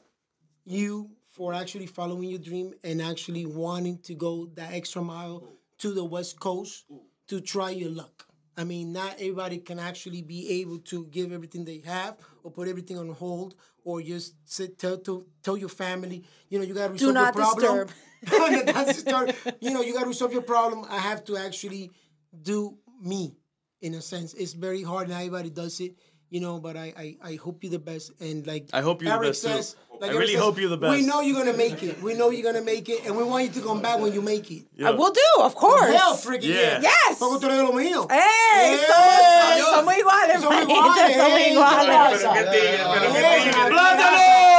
you 0.66 1.10
for 1.38 1.54
actually 1.54 1.86
following 1.86 2.30
your 2.30 2.40
dream 2.40 2.74
and 2.84 3.00
actually 3.00 3.46
wanting 3.46 4.00
to 4.00 4.16
go 4.16 4.48
that 4.56 4.74
extra 4.74 5.04
mile 5.04 5.48
to 5.78 5.94
the 5.94 6.04
West 6.04 6.40
Coast 6.40 6.86
to 7.28 7.40
try 7.40 7.70
your 7.70 7.92
luck. 7.92 8.26
I 8.58 8.64
mean, 8.64 8.92
not 8.92 9.14
everybody 9.20 9.60
can 9.60 9.78
actually 9.78 10.24
be 10.24 10.62
able 10.62 10.80
to 10.80 11.06
give 11.06 11.32
everything 11.32 11.64
they 11.64 11.84
have 11.86 12.18
or 12.44 12.50
put 12.50 12.68
everything 12.68 12.98
on 12.98 13.10
hold 13.10 13.54
or 13.84 14.02
just 14.02 14.34
sit 14.46 14.80
tell 14.80 14.98
to 14.98 15.28
tell 15.44 15.56
your 15.56 15.70
family, 15.70 16.24
you 16.50 16.58
know, 16.58 16.66
you 16.66 16.74
gotta 16.74 16.94
resolve 16.94 17.14
not 17.14 17.36
your 17.36 17.46
problem. 17.46 17.88
disturb. 18.24 18.66
That's 18.66 19.04
disturb. 19.04 19.36
You 19.62 19.72
know, 19.72 19.82
you 19.82 19.94
gotta 19.94 20.08
resolve 20.08 20.34
your 20.34 20.42
problem. 20.42 20.88
I 20.90 20.98
have 20.98 21.24
to 21.26 21.38
actually 21.38 21.92
do 22.42 22.80
me 23.00 23.38
in 23.80 23.94
a 23.94 24.02
sense. 24.02 24.34
It's 24.34 24.54
very 24.54 24.82
hard 24.82 25.08
and 25.08 25.14
everybody 25.14 25.52
does 25.52 25.80
it 25.80 25.96
you 26.30 26.40
know, 26.40 26.60
but 26.60 26.76
I, 26.76 26.94
I, 26.98 27.18
I 27.24 27.36
hope 27.36 27.64
you 27.64 27.70
the 27.70 27.80
best. 27.80 28.12
And 28.20 28.46
like 28.46 28.70
I 28.74 28.82
hope 28.82 29.02
you 29.02 29.10
the 29.10 29.18
best 29.18 29.42
says, 29.42 29.74
too. 29.74 29.80
Like 30.00 30.12
I 30.12 30.14
Eric 30.14 30.20
really 30.20 30.34
says, 30.34 30.44
hope 30.44 30.60
you 30.60 30.70
the 30.70 30.78
best. 30.78 30.92
We 30.92 31.06
know 31.06 31.22
you're 31.22 31.38
gonna 31.38 31.58
make 31.58 31.82
it. 31.82 32.02
We 32.02 32.14
know 32.14 32.30
you're 32.30 32.44
gonna 32.44 32.64
make 32.64 32.88
it, 32.90 33.06
and 33.06 33.18
we 33.18 33.24
want 33.24 33.46
you 33.46 33.52
to 33.52 33.62
come 33.62 33.82
back 33.82 34.00
when 34.00 34.14
you 34.14 34.22
make 34.22 34.52
it. 34.52 34.66
Yeah. 34.76 34.90
I 34.90 34.92
will 34.92 35.12
do, 35.12 35.42
of 35.42 35.56
course. 35.56 35.94
Hell, 35.94 36.16
freaking 36.16 36.54
yeah. 36.54 36.82
yeah. 36.82 36.92
Yes. 37.10 37.20
Porque 37.20 37.40
tú 37.40 37.48
eres 37.48 37.64
lo 37.64 37.72
mío. 37.74 38.08
Hey, 38.10 38.18
hey. 38.56 39.62
Somos, 39.62 39.76
somos 39.76 39.98
iguales. 39.98 40.42
Somos 40.42 40.62
iguales. 40.62 41.16
Somos 41.18 41.40
iguales. 41.40 42.22
Somos 42.22 42.22
iguales. 42.22 42.22
Somos 42.22 42.44
iguales. 42.44 42.84
Somos 42.84 43.72
iguales. 43.72 44.04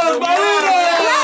Somos 0.04 0.16
iguales. 0.16 1.17